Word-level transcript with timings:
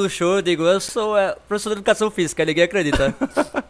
do 0.00 0.08
show, 0.08 0.36
eu 0.36 0.42
digo, 0.42 0.62
eu 0.62 0.78
sou 0.78 1.18
é, 1.18 1.34
professor 1.48 1.70
de 1.70 1.80
educação 1.80 2.08
física, 2.08 2.44
ninguém 2.44 2.62
acredita. 2.62 3.12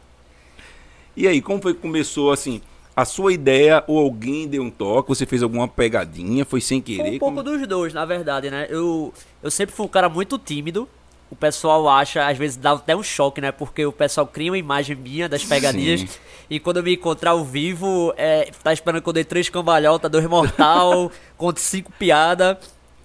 E 1.17 1.27
aí, 1.27 1.41
como 1.43 1.61
foi 1.61 1.75
que 1.75 1.81
começou 1.81 2.31
assim? 2.31 2.61
A 2.95 3.05
sua 3.05 3.33
ideia 3.33 3.83
ou 3.89 3.99
alguém 3.99 4.47
deu 4.47 4.63
um 4.63 4.71
toque? 4.71 5.09
Você 5.09 5.27
fez 5.27 5.43
alguma 5.43 5.67
pegadinha? 5.67 6.45
Foi 6.45 6.61
sem 6.61 6.81
querer? 6.81 7.17
um 7.17 7.19
pouco 7.19 7.43
dos 7.43 7.67
dois, 7.67 7.93
na 7.93 8.05
verdade, 8.05 8.51
né? 8.51 8.69
Eu, 8.71 9.13
eu 9.43 9.51
sempre 9.51 9.75
fui 9.75 9.85
um 9.85 9.89
cara 9.89 10.09
muito 10.09 10.39
tímido. 10.39 10.89
O 11.29 11.35
pessoal 11.35 11.89
acha, 11.89 12.25
às 12.25 12.39
vezes 12.39 12.57
dá 12.57 12.71
até 12.71 12.95
um 12.95 13.03
choque, 13.03 13.41
né? 13.41 13.51
Porque 13.51 13.85
o 13.85 13.91
pessoal 13.91 14.29
cria 14.29 14.53
uma 14.53 14.59
imagem 14.59 14.95
minha 14.95 15.29
das 15.29 15.43
pegadinhas. 15.43 16.03
Sim. 16.03 16.09
E 16.49 16.61
quando 16.61 16.77
eu 16.77 16.85
me 16.85 16.95
encontrar 16.95 17.33
ao 17.33 17.45
vivo, 17.45 18.15
é, 18.17 18.53
tá 18.63 18.73
esperando 18.73 19.03
que 19.03 19.09
eu 19.09 19.13
dê 19.13 19.25
três 19.25 19.49
cambalhotas, 19.49 20.09
dois 20.09 20.27
mortal, 20.27 21.11
conte 21.37 21.61
cinco 21.61 21.91
piadas. 21.99 22.59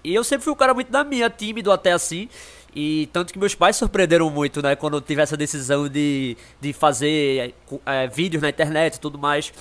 E 0.04 0.14
eu 0.14 0.22
sempre 0.22 0.44
fui 0.44 0.52
um 0.52 0.56
cara 0.56 0.72
muito 0.72 0.92
da 0.92 1.02
minha, 1.02 1.28
tímido 1.28 1.72
até 1.72 1.90
assim. 1.90 2.28
E 2.74 3.08
tanto 3.12 3.32
que 3.32 3.38
meus 3.38 3.54
pais 3.54 3.76
surpreenderam 3.76 4.28
muito, 4.30 4.60
né? 4.60 4.74
Quando 4.74 4.96
eu 4.96 5.00
tive 5.00 5.22
essa 5.22 5.36
decisão 5.36 5.88
de, 5.88 6.36
de 6.60 6.72
fazer 6.72 7.54
é, 7.86 8.08
vídeos 8.08 8.42
na 8.42 8.48
internet 8.48 8.96
e 8.96 9.00
tudo 9.00 9.16
mais. 9.16 9.52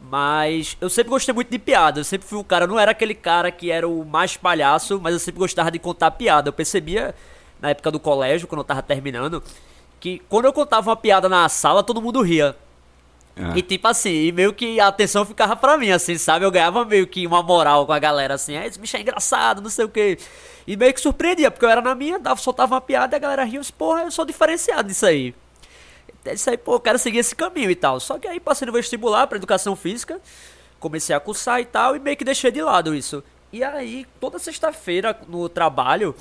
Mas 0.00 0.76
eu 0.80 0.88
sempre 0.90 1.10
gostei 1.10 1.34
muito 1.34 1.50
de 1.50 1.58
piada. 1.58 2.00
Eu 2.00 2.04
sempre 2.04 2.26
fui 2.26 2.38
um 2.38 2.42
cara, 2.42 2.66
não 2.66 2.78
era 2.78 2.90
aquele 2.90 3.14
cara 3.14 3.50
que 3.50 3.70
era 3.70 3.86
o 3.86 4.04
mais 4.04 4.36
palhaço, 4.36 4.98
mas 5.00 5.12
eu 5.12 5.20
sempre 5.20 5.38
gostava 5.38 5.70
de 5.70 5.78
contar 5.78 6.10
piada. 6.12 6.48
Eu 6.48 6.52
percebia 6.52 7.14
na 7.60 7.70
época 7.70 7.90
do 7.90 8.00
colégio, 8.00 8.48
quando 8.48 8.60
eu 8.60 8.64
tava 8.64 8.82
terminando, 8.82 9.42
que 10.00 10.20
quando 10.28 10.46
eu 10.46 10.52
contava 10.52 10.90
uma 10.90 10.96
piada 10.96 11.28
na 11.28 11.48
sala, 11.48 11.82
todo 11.82 12.02
mundo 12.02 12.20
ria. 12.22 12.56
Ah. 13.36 13.52
E 13.56 13.62
tipo 13.62 13.88
assim, 13.88 14.10
e 14.10 14.32
meio 14.32 14.52
que 14.52 14.78
a 14.78 14.88
atenção 14.88 15.24
ficava 15.24 15.56
pra 15.56 15.78
mim, 15.78 15.90
assim, 15.90 16.18
sabe? 16.18 16.44
Eu 16.44 16.50
ganhava 16.50 16.84
meio 16.84 17.06
que 17.06 17.26
uma 17.26 17.42
moral 17.42 17.86
com 17.86 17.92
a 17.92 17.98
galera, 17.98 18.34
assim, 18.34 18.56
"Ah, 18.56 18.66
esse 18.66 18.78
bicho 18.78 18.96
é 18.96 19.00
engraçado, 19.00 19.62
não 19.62 19.70
sei 19.70 19.84
o 19.86 19.88
que. 19.88 20.18
E 20.66 20.76
meio 20.76 20.92
que 20.92 21.00
surpreendia, 21.00 21.50
porque 21.50 21.64
eu 21.64 21.70
era 21.70 21.80
na 21.80 21.94
minha, 21.94 22.18
dava, 22.18 22.40
soltava 22.40 22.74
uma 22.74 22.80
piada 22.80 23.14
e 23.14 23.16
a 23.16 23.18
galera 23.18 23.44
ria, 23.44 23.56
eu 23.56 23.60
disse, 23.62 23.72
porra, 23.72 24.02
eu 24.02 24.10
sou 24.10 24.24
diferenciado 24.24 24.86
nisso 24.88 25.06
aí. 25.06 25.34
Eu 26.24 26.34
disse 26.34 26.50
aí, 26.50 26.56
pô, 26.56 26.74
eu 26.74 26.80
quero 26.80 26.98
seguir 26.98 27.18
esse 27.18 27.34
caminho 27.34 27.70
e 27.70 27.74
tal. 27.74 27.98
Só 27.98 28.18
que 28.18 28.28
aí 28.28 28.38
passei 28.38 28.66
no 28.66 28.72
vestibular 28.72 29.26
pra 29.26 29.38
educação 29.38 29.74
física, 29.74 30.20
comecei 30.78 31.14
a 31.16 31.20
cursar 31.20 31.60
e 31.60 31.64
tal, 31.64 31.96
e 31.96 31.98
meio 31.98 32.16
que 32.16 32.24
deixei 32.24 32.50
de 32.52 32.62
lado 32.62 32.94
isso. 32.94 33.24
E 33.52 33.62
aí, 33.64 34.06
toda 34.20 34.38
sexta-feira 34.38 35.18
no 35.28 35.48
trabalho, 35.48 36.14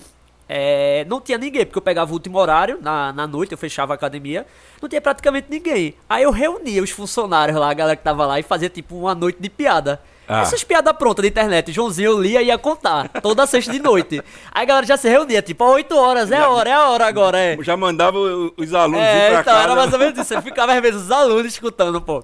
é, 0.53 1.05
não 1.07 1.21
tinha 1.21 1.37
ninguém, 1.37 1.65
porque 1.65 1.77
eu 1.77 1.81
pegava 1.81 2.11
o 2.11 2.13
último 2.13 2.37
horário, 2.37 2.77
na, 2.81 3.13
na 3.13 3.25
noite 3.25 3.53
eu 3.53 3.57
fechava 3.57 3.93
a 3.93 3.95
academia, 3.95 4.45
não 4.81 4.89
tinha 4.89 4.99
praticamente 4.99 5.47
ninguém. 5.49 5.95
Aí 6.09 6.23
eu 6.23 6.31
reunia 6.31 6.83
os 6.83 6.89
funcionários 6.89 7.57
lá, 7.57 7.69
a 7.69 7.73
galera 7.73 7.95
que 7.95 8.03
tava 8.03 8.25
lá, 8.25 8.37
e 8.37 8.43
fazia 8.43 8.67
tipo 8.69 8.97
uma 8.97 9.15
noite 9.15 9.37
de 9.39 9.49
piada. 9.49 10.01
Ah. 10.27 10.41
Essas 10.41 10.61
piadas 10.61 10.93
prontas 10.97 11.23
da 11.23 11.27
internet, 11.29 11.71
Joãozinho 11.71 12.19
lia 12.19 12.41
e 12.41 12.47
ia 12.47 12.57
contar, 12.57 13.07
toda 13.21 13.45
sexta 13.47 13.71
de 13.71 13.79
noite. 13.79 14.21
Aí 14.51 14.63
a 14.63 14.65
galera 14.65 14.85
já 14.85 14.97
se 14.97 15.07
reunia, 15.07 15.41
tipo, 15.41 15.63
8 15.63 15.95
horas, 15.97 16.29
é 16.31 16.37
a 16.37 16.49
hora, 16.49 16.69
é 16.69 16.73
a 16.73 16.89
hora 16.89 17.05
agora, 17.07 17.37
é. 17.39 17.57
Já 17.61 17.77
mandava 17.77 18.17
os 18.19 18.73
alunos 18.73 18.99
ir 19.01 19.05
É, 19.07 19.29
pra 19.31 19.41
então, 19.41 19.53
casa. 19.53 19.63
era 19.63 19.75
mais 19.75 19.93
ou 19.93 19.99
menos 19.99 20.19
isso. 20.19 20.33
Eu 20.33 20.41
ficava 20.43 20.73
às 20.73 20.81
vezes 20.81 21.01
os 21.03 21.11
alunos 21.11 21.53
escutando, 21.53 22.01
pô. 22.01 22.21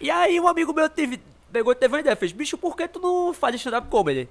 E 0.00 0.10
aí 0.10 0.40
um 0.40 0.48
amigo 0.48 0.72
meu 0.72 0.88
teve, 0.88 1.20
pegou 1.52 1.72
e 1.72 1.76
teve 1.76 1.92
uma 1.94 2.00
ideia, 2.00 2.16
fez, 2.16 2.32
bicho, 2.32 2.56
por 2.56 2.74
que 2.74 2.88
tu 2.88 3.00
não 3.00 3.34
faz 3.34 3.54
stand-up 3.56 3.86
comedy? 3.88 4.28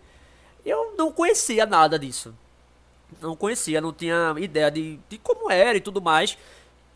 Eu 0.66 0.94
não 0.98 1.12
conhecia 1.12 1.66
nada 1.66 1.98
disso. 2.00 2.34
Não 3.22 3.36
conhecia, 3.36 3.82
não 3.82 3.94
tinha 3.94 4.34
ideia 4.38 4.70
de, 4.70 5.00
de 5.10 5.18
como 5.18 5.52
era 5.52 5.78
e 5.78 5.82
tudo 5.82 6.02
mais. 6.02 6.38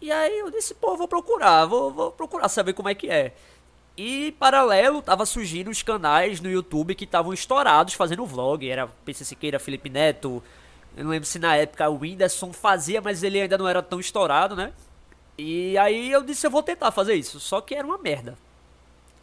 E 0.02 0.12
aí 0.12 0.40
eu 0.40 0.50
disse, 0.50 0.74
pô, 0.74 0.96
vou 0.96 1.08
procurar, 1.08 1.66
vou, 1.66 1.92
vou 1.92 2.12
procurar 2.12 2.48
saber 2.50 2.74
como 2.74 2.90
é 2.90 2.96
que 2.96 3.10
é. 3.10 3.34
E 3.98 4.32
paralelo, 4.40 5.02
tava 5.02 5.26
surgindo 5.26 5.70
os 5.70 5.84
canais 5.84 6.40
no 6.40 6.50
YouTube 6.50 6.96
que 6.96 7.04
estavam 7.04 7.34
estourados 7.34 7.94
fazendo 7.96 8.26
vlog. 8.26 8.68
Era 8.70 8.88
PC 9.04 9.26
Siqueira, 9.26 9.60
Felipe 9.60 9.90
Neto. 9.90 10.42
Eu 10.96 11.04
não 11.04 11.12
lembro 11.12 11.28
se 11.28 11.38
na 11.38 11.56
época 11.58 11.90
o 11.90 12.00
Whindersson 12.00 12.54
fazia, 12.54 13.02
mas 13.02 13.24
ele 13.24 13.42
ainda 13.42 13.58
não 13.58 13.68
era 13.68 13.82
tão 13.82 14.00
estourado, 14.00 14.56
né? 14.56 14.72
E 15.38 15.78
aí 15.78 16.12
eu 16.12 16.24
disse, 16.24 16.48
eu 16.48 16.52
vou 16.52 16.64
tentar 16.64 16.92
fazer 16.92 17.14
isso. 17.16 17.40
Só 17.40 17.60
que 17.60 17.76
era 17.76 17.86
uma 17.86 17.98
merda. 17.98 18.38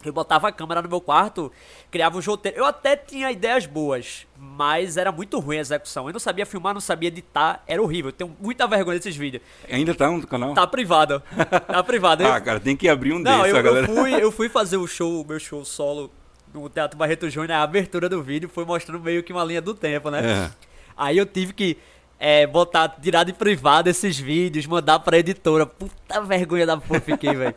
Eu 0.05 0.13
botava 0.13 0.47
a 0.47 0.51
câmera 0.51 0.81
no 0.81 0.87
meu 0.87 1.01
quarto, 1.01 1.51
criava 1.91 2.17
um 2.17 2.21
roteiro. 2.21 2.57
Eu 2.57 2.65
até 2.65 2.95
tinha 2.95 3.31
ideias 3.31 3.65
boas, 3.65 4.25
mas 4.37 4.95
era 4.95 5.11
muito 5.11 5.39
ruim 5.39 5.57
a 5.57 5.61
execução. 5.61 6.07
Eu 6.07 6.13
não 6.13 6.19
sabia 6.19 6.45
filmar, 6.45 6.73
não 6.73 6.79
sabia 6.79 7.07
editar, 7.07 7.63
era 7.67 7.81
horrível. 7.81 8.09
Eu 8.09 8.13
tenho 8.13 8.35
muita 8.39 8.67
vergonha 8.67 8.97
desses 8.97 9.15
vídeos. 9.15 9.41
Ainda 9.69 9.93
tá 9.95 10.09
no 10.09 10.25
canal? 10.25 10.53
Tá 10.53 10.67
privado. 10.67 11.21
Tá 11.67 11.83
privado. 11.83 12.23
Eu- 12.23 12.31
Ah, 12.37 12.39
cara, 12.39 12.59
tem 12.59 12.75
que 12.77 12.87
abrir 12.87 13.13
um 13.13 13.19
não, 13.19 13.39
desses, 13.41 13.49
eu, 13.49 13.55
a 13.55 13.59
eu 13.59 13.63
galera. 13.63 13.87
fui, 13.87 14.13
eu 14.13 14.31
fui 14.31 14.47
fazer 14.49 14.77
o 14.77 14.87
show, 14.87 15.21
o 15.21 15.25
meu 15.27 15.39
show 15.39 15.65
solo 15.65 16.11
no 16.53 16.69
Teatro 16.69 16.97
Barreto 16.97 17.29
Júnior, 17.29 17.51
a 17.59 17.63
abertura 17.63 18.07
do 18.07 18.21
vídeo 18.23 18.47
foi 18.47 18.63
mostrando 18.63 19.01
meio 19.03 19.23
que 19.23 19.33
uma 19.33 19.43
linha 19.43 19.61
do 19.61 19.73
tempo, 19.73 20.09
né? 20.11 20.21
É. 20.23 20.51
Aí 20.95 21.17
eu 21.17 21.25
tive 21.25 21.53
que 21.53 21.77
é, 22.19 22.47
botar, 22.47 22.87
tirar 22.89 23.23
de 23.23 23.33
privado 23.33 23.89
esses 23.89 24.17
vídeos, 24.17 24.65
mandar 24.65 24.99
pra 24.99 25.17
editora. 25.17 25.65
Puta 25.65 26.21
vergonha 26.21 26.65
da 26.65 26.77
porra 26.77 26.99
fiquei, 27.01 27.33
velho. 27.35 27.55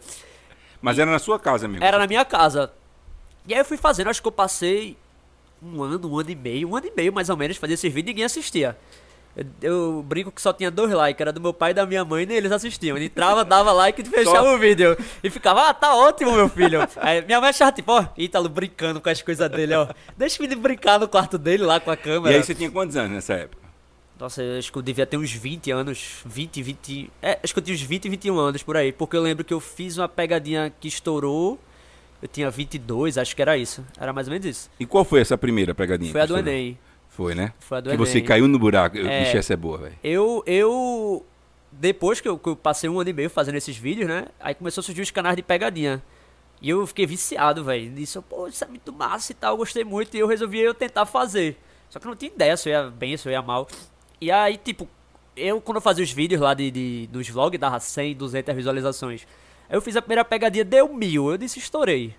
Mas 0.81 0.99
era 0.99 1.11
na 1.11 1.19
sua 1.19 1.39
casa 1.39 1.69
mesmo. 1.69 1.85
Era 1.85 1.99
na 1.99 2.07
minha 2.07 2.25
casa. 2.25 2.73
E 3.47 3.53
aí 3.55 3.61
eu 3.61 3.65
fui 3.65 3.77
fazendo, 3.77 4.09
acho 4.11 4.21
que 4.23 4.29
eu 4.29 4.33
passei 4.33 4.97
um 5.63 5.83
ano, 5.83 6.09
um 6.09 6.19
ano 6.19 6.31
e 6.31 6.35
meio, 6.35 6.69
um 6.69 6.77
ano 6.77 6.87
e 6.87 6.93
meio 6.97 7.13
mais 7.13 7.29
ou 7.29 7.37
menos, 7.37 7.57
fazer 7.57 7.75
esses 7.75 7.93
vídeos 7.93 8.09
e 8.11 8.13
ninguém 8.13 8.25
assistia. 8.25 8.77
Eu, 9.37 9.47
eu 9.63 10.03
brinco 10.07 10.33
que 10.33 10.41
só 10.43 10.53
tinha 10.53 10.71
dois 10.71 10.91
likes, 10.93 11.21
era 11.21 11.33
do 11.33 11.41
meu 11.41 11.53
pai 11.53 11.71
e 11.71 11.75
da 11.75 11.87
minha 11.87 12.05
mãe, 12.05 12.27
nem 12.27 12.37
eles 12.37 12.51
assistiam. 12.51 12.97
Ele 12.97 13.07
entrava, 13.07 13.45
dava 13.45 13.71
like 13.73 14.01
e 14.01 14.05
fechava 14.09 14.39
Só- 14.43 14.55
o 14.55 14.59
vídeo. 14.59 14.97
E 15.23 15.31
ficava, 15.31 15.69
ah, 15.69 15.75
tá 15.75 15.95
ótimo, 15.95 16.33
meu 16.33 16.49
filho. 16.49 16.81
Aí 16.97 17.23
minha 17.25 17.41
mãe 17.41 17.51
achava 17.51 17.71
tipo, 17.73 17.93
ó, 17.93 18.05
Ítalo 18.17 18.49
brincando 18.49 19.01
com 19.01 19.09
as 19.09 19.23
coisas 19.23 19.49
dele, 19.51 19.75
ó. 19.75 19.87
Deixa 20.17 20.39
o 20.39 20.43
menino 20.43 20.61
brincar 20.61 20.99
no 20.99 21.07
quarto 21.09 21.39
dele 21.39 21.63
lá 21.65 21.79
com 21.79 21.91
a 21.91 21.95
E 21.95 21.97
câmera. 21.99 22.37
aí 22.37 22.43
você 22.43 22.55
tinha 22.55 22.71
quantos 22.71 22.97
anos 22.97 23.13
nessa 23.13 23.35
época? 23.35 23.60
Nossa, 24.21 24.43
eu 24.43 24.59
acho 24.59 24.71
que 24.71 24.77
eu 24.77 24.83
devia 24.83 25.07
ter 25.07 25.17
uns 25.17 25.33
20 25.33 25.71
anos. 25.71 26.21
20, 26.27 26.63
20. 26.63 27.11
É, 27.23 27.39
acho 27.43 27.55
que 27.55 27.59
eu 27.59 27.65
tinha 27.65 27.75
uns 27.75 27.81
20, 27.81 28.09
21 28.11 28.39
anos 28.39 28.63
por 28.63 28.77
aí. 28.77 28.93
Porque 28.93 29.17
eu 29.17 29.23
lembro 29.23 29.43
que 29.43 29.55
eu 29.55 29.61
fiz 29.61 29.97
uma 29.97 30.09
pegadinha 30.09 30.71
que 30.79 30.89
estourou. 30.89 31.59
Eu 32.21 32.29
tinha 32.29 32.51
22, 32.51 33.17
acho 33.17 33.35
que 33.35 33.41
era 33.41 33.57
isso. 33.57 33.83
Era 33.99 34.13
mais 34.13 34.29
ou 34.29 34.33
menos 34.33 34.47
isso. 34.47 34.71
E 34.79 34.85
qual 34.85 35.07
foi 35.07 35.21
essa 35.21 35.39
primeira 35.39 35.75
pegadinha? 35.75 36.13
Foi 36.13 36.21
a 36.21 36.25
que 36.25 36.29
do 36.29 36.39
estourou? 36.39 36.55
Enem. 36.55 36.79
Foi, 37.09 37.35
né? 37.35 37.55
Foi 37.59 37.79
a 37.79 37.81
do 37.81 37.85
que 37.85 37.95
Enem. 37.95 38.07
você 38.07 38.21
caiu 38.21 38.47
no 38.47 38.59
buraco. 38.59 38.99
É. 38.99 39.25
Bicho, 39.25 39.39
essa 39.39 39.55
é 39.55 39.57
boa, 39.57 39.79
velho. 39.79 39.95
Eu, 40.05 40.43
eu. 40.47 41.25
Depois 41.73 42.21
que 42.21 42.29
eu, 42.29 42.39
que 42.39 42.51
eu 42.51 42.57
passei 42.57 42.91
um 42.91 43.01
ano 43.01 43.09
e 43.09 43.13
meio 43.15 43.31
fazendo 43.31 43.55
esses 43.55 43.77
vídeos, 43.77 44.07
né? 44.07 44.27
Aí 44.39 44.55
começou 44.55 44.83
a 44.83 44.85
surgir 44.85 45.01
os 45.01 45.11
canais 45.11 45.35
de 45.35 45.43
pegadinha. 45.43 46.03
E 46.61 46.69
eu 46.69 46.87
fiquei 46.87 47.07
viciado, 47.07 47.65
velho. 47.65 47.91
Nisso, 47.91 48.21
pô, 48.21 48.47
isso 48.49 48.63
é 48.63 48.67
muito 48.67 48.93
massa 48.93 49.33
e 49.33 49.35
tal, 49.35 49.55
eu 49.55 49.57
gostei 49.57 49.83
muito. 49.83 50.15
E 50.15 50.21
eu 50.21 50.27
resolvi 50.27 50.61
eu 50.61 50.75
tentar 50.75 51.07
fazer. 51.07 51.57
Só 51.89 51.99
que 51.99 52.07
eu 52.07 52.11
não 52.11 52.17
tinha 52.17 52.31
ideia 52.31 52.55
se 52.55 52.69
eu 52.69 52.73
ia 52.73 52.91
bem, 52.91 53.17
se 53.17 53.27
eu 53.27 53.33
ia 53.33 53.41
mal. 53.41 53.67
E 54.21 54.31
aí, 54.31 54.57
tipo, 54.57 54.89
eu 55.37 55.61
quando 55.61 55.77
eu 55.77 55.81
fazia 55.83 56.05
os 56.05 56.13
vídeos 56.13 56.41
lá 56.41 56.55
de, 56.55 56.71
de, 56.71 57.07
dos 57.09 57.29
vlogs, 57.29 57.59
dava 57.59 57.81
100, 57.81 58.15
200 58.17 58.55
visualizações. 58.55 59.27
Aí 59.69 59.77
eu 59.77 59.81
fiz 59.81 59.97
a 59.97 60.03
primeira 60.03 60.25
pegadinha, 60.25 60.65
deu 60.65 60.93
mil. 60.93 61.31
Eu 61.31 61.39
disse, 61.39 61.59
estourei. 61.59 62.15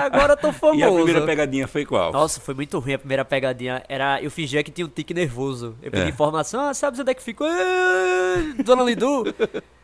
Agora 0.00 0.34
eu 0.34 0.36
tô 0.36 0.52
famoso. 0.52 0.78
E 0.80 0.82
a 0.84 0.92
primeira 0.92 1.26
pegadinha 1.26 1.66
foi 1.68 1.84
qual? 1.84 2.12
Nossa, 2.12 2.40
foi 2.40 2.54
muito 2.54 2.78
ruim 2.78 2.94
a 2.94 2.98
primeira 2.98 3.24
pegadinha. 3.24 3.82
Era, 3.88 4.22
eu 4.22 4.30
fingia 4.30 4.62
que 4.62 4.70
tinha 4.70 4.86
um 4.86 4.90
tique 4.90 5.12
nervoso. 5.12 5.76
Eu 5.82 5.90
pedi 5.90 6.04
É. 6.04 6.08
informação, 6.08 6.68
ah, 6.68 6.74
sabe 6.74 7.00
onde 7.00 7.10
é 7.10 7.14
que 7.14 7.22
ficou? 7.22 7.46
"Ah, 7.48 8.62
Dona 8.64 8.82
Lindu. 8.84 9.24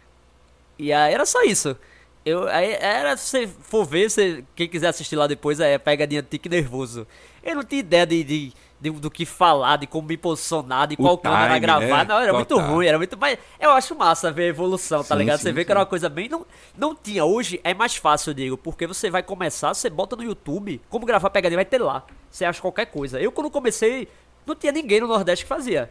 e 0.78 0.92
aí 0.92 1.12
era 1.12 1.26
só 1.26 1.42
isso. 1.42 1.76
Eu, 2.24 2.48
aí 2.48 2.72
era, 2.80 3.16
se 3.16 3.28
você 3.28 3.46
for 3.46 3.84
ver, 3.84 4.10
você, 4.10 4.44
quem 4.54 4.68
quiser 4.68 4.88
assistir 4.88 5.14
lá 5.16 5.26
depois, 5.26 5.60
é 5.60 5.78
pegadinha 5.78 6.22
tique 6.22 6.48
nervoso. 6.48 7.06
Eu 7.42 7.56
não 7.56 7.64
tinha 7.64 7.80
ideia 7.80 8.06
de, 8.06 8.24
de, 8.24 8.52
de- 8.80 8.90
do 8.90 9.10
que 9.10 9.24
falar, 9.24 9.76
de 9.76 9.86
como 9.86 10.08
me 10.08 10.16
posicionar, 10.16 10.86
de 10.86 10.94
O 10.94 10.98
qual 10.98 11.16
câmera 11.18 11.48
time, 11.54 11.60
gravar. 11.60 11.80
né? 11.80 12.04
Não, 12.04 12.20
era 12.20 12.32
muito 12.32 12.58
ruim, 12.58 12.86
era 12.86 12.98
muito. 12.98 13.16
Mas 13.18 13.38
eu 13.58 13.70
acho 13.70 13.94
massa 13.94 14.30
ver 14.30 14.44
a 14.44 14.46
evolução, 14.48 15.02
tá 15.02 15.14
Sim, 15.14 15.20
ligado? 15.20 15.38
sim, 15.38 15.44
você 15.44 15.52
vê 15.52 15.64
que 15.64 15.70
era 15.70 15.80
uma 15.80 15.86
coisa 15.86 16.08
bem. 16.08 16.28
Não, 16.28 16.46
não 16.76 16.94
tinha. 16.94 17.24
Hoje 17.24 17.60
é 17.64 17.72
mais 17.74 17.96
fácil, 17.96 18.30
eu 18.30 18.34
digo, 18.34 18.56
porque 18.58 18.86
você 18.86 19.10
vai 19.10 19.22
começar, 19.22 19.72
você 19.74 19.88
bota 19.88 20.14
no 20.16 20.22
YouTube, 20.22 20.80
como 20.90 21.06
gravar 21.06 21.30
pegadinha, 21.30 21.56
vai 21.58 21.64
ter 21.64 21.78
lá. 21.78 22.04
Você 22.30 22.44
acha 22.44 22.60
qualquer 22.60 22.86
coisa. 22.86 23.20
Eu, 23.20 23.32
quando 23.32 23.50
comecei, 23.50 24.08
não 24.44 24.54
tinha 24.54 24.72
ninguém 24.72 25.00
no 25.00 25.06
Nordeste 25.06 25.44
que 25.44 25.48
fazia. 25.48 25.90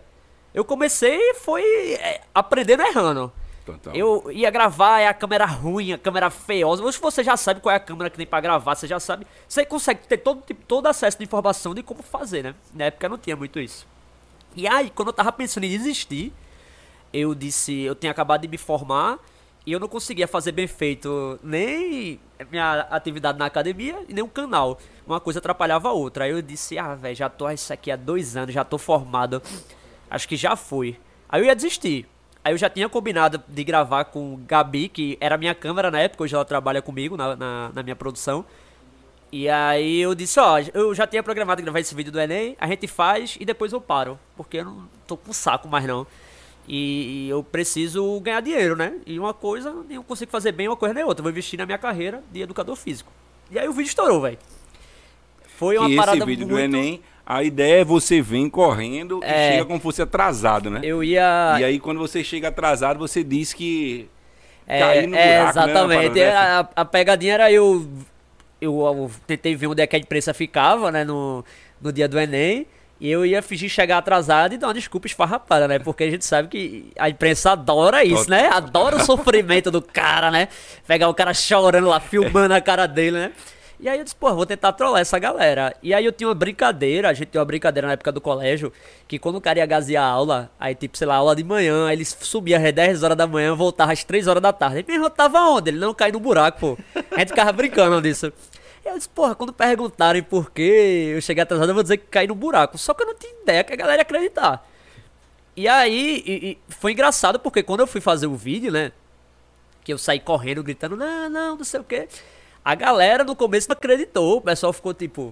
Eu 0.53 0.63
comecei 0.63 1.17
e 1.17 1.33
foi 1.33 1.63
é, 1.95 2.21
aprendendo 2.33 2.83
errando. 2.83 3.31
Total. 3.65 3.95
Eu 3.95 4.31
ia 4.31 4.51
gravar, 4.51 4.99
é 4.99 5.07
a 5.07 5.13
câmera 5.13 5.45
ruim, 5.45 5.91
a 5.91 5.97
câmera 5.97 6.29
feiosa. 6.29 6.83
Hoje 6.83 6.99
você 6.99 7.23
já 7.23 7.35
sabe 7.35 7.61
qual 7.61 7.73
é 7.73 7.77
a 7.77 7.79
câmera 7.79 8.11
que 8.11 8.17
tem 8.17 8.27
pra 8.27 8.39
gravar, 8.39 8.75
você 8.75 8.85
já 8.85 8.99
sabe. 8.99 9.25
Você 9.47 9.65
consegue 9.65 10.07
ter 10.07 10.17
todo, 10.17 10.41
tipo, 10.45 10.63
todo 10.67 10.85
acesso 10.85 11.17
de 11.17 11.23
informação 11.23 11.73
de 11.73 11.81
como 11.81 12.03
fazer, 12.03 12.43
né? 12.43 12.55
Na 12.73 12.85
época 12.85 13.09
não 13.09 13.17
tinha 13.17 13.35
muito 13.35 13.59
isso. 13.59 13.87
E 14.55 14.67
aí, 14.67 14.91
quando 14.91 15.07
eu 15.07 15.13
tava 15.13 15.31
pensando 15.31 15.63
em 15.63 15.69
desistir, 15.69 16.31
eu 17.11 17.33
disse, 17.33 17.81
eu 17.81 17.95
tinha 17.95 18.11
acabado 18.11 18.41
de 18.41 18.47
me 18.47 18.57
formar 18.57 19.17
e 19.65 19.71
eu 19.71 19.79
não 19.79 19.87
conseguia 19.87 20.27
fazer 20.27 20.51
bem 20.51 20.67
feito 20.67 21.39
nem 21.41 22.19
minha 22.51 22.81
atividade 22.91 23.39
na 23.39 23.47
academia 23.47 23.97
e 24.07 24.13
nem 24.13 24.23
um 24.23 24.29
canal. 24.29 24.77
Uma 25.07 25.19
coisa 25.19 25.39
atrapalhava 25.39 25.89
a 25.89 25.91
outra. 25.91 26.25
Aí 26.25 26.31
eu 26.31 26.41
disse, 26.41 26.77
ah, 26.77 26.93
velho, 26.93 27.15
já 27.15 27.29
tô 27.29 27.49
isso 27.49 27.73
aqui 27.73 27.89
há 27.89 27.95
dois 27.95 28.37
anos, 28.37 28.53
já 28.53 28.63
tô 28.63 28.77
formado. 28.77 29.41
Acho 30.07 30.27
que 30.27 30.37
já 30.37 30.55
foi. 30.55 30.99
Aí 31.27 31.41
eu 31.41 31.45
ia 31.45 31.55
desistir. 31.55 32.07
Aí 32.45 32.53
eu 32.53 32.57
já 32.59 32.69
tinha 32.69 32.87
combinado 32.87 33.43
de 33.47 33.63
gravar 33.63 34.05
com 34.05 34.39
Gabi, 34.47 34.87
que 34.87 35.17
era 35.19 35.35
minha 35.35 35.55
câmera 35.55 35.89
na 35.89 35.99
época, 35.99 36.23
hoje 36.23 36.35
ela 36.35 36.45
trabalha 36.45 36.79
comigo 36.79 37.17
na, 37.17 37.35
na, 37.35 37.71
na 37.73 37.81
minha 37.81 37.95
produção. 37.95 38.45
E 39.31 39.49
aí 39.49 39.99
eu 39.99 40.13
disse, 40.13 40.39
ó, 40.39 40.59
eu 40.71 40.93
já 40.93 41.07
tinha 41.07 41.23
programado 41.23 41.63
gravar 41.63 41.79
esse 41.79 41.95
vídeo 41.95 42.11
do 42.11 42.19
Enem, 42.19 42.55
a 42.59 42.67
gente 42.67 42.87
faz 42.87 43.35
e 43.39 43.45
depois 43.45 43.73
eu 43.73 43.81
paro. 43.81 44.19
Porque 44.37 44.57
eu 44.57 44.65
não 44.65 44.87
tô 45.07 45.17
com 45.17 45.33
saco 45.33 45.67
mais 45.67 45.85
não. 45.85 46.05
E 46.67 47.27
eu 47.27 47.43
preciso 47.43 48.19
ganhar 48.19 48.41
dinheiro, 48.41 48.75
né? 48.75 48.93
E 49.07 49.17
uma 49.17 49.33
coisa, 49.33 49.75
eu 49.89 50.03
consigo 50.03 50.31
fazer 50.31 50.51
bem 50.51 50.67
uma 50.67 50.77
coisa 50.77 50.93
nem 50.93 51.03
outra. 51.03 51.21
Eu 51.21 51.23
vou 51.23 51.31
investir 51.31 51.57
na 51.57 51.65
minha 51.65 51.79
carreira 51.79 52.23
de 52.31 52.41
educador 52.41 52.75
físico. 52.75 53.11
E 53.49 53.57
aí 53.57 53.67
o 53.67 53.73
vídeo 53.73 53.89
estourou, 53.89 54.21
velho. 54.21 54.37
Foi 55.57 55.79
uma 55.79 55.89
que 55.89 55.95
parada 55.95 56.17
esse 56.19 56.25
vídeo 56.27 56.47
muito... 56.47 56.59
do 56.59 56.77
Enem, 56.77 57.01
a 57.25 57.43
ideia 57.43 57.81
é 57.81 57.83
você 57.83 58.21
vir 58.21 58.49
correndo 58.49 59.19
É. 59.23 59.49
e 59.49 59.51
chega 59.53 59.65
como 59.65 59.77
se 59.77 59.83
fosse 59.83 60.01
atrasado, 60.01 60.69
né? 60.69 60.81
Eu 60.83 61.03
ia... 61.03 61.57
E 61.59 61.63
aí 61.63 61.79
quando 61.79 61.99
você 61.99 62.23
chega 62.23 62.49
atrasado, 62.49 62.99
você 62.99 63.23
diz 63.23 63.53
que 63.53 64.07
É, 64.67 64.79
cair 64.79 65.07
no 65.07 65.15
é, 65.15 65.39
buraco, 65.39 65.57
né, 65.57 65.63
exatamente. 65.63 66.19
parada 66.19 66.69
a, 66.75 66.81
a 66.81 66.85
pegadinha 66.85 67.33
era 67.33 67.51
eu, 67.51 67.87
eu. 68.61 68.79
eu 68.79 69.11
tentei 69.27 69.55
ver 69.55 69.67
onde 69.67 69.81
é 69.81 69.87
que 69.87 69.95
a 69.95 69.99
imprensa 69.99 70.33
ficava, 70.33 70.91
né? 70.91 71.03
No, 71.03 71.43
no 71.81 71.91
dia 71.91 72.07
do 72.07 72.19
Enem. 72.19 72.67
E 72.97 73.11
eu 73.11 73.25
ia 73.25 73.41
fingir 73.41 73.69
chegar 73.69 73.97
atrasado 73.97 74.53
e 74.53 74.57
dar 74.57 74.67
uma 74.67 74.73
desculpa 74.73 75.05
esfarrapada, 75.05 75.67
né? 75.67 75.77
Porque 75.79 76.05
a 76.05 76.09
gente 76.09 76.23
sabe 76.23 76.47
que 76.47 76.91
a 76.97 77.09
imprensa 77.09 77.51
adora 77.51 78.05
isso, 78.05 78.29
né? 78.29 78.47
Adora 78.47 78.95
o 78.95 79.03
sofrimento 79.03 79.69
do 79.69 79.81
cara, 79.81 80.31
né? 80.31 80.47
Pegar 80.87 81.09
o 81.09 81.13
cara 81.13 81.33
chorando 81.33 81.87
lá, 81.87 81.99
filmando 81.99 82.53
a 82.53 82.61
cara 82.61 82.87
dele, 82.87 83.17
né? 83.17 83.31
E 83.79 83.89
aí 83.89 83.97
eu 83.97 84.03
disse, 84.03 84.15
pô, 84.15 84.33
vou 84.33 84.45
tentar 84.45 84.71
trollar 84.71 85.01
essa 85.01 85.19
galera. 85.19 85.75
E 85.83 85.93
aí 85.93 86.05
eu 86.05 86.11
tinha 86.11 86.27
uma 86.29 86.33
brincadeira, 86.33 87.09
a 87.09 87.13
gente 87.13 87.29
tinha 87.29 87.39
uma 87.41 87.45
brincadeira 87.45 87.87
na 87.87 87.93
época 87.93 88.11
do 88.11 88.21
colégio, 88.21 88.71
que 89.07 89.19
quando 89.19 89.35
o 89.35 89.41
cara 89.41 89.59
ia 89.59 89.65
gasear 89.65 90.03
a 90.03 90.07
aula, 90.07 90.49
aí 90.59 90.73
tipo, 90.73 90.97
sei 90.97 91.05
lá, 91.07 91.15
aula 91.15 91.35
de 91.35 91.43
manhã, 91.43 91.87
aí 91.87 91.95
ele 91.95 92.05
subia 92.05 92.57
às 92.57 92.73
10 92.73 93.03
horas 93.03 93.17
da 93.17 93.27
manhã, 93.27 93.53
voltava 93.53 93.91
às 93.91 94.03
3 94.03 94.27
horas 94.27 94.41
da 94.41 94.53
tarde. 94.53 94.85
Ele 94.87 94.97
me 94.99 95.09
tava 95.09 95.39
onde? 95.41 95.69
Ele 95.71 95.79
não 95.79 95.93
caiu 95.93 96.13
no 96.13 96.19
buraco, 96.19 96.59
pô. 96.59 96.77
A 97.11 97.19
gente 97.19 97.29
ficava 97.29 97.51
brincando 97.51 98.01
disso. 98.01 98.31
E 98.85 98.87
eu 98.87 98.95
disse, 98.95 99.09
porra, 99.09 99.35
quando 99.35 99.51
perguntarem 99.51 100.23
por 100.23 100.51
que 100.51 101.11
eu 101.15 101.21
cheguei 101.21 101.43
atrasado, 101.43 101.69
eu 101.69 101.73
vou 101.73 101.83
dizer 101.83 101.97
que 101.97 102.05
caí 102.07 102.27
no 102.27 102.35
buraco. 102.35 102.77
Só 102.77 102.93
que 102.93 103.03
eu 103.03 103.07
não 103.07 103.15
tinha 103.15 103.33
ideia 103.41 103.63
que 103.63 103.73
a 103.73 103.75
galera 103.75 103.97
ia 103.97 104.03
acreditar. 104.03 104.65
E 105.57 105.67
aí, 105.67 106.23
e- 106.25 106.47
e 106.51 106.57
foi 106.69 106.91
engraçado 106.91 107.39
porque 107.39 107.63
quando 107.63 107.79
eu 107.81 107.87
fui 107.87 107.99
fazer 108.01 108.27
o 108.27 108.35
vídeo, 108.35 108.71
né? 108.71 108.91
Que 109.83 109.91
eu 109.93 109.97
saí 109.97 110.19
correndo, 110.19 110.61
gritando, 110.63 110.95
não, 110.95 111.29
não, 111.29 111.55
não 111.57 111.63
sei 111.63 111.79
o 111.79 111.83
quê. 111.83 112.07
A 112.65 112.73
galera 112.73 113.23
no 113.23 113.35
começo 113.35 113.69
não 113.69 113.73
acreditou. 113.73 114.37
O 114.37 114.41
pessoal 114.41 114.73
ficou 114.73 114.91
tipo, 114.91 115.31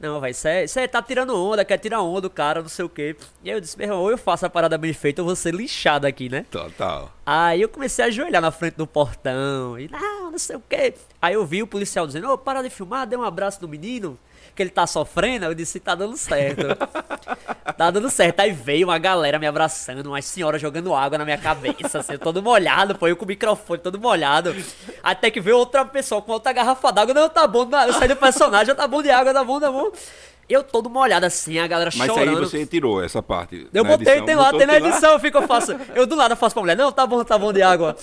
não, 0.00 0.18
vai, 0.18 0.34
você 0.34 0.66
tá 0.90 1.00
tirando 1.00 1.32
onda, 1.32 1.64
quer 1.64 1.78
tirar 1.78 2.02
onda 2.02 2.22
do 2.22 2.30
cara, 2.30 2.60
não 2.60 2.68
sei 2.68 2.84
o 2.84 2.88
quê. 2.88 3.14
E 3.44 3.48
aí 3.48 3.56
eu 3.56 3.60
disse, 3.60 3.78
meu 3.78 3.86
irmão, 3.86 4.00
ou 4.00 4.10
eu 4.10 4.18
faço 4.18 4.44
a 4.44 4.50
parada 4.50 4.76
bem 4.76 4.92
feita, 4.92 5.22
ou 5.22 5.24
eu 5.24 5.26
vou 5.28 5.36
ser 5.36 5.54
lixado 5.54 6.08
aqui, 6.08 6.28
né? 6.28 6.44
Total. 6.50 7.12
Aí 7.24 7.62
eu 7.62 7.68
comecei 7.68 8.04
a 8.04 8.08
ajoelhar 8.08 8.42
na 8.42 8.50
frente 8.50 8.74
do 8.74 8.84
portão. 8.84 9.78
E 9.78 9.88
não, 9.88 10.32
não 10.32 10.38
sei 10.40 10.56
o 10.56 10.62
quê. 10.68 10.94
Aí 11.20 11.34
eu 11.34 11.46
vi 11.46 11.62
o 11.62 11.68
policial 11.68 12.04
dizendo, 12.04 12.28
ô, 12.28 12.36
para 12.36 12.62
de 12.62 12.68
filmar, 12.68 13.06
dê 13.06 13.16
um 13.16 13.22
abraço 13.22 13.62
no 13.62 13.68
menino. 13.68 14.18
Que 14.54 14.62
ele 14.62 14.70
tá 14.70 14.86
sofrendo. 14.86 15.46
Eu 15.46 15.54
disse, 15.54 15.80
tá 15.80 15.94
dando 15.94 16.16
certo. 16.16 16.66
tá 17.76 17.90
dando 17.90 18.10
certo. 18.10 18.40
Aí 18.40 18.52
veio 18.52 18.86
uma 18.88 18.98
galera 18.98 19.38
me 19.38 19.46
abraçando, 19.46 20.06
umas 20.06 20.24
senhoras 20.24 20.60
jogando 20.60 20.94
água 20.94 21.18
na 21.18 21.24
minha 21.24 21.38
cabeça, 21.38 22.00
assim, 22.00 22.18
todo 22.18 22.42
molhado, 22.42 22.94
pô, 22.94 23.08
eu 23.08 23.16
com 23.16 23.24
o 23.24 23.28
microfone 23.28 23.80
todo 23.80 23.98
molhado. 23.98 24.54
Até 25.02 25.30
que 25.30 25.40
veio 25.40 25.56
outra 25.56 25.84
pessoa 25.84 26.20
com 26.20 26.32
outra 26.32 26.52
garrafa 26.52 26.92
d'água. 26.92 27.14
Não, 27.14 27.28
tá 27.28 27.46
bom, 27.46 27.68
eu 27.86 27.92
saí 27.94 28.08
do 28.08 28.16
personagem, 28.16 28.74
tá 28.74 28.86
bom 28.86 29.02
de 29.02 29.10
água, 29.10 29.32
tá 29.32 29.44
bom, 29.44 29.58
tá 29.58 29.70
bom. 29.70 29.90
Eu 30.48 30.62
todo 30.62 30.90
molhado 30.90 31.24
assim, 31.24 31.58
a 31.58 31.66
galera 31.66 31.90
Mas 31.96 32.06
chorando. 32.06 32.28
aí 32.28 32.44
você 32.44 32.66
tirou 32.66 33.02
essa 33.02 33.22
parte. 33.22 33.68
Eu 33.72 33.84
botei, 33.84 34.06
edição. 34.08 34.26
tem 34.26 34.36
lá, 34.36 34.50
tem 34.52 34.66
na 34.66 34.76
edição, 34.76 35.12
eu 35.12 35.20
fico, 35.20 35.38
eu 35.38 35.46
faço. 35.46 35.72
Eu 35.94 36.06
do 36.06 36.14
lado 36.14 36.36
faço 36.36 36.54
pra 36.54 36.62
mulher, 36.62 36.76
não, 36.76 36.92
tá 36.92 37.06
bom, 37.06 37.24
tá 37.24 37.38
bom 37.38 37.52
de 37.52 37.62
água. 37.62 37.96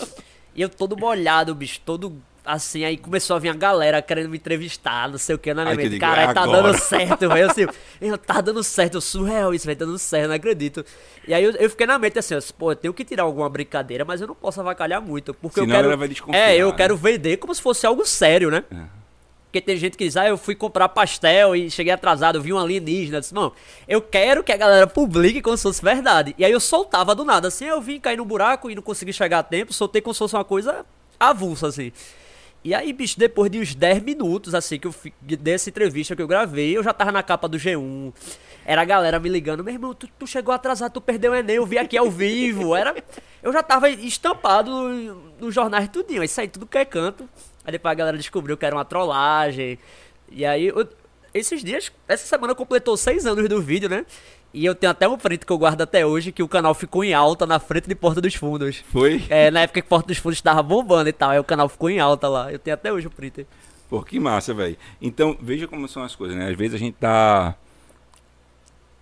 E 0.56 0.62
eu 0.62 0.69
todo 0.69 0.98
molhado, 0.98 1.54
bicho, 1.54 1.80
todo 1.86 2.22
assim, 2.45 2.83
aí 2.83 2.97
começou 2.97 3.36
a 3.36 3.39
vir 3.39 3.50
a 3.50 3.53
galera 3.53 4.01
querendo 4.01 4.30
me 4.30 4.38
entrevistar, 4.38 5.09
não 5.09 5.18
sei 5.18 5.36
o 5.36 5.38
que, 5.38 5.53
na 5.53 5.63
minha 5.63 5.75
mente. 5.75 6.00
Caralho, 6.00 6.31
é 6.31 6.33
tá 6.33 6.44
agora." 6.44 6.63
dando 6.63 6.77
certo, 6.80 7.30
velho. 7.30 7.50
Assim, 7.50 7.68
eu, 8.01 8.18
tá 8.18 8.41
dando 8.41 8.63
certo, 8.63 9.01
surreal 9.01 9.53
isso, 9.53 9.65
velho, 9.65 9.77
tá 9.77 9.86
dando 9.86 10.00
certo, 10.00 10.27
não 10.27 10.36
acredito. 10.36 10.86
E 11.27 11.33
aí 11.33 11.44
eu, 11.44 11.51
eu 11.51 11.69
fiquei 11.69 11.86
na 11.86 12.00
mente 12.00 12.18
assim, 12.19 12.33
eu 12.33 12.41
pô, 12.57 12.71
eu 12.71 12.75
tenho 12.75 12.94
que 12.94 13.06
tirar 13.06 13.24
alguma 13.24 13.50
brincadeira, 13.50 14.03
mas 14.03 14.21
eu 14.21 14.27
não 14.27 14.36
posso 14.36 14.59
avacalhar 14.59 15.01
muito, 15.01 15.33
porque 15.33 15.62
Senão 15.62 15.75
eu 15.75 15.83
quero. 15.83 15.97
vai 15.97 16.07
desconfiar, 16.07 16.50
é, 16.50 16.57
eu 16.57 16.69
né? 16.69 16.75
quero 16.75 16.97
vender 16.97 17.38
como 17.38 17.53
se 17.53 17.62
fosse 17.62 17.86
algo 17.86 18.06
sério, 18.06 18.50
né? 18.50 18.63
Porque 19.50 19.62
tem 19.62 19.75
gente 19.77 19.97
que 19.97 20.06
diz, 20.06 20.15
ah, 20.15 20.27
eu 20.27 20.38
fui 20.38 20.53
comprar 20.53 20.88
pastel 20.89 21.56
e 21.56 21.71
cheguei 21.71 21.92
atrasado, 21.92 22.39
vi 22.39 22.53
um 22.53 22.59
alienígena. 22.59 23.18
Eu 23.18 23.21
disse, 23.21 23.33
não, 23.33 23.51
eu 23.88 24.00
quero 24.00 24.44
que 24.44 24.51
a 24.51 24.57
galera 24.57 24.85
publique 24.85 25.42
como 25.42 25.57
se 25.57 25.63
fosse 25.63 25.83
verdade. 25.83 26.35
E 26.38 26.45
aí 26.45 26.51
eu 26.51 26.59
soltava 26.59 27.15
do 27.15 27.25
nada, 27.25 27.47
assim, 27.47 27.65
eu 27.65 27.81
vim 27.81 28.00
cair 28.00 28.18
no 28.18 28.25
buraco 28.25 28.69
e 28.69 28.75
não 28.75 28.83
consegui 28.83 29.12
chegar 29.12 29.39
a 29.39 29.44
tempo, 29.44 29.74
soltei 29.74 30.03
como 30.03 30.13
se 30.13 30.19
fosse 30.19 30.35
uma 30.35 30.45
coisa 30.45 30.85
avulsa, 31.19 31.68
assim. 31.68 31.92
E 32.63 32.73
aí, 32.73 32.91
bicho, 32.91 33.17
depois 33.17 33.50
de 33.50 33.59
uns 33.59 33.73
10 33.73 34.03
minutos, 34.03 34.53
assim, 34.53 34.77
que 34.77 34.85
eu 34.85 34.94
dessa 35.39 35.69
entrevista 35.69 36.15
que 36.15 36.21
eu 36.21 36.27
gravei, 36.27 36.75
eu 36.75 36.83
já 36.83 36.94
tava 36.94 37.11
na 37.11 37.23
capa 37.23 37.47
do 37.47 37.57
G1. 37.57 38.13
Era 38.65 38.81
a 38.81 38.85
galera 38.85 39.17
me 39.19 39.29
ligando, 39.29 39.63
meu 39.63 39.73
irmão, 39.73 39.94
tu, 39.94 40.07
tu 40.19 40.27
chegou 40.27 40.53
atrasado, 40.53 40.91
tu 40.91 41.01
perdeu 41.01 41.31
o 41.31 41.35
Enem, 41.35 41.56
eu 41.56 41.65
vi 41.65 41.77
aqui 41.77 41.97
ao 41.97 42.11
vivo. 42.11 42.75
Era, 42.75 42.94
eu 43.41 43.53
já 43.53 43.63
tava 43.63 43.89
estampado 43.89 44.69
no- 44.71 45.15
nos 45.39 45.56
jornais 45.56 45.88
tudinho, 45.88 46.21
aí 46.21 46.27
saí 46.27 46.47
tudo 46.50 46.65
que 46.67 46.77
é 46.77 46.83
canto. 46.85 47.27
Aí 47.63 47.71
depois 47.71 47.91
a 47.91 47.95
galera 47.95 48.17
descobriu 48.17 48.57
que 48.57 48.65
era 48.65 48.75
uma 48.75 48.83
trollagem. 48.85 49.79
E 50.29 50.45
aí, 50.45 50.67
eu- 50.67 50.88
esses 51.33 51.63
dias, 51.63 51.91
essa 52.09 52.27
semana 52.27 52.53
completou 52.53 52.97
seis 52.97 53.25
anos 53.25 53.47
do 53.47 53.61
vídeo, 53.61 53.88
né? 53.88 54.06
E 54.54 54.66
eu 54.66 54.74
tenho 54.74 54.90
até 54.92 55.07
um 55.07 55.18
print 55.18 55.46
que 55.46 55.51
eu 55.51 55.57
guardo 55.57 55.81
até 55.81 56.06
hoje, 56.06 56.31
que 56.31 56.42
o 56.42 56.48
canal 56.48 56.74
ficou 56.74 57.04
em 57.04 57.13
alta 57.13 57.46
na 57.46 57.60
frente 57.60 57.88
de 57.88 57.94
Porta 57.94 58.19
dos 58.19 58.34
Fundos. 58.34 58.84
Foi? 58.92 59.24
É, 59.30 59.51
na 59.51 59.62
época 59.62 59.81
que 59.81 59.88
Porta 59.88 60.07
dos 60.07 60.18
Fundos 60.18 60.42
tava 60.42 60.63
bombando 60.63 61.07
e 61.07 61.13
tal, 61.13 61.30
aí 61.30 61.40
o 61.40 61.44
canal 61.44 61.69
ficou 61.69 61.90
em 61.90 62.00
alta 62.00 62.28
lá. 62.28 62.51
Eu 62.51 62.57
tenho 62.57 62.74
até 62.74 62.92
hoje 62.92 63.06
o 63.07 63.12
print. 63.12 63.46
Pô, 63.90 64.01
que 64.01 64.19
massa, 64.19 64.54
velho. 64.54 64.75
Então, 65.01 65.38
veja 65.40 65.68
como 65.68 65.88
são 65.88 66.01
as 66.04 66.16
coisas, 66.16 66.36
né? 66.36 66.50
Às 66.50 66.57
vezes 66.57 66.74
a 66.75 66.78
gente 66.78 66.96
tá. 66.96 67.56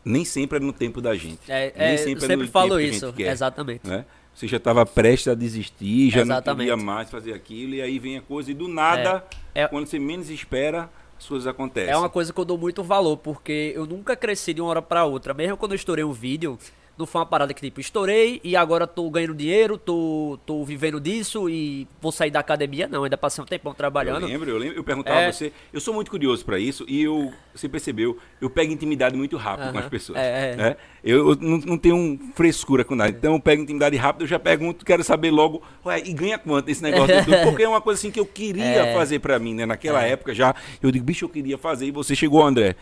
Nem 0.04 0.24
sempre 0.24 0.58
é 0.58 0.62
no 0.62 0.72
tempo 0.72 1.02
da 1.02 1.16
gente. 1.16 1.40
É, 1.50 1.74
Nem 1.78 1.88
é, 1.88 1.94
eu 1.94 1.98
sempre 1.98 2.24
é 2.24 2.28
sempre 2.28 2.48
falo 2.48 2.78
que 2.78 2.84
isso, 2.84 3.08
gente 3.08 3.16
quer, 3.18 3.32
exatamente. 3.32 3.86
né? 3.88 4.06
Você 4.34 4.48
já 4.48 4.58
estava 4.58 4.86
prestes 4.86 5.30
a 5.30 5.34
desistir, 5.36 6.12
já 6.12 6.22
Exatamente. 6.22 6.70
não 6.70 6.76
queria 6.76 6.78
mais 6.86 7.10
fazer 7.10 7.34
aquilo, 7.34 7.74
e 7.74 7.82
aí 7.82 7.98
vem 7.98 8.18
a 8.18 8.22
coisa, 8.22 8.52
e 8.52 8.54
do 8.54 8.68
nada, 8.68 9.26
É, 9.56 9.64
é- 9.64 9.68
quando 9.68 9.88
você 9.88 9.98
menos 9.98 10.30
espera, 10.30 10.90
as 11.18 11.26
coisas 11.26 11.48
acontecem. 11.48 11.92
É 11.92 11.98
uma 11.98 12.10
coisa 12.10 12.32
que 12.32 12.40
eu 12.40 12.46
dou 12.46 12.58
muito 12.58 12.84
valor, 12.84 13.18
porque 13.18 13.74
eu 13.76 13.86
nunca 13.86 14.16
cresci 14.16 14.54
de 14.54 14.62
uma 14.62 14.70
hora 14.70 14.82
pra 14.82 15.06
outra. 15.06 15.34
Mesmo 15.34 15.58
quando 15.58 15.72
eu 15.72 15.76
estourei 15.76 16.04
um 16.04 16.14
vídeo, 16.14 16.58
não 16.98 17.06
foi 17.06 17.20
uma 17.20 17.26
parada 17.28 17.54
que, 17.54 17.62
tipo, 17.62 17.80
estourei 17.80 18.42
e 18.44 18.56
agora 18.56 18.88
tô 18.88 19.10
ganhando 19.10 19.36
dinheiro, 19.36 19.78
tô, 19.78 20.40
tô 20.46 20.64
vivendo 20.64 21.00
disso 21.00 21.50
e 21.50 21.88
vou 22.02 22.12
sair 22.12 22.32
da 22.32 22.40
academia. 22.40 22.88
Não, 22.88 23.04
ainda 23.04 23.18
passei 23.18 23.44
um 23.44 23.46
tempão 23.48 23.74
trabalhando. 23.74 24.24
Eu 24.24 24.28
lembro, 24.28 24.50
eu 24.50 24.58
lembro. 24.58 24.78
Eu 24.78 24.84
perguntava 24.84 25.20
É. 25.20 25.28
a 25.28 25.32
você. 25.34 25.54
Eu 25.72 25.80
sou 25.80 25.94
muito 25.94 26.10
curioso 26.10 26.44
pra 26.44 26.58
isso 26.58 26.86
e 26.88 27.04
eu, 27.04 27.32
você 27.54 27.70
percebeu, 27.70 28.18
eu 28.42 28.50
pego 28.50 28.72
intimidade 28.74 29.16
muito 29.16 29.38
rápido 29.38 29.72
com 29.72 29.78
as 29.78 29.88
pessoas. 29.88 30.18
É, 30.18 30.54
é. 30.54 30.56
né? 30.56 30.78
Eu, 31.04 31.30
eu 31.30 31.36
não, 31.40 31.58
não 31.60 31.78
tenho 31.78 32.20
frescura 32.36 32.84
com 32.84 32.96
nada. 32.96 33.12
Então 33.12 33.34
eu 33.34 33.40
pego 33.40 33.62
intimidade 33.62 33.96
rápido, 33.96 34.24
eu 34.24 34.28
já 34.28 34.40
pergunto, 34.40 34.84
quero 34.84 35.04
saber 35.04 35.30
logo, 35.32 35.62
ué, 35.86 36.00
e 36.04 36.14
ganha 36.14 36.38
quanto 36.40 36.70
esse 36.70 36.82
negócio? 36.82 37.16
de 37.16 37.26
tudo? 37.26 37.38
Porque 37.48 37.64
é 37.64 37.70
uma 37.70 37.82
coisa 37.82 38.00
assim 38.00 38.10
que 38.12 38.20
eu 38.20 38.26
queria 38.26 38.64
É. 38.64 38.94
fazer 38.96 39.20
pra 39.20 39.38
mim, 39.38 39.54
né? 39.54 39.66
Naquela 39.66 40.02
época 40.04 40.34
já, 40.34 40.56
eu 40.82 40.90
digo, 40.92 41.06
bicho, 41.06 41.26
eu 41.26 41.30
queria 41.30 41.58
fazer. 41.58 41.86
E 41.86 41.92
você 41.92 42.16
chegou, 42.16 42.44
André. 42.44 42.76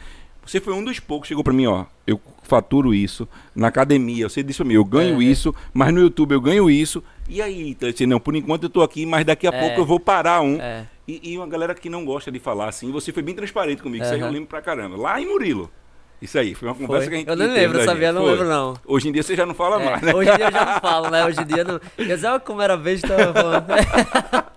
Você 0.46 0.62
foi 0.62 0.74
um 0.74 0.84
dos 0.84 1.00
poucos 1.00 1.28
chegou 1.28 1.44
pra 1.44 1.51
mim, 1.51 1.66
ó. 1.66 1.86
Eu 2.06 2.22
faturo 2.46 2.94
isso 2.94 3.28
na 3.56 3.68
academia. 3.68 4.30
Você 4.30 4.42
disse 4.44 4.58
pra 4.58 4.66
mim, 4.68 4.75
eu 4.75 4.86
ganho 4.86 5.22
É. 5.22 5.25
isso, 5.25 5.54
mas 5.74 5.94
no 5.94 6.00
YouTube 6.00 6.32
eu 6.34 6.42
ganho 6.42 6.70
isso. 6.70 7.04
E 7.28 7.42
aí, 7.42 7.70
então, 7.72 7.90
eu 7.90 7.94
disse, 7.94 8.06
não, 8.06 8.20
por 8.20 8.36
enquanto 8.36 8.64
eu 8.64 8.70
tô 8.70 8.82
aqui, 8.82 9.06
mas 9.06 9.25
daqui 9.25 9.48
a 9.48 9.52
É. 9.52 9.60
pouco 9.60 9.82
eu 9.82 9.86
vou 9.86 10.00
parar 10.00 10.42
um. 10.42 10.60
É. 10.62 10.86
E, 11.08 11.34
e 11.34 11.38
uma 11.38 11.48
galera 11.48 11.75
que 11.75 11.90
não 11.90 12.04
gosta 12.06 12.32
de 12.32 12.40
falar 12.40 12.68
assim, 12.70 12.92
você 12.92 13.12
foi 13.12 13.22
bem 13.22 13.36
transparente 13.36 13.82
comigo, 13.82 14.04
isso 14.04 14.14
aí 14.14 14.20
eu 14.20 14.30
lembro 14.30 14.48
pra 14.48 14.62
caramba. 14.62 14.96
Lá 14.98 15.20
em 15.22 15.25
Murilo. 15.28 15.70
Isso 16.22 16.40
aí, 16.40 16.56
foi 16.56 16.70
uma 16.70 16.74
conversa 16.75 17.02
Foi. 17.02 17.10
que 17.10 17.16
a 17.16 17.18
gente 17.20 17.28
Eu 17.30 17.36
não 17.36 17.54
lembro, 17.54 17.84
sabia? 17.84 18.12
Não 18.14 18.22
Foi. 18.22 18.32
lembro, 18.32 18.48
não. 18.48 18.74
Hoje 18.86 19.10
em 19.10 19.12
dia 19.12 19.22
você 19.22 19.36
já 19.36 19.46
não 19.46 19.54
fala 19.54 19.82
É, 19.82 19.86
mais, 19.86 20.02
né? 20.02 20.16
Hoje 20.16 20.32
em 20.32 20.36
dia 20.38 20.46
eu 20.48 20.52
já 20.52 20.66
não 20.66 20.80
falo, 20.82 21.10
né? 21.12 21.25
Hoje 21.25 21.42
em 21.42 21.46
dia 21.46 21.64
não. 21.64 21.80
Eu 21.98 22.18
sei 22.18 22.40
como 22.40 22.62
era 22.62 22.78
besta. 22.78 23.14
eu 23.14 23.34
falando. 23.34 23.66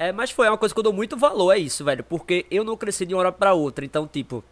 É, 0.00 0.12
mas 0.12 0.30
foi 0.30 0.48
uma 0.48 0.56
coisa 0.56 0.72
que 0.72 0.78
eu 0.78 0.84
dou 0.84 0.92
muito 0.92 1.16
valor, 1.16 1.52
é 1.52 1.58
isso, 1.58 1.84
velho. 1.84 2.04
Porque 2.04 2.46
eu 2.52 2.62
não 2.62 2.76
cresci 2.76 3.04
de 3.04 3.14
uma 3.14 3.20
hora 3.20 3.32
pra 3.32 3.52
outra. 3.54 3.84
Então, 3.84 4.06
tipo, 4.06 4.44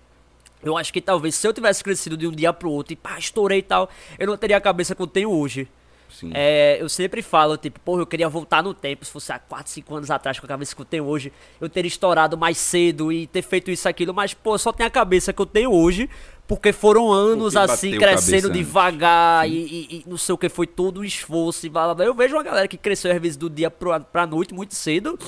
eu 0.69 0.77
acho 0.77 0.93
que 0.93 1.01
talvez 1.01 1.35
se 1.35 1.47
eu 1.47 1.53
tivesse 1.53 1.83
crescido 1.83 2.17
de 2.17 2.27
um 2.27 2.33
dia 2.33 2.53
pro 2.53 2.71
outro 2.71 2.93
e 2.93 2.97
pá, 2.97 3.19
estourei 3.19 3.59
e 3.59 3.63
tal, 3.63 3.89
eu 4.19 4.27
não 4.27 4.37
teria 4.37 4.57
a 4.57 4.61
cabeça 4.61 4.95
que 4.95 5.03
eu 5.03 5.07
tenho 5.07 5.31
hoje. 5.31 5.69
Sim. 6.09 6.31
É, 6.33 6.79
eu 6.81 6.89
sempre 6.89 7.21
falo, 7.21 7.57
tipo, 7.59 7.79
porra, 7.81 8.01
eu 8.03 8.07
queria 8.07 8.29
voltar 8.29 8.63
no 8.63 8.73
tempo, 8.73 9.05
se 9.05 9.11
fosse 9.11 9.33
há 9.33 9.39
4, 9.39 9.71
5 9.71 9.95
anos 9.97 10.11
atrás, 10.11 10.39
com 10.39 10.47
a 10.47 10.49
cabeça 10.49 10.75
que 10.75 10.81
eu 10.81 10.85
tenho 10.87 11.05
hoje, 11.05 11.33
eu 11.61 11.69
teria 11.69 11.89
estourado 11.89 12.39
mais 12.39 12.57
cedo 12.57 13.13
e 13.13 13.27
ter 13.27 13.43
feito 13.43 13.71
isso, 13.71 13.89
aquilo, 13.89 14.15
mas, 14.15 14.33
pô, 14.33 14.57
só 14.57 14.73
tenho 14.73 14.87
a 14.87 14.91
cabeça 14.91 15.33
que 15.33 15.43
eu 15.43 15.45
tenho 15.45 15.71
hoje, 15.73 16.09
porque 16.47 16.73
foram 16.73 17.13
anos 17.13 17.53
Porque 17.55 17.71
assim, 17.73 17.91
crescendo 17.99 18.49
devagar 18.53 19.51
e, 19.51 19.53
e- 19.53 19.97
e 19.97 20.05
não 20.07 20.17
sei 20.17 20.35
o 20.35 20.39
que, 20.39 20.49
foi 20.49 20.67
todo 20.67 21.01
um 21.01 21.05
esforço 21.05 21.67
e 21.67 21.69
blá 21.69 21.85
blá 21.87 21.95
blá. 21.97 22.05
Eu 22.07 22.15
vejo 22.15 22.37
uma 22.37 22.43
galera 22.43 22.69
que 22.69 22.77
cresceu 22.79 23.11
às 23.13 23.21
vezes 23.21 23.37
do 23.37 23.51
dia 23.51 23.71
pro, 23.71 24.01
pra 24.01 24.27
noite 24.27 24.55
muito 24.55 24.75
cedo, 24.75 25.19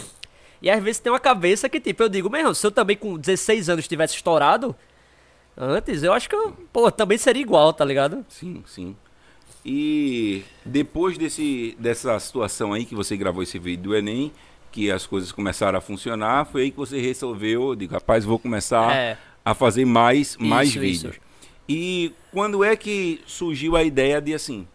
e 0.63 0.71
às 0.71 0.83
vezes 0.83 1.01
tem 1.01 1.13
uma 1.13 1.21
cabeça 1.21 1.69
que, 1.69 1.81
tipo, 1.81 2.03
eu 2.03 2.09
digo, 2.09 2.31
meu 2.31 2.39
irmão, 2.41 2.55
se 2.55 2.67
eu 2.67 2.71
também 2.71 2.97
com 2.97 3.19
16 3.19 3.69
anos 3.69 3.87
tivesse 3.87 4.15
estourado 4.15 4.75
antes, 5.59 6.03
eu 6.03 6.13
acho 6.13 6.29
que 6.29 6.35
eu, 6.37 6.53
pô, 6.73 6.91
também 6.91 7.19
seria 7.19 7.43
igual, 7.43 7.73
tá 7.73 7.85
ligado? 7.85 8.25
Sim, 8.29 8.63
sim. 8.67 8.97
E 9.65 10.43
depois 10.65 11.19
desse, 11.19 11.77
dessa 11.79 12.19
situação 12.21 12.73
aí 12.73 12.85
que 12.85 12.95
você 12.95 13.17
gravou 13.17 13.43
esse 13.43 13.59
vídeo 13.59 13.85
do 13.85 13.97
Enem, 13.97 14.33
que 14.71 14.91
as 14.91 15.07
coisas 15.07 15.33
começaram 15.33 15.79
a 15.79 15.81
funcionar, 15.81 16.47
foi 16.47 16.63
aí 16.63 16.71
que 16.71 16.77
você 16.77 17.01
resolveu, 17.01 17.75
digo, 17.75 17.93
rapaz, 17.95 18.25
vou 18.25 18.39
começar 18.39 18.95
É. 18.95 19.19
a 19.45 19.55
fazer 19.55 19.85
mais, 19.85 20.37
mais 20.37 20.69
Isso, 20.71 20.81
vídeos. 20.81 21.13
isso. 21.15 21.21
E 21.69 22.13
quando 22.33 22.63
é 22.65 22.77
que 22.77 23.21
surgiu 23.27 23.77
a 23.77 23.83
ideia 23.83 24.21
de 24.23 24.33
assim, 24.33 24.67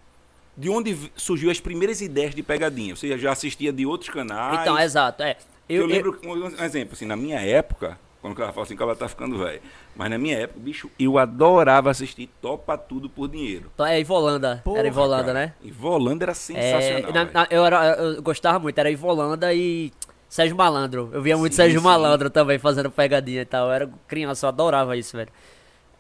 de 0.56 0.70
onde 0.70 0.96
surgiu 1.16 1.50
as 1.50 1.60
primeiras 1.60 2.02
ideias 2.02 2.36
de 2.36 2.44
pegadinha? 2.44 2.96
Você 2.96 3.18
já 3.18 3.32
assistia 3.32 3.72
de 3.74 3.86
outros 3.86 4.10
canais? 4.12 4.62
Então, 4.62 4.78
exato, 4.78 5.24
é. 5.24 5.38
Eu, 5.68 5.86
lembro, 5.88 6.20
um 6.24 6.64
exemplo, 6.64 6.94
assim, 6.94 7.06
na 7.06 7.16
minha 7.16 7.40
época, 7.40 7.98
quando 8.24 8.34
o 8.34 8.38
cara 8.38 8.54
fala 8.54 8.64
assim, 8.66 8.74
o 8.74 8.78
cara 8.78 8.96
tá 8.96 9.08
ficando 9.10 9.38
velho. 9.38 9.62
Mas 9.96 10.10
na 10.10 10.18
minha 10.18 10.38
época, 10.40 10.58
bicho, 10.62 10.90
eu 10.98 11.18
adorava 11.18 11.92
assistir 11.92 12.28
Topa 12.42 12.78
Tudo 12.78 13.10
por 13.10 13.28
Dinheiro. 13.28 13.70
Então, 13.74 13.86
é 13.86 14.00
Ivolanda. 14.00 14.62
Porra, 14.64 14.80
era 14.80 14.88
Ivolanda, 14.88 15.24
cara. 15.26 15.34
né? 15.48 15.54
Ivolanda 15.62 16.24
era 16.24 16.32
É, 16.32 16.34
sensacional. 16.36 17.12
na- 17.12 17.24
velho. 17.26 17.34
na- 17.34 17.48
eu, 17.52 17.66
era, 17.66 17.96
eu 17.98 18.22
gostava 18.24 18.58
muito, 18.60 18.78
era 18.80 18.90
Ivolanda 18.90 19.54
e 19.54 19.92
Sérgio 20.30 20.56
Malandro. 20.56 21.10
Eu 21.12 21.22
via 21.22 21.36
muito 21.36 21.52
Sim, 21.52 21.58
Sérgio 21.58 21.80
sim. 21.82 21.86
Malandro 21.86 22.30
também 22.30 22.58
fazendo 22.58 22.90
pegadinha 22.90 23.42
e 23.42 23.46
tal. 23.46 23.68
Eu 23.68 23.74
era 23.74 23.90
criança, 24.08 24.46
eu 24.46 24.48
adorava 24.48 24.96
isso, 24.96 25.18
velho. 25.18 25.30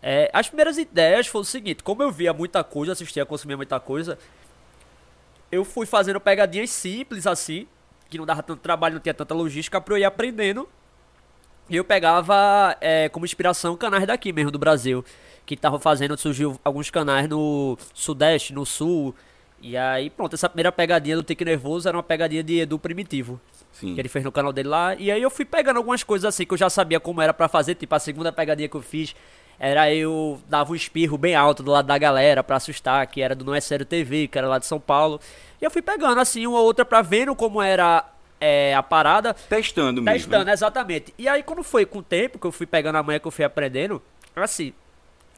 É, 0.01 0.29
as 0.33 0.47
primeiras 0.47 0.77
ideias 0.77 1.27
foi 1.27 1.41
o 1.41 1.43
seguinte: 1.43 1.83
como 1.83 2.01
eu 2.01 2.09
via 2.11 2.31
muita 2.33 2.63
coisa, 2.63 2.93
assistia, 2.93 3.25
consumia 3.25 3.57
muita 3.57 3.79
coisa, 3.81 4.17
eu 5.51 5.63
fui 5.63 5.85
fazendo 5.85 6.19
pegadinhas 6.19 6.69
simples 6.69 7.27
assim, 7.27 7.67
que 8.09 8.17
não 8.17 8.25
dava 8.25 8.41
tanto 8.41 8.59
trabalho, 8.61 8.95
não 8.95 9.01
tinha 9.01 9.13
tanta 9.13 9.33
logística, 9.33 9.79
pra 9.79 9.93
eu 9.93 9.97
ir 9.99 10.05
aprendendo. 10.05 10.67
E 11.69 11.75
eu 11.75 11.83
pegava 11.83 12.75
é, 12.81 13.09
como 13.09 13.25
inspiração 13.25 13.75
canais 13.75 14.05
daqui 14.05 14.33
mesmo, 14.33 14.51
do 14.51 14.59
Brasil. 14.59 15.03
Que 15.45 15.55
estavam 15.55 15.79
fazendo, 15.79 16.17
surgiu 16.17 16.59
alguns 16.63 16.89
canais 16.89 17.27
no 17.27 17.77
Sudeste, 17.93 18.53
no 18.53 18.65
Sul. 18.65 19.13
E 19.61 19.77
aí, 19.77 20.09
pronto, 20.09 20.33
essa 20.33 20.49
primeira 20.49 20.71
pegadinha 20.71 21.15
do 21.15 21.23
Tique 21.23 21.45
Nervoso 21.45 21.87
era 21.87 21.95
uma 21.95 22.03
pegadinha 22.03 22.43
de 22.43 22.59
Edu 22.59 22.77
Primitivo. 22.77 23.39
Sim. 23.71 23.93
Que 23.95 24.01
ele 24.01 24.09
fez 24.09 24.23
no 24.23 24.31
canal 24.31 24.51
dele 24.53 24.69
lá. 24.69 24.95
E 24.95 25.09
aí 25.09 25.21
eu 25.21 25.29
fui 25.29 25.45
pegando 25.45 25.77
algumas 25.77 26.03
coisas 26.03 26.25
assim 26.25 26.45
que 26.45 26.53
eu 26.53 26.57
já 26.57 26.69
sabia 26.69 26.99
como 26.99 27.21
era 27.21 27.33
pra 27.33 27.47
fazer. 27.47 27.75
Tipo, 27.75 27.95
a 27.95 27.99
segunda 27.99 28.31
pegadinha 28.31 28.67
que 28.67 28.75
eu 28.75 28.81
fiz 28.81 29.15
era 29.59 29.93
eu 29.93 30.41
dava 30.49 30.71
um 30.71 30.75
espirro 30.75 31.17
bem 31.17 31.35
alto 31.35 31.63
do 31.63 31.71
lado 31.71 31.85
da 31.85 31.97
galera 31.97 32.43
pra 32.43 32.57
assustar, 32.57 33.05
que 33.07 33.21
era 33.21 33.33
do 33.33 33.45
Não 33.45 33.55
É 33.55 33.61
Sério 33.61 33.85
TV, 33.85 34.27
que 34.27 34.37
era 34.37 34.47
lá 34.47 34.59
de 34.59 34.65
São 34.65 34.79
Paulo. 34.79 35.19
E 35.61 35.65
eu 35.65 35.71
fui 35.71 35.81
pegando 35.81 36.19
assim 36.19 36.45
uma 36.45 36.59
ou 36.59 36.65
outra 36.65 36.83
pra 36.83 37.01
vendo 37.01 37.33
como 37.35 37.61
era 37.61 38.05
é, 38.43 38.75
a 38.75 38.83
parada. 38.83 39.33
Testando 39.33 40.01
mesmo. 40.01 40.29
Testando, 40.29 40.51
exatamente. 40.51 41.13
E 41.17 41.29
aí, 41.29 41.41
quando 41.41 41.63
foi 41.63 41.85
com 41.85 41.99
o 41.99 42.03
tempo, 42.03 42.37
que 42.37 42.45
eu 42.45 42.51
fui 42.51 42.65
pegando 42.65 42.97
a 42.97 43.03
manha 43.03 43.17
que 43.17 43.25
eu 43.25 43.31
fui 43.31 43.45
aprendendo, 43.45 44.01
assim, 44.35 44.73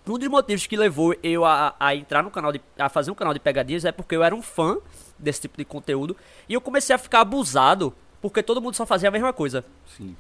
um 0.08 0.18
dos 0.18 0.28
motivos 0.28 0.66
que 0.66 0.76
levou 0.76 1.16
eu 1.22 1.46
a, 1.46 1.76
a 1.80 1.96
entrar 1.96 2.24
no 2.24 2.32
canal, 2.32 2.52
de, 2.52 2.60
a 2.80 2.90
fazer 2.90 3.12
um 3.12 3.16
canal 3.16 3.32
de 3.32 3.40
pegadinhas 3.40 3.86
é 3.86 3.92
porque 3.92 4.16
eu 4.16 4.24
era 4.24 4.34
um 4.34 4.42
fã 4.42 4.78
desse 5.20 5.42
tipo 5.42 5.56
de 5.56 5.64
conteúdo 5.64 6.18
e 6.50 6.54
eu 6.54 6.62
comecei 6.62 6.96
a 6.96 6.98
ficar 6.98 7.22
abusado 7.22 7.94
porque 8.22 8.42
todo 8.42 8.60
mundo 8.60 8.76
só 8.76 8.88
fazia 8.88 9.10
a 9.10 9.12
mesma 9.12 9.32
coisa. 9.32 9.64
Sim. 9.96 10.16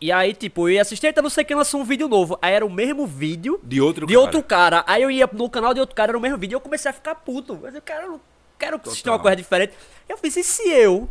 E 0.00 0.12
aí, 0.12 0.32
tipo, 0.32 0.68
eu 0.68 0.74
ia 0.74 0.82
assistir, 0.82 1.08
então 1.08 1.22
não 1.24 1.30
sei 1.30 1.42
quem 1.42 1.56
lançou 1.56 1.80
um 1.80 1.84
vídeo 1.84 2.06
novo. 2.06 2.38
Aí 2.40 2.54
era 2.54 2.64
o 2.64 2.70
mesmo 2.70 3.04
vídeo 3.04 3.58
De 3.64 3.80
outro 3.80 4.06
de 4.06 4.14
cara. 4.14 4.24
outro 4.24 4.42
cara. 4.44 4.84
Aí 4.86 5.02
eu 5.02 5.10
ia 5.10 5.28
no 5.32 5.50
canal 5.50 5.74
de 5.74 5.80
outro 5.80 5.96
cara, 5.96 6.12
era 6.12 6.18
o 6.18 6.20
mesmo 6.20 6.38
vídeo, 6.38 6.54
e 6.54 6.56
eu 6.56 6.60
comecei 6.60 6.88
a 6.88 6.94
ficar 6.94 7.16
puto. 7.16 7.58
Mas 7.60 7.74
eu 7.74 7.82
quero, 7.82 8.20
quero 8.56 8.76
assistir 8.76 9.08
uma 9.08 9.14
Total. 9.14 9.22
coisa 9.22 9.36
diferente. 9.36 9.74
Eu 10.08 10.16
fiz, 10.16 10.36
e 10.36 10.44
se 10.44 10.68
eu 10.68 11.08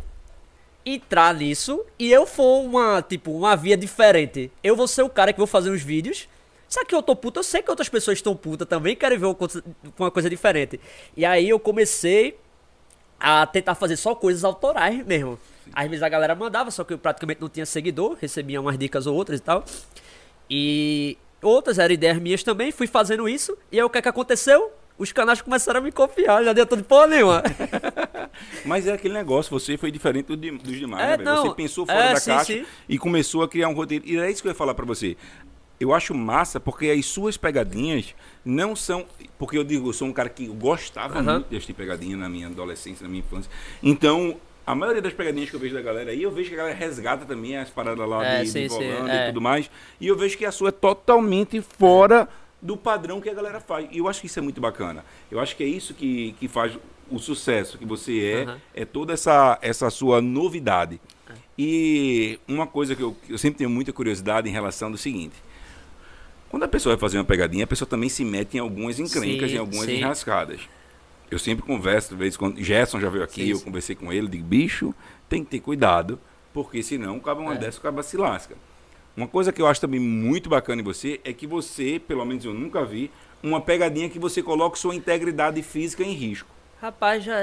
entrar 0.94 1.34
nisso 1.34 1.84
e 1.98 2.10
eu 2.10 2.26
for 2.26 2.64
uma, 2.64 3.02
tipo, 3.02 3.30
uma 3.32 3.56
via 3.56 3.76
diferente? 3.76 4.50
Eu 4.62 4.76
vou 4.76 4.86
ser 4.86 5.02
o 5.02 5.08
cara 5.08 5.32
que 5.32 5.38
vou 5.38 5.46
fazer 5.46 5.70
os 5.70 5.82
vídeos. 5.82 6.28
Só 6.68 6.84
que 6.84 6.94
eu 6.94 7.02
tô 7.02 7.16
puto, 7.16 7.40
eu 7.40 7.44
sei 7.44 7.62
que 7.62 7.70
outras 7.70 7.88
pessoas 7.88 8.18
estão 8.18 8.36
putas 8.36 8.68
também, 8.68 8.94
querem 8.94 9.16
ver 9.18 9.24
uma 9.24 9.34
coisa, 9.34 9.64
uma 9.98 10.10
coisa 10.10 10.28
diferente. 10.28 10.78
E 11.16 11.24
aí 11.24 11.48
eu 11.48 11.58
comecei 11.58 12.38
a 13.18 13.46
tentar 13.46 13.74
fazer 13.74 13.96
só 13.96 14.14
coisas 14.14 14.44
autorais 14.44 15.04
mesmo. 15.06 15.38
Às 15.72 15.88
vezes 15.88 16.02
a 16.02 16.08
galera 16.08 16.34
mandava, 16.34 16.70
só 16.70 16.84
que 16.84 16.92
eu 16.92 16.98
praticamente 16.98 17.40
não 17.40 17.48
tinha 17.48 17.64
seguidor, 17.64 18.16
recebia 18.20 18.60
umas 18.60 18.78
dicas 18.78 19.06
ou 19.06 19.16
outras 19.16 19.40
e 19.40 19.42
tal. 19.42 19.64
E 20.48 21.18
outras 21.42 21.78
eram 21.78 21.94
ideias 21.94 22.18
minhas 22.18 22.42
também, 22.42 22.70
fui 22.70 22.86
fazendo 22.86 23.28
isso, 23.28 23.56
e 23.72 23.78
aí 23.78 23.84
o 23.84 23.90
que 23.90 23.98
é 23.98 24.02
que 24.02 24.08
aconteceu? 24.08 24.72
Os 24.98 25.12
canais 25.12 25.40
começaram 25.40 25.78
a 25.78 25.82
me 25.82 25.92
confiar, 25.92 26.42
não 26.42 26.50
adiantou 26.50 26.76
de 26.76 26.82
porra 26.82 27.06
nenhuma. 27.06 27.42
Mas 28.66 28.86
é 28.86 28.92
aquele 28.92 29.14
negócio, 29.14 29.50
você 29.50 29.76
foi 29.76 29.90
diferente 29.92 30.26
do 30.26 30.36
dos 30.36 30.76
demais, 30.76 31.04
É, 31.10 31.16
né, 31.18 31.24
não, 31.24 31.46
Você 31.46 31.54
pensou 31.54 31.86
fora 31.86 31.98
é, 31.98 32.14
da 32.14 32.20
sim, 32.20 32.30
caixa 32.32 32.52
sim. 32.52 32.66
e 32.88 32.98
começou 32.98 33.42
a 33.42 33.48
criar 33.48 33.68
um 33.68 33.74
roteiro. 33.74 34.04
E 34.06 34.18
é 34.18 34.30
isso 34.30 34.42
que 34.42 34.48
eu 34.48 34.50
ia 34.50 34.56
falar 34.56 34.74
pra 34.74 34.84
você. 34.84 35.16
Eu 35.78 35.94
acho 35.94 36.12
massa 36.12 36.58
porque 36.58 36.90
as 36.90 37.06
suas 37.06 37.36
pegadinhas 37.36 38.12
não 38.44 38.74
são. 38.74 39.06
Porque 39.38 39.56
eu 39.56 39.62
digo, 39.62 39.88
eu 39.88 39.92
sou 39.92 40.08
um 40.08 40.12
cara 40.12 40.28
que 40.28 40.46
gostava 40.48 41.20
Aham. 41.20 41.44
muito 41.48 41.66
de 41.66 41.72
pegadinha 41.72 42.16
na 42.16 42.28
minha 42.28 42.48
adolescência, 42.48 43.04
na 43.04 43.08
minha 43.08 43.20
infância. 43.20 43.48
Então, 43.80 44.36
a 44.66 44.74
maioria 44.74 45.00
das 45.00 45.12
pegadinhas 45.12 45.48
que 45.48 45.54
eu 45.54 45.60
vejo 45.60 45.74
da 45.74 45.80
galera 45.80 46.10
aí, 46.10 46.20
eu 46.24 46.32
vejo 46.32 46.48
que 46.48 46.54
a 46.56 46.58
galera 46.58 46.76
resgata 46.76 47.24
também 47.24 47.56
as 47.56 47.70
paradas 47.70 48.08
lá 48.08 48.24
É, 48.26 48.42
de, 48.42 48.48
sim, 48.50 48.66
de 48.66 48.72
sim, 48.72 48.82
é. 48.82 49.22
e 49.22 49.26
tudo 49.28 49.40
mais. 49.40 49.70
E 50.00 50.08
eu 50.08 50.16
vejo 50.16 50.36
que 50.36 50.44
a 50.44 50.50
sua 50.50 50.70
é 50.70 50.72
totalmente 50.72 51.60
fora 51.62 52.28
do 52.60 52.76
padrão 52.76 53.20
que 53.20 53.28
a 53.30 53.34
galera 53.34 53.60
faz. 53.60 53.88
E 53.90 53.98
eu 53.98 54.08
acho 54.08 54.20
que 54.20 54.26
isso 54.26 54.38
é 54.38 54.42
muito 54.42 54.60
bacana. 54.60 55.04
Eu 55.30 55.38
acho 55.40 55.56
que 55.56 55.62
é 55.62 55.66
isso 55.66 55.94
que, 55.94 56.32
que 56.40 56.48
faz 56.48 56.76
o 57.10 57.18
sucesso 57.18 57.78
que 57.78 57.86
você 57.86 58.20
é, 58.24 58.42
Aham. 58.44 58.60
é 58.74 58.84
toda 58.84 59.12
essa, 59.12 59.58
essa 59.62 59.88
sua 59.90 60.20
novidade. 60.20 61.00
E 61.56 62.38
uma 62.46 62.66
coisa 62.66 62.94
que 62.94 63.02
eu, 63.02 63.16
eu 63.28 63.38
sempre 63.38 63.58
tenho 63.58 63.70
muita 63.70 63.92
curiosidade 63.92 64.48
em 64.48 64.52
relação 64.52 64.90
do 64.90 64.98
seguinte. 64.98 65.34
Quando 66.48 66.62
a 66.62 66.68
pessoa 66.68 66.94
vai 66.94 67.00
fazer 67.00 67.18
uma 67.18 67.24
pegadinha, 67.24 67.64
a 67.64 67.66
pessoa 67.66 67.88
também 67.88 68.08
se 68.08 68.24
mete 68.24 68.56
em 68.56 68.60
algumas 68.60 68.98
encrencas, 68.98 69.50
Sim, 69.50 69.56
em 69.56 69.58
algumas 69.58 69.84
sim. 69.86 69.96
enrascadas. 69.96 70.60
Eu 71.30 71.38
sempre 71.38 71.62
converso, 71.64 72.14
às 72.14 72.18
vezes, 72.18 72.36
quando 72.38 72.62
Gerson 72.62 72.98
já 73.00 73.10
veio 73.10 73.22
aqui, 73.24 73.42
Sim, 73.44 73.50
eu 73.50 73.56
sim. 73.58 73.64
conversei 73.64 73.94
com 73.94 74.10
ele, 74.12 74.28
digo, 74.28 74.44
bicho, 74.44 74.94
tem 75.28 75.44
que 75.44 75.50
ter 75.50 75.60
cuidado, 75.60 76.18
porque 76.54 76.82
senão 76.82 77.16
acaba 77.16 77.40
uma 77.42 77.54
É. 77.54 77.58
dessa, 77.58 77.78
acaba 77.78 78.02
se 78.02 78.16
lasca. 78.16 78.56
Uma 79.18 79.26
coisa 79.26 79.52
que 79.52 79.60
eu 79.60 79.66
acho 79.66 79.80
também 79.80 79.98
muito 79.98 80.48
bacana 80.48 80.80
em 80.80 80.84
você 80.84 81.20
é 81.24 81.32
que 81.32 81.44
você, 81.44 81.98
pelo 81.98 82.24
menos 82.24 82.44
eu 82.44 82.54
nunca 82.54 82.84
vi, 82.84 83.10
uma 83.42 83.60
pegadinha 83.60 84.08
que 84.08 84.16
você 84.16 84.40
coloca 84.40 84.76
sua 84.76 84.94
integridade 84.94 85.60
física 85.60 86.04
em 86.04 86.12
risco. 86.12 86.48
Rapaz, 86.80 87.24
já, 87.24 87.34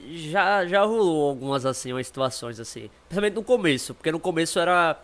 já, 0.00 0.66
já 0.66 0.82
rolou 0.84 1.28
algumas 1.28 1.66
assim, 1.66 1.92
umas 1.92 2.06
situações 2.06 2.58
assim. 2.58 2.88
Principalmente 3.10 3.34
no 3.34 3.42
começo, 3.42 3.94
porque 3.94 4.10
no 4.10 4.18
começo 4.18 4.58
era. 4.58 4.98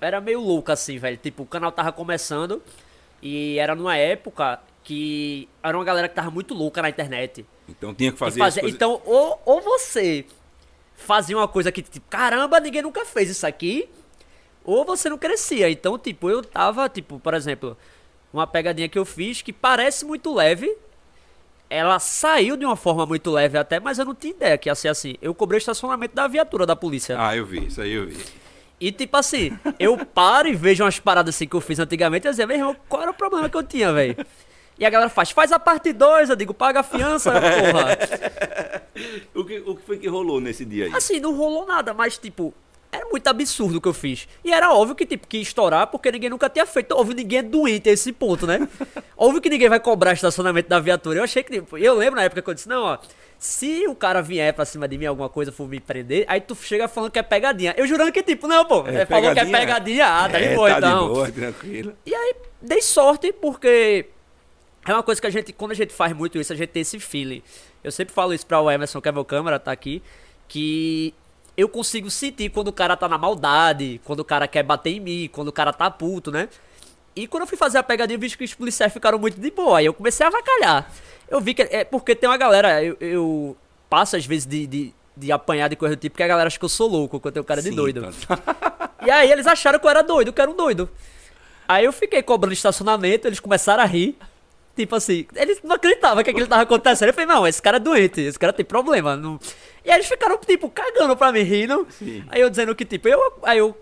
Era 0.00 0.22
meio 0.22 0.40
louco 0.40 0.72
assim, 0.72 0.96
velho. 0.96 1.18
Tipo, 1.18 1.42
o 1.42 1.46
canal 1.46 1.70
tava 1.70 1.92
começando 1.92 2.62
e 3.20 3.58
era 3.58 3.74
numa 3.74 3.94
época 3.94 4.58
que 4.82 5.46
era 5.62 5.76
uma 5.76 5.84
galera 5.84 6.08
que 6.08 6.14
tava 6.14 6.30
muito 6.30 6.54
louca 6.54 6.80
na 6.80 6.88
internet. 6.88 7.44
Então 7.68 7.94
tinha 7.94 8.10
que 8.10 8.18
fazer 8.18 8.38
fazer- 8.40 8.60
as 8.60 8.62
coisas... 8.62 8.74
Então, 8.74 9.02
ou, 9.04 9.38
ou 9.44 9.60
você 9.60 10.24
fazia 10.96 11.36
uma 11.36 11.46
coisa 11.46 11.70
que, 11.70 11.82
tipo, 11.82 12.06
caramba, 12.08 12.58
ninguém 12.58 12.80
nunca 12.80 13.04
fez 13.04 13.28
isso 13.28 13.46
aqui, 13.46 13.88
ou 14.64 14.84
você 14.84 15.08
não 15.08 15.18
crescia. 15.18 15.70
Então, 15.70 15.98
tipo, 15.98 16.30
eu 16.30 16.42
tava, 16.42 16.88
tipo, 16.88 17.18
por 17.18 17.34
exemplo, 17.34 17.76
uma 18.32 18.46
pegadinha 18.46 18.88
que 18.88 18.98
eu 18.98 19.04
fiz 19.04 19.42
que 19.42 19.52
parece 19.52 20.04
muito 20.04 20.34
leve. 20.34 20.74
Ela 21.68 21.98
saiu 21.98 22.56
de 22.56 22.64
uma 22.66 22.76
forma 22.76 23.06
muito 23.06 23.30
leve 23.30 23.56
até, 23.56 23.80
mas 23.80 23.98
eu 23.98 24.04
não 24.04 24.14
tinha 24.14 24.32
ideia 24.34 24.58
que 24.58 24.68
ia 24.68 24.74
ser 24.74 24.88
assim. 24.88 25.16
Eu 25.22 25.34
cobrei 25.34 25.56
o 25.56 25.58
estacionamento 25.58 26.14
da 26.14 26.28
viatura 26.28 26.66
da 26.66 26.76
polícia. 26.76 27.16
Ah, 27.18 27.34
eu 27.34 27.46
vi, 27.46 27.66
isso 27.66 27.80
aí 27.80 27.92
eu 27.92 28.06
vi. 28.06 28.18
E 28.78 28.90
tipo 28.92 29.16
assim, 29.16 29.56
eu 29.78 29.96
paro 30.04 30.48
e 30.48 30.54
vejo 30.54 30.82
umas 30.84 30.98
paradas 30.98 31.34
assim 31.34 31.46
que 31.46 31.54
eu 31.54 31.60
fiz 31.60 31.78
antigamente 31.78 32.26
e 32.26 32.28
eu 32.28 32.32
dizia, 32.32 32.46
meu 32.46 32.56
irmão, 32.56 32.76
qual 32.88 33.02
era 33.02 33.10
o 33.10 33.14
problema 33.14 33.48
que 33.48 33.56
eu 33.56 33.62
tinha, 33.62 33.92
velho? 33.92 34.16
E 34.78 34.84
a 34.84 34.90
galera 34.90 35.08
faz, 35.08 35.30
faz 35.30 35.52
a 35.52 35.58
parte 35.58 35.92
2, 35.92 36.30
eu 36.30 36.36
digo, 36.36 36.52
paga 36.52 36.80
a 36.80 36.82
fiança, 36.82 37.30
porra. 37.40 37.98
O 39.34 39.44
que, 39.44 39.58
o 39.60 39.76
que 39.76 39.82
foi 39.82 39.98
que 39.98 40.08
rolou 40.08 40.40
nesse 40.40 40.64
dia 40.64 40.86
aí? 40.86 40.92
Assim, 40.94 41.20
não 41.20 41.34
rolou 41.36 41.64
nada, 41.64 41.94
mas 41.94 42.18
tipo, 42.18 42.52
era 42.92 43.06
muito 43.06 43.26
absurdo 43.26 43.78
o 43.78 43.80
que 43.80 43.88
eu 43.88 43.94
fiz. 43.94 44.28
E 44.44 44.52
era 44.52 44.70
óbvio 44.70 44.94
que, 44.94 45.06
tipo, 45.06 45.26
que 45.26 45.38
ia 45.38 45.42
estourar 45.42 45.86
porque 45.86 46.12
ninguém 46.12 46.28
nunca 46.28 46.50
tinha 46.50 46.66
feito. 46.66 46.92
Óbvio, 46.92 47.16
ninguém 47.16 47.38
é 47.38 47.42
doente 47.42 47.88
a 47.88 47.92
esse 47.92 48.12
ponto, 48.12 48.46
né? 48.46 48.68
óbvio 49.16 49.40
que 49.40 49.48
ninguém 49.48 49.70
vai 49.70 49.80
cobrar 49.80 50.12
estacionamento 50.12 50.68
da 50.68 50.78
viatura. 50.78 51.18
Eu 51.18 51.24
achei 51.24 51.42
que, 51.42 51.52
tipo, 51.52 51.78
eu 51.78 51.94
lembro 51.94 52.16
na 52.16 52.24
época 52.24 52.42
que 52.42 52.50
eu 52.50 52.52
disse, 52.52 52.68
não, 52.68 52.82
ó, 52.82 52.98
se 53.38 53.88
o 53.88 53.94
cara 53.94 54.20
vier 54.20 54.52
pra 54.52 54.66
cima 54.66 54.86
de 54.86 54.98
mim, 54.98 55.06
alguma 55.06 55.30
coisa, 55.30 55.50
for 55.50 55.66
me 55.66 55.80
prender, 55.80 56.26
aí 56.28 56.38
tu 56.38 56.54
chega 56.54 56.86
falando 56.86 57.10
que 57.10 57.18
é 57.18 57.22
pegadinha. 57.22 57.74
Eu 57.78 57.86
jurando 57.86 58.12
que, 58.12 58.22
tipo, 58.22 58.46
não, 58.46 58.66
pô, 58.66 58.86
é, 58.86 59.06
falou 59.06 59.32
que 59.32 59.40
é 59.40 59.46
pegadinha, 59.46 60.06
ah, 60.06 60.28
tá 60.28 60.38
de 60.38 60.44
É, 60.44 60.54
boa, 60.54 60.70
tá 60.70 60.78
então. 60.78 61.08
de 61.08 61.14
boa, 61.14 61.32
tranquilo. 61.32 61.94
E 62.04 62.14
aí, 62.14 62.34
dei 62.60 62.82
sorte 62.82 63.32
porque 63.32 64.06
é 64.86 64.92
uma 64.92 65.02
coisa 65.02 65.18
que 65.18 65.26
a 65.26 65.30
gente, 65.30 65.50
quando 65.54 65.70
a 65.70 65.74
gente 65.74 65.94
faz 65.94 66.12
muito 66.12 66.38
isso, 66.38 66.52
a 66.52 66.56
gente 66.56 66.68
tem 66.68 66.82
esse 66.82 67.00
feeling. 67.00 67.42
Eu 67.82 67.90
sempre 67.90 68.12
falo 68.12 68.34
isso 68.34 68.46
pra 68.46 68.60
o 68.60 68.70
Emerson, 68.70 69.00
que 69.00 69.08
é 69.08 69.12
meu 69.12 69.24
câmera, 69.24 69.58
tá 69.58 69.72
aqui, 69.72 70.02
que 70.46 71.14
eu 71.56 71.68
consigo 71.68 72.10
sentir 72.10 72.50
quando 72.50 72.68
o 72.68 72.72
cara 72.72 72.96
tá 72.96 73.08
na 73.08 73.18
maldade, 73.18 74.00
quando 74.04 74.20
o 74.20 74.24
cara 74.24 74.46
quer 74.48 74.62
bater 74.62 74.90
em 74.90 75.00
mim, 75.00 75.28
quando 75.32 75.48
o 75.48 75.52
cara 75.52 75.72
tá 75.72 75.90
puto, 75.90 76.30
né? 76.30 76.48
E 77.14 77.26
quando 77.26 77.42
eu 77.42 77.46
fui 77.46 77.58
fazer 77.58 77.76
a 77.78 77.82
pegadinha, 77.82 78.16
eu 78.16 78.20
vi 78.20 78.30
que 78.34 78.44
os 78.44 78.54
policiais 78.54 78.92
ficaram 78.92 79.18
muito 79.18 79.38
de 79.38 79.50
boa. 79.50 79.78
Aí 79.78 79.86
eu 79.86 79.92
comecei 79.92 80.24
a 80.24 80.28
avacalhar. 80.28 80.90
Eu 81.28 81.40
vi 81.40 81.52
que. 81.52 81.62
É 81.62 81.84
porque 81.84 82.14
tem 82.14 82.28
uma 82.28 82.38
galera. 82.38 82.82
Eu, 82.82 82.96
eu 83.00 83.56
passo 83.90 84.16
às 84.16 84.24
vezes 84.24 84.46
de, 84.46 84.66
de, 84.66 84.94
de 85.14 85.30
apanhar 85.30 85.68
de 85.68 85.76
coisa 85.76 85.94
do 85.94 85.98
tipo, 86.00 86.14
porque 86.14 86.22
a 86.22 86.28
galera 86.28 86.46
acha 86.46 86.58
que 86.58 86.64
eu 86.64 86.68
sou 86.70 86.88
louco, 86.88 87.20
que 87.20 87.28
eu 87.28 87.32
tenho 87.32 87.44
cara 87.44 87.60
de 87.60 87.68
Sim, 87.68 87.74
doido. 87.76 88.08
tá- 88.26 88.90
E 89.04 89.10
aí 89.10 89.30
eles 89.30 89.46
acharam 89.46 89.78
que 89.78 89.84
eu 89.86 89.90
era 89.90 90.00
doido, 90.02 90.32
que 90.32 90.40
eu 90.40 90.42
era 90.42 90.50
um 90.50 90.56
doido. 90.56 90.88
Aí 91.68 91.84
eu 91.84 91.92
fiquei 91.92 92.22
cobrando 92.22 92.52
estacionamento, 92.54 93.26
eles 93.26 93.40
começaram 93.40 93.82
a 93.82 93.86
rir. 93.86 94.16
Tipo 94.74 94.94
assim, 94.96 95.26
eles 95.34 95.60
não 95.62 95.76
acreditavam 95.76 96.24
que 96.24 96.30
aquilo 96.30 96.46
tava 96.46 96.62
acontecendo. 96.62 97.08
Eu 97.08 97.14
falei, 97.14 97.26
não, 97.26 97.46
esse 97.46 97.60
cara 97.60 97.76
é 97.76 97.80
doente, 97.80 98.22
esse 98.22 98.38
cara 98.38 98.54
tem 98.54 98.64
problema. 98.64 99.16
Não... 99.16 99.38
E 99.84 99.90
aí 99.90 99.96
eles 99.96 100.06
ficaram, 100.06 100.38
tipo, 100.38 100.68
cagando 100.70 101.16
pra 101.16 101.32
mim, 101.32 101.42
rindo. 101.42 101.86
Sim. 101.90 102.24
Aí 102.28 102.40
eu 102.40 102.48
dizendo 102.48 102.74
que, 102.74 102.84
tipo, 102.84 103.08
eu. 103.08 103.20
Aí 103.42 103.58
eu 103.58 103.76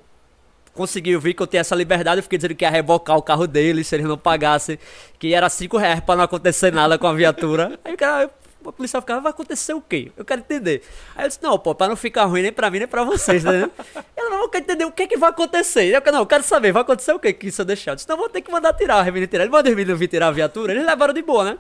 consegui 0.73 1.17
ver 1.17 1.35
que 1.35 1.43
eu 1.43 1.47
tinha 1.47 1.61
essa 1.61 1.75
liberdade, 1.75 2.21
eu 2.21 2.23
fiquei 2.23 2.39
dizendo 2.39 2.55
que 2.55 2.65
ia 2.65 2.71
rebocar 2.71 3.17
o 3.17 3.23
carro 3.23 3.47
deles 3.47 3.87
se 3.87 3.97
eles 3.97 4.07
não 4.07 4.17
pagassem, 4.17 4.79
que 5.19 5.35
era 5.35 5.49
5 5.49 5.77
reais 5.77 6.01
pra 6.01 6.17
não 6.17 6.25
acontecer 6.25 6.73
nada 6.73 6.97
com 6.97 7.07
a 7.07 7.13
viatura. 7.13 7.79
Aí 7.85 7.95
o 7.95 7.97
cara 7.97 8.31
O 8.65 8.73
policial 8.73 9.03
ficava, 9.03 9.21
vai 9.21 9.31
acontecer 9.31 9.75
o 9.75 9.81
quê? 9.81 10.13
Eu 10.17 10.25
quero 10.25 10.41
entender. 10.41 10.83
Aí 11.17 11.25
eu 11.25 11.29
disse, 11.29 11.43
não, 11.43 11.59
pô, 11.59 11.75
pra 11.75 11.89
não 11.89 11.97
ficar 11.97 12.25
ruim 12.25 12.43
nem 12.43 12.53
pra 12.53 12.71
mim, 12.71 12.79
nem 12.79 12.89
pra 12.89 13.03
vocês, 13.05 13.43
né? 13.43 13.71
Ela, 14.17 14.31
não, 14.31 14.43
eu 14.43 14.49
quero 14.49 14.65
entender 14.65 14.85
o 14.85 14.93
que 14.93 15.07
que 15.07 15.17
vai 15.17 15.31
acontecer. 15.31 15.87
Eu, 15.87 16.13
não, 16.13 16.21
eu 16.21 16.27
quero 16.27 16.45
saber, 16.45 16.73
vai 16.73 16.83
acontecer 16.83 17.13
o 17.13 17.19
quê 17.19 17.33
que 17.33 17.49
isso 17.49 17.61
eu 17.63 17.67
deixar? 17.67 17.93
Eu 17.93 17.97
disse, 17.97 18.09
não, 18.09 18.17
vou 18.17 18.29
ter 18.29 18.41
que 18.41 18.51
mandar 18.51 18.73
tirar 18.75 19.01
a 19.01 19.05
menino 19.05 19.27
tirar. 19.27 19.45
Ele 19.45 19.53
mandou 19.53 19.71
os 19.71 19.77
meninos 19.77 19.99
vir 19.99 20.09
tirar 20.09 20.29
a 20.29 20.31
viatura, 20.31 20.73
eles 20.73 20.87
levaram 20.87 21.13
de 21.13 21.23
boa, 21.23 21.45
né? 21.45 21.59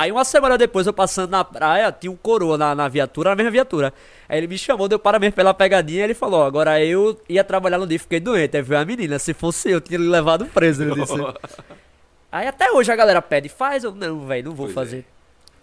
Aí 0.00 0.12
uma 0.12 0.24
semana 0.24 0.56
depois, 0.56 0.86
eu 0.86 0.92
passando 0.92 1.30
na 1.30 1.42
praia, 1.44 1.90
tinha 1.90 2.08
um 2.10 2.14
coroa 2.16 2.56
na, 2.56 2.72
na 2.72 2.86
viatura, 2.86 3.30
na 3.30 3.36
mesma 3.36 3.50
viatura. 3.50 3.92
Aí 4.28 4.38
ele 4.38 4.46
me 4.46 4.56
chamou, 4.56 4.86
deu 4.86 4.96
parabéns 4.98 5.34
pela 5.34 5.52
pegadinha, 5.52 5.98
e 6.00 6.04
ele 6.04 6.14
falou, 6.14 6.44
agora 6.44 6.80
eu 6.84 7.20
ia 7.28 7.42
trabalhar 7.42 7.78
no 7.78 7.86
dia, 7.86 7.98
fiquei 7.98 8.20
doente. 8.20 8.56
Aí 8.56 8.62
veio 8.62 8.80
a 8.80 8.84
menina, 8.84 9.18
se 9.18 9.34
fosse 9.34 9.68
eu, 9.70 9.80
tinha 9.80 9.98
levado 9.98 10.46
preso, 10.46 10.84
ele 10.84 10.94
disse. 10.94 11.14
Aí 12.30 12.46
até 12.46 12.70
hoje 12.70 12.92
a 12.92 12.96
galera 12.96 13.20
pede, 13.20 13.48
faz 13.48 13.82
ou 13.84 13.92
não, 13.92 14.24
velho, 14.24 14.50
não 14.50 14.54
vou 14.54 14.66
Pois 14.66 14.74
fazer. 14.74 15.04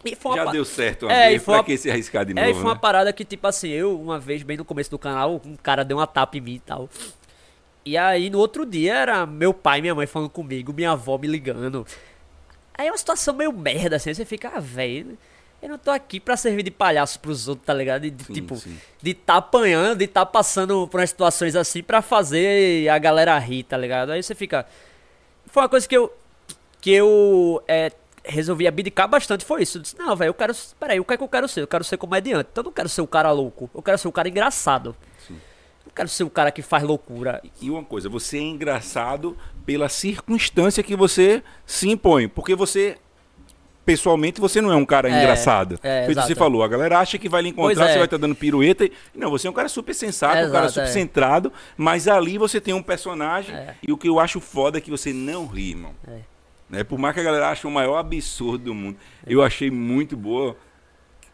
é. 0.06 0.16
Foi 0.18 0.32
uma 0.34 0.38
Já 0.38 0.46
pa- 0.46 0.52
deu 0.52 0.66
certo 0.66 1.04
uma 1.08 1.14
É, 1.14 1.30
vez, 1.30 1.44
pra 1.44 1.54
uma- 1.56 1.64
que 1.64 1.78
se 1.78 1.90
arriscar 1.90 2.26
de 2.26 2.34
É, 2.38 2.44
e 2.44 2.48
novo, 2.48 2.54
foi 2.56 2.64
uma 2.68 2.74
né? 2.76 2.80
parada 2.80 3.14
que, 3.14 3.24
tipo 3.26 3.48
assim, 3.48 3.70
eu, 3.70 4.00
uma 4.00 4.20
vez, 4.20 4.44
bem 4.44 4.58
no 4.58 4.66
começo 4.66 4.92
do 4.92 5.00
canal, 5.00 5.42
um 5.46 5.56
cara 5.56 5.84
deu 5.86 5.98
uma 5.98 6.06
tapa 6.06 6.38
em 6.38 6.42
mim 6.42 6.56
e 6.56 6.60
tal. 6.60 6.90
E 7.86 7.98
aí, 7.98 8.30
no 8.30 8.38
outro 8.40 8.66
dia, 8.66 8.96
era 8.96 9.26
meu 9.26 9.54
pai 9.54 9.80
e 9.80 9.82
minha 9.82 9.96
mãe 9.96 10.06
falando 10.06 10.30
comigo, 10.30 10.74
minha 10.74 10.92
avó 10.92 11.18
me 11.18 11.28
ligando. 11.28 11.88
Aí 12.78 12.88
é 12.88 12.92
uma 12.92 12.98
situação 12.98 13.34
meio 13.34 13.54
merda, 13.54 13.96
assim, 13.96 14.14
você 14.14 14.26
fica, 14.26 14.52
ah, 14.54 14.60
velho, 14.60 15.18
eu 15.62 15.70
não 15.70 15.78
tô 15.78 15.90
aqui 15.92 16.20
pra 16.20 16.36
servir 16.38 16.64
de 16.64 16.72
palhaço 16.72 17.20
pros 17.20 17.48
outros, 17.48 17.66
tá 17.66 17.74
ligado? 17.74 18.04
De, 18.04 18.12
de, 18.12 18.24
Sim, 18.26 18.34
tipo, 18.34 18.56
sim. 18.56 18.78
de 19.02 19.14
tá 19.14 19.38
apanhando, 19.38 20.00
de 20.00 20.08
tá 20.08 20.26
passando 20.26 20.88
por 20.88 21.00
umas 21.00 21.10
situações 21.10 21.56
assim 21.56 21.82
pra 21.82 22.02
fazer 22.02 22.90
a 22.90 22.98
galera 22.98 23.38
rir, 23.40 23.64
tá 23.64 23.78
ligado? 23.78 24.12
Aí 24.12 24.22
você 24.22 24.36
fica... 24.36 24.66
Foi 25.48 25.64
uma 25.64 25.70
coisa 25.70 25.88
que 25.88 25.96
eu, 25.96 26.14
que 26.82 26.92
eu 26.92 27.64
é, 27.68 27.92
resolvi 28.24 28.68
abdicar 28.68 29.08
bastante, 29.08 29.46
foi 29.46 29.64
isso. 29.64 29.78
Eu 29.78 29.82
disse, 29.82 29.98
não, 29.98 30.16
velho, 30.16 30.30
eu 30.30 30.34
quero... 30.34 30.54
Peraí, 30.80 31.00
o 31.00 31.06
que 31.06 31.14
é 31.14 31.18
que 31.18 31.24
eu 31.24 31.30
quero 31.30 31.48
ser? 31.48 31.62
Eu 31.62 31.68
quero 31.68 31.84
ser 31.84 31.98
comediante. 31.98 32.50
Então 32.52 32.62
eu 32.62 32.66
não 32.66 32.74
quero 32.74 32.90
ser 32.90 33.02
o 33.02 33.08
cara 33.08 33.32
louco, 33.32 33.70
eu 33.74 33.82
quero 33.82 33.98
ser 33.98 34.08
o 34.08 34.12
cara 34.12 34.28
engraçado. 34.28 34.96
Sim. 35.26 35.40
Eu 35.86 35.92
quero 35.96 36.10
ser 36.10 36.24
o 36.24 36.30
cara 36.30 36.52
que 36.52 36.62
faz 36.62 36.84
loucura. 36.84 37.42
E 37.62 37.70
uma 37.70 37.84
coisa, 37.84 38.10
você 38.10 38.38
é 38.38 38.42
engraçado 38.42 39.38
pela 39.66 39.88
circunstância 39.90 40.84
que 40.84 40.96
você 40.96 41.42
se 41.66 41.90
impõe. 41.90 42.28
Porque 42.28 42.54
você, 42.56 42.98
pessoalmente, 43.86 44.42
você 44.42 44.62
não 44.62 44.72
é 44.72 44.76
um 44.76 44.86
cara 44.86 45.10
É, 45.10 45.18
engraçado. 45.22 45.80
é, 45.84 46.06
Feito 46.06 46.22
você 46.22 46.36
falou, 46.36 46.64
a 46.64 46.68
galera 46.68 47.00
acha 47.00 47.18
que 47.18 47.30
vai 47.30 47.42
lhe 47.42 47.50
encontrar, 47.50 47.76
Pois 47.76 47.80
é. 47.80 47.92
você 47.92 47.98
vai 47.98 48.06
estar 48.06 48.18
dando 48.18 48.36
pirueta. 48.36 48.86
E... 48.86 48.92
Não, 49.14 49.30
você 49.30 49.48
é 49.48 49.50
um 49.50 49.54
cara 49.54 49.70
super 49.70 49.94
sensato, 49.94 50.34
um 50.34 50.52
cara 50.52 50.66
Exato, 50.66 50.74
super 50.74 50.84
é. 50.88 50.92
centrado, 50.92 51.54
mas 51.78 52.08
ali 52.08 52.38
você 52.38 52.60
tem 52.60 52.74
um 52.74 52.84
personagem. 52.84 53.56
É. 53.56 53.76
E 53.88 53.92
o 53.92 53.98
que 53.98 54.10
eu 54.10 54.20
acho 54.20 54.40
foda 54.42 54.78
é 54.78 54.82
que 54.82 54.92
você 54.92 55.14
não 55.14 55.46
ri, 55.46 55.70
irmão. 55.70 55.94
É. 56.08 56.20
Né? 56.70 56.84
Por 56.84 56.98
mais 56.98 57.14
que 57.14 57.20
a 57.22 57.24
galera 57.24 57.50
ache 57.50 57.66
o 57.68 57.72
maior 57.72 57.98
absurdo 57.98 58.66
do 58.66 58.74
mundo. 58.74 58.98
Eu 59.26 59.44
achei 59.44 59.70
muito 59.70 60.18
boa 60.18 60.58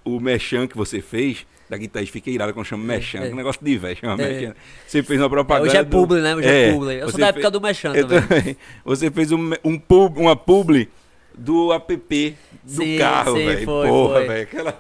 o 0.04 0.20
mechan 0.20 0.68
que 0.68 0.76
você 0.76 1.02
fez. 1.02 1.46
Da 1.72 1.78
guitarrista, 1.78 2.12
fiquei 2.12 2.34
irado 2.34 2.54
quando 2.54 2.66
chama 2.66 2.84
mechan, 2.84 3.20
é. 3.22 3.30
que 3.30 3.34
negócio 3.34 3.64
de 3.64 3.78
velho, 3.78 3.96
chama 3.98 4.22
É. 4.22 4.28
mechan. 4.28 4.56
Você 4.86 5.02
fez 5.02 5.22
uma 5.22 5.30
propaganda. 5.30 5.70
hoje 5.70 5.78
é 5.78 5.84
do- 5.86 5.90
publi, 5.90 6.20
né? 6.20 6.36
Hoje 6.36 6.48
é 6.50 6.74
publi. 6.74 6.96
Eu 6.96 7.10
sou 7.10 7.18
da 7.18 7.28
época 7.28 7.42
fez- 7.44 7.54
do 7.54 7.62
Mechan 7.62 7.94
Eu 7.96 8.08
também. 8.10 8.58
Você 8.84 9.10
fez 9.10 9.32
um, 9.32 9.52
um 9.64 9.80
pub, 9.80 10.18
uma 10.18 10.36
publi 10.36 10.90
do 11.34 11.72
app 11.72 12.36
do 12.62 12.84
Sim, 12.84 12.98
carro, 12.98 13.36
velho. 13.36 13.64
foi, 13.64 13.88
Porra, 13.88 14.14
foi. 14.16 14.28
velho. 14.28 14.44
Aquela... 14.44 14.76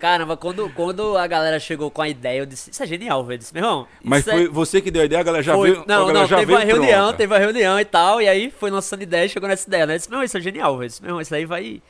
Caramba, 0.00 0.36
quando, 0.36 0.68
quando 0.70 1.16
a 1.16 1.26
galera 1.28 1.60
chegou 1.60 1.92
com 1.92 2.02
a 2.02 2.08
ideia, 2.08 2.40
eu 2.40 2.46
disse, 2.46 2.70
isso 2.72 2.82
é 2.82 2.86
genial, 2.88 3.24
velho. 3.24 3.38
Disse, 3.38 3.54
meu 3.54 3.62
irmão, 3.62 3.86
Mas 4.02 4.22
isso 4.22 4.30
é- 4.30 4.32
foi 4.32 4.48
você 4.48 4.80
que 4.80 4.90
deu 4.90 5.02
a 5.02 5.04
ideia, 5.04 5.20
a 5.20 5.24
galera 5.24 5.44
já 5.44 5.54
foi- 5.54 5.70
veio. 5.70 5.84
Não, 5.86 6.12
não, 6.12 6.26
já 6.26 6.38
teve 6.38 6.46
veio 6.46 6.58
uma 6.58 6.64
reunião, 6.64 7.02
pronta. 7.04 7.16
teve 7.18 7.32
uma 7.32 7.38
reunião 7.38 7.78
e 7.78 7.84
tal, 7.84 8.20
e 8.20 8.26
aí 8.28 8.50
foi 8.50 8.68
lançando 8.68 9.02
ideia 9.02 9.26
e 9.26 9.28
chegou 9.28 9.48
nessa 9.48 9.68
ideia, 9.68 9.86
né? 9.86 9.94
Eu 9.94 9.98
disse, 9.98 10.10
não, 10.10 10.24
isso 10.24 10.36
é 10.36 10.40
genial, 10.40 10.76
velho. 10.76 10.88
Disse, 10.88 11.00
Meu 11.00 11.10
irmão, 11.10 11.20
isso 11.20 11.32
aí 11.36 11.44
vai. 11.44 11.80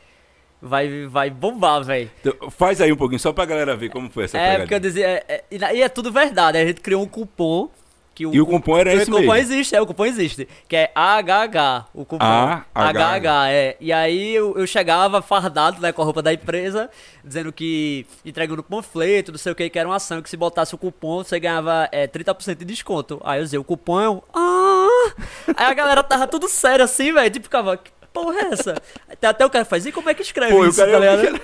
Vai, 0.65 1.07
vai 1.07 1.29
bombar, 1.29 1.83
velho. 1.83 2.09
Então, 2.21 2.49
faz 2.51 2.81
aí 2.81 2.93
um 2.93 2.97
pouquinho, 2.97 3.19
só 3.19 3.33
pra 3.33 3.45
galera 3.45 3.75
ver 3.77 3.89
como 3.89 4.09
foi 4.09 4.25
essa 4.27 4.39
É, 4.39 4.59
porque 4.59 4.75
eu 4.75 4.79
dizia. 4.81 5.07
é, 5.07 5.45
é, 5.51 5.75
e 5.75 5.83
é 5.83 5.89
tudo 5.89 6.13
verdade. 6.13 6.57
A 6.57 6.65
gente 6.65 6.81
criou 6.81 7.03
um 7.03 7.09
cupom. 7.09 7.69
Que 8.15 8.25
E 8.25 8.41
o 8.41 8.47
cupom 8.47 8.77
era 8.79 8.93
esse 8.93 9.11
O 9.11 9.15
cupom 9.15 9.33
mesmo? 9.33 9.35
existe, 9.55 9.75
é, 9.75 9.81
o 9.81 9.87
cupom 9.87 10.05
existe. 10.05 10.47
Que 10.69 10.77
é 10.77 10.93
AHH, 10.95 11.87
o 11.95 12.05
cupom. 12.05 12.25
AHH, 12.25 13.49
é. 13.51 13.77
E 13.81 13.91
aí 13.93 14.35
eu, 14.35 14.57
eu 14.57 14.67
chegava 14.67 15.21
fardado, 15.23 15.81
né, 15.81 15.93
com 15.93 16.03
a 16.03 16.05
roupa 16.05 16.23
da 16.23 16.33
empresa, 16.33 16.89
dizendo 17.25 17.51
que 17.53 18.07
entregando 18.25 18.63
panfleto, 18.63 19.33
não 19.33 19.39
sei 19.39 19.51
o 19.53 19.55
que, 19.55 19.69
que 19.69 19.79
era 19.79 19.89
uma 19.89 19.97
ação, 19.97 20.21
que 20.23 20.29
se 20.31 20.37
botasse 20.37 20.75
o 20.75 20.79
cupom, 20.79 21.25
você 21.25 21.41
ganhava 21.41 21.89
é, 21.91 22.07
30% 22.07 22.57
de 22.59 22.65
desconto. 22.67 23.19
Aí 23.25 23.41
eu 23.41 23.45
dizia, 23.45 23.61
o 23.61 23.65
cupom 23.65 24.01
é 24.01 24.11
um... 24.11 24.21
Ah! 24.33 25.13
Aí 25.57 25.67
a 25.67 25.75
galera 25.75 26.03
tava 26.05 26.27
tudo 26.29 26.49
sério 26.49 26.85
assim, 26.85 27.13
velho, 27.13 27.31
tipo, 27.31 27.45
ficava... 27.45 27.79
Que 27.79 27.91
porra 28.13 28.41
é 28.41 28.45
essa? 28.53 28.75
Até, 29.09 29.27
até 29.27 29.47
o 29.47 29.51
cara 29.51 29.65
faz, 29.65 29.87
e 29.87 29.93
como 29.93 30.09
é 30.11 30.15
que 30.15 30.23
escreve 30.23 30.53
Pô, 30.53 30.65
isso, 30.67 30.79
tá 30.79 30.89
é 30.89 30.97
um 30.97 31.01
ligado? 31.01 31.41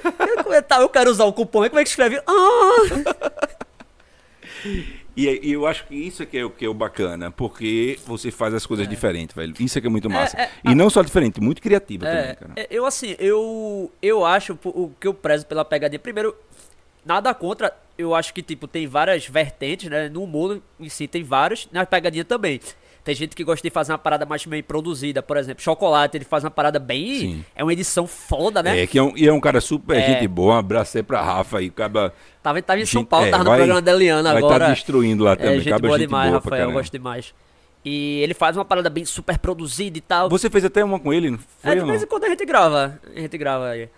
Eu, 0.55 0.63
tá, 0.63 0.81
eu 0.81 0.89
quero 0.89 1.11
usar 1.11 1.25
o 1.25 1.33
cupom, 1.33 1.65
e 1.65 1.69
como 1.69 1.81
é 1.81 1.85
que 1.85 1.91
escreve? 1.91 2.21
Ah! 2.27 3.47
E, 5.17 5.49
e 5.49 5.53
eu 5.53 5.67
acho 5.67 5.85
que 5.87 5.95
isso 5.97 6.23
é 6.23 6.27
que 6.27 6.39
é 6.39 6.45
o 6.45 6.51
que 6.51 6.65
é 6.65 6.69
o 6.69 6.75
bacana, 6.75 7.31
porque 7.31 7.99
você 8.07 8.31
faz 8.31 8.55
as 8.55 8.65
coisas 8.65 8.89
diferentes, 8.89 9.35
velho. 9.35 9.53
Isso 9.59 9.77
é 9.77 9.81
que 9.81 9.87
é 9.89 9.91
muito 9.91 10.09
massa. 10.09 10.37
é, 10.41 10.49
e 10.65 10.75
não 10.77 10.89
só 10.89 11.03
diferente, 11.03 11.41
muito 11.41 11.61
criativa 11.61 12.07
É, 12.07 12.35
também, 12.35 12.35
cara. 12.37 12.53
é, 12.57 12.67
eu 12.71 12.87
assim, 12.87 13.17
eu 13.19 13.91
eu 14.01 14.25
acho 14.25 14.57
o 14.65 14.93
que 15.01 15.09
eu 15.09 15.15
prezo 15.15 15.45
pela 15.47 15.65
pegadinha. 15.65 15.99
Primeiro, 15.99 16.37
nada 17.05 17.35
contra. 17.35 17.75
Eu 17.97 18.15
acho 18.15 18.33
que 18.33 18.43
tipo 18.43 18.69
tem 18.69 18.87
várias 18.87 19.27
vertentes, 19.27 19.91
né? 19.91 20.09
No 20.09 20.23
humor 20.23 20.63
em 20.79 20.89
si 20.89 21.09
tem 21.09 21.25
várias, 21.25 21.69
na 21.73 21.85
pegadinha 21.85 22.25
também. 22.25 22.61
Tem 23.09 23.15
gente 23.15 23.35
que 23.35 23.43
gosta 23.43 23.67
de 23.67 23.73
fazer 23.73 23.91
uma 23.93 23.97
parada 23.97 24.27
mais 24.27 24.45
bem 24.45 24.63
produzida, 24.63 25.23
por 25.23 25.39
exemplo, 25.39 25.63
chocolate, 25.63 26.19
ele 26.19 26.27
faz 26.27 26.45
uma 26.45 26.51
parada 26.51 26.79
bem, 26.79 27.15
Sim. 27.19 27.45
é 27.57 27.65
uma 27.65 27.73
edição 27.73 28.07
foda, 28.07 28.63
né? 28.63 28.81
É, 28.83 28.87
que 28.87 28.99
é 28.99 29.03
um, 29.03 29.17
e 29.17 29.27
é 29.27 29.33
um 29.33 29.41
cara 29.41 29.63
super 29.63 29.97
É. 29.97 30.07
gente 30.09 30.29
boa. 30.29 30.57
Um 30.57 30.59
abraço 30.59 30.95
aí 30.99 31.03
pra 31.03 31.23
Rafa 31.23 31.57
aí, 31.57 31.69
acaba. 31.69 32.13
Tava, 32.43 32.61
tava 32.61 32.81
em 32.81 32.85
São 32.85 33.01
gente- 33.01 33.09
Paulo, 33.09 33.25
é, 33.27 33.31
tava 33.31 33.45
no 33.45 33.49
vai- 33.49 33.59
programa 33.61 33.81
da 33.81 33.93
Eliana 33.93 34.29
vai 34.35 34.43
agora. 34.43 34.67
tá 34.67 34.73
destruindo 34.75 35.25
lá 35.25 35.37
também, 35.37 35.53
É, 35.53 35.57
gente 35.57 35.69
acaba 35.69 35.89
boa 35.89 35.99
gente 35.99 36.07
demais, 36.09 36.31
boa 36.33 36.43
Rafael, 36.43 36.69
eu 36.69 36.73
gosto 36.73 36.93
demais. 36.93 37.35
E 37.83 38.21
ele 38.23 38.35
faz 38.35 38.59
uma 38.59 38.65
parada 38.67 38.91
bem 38.91 39.07
super 39.07 39.39
produzida 39.39 39.97
e 39.97 40.03
tal. 40.03 40.29
Você 40.29 40.51
fez 40.51 40.67
até 40.67 40.85
uma 40.85 41.01
com 41.01 41.11
ele, 41.11 41.31
não 41.31 41.39
foi? 41.39 41.73
É, 41.73 41.77
de 41.77 41.87
vez 41.87 42.03
em 42.03 42.07
quando 42.07 42.25
a 42.25 42.29
gente 42.29 42.45
grava. 42.45 43.01
A 43.17 43.21
gente 43.21 43.39
grava 43.39 43.69
aí. 43.71 43.89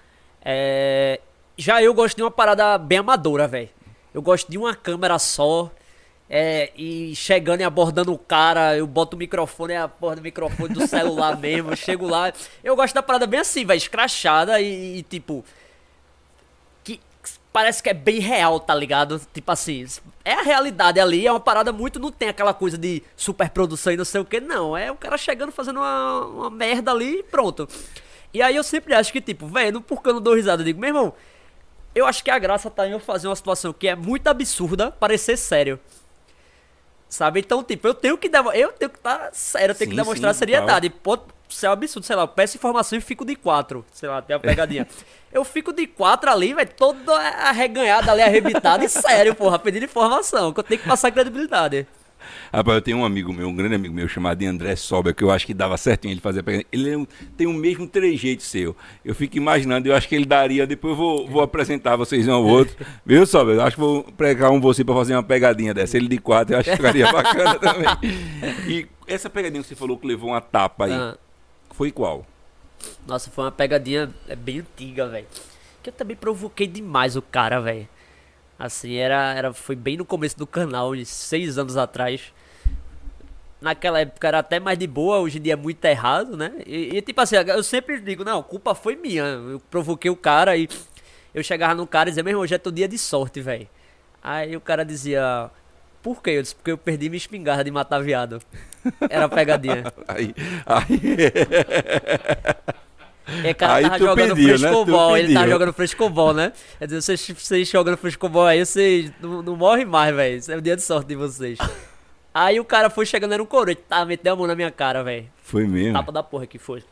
É, 0.44 1.18
Já 1.58 1.82
eu 1.82 1.92
gosto 1.92 2.16
de 2.16 2.22
uma 2.22 2.30
parada 2.30 2.78
bem 2.78 2.98
amadora, 2.98 3.48
velho. 3.48 3.70
Eu 4.14 4.22
gosto 4.22 4.48
de 4.48 4.56
uma 4.56 4.72
câmera 4.72 5.18
só. 5.18 5.68
É, 6.32 6.70
e 6.76 7.12
chegando 7.16 7.60
e 7.60 7.64
abordando 7.64 8.12
o 8.12 8.18
cara, 8.18 8.76
eu 8.76 8.86
boto 8.86 9.16
o 9.16 9.18
microfone, 9.18 9.72
é 9.72 9.78
a 9.78 9.88
porra 9.88 10.14
do 10.14 10.22
microfone 10.22 10.72
do 10.72 10.86
celular 10.86 11.34
mesmo, 11.40 11.72
eu 11.72 11.76
chego 11.76 12.06
lá. 12.06 12.32
Eu 12.62 12.76
gosto 12.76 12.94
da 12.94 13.02
parada 13.02 13.26
bem 13.26 13.40
assim, 13.40 13.64
velho, 13.64 13.76
escrachada 13.76 14.60
e, 14.60 14.98
e, 14.98 15.02
tipo. 15.02 15.44
Que 16.84 17.00
parece 17.52 17.82
que 17.82 17.90
é 17.90 17.94
bem 17.94 18.20
real, 18.20 18.60
tá 18.60 18.72
ligado? 18.72 19.20
Tipo 19.34 19.50
assim, 19.50 19.84
é 20.24 20.34
a 20.34 20.42
realidade 20.42 21.00
ali, 21.00 21.26
é 21.26 21.32
uma 21.32 21.40
parada 21.40 21.72
muito. 21.72 21.98
Não 21.98 22.12
tem 22.12 22.28
aquela 22.28 22.54
coisa 22.54 22.78
de 22.78 23.02
superprodução 23.16 23.92
e 23.92 23.96
não 23.96 24.04
sei 24.04 24.20
o 24.20 24.24
que, 24.24 24.38
não. 24.38 24.76
É 24.76 24.88
o 24.92 24.94
cara 24.94 25.18
chegando 25.18 25.50
fazendo 25.50 25.78
uma, 25.80 26.26
uma 26.26 26.50
merda 26.50 26.92
ali 26.92 27.18
e 27.18 27.22
pronto. 27.24 27.68
E 28.32 28.40
aí 28.40 28.54
eu 28.54 28.62
sempre 28.62 28.94
acho 28.94 29.12
que, 29.12 29.20
tipo, 29.20 29.48
velho, 29.48 29.72
não 29.72 29.82
porque 29.82 30.08
eu 30.08 30.14
não 30.14 30.20
dou 30.20 30.36
risada, 30.36 30.62
eu 30.62 30.66
digo, 30.66 30.78
meu 30.78 30.90
irmão, 30.90 31.12
eu 31.92 32.06
acho 32.06 32.22
que 32.22 32.30
a 32.30 32.38
graça 32.38 32.70
tá 32.70 32.86
em 32.86 32.92
eu 32.92 33.00
fazer 33.00 33.26
uma 33.26 33.34
situação 33.34 33.72
que 33.72 33.88
é 33.88 33.96
muito 33.96 34.28
absurda 34.28 34.92
parecer 34.92 35.36
sério. 35.36 35.80
Sabe? 37.10 37.40
Então, 37.40 37.62
tipo, 37.64 37.88
eu 37.88 37.92
tenho 37.92 38.16
que 38.16 38.28
demo- 38.28 38.52
eu 38.52 38.72
tenho 38.72 38.88
que 38.88 38.96
estar 38.96 39.18
tá 39.18 39.30
sério, 39.32 39.72
eu 39.72 39.76
tenho 39.76 39.90
Sim, 39.90 39.96
que 39.96 40.02
demonstrar 40.02 40.32
sim, 40.32 40.38
seriedade. 40.38 40.88
Pode 40.88 41.22
ser 41.48 41.68
um 41.68 41.72
absurdo, 41.72 42.06
sei 42.06 42.14
lá, 42.14 42.22
eu 42.22 42.28
peço 42.28 42.56
informação 42.56 42.96
e 42.96 43.00
fico 43.00 43.24
de 43.24 43.34
quatro. 43.34 43.84
Sei 43.92 44.08
lá, 44.08 44.22
tem 44.22 44.36
a 44.36 44.38
pegadinha. 44.38 44.86
eu 45.32 45.44
fico 45.44 45.72
de 45.72 45.88
quatro 45.88 46.30
ali, 46.30 46.54
velho, 46.54 46.70
todo 46.76 47.10
arreganhado 47.10 48.08
ali, 48.12 48.22
arrebitado 48.22 48.84
e 48.84 48.88
sério, 48.88 49.34
porra, 49.34 49.58
pedindo 49.58 49.84
informação, 49.84 50.52
que 50.52 50.60
eu 50.60 50.64
tenho 50.64 50.80
que 50.80 50.86
passar 50.86 51.10
credibilidade. 51.10 51.84
Rapaz, 52.52 52.76
eu 52.76 52.82
tenho 52.82 52.98
um 52.98 53.04
amigo 53.04 53.32
meu, 53.32 53.48
um 53.48 53.54
grande 53.54 53.74
amigo 53.74 53.94
meu, 53.94 54.08
chamado 54.08 54.42
André 54.42 54.76
Sober, 54.76 55.14
que 55.14 55.22
eu 55.24 55.30
acho 55.30 55.46
que 55.46 55.54
dava 55.54 55.76
certo 55.76 56.06
em 56.06 56.10
ele 56.12 56.20
fazer 56.20 56.40
a 56.40 56.42
pegadinha. 56.42 56.66
Ele 56.72 57.02
é 57.02 57.06
tem 57.36 57.46
o 57.46 57.52
mesmo 57.52 57.86
trejeito 57.86 58.42
seu. 58.42 58.74
Eu 59.04 59.14
fico 59.14 59.36
imaginando, 59.36 59.88
eu 59.88 59.94
acho 59.94 60.08
que 60.08 60.14
ele 60.14 60.24
daria, 60.24 60.66
depois 60.66 60.92
eu 60.92 60.96
vou, 60.96 61.28
vou 61.28 61.42
apresentar 61.42 61.96
vocês 61.96 62.26
um 62.28 62.32
ao 62.32 62.44
outro. 62.44 62.76
Viu, 63.04 63.24
Sober? 63.26 63.54
Eu 63.56 63.62
acho 63.62 63.76
que 63.76 63.80
vou 63.80 64.02
pregar 64.02 64.50
um 64.50 64.60
você 64.60 64.84
pra 64.84 64.94
fazer 64.94 65.14
uma 65.14 65.22
pegadinha 65.22 65.72
dessa. 65.74 65.96
Ele 65.96 66.08
de 66.08 66.18
quatro, 66.18 66.54
eu 66.54 66.58
acho 66.60 66.70
que 66.70 66.76
ficaria 66.76 67.10
bacana 67.12 67.58
também. 67.58 67.88
E 68.68 68.86
essa 69.06 69.28
pegadinha 69.30 69.62
que 69.62 69.68
você 69.68 69.74
falou 69.76 69.96
que 69.98 70.06
levou 70.06 70.30
uma 70.30 70.40
tapa 70.40 70.86
aí, 70.86 70.92
Ah, 70.92 71.16
foi 71.72 71.90
qual? 71.90 72.26
nossa, 73.06 73.30
foi 73.30 73.44
uma 73.44 73.52
pegadinha 73.52 74.10
é 74.28 74.34
bem 74.34 74.60
antiga, 74.60 75.06
velho. 75.08 75.26
Que 75.82 75.90
eu 75.90 75.92
também 75.92 76.16
provoquei 76.16 76.66
demais 76.66 77.16
o 77.16 77.22
cara, 77.22 77.60
velho. 77.60 77.88
Assim, 78.60 78.96
era, 78.96 79.32
era, 79.32 79.52
foi 79.54 79.74
bem 79.74 79.96
no 79.96 80.04
começo 80.04 80.36
do 80.38 80.46
canal, 80.46 80.92
seis 81.06 81.56
anos 81.56 81.78
atrás. 81.78 82.30
Naquela 83.58 84.00
época 84.00 84.28
era 84.28 84.40
até 84.40 84.60
mais 84.60 84.78
de 84.78 84.86
boa, 84.86 85.18
hoje 85.20 85.38
em 85.38 85.40
dia 85.40 85.54
é 85.54 85.56
muito 85.56 85.82
errado, 85.86 86.36
né? 86.36 86.52
E, 86.66 86.94
e, 86.94 87.00
tipo 87.00 87.18
assim, 87.22 87.36
eu 87.36 87.62
sempre 87.62 87.98
digo, 88.00 88.22
não, 88.22 88.40
a 88.40 88.44
culpa 88.44 88.74
foi 88.74 88.96
minha. 88.96 89.22
Eu 89.22 89.62
provoquei 89.70 90.10
o 90.10 90.16
cara 90.16 90.58
e 90.58 90.68
eu 91.34 91.42
chegava 91.42 91.74
no 91.74 91.86
cara 91.86 92.10
e 92.10 92.12
dizia, 92.12 92.22
meu 92.22 92.32
irmão, 92.32 92.42
hoje 92.42 92.54
é 92.54 92.58
teu 92.58 92.70
dia 92.70 92.86
de 92.86 92.98
sorte, 92.98 93.40
velho. 93.40 93.66
Aí 94.22 94.54
o 94.54 94.60
cara 94.60 94.84
dizia, 94.84 95.50
por 96.02 96.22
quê? 96.22 96.32
Eu 96.32 96.42
disse, 96.42 96.54
porque 96.54 96.70
eu 96.70 96.76
perdi 96.76 97.08
minha 97.08 97.16
espingarda 97.16 97.64
de 97.64 97.70
matar 97.70 98.02
viado. 98.02 98.42
Era 99.08 99.26
pegadinha. 99.26 99.84
Aí, 100.06 100.34
aí. 100.66 101.00
É, 103.44 103.54
cara 103.54 103.74
Aí 103.74 103.84
tava 103.84 103.98
jogando 103.98 104.34
pediu, 104.34 104.58
né? 104.58 104.58
Frescobol, 104.58 105.16
ele 105.16 105.34
tava 105.34 105.48
jogando 105.48 105.72
frescobol, 105.72 106.34
né? 106.34 106.52
Quer 106.78 106.86
dizer, 106.86 107.02
vocês, 107.02 107.30
vocês 107.38 107.68
jogando 107.68 107.96
frescobol 107.96 108.46
aí, 108.46 108.64
vocês 108.64 109.12
não, 109.20 109.42
não 109.42 109.56
morrem 109.56 109.84
mais, 109.84 110.14
velho. 110.14 110.38
Isso 110.38 110.50
é 110.50 110.56
o 110.56 110.60
dia 110.60 110.76
de 110.76 110.82
sorte 110.82 111.08
de 111.08 111.16
vocês. 111.16 111.58
Aí 112.32 112.58
o 112.58 112.64
cara 112.64 112.88
foi 112.88 113.06
chegando, 113.06 113.34
era 113.34 113.42
um 113.42 113.46
corote, 113.46 113.82
tava 113.88 114.06
metendo 114.06 114.34
a 114.34 114.36
mão 114.36 114.46
na 114.46 114.54
minha 114.54 114.70
cara, 114.70 115.02
velho. 115.02 115.26
Foi 115.42 115.66
mesmo. 115.66 115.92
Tapa 115.92 116.12
da 116.12 116.22
porra 116.22 116.46
que 116.46 116.58
foi. 116.58 116.82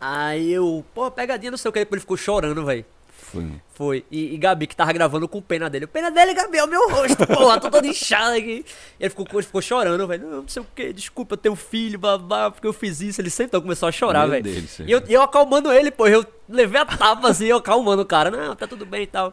Aí 0.00 0.52
eu, 0.52 0.84
pô, 0.94 1.10
pegadinha, 1.10 1.50
não 1.50 1.58
sei 1.58 1.68
o 1.68 1.72
que, 1.72 1.78
ele 1.78 2.00
ficou 2.00 2.16
chorando, 2.16 2.64
velho. 2.64 2.84
Foi. 3.32 3.46
Foi. 3.74 4.04
E, 4.10 4.34
e 4.34 4.36
Gabi, 4.38 4.66
que 4.66 4.76
tava 4.76 4.92
gravando 4.92 5.26
com 5.26 5.40
pena 5.40 5.70
dele. 5.70 5.86
Pena 5.86 6.10
dele, 6.10 6.34
Gabi, 6.34 6.58
é 6.58 6.64
o 6.64 6.68
meu 6.68 6.88
rosto, 6.90 7.26
porra, 7.26 7.58
tô 7.58 7.70
todo 7.70 7.86
inchado 7.86 8.36
aqui. 8.36 8.64
Ele 9.00 9.10
ficou, 9.10 9.26
ele 9.32 9.42
ficou 9.42 9.62
chorando, 9.62 10.06
velho. 10.06 10.28
Não, 10.28 10.48
sei 10.48 10.62
o 10.62 10.66
que, 10.74 10.92
desculpa, 10.92 11.32
eu 11.34 11.38
tenho 11.38 11.56
filho, 11.56 11.98
babá, 11.98 12.50
porque 12.50 12.66
eu 12.66 12.72
fiz 12.72 13.00
isso. 13.00 13.20
Ele 13.20 13.30
sentou, 13.30 13.60
começou 13.62 13.88
a 13.88 13.92
chorar, 13.92 14.26
velho. 14.28 14.46
E 14.86 14.90
eu, 14.92 15.02
eu 15.08 15.22
acalmando 15.22 15.72
ele, 15.72 15.90
pô. 15.90 16.06
Eu 16.06 16.24
levei 16.48 16.80
a 16.80 16.84
tapa 16.84 17.28
assim, 17.30 17.46
eu 17.46 17.56
acalmando 17.56 18.02
o 18.02 18.06
cara. 18.06 18.30
Não, 18.30 18.54
tá 18.54 18.66
tudo 18.66 18.84
bem 18.84 19.04
e 19.04 19.06
tal. 19.06 19.32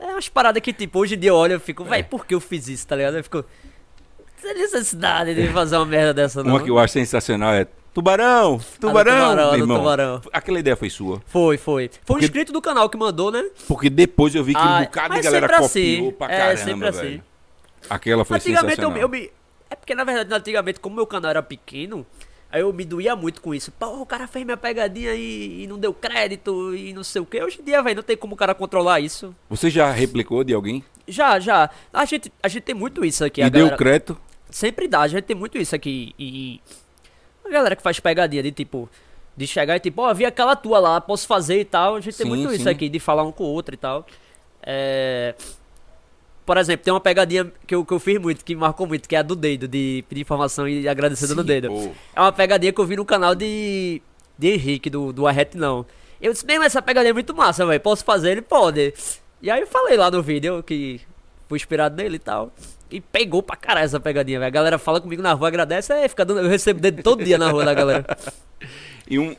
É 0.00 0.06
umas 0.06 0.28
paradas 0.28 0.60
que, 0.60 0.72
tipo, 0.72 0.98
hoje 0.98 1.14
em 1.14 1.18
dia 1.18 1.30
eu 1.30 1.36
olho 1.36 1.54
e 1.56 1.58
fico, 1.60 1.84
É. 1.84 1.88
velho, 1.88 2.04
por 2.06 2.26
que 2.26 2.34
eu 2.34 2.40
fiz 2.40 2.66
isso, 2.66 2.86
tá 2.86 2.96
ligado? 2.96 3.16
Eu 3.18 3.22
fico. 3.22 3.38
Não 3.38 4.42
tem 4.42 4.54
necessidade 4.54 5.32
de 5.34 5.46
fazer 5.52 5.76
uma 5.76 5.86
merda 5.86 6.12
dessa, 6.12 6.42
não. 6.42 6.50
Uma 6.56 6.62
que 6.62 6.68
eu 6.70 6.76
acho 6.78 6.92
sensacional 6.94 7.54
é 7.54 7.68
Tubarão! 7.94 8.58
Tubarão! 8.80 9.12
tubarão, 9.12 9.36
meu 9.36 9.50
do 9.50 9.56
irmão. 9.64 9.78
tubarão. 9.78 10.20
Aquela 10.32 10.58
ideia 10.60 10.76
foi 10.76 10.88
sua. 10.88 11.20
Foi, 11.26 11.58
foi. 11.58 11.90
Foi 12.04 12.16
um 12.16 12.18
inscrito 12.20 12.52
do 12.52 12.60
canal 12.62 12.88
que 12.88 12.96
mandou, 12.96 13.30
né? 13.30 13.44
Porque 13.68 13.90
depois 13.90 14.34
eu 14.34 14.42
vi 14.42 14.54
que 14.54 14.60
Ah, 14.60 14.78
um 14.80 14.84
bocado 14.84 15.14
de 15.14 15.20
galera 15.20 15.46
sempre 15.46 15.62
copiou 15.62 16.08
assim. 16.08 16.16
pra 16.16 16.26
É, 16.32 16.38
caramba, 16.38 16.56
sempre 16.64 16.88
assim. 16.88 17.00
velho. 17.00 17.24
Aquela 17.90 18.24
foi 18.24 18.36
antigamente 18.38 18.80
eu, 18.80 18.96
eu 18.96 19.08
me. 19.08 19.30
É 19.68 19.74
porque 19.74 19.94
na 19.94 20.04
verdade, 20.04 20.32
antigamente, 20.32 20.80
como 20.80 20.96
meu 20.96 21.06
canal 21.06 21.30
era 21.30 21.42
pequeno, 21.42 22.06
aí 22.50 22.60
eu 22.62 22.72
me 22.72 22.84
doía 22.84 23.14
muito 23.16 23.40
com 23.42 23.54
isso. 23.54 23.70
Pô, 23.72 23.86
o 24.00 24.06
cara 24.06 24.26
fez 24.26 24.44
minha 24.44 24.56
pegadinha 24.56 25.14
e, 25.14 25.64
e 25.64 25.66
não 25.66 25.78
deu 25.78 25.92
crédito 25.92 26.74
e 26.74 26.92
não 26.94 27.04
sei 27.04 27.20
o 27.20 27.26
que. 27.26 27.42
Hoje 27.42 27.60
em 27.60 27.64
dia, 27.64 27.82
velho, 27.82 27.96
não 27.96 28.02
tem 28.02 28.16
como 28.16 28.34
o 28.34 28.36
cara 28.36 28.54
controlar 28.54 29.00
isso. 29.00 29.34
Você 29.50 29.68
já 29.68 29.90
replicou 29.90 30.42
de 30.44 30.54
alguém? 30.54 30.82
Já, 31.06 31.38
já. 31.40 31.68
A 31.92 32.04
gente, 32.06 32.32
a 32.42 32.48
gente 32.48 32.62
tem 32.62 32.74
muito 32.74 33.04
isso 33.04 33.22
aqui. 33.24 33.42
e 33.42 33.50
deu 33.50 33.60
galera- 33.66 33.76
crédito? 33.76 34.16
Sempre 34.48 34.86
dá, 34.86 35.00
a 35.00 35.08
gente 35.08 35.24
tem 35.24 35.36
muito 35.36 35.58
isso 35.58 35.74
aqui. 35.74 36.14
E. 36.18 36.60
A 36.60 36.81
galera 37.52 37.76
que 37.76 37.82
faz 37.82 38.00
pegadinha 38.00 38.42
de 38.42 38.50
tipo. 38.50 38.88
De 39.34 39.46
chegar 39.46 39.76
e 39.76 39.80
tipo, 39.80 40.02
ó, 40.02 40.12
vi 40.12 40.26
aquela 40.26 40.54
tua 40.54 40.78
lá, 40.78 41.00
posso 41.00 41.26
fazer 41.26 41.60
e 41.60 41.64
tal. 41.64 41.96
A 41.96 42.00
gente 42.00 42.16
tem 42.16 42.26
Sim, 42.26 42.28
muito 42.28 42.52
isso 42.52 42.64
sim. 42.64 42.70
aqui, 42.70 42.88
de 42.88 42.98
falar 42.98 43.22
um 43.22 43.32
com 43.32 43.44
o 43.44 43.46
outro 43.46 43.74
e 43.74 43.78
tal. 43.78 44.04
É. 44.62 45.34
Por 46.44 46.56
exemplo, 46.56 46.84
tem 46.84 46.92
uma 46.92 47.00
pegadinha 47.00 47.50
que 47.66 47.74
eu, 47.74 47.84
que 47.84 47.92
eu 47.94 47.98
fiz 48.00 48.20
muito, 48.20 48.44
que 48.44 48.54
marcou 48.56 48.86
muito, 48.86 49.08
que 49.08 49.14
é 49.14 49.20
a 49.20 49.22
do 49.22 49.36
dedo, 49.36 49.68
de 49.68 50.04
pedir 50.08 50.22
informação 50.22 50.68
e 50.68 50.88
agradecer 50.88 51.28
dando 51.28 51.42
Sim, 51.42 51.46
dedo. 51.46 51.68
pô. 51.68 51.92
É 52.14 52.20
uma 52.20 52.32
pegadinha 52.32 52.72
que 52.72 52.80
eu 52.80 52.84
vi 52.84 52.96
no 52.96 53.04
canal 53.04 53.34
de. 53.34 54.02
de 54.36 54.48
Henrique, 54.48 54.90
do, 54.90 55.12
do 55.12 55.26
Arrete 55.26 55.56
Não. 55.56 55.86
Eu 56.20 56.32
disse, 56.32 56.44
mesmo 56.44 56.64
essa 56.64 56.82
pegadinha 56.82 57.10
é 57.10 57.12
muito 57.14 57.34
massa, 57.34 57.64
velho. 57.64 57.80
Posso 57.80 58.04
fazer? 58.04 58.32
Ele 58.32 58.42
pode. 58.42 58.92
E 59.40 59.50
aí 59.50 59.60
eu 59.60 59.66
falei 59.66 59.96
lá 59.96 60.10
no 60.10 60.22
vídeo 60.22 60.62
que 60.62 61.00
fui 61.48 61.56
inspirado 61.56 61.96
nele 61.96 62.16
e 62.16 62.18
tal. 62.20 62.52
E 62.92 63.00
pegou 63.00 63.42
pra 63.42 63.56
caralho 63.56 63.84
essa 63.86 63.98
pegadinha, 63.98 64.38
velho. 64.38 64.48
A 64.48 64.50
galera 64.50 64.78
fala 64.78 65.00
comigo 65.00 65.22
na 65.22 65.32
rua, 65.32 65.48
agradece, 65.48 65.92
aí 65.92 66.08
fica 66.08 66.24
dando. 66.24 66.40
Eu 66.40 66.48
recebo 66.48 66.78
dedo 66.80 67.02
todo 67.02 67.24
dia 67.24 67.38
na 67.38 67.50
rua 67.50 67.64
da 67.64 67.74
galera. 67.74 68.04
E 69.08 69.18
um- 69.18 69.34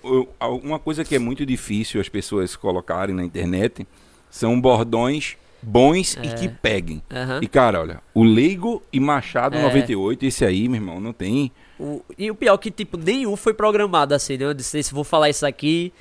uma 0.62 0.78
coisa 0.78 1.04
que 1.06 1.16
é 1.16 1.20
muito 1.20 1.46
difícil 1.46 2.00
as 2.02 2.10
pessoas 2.10 2.56
colocarem 2.56 3.16
na 3.16 3.24
internet 3.24 3.88
são 4.30 4.60
bordões 4.60 5.36
bons 5.62 6.18
e 6.22 6.28
que 6.36 6.50
peguem. 6.50 7.02
Aham. 7.10 7.40
E 7.42 7.48
cara, 7.48 7.80
olha, 7.80 8.02
o 8.14 8.24
Leigo 8.24 8.84
e 8.92 9.00
Machado 9.00 9.58
É. 9.58 9.62
98, 9.64 10.26
esse 10.26 10.46
aí, 10.46 10.68
meu 10.68 10.76
irmão, 10.82 11.00
não 11.00 11.14
tem. 11.14 11.52
O- 11.80 12.02
e 12.20 12.30
o 12.30 12.36
pior 12.36 12.54
é 12.56 12.58
que, 12.58 12.70
tipo, 12.70 12.98
nenhum 12.98 13.36
foi 13.38 13.54
programado 13.54 14.14
assim, 14.14 14.38
né? 14.38 14.44
Eu 14.46 14.54
disse, 14.54 14.84
se 14.84 14.94
vou 14.94 15.06
falar 15.06 15.30
isso 15.30 15.46
aqui. 15.46 15.92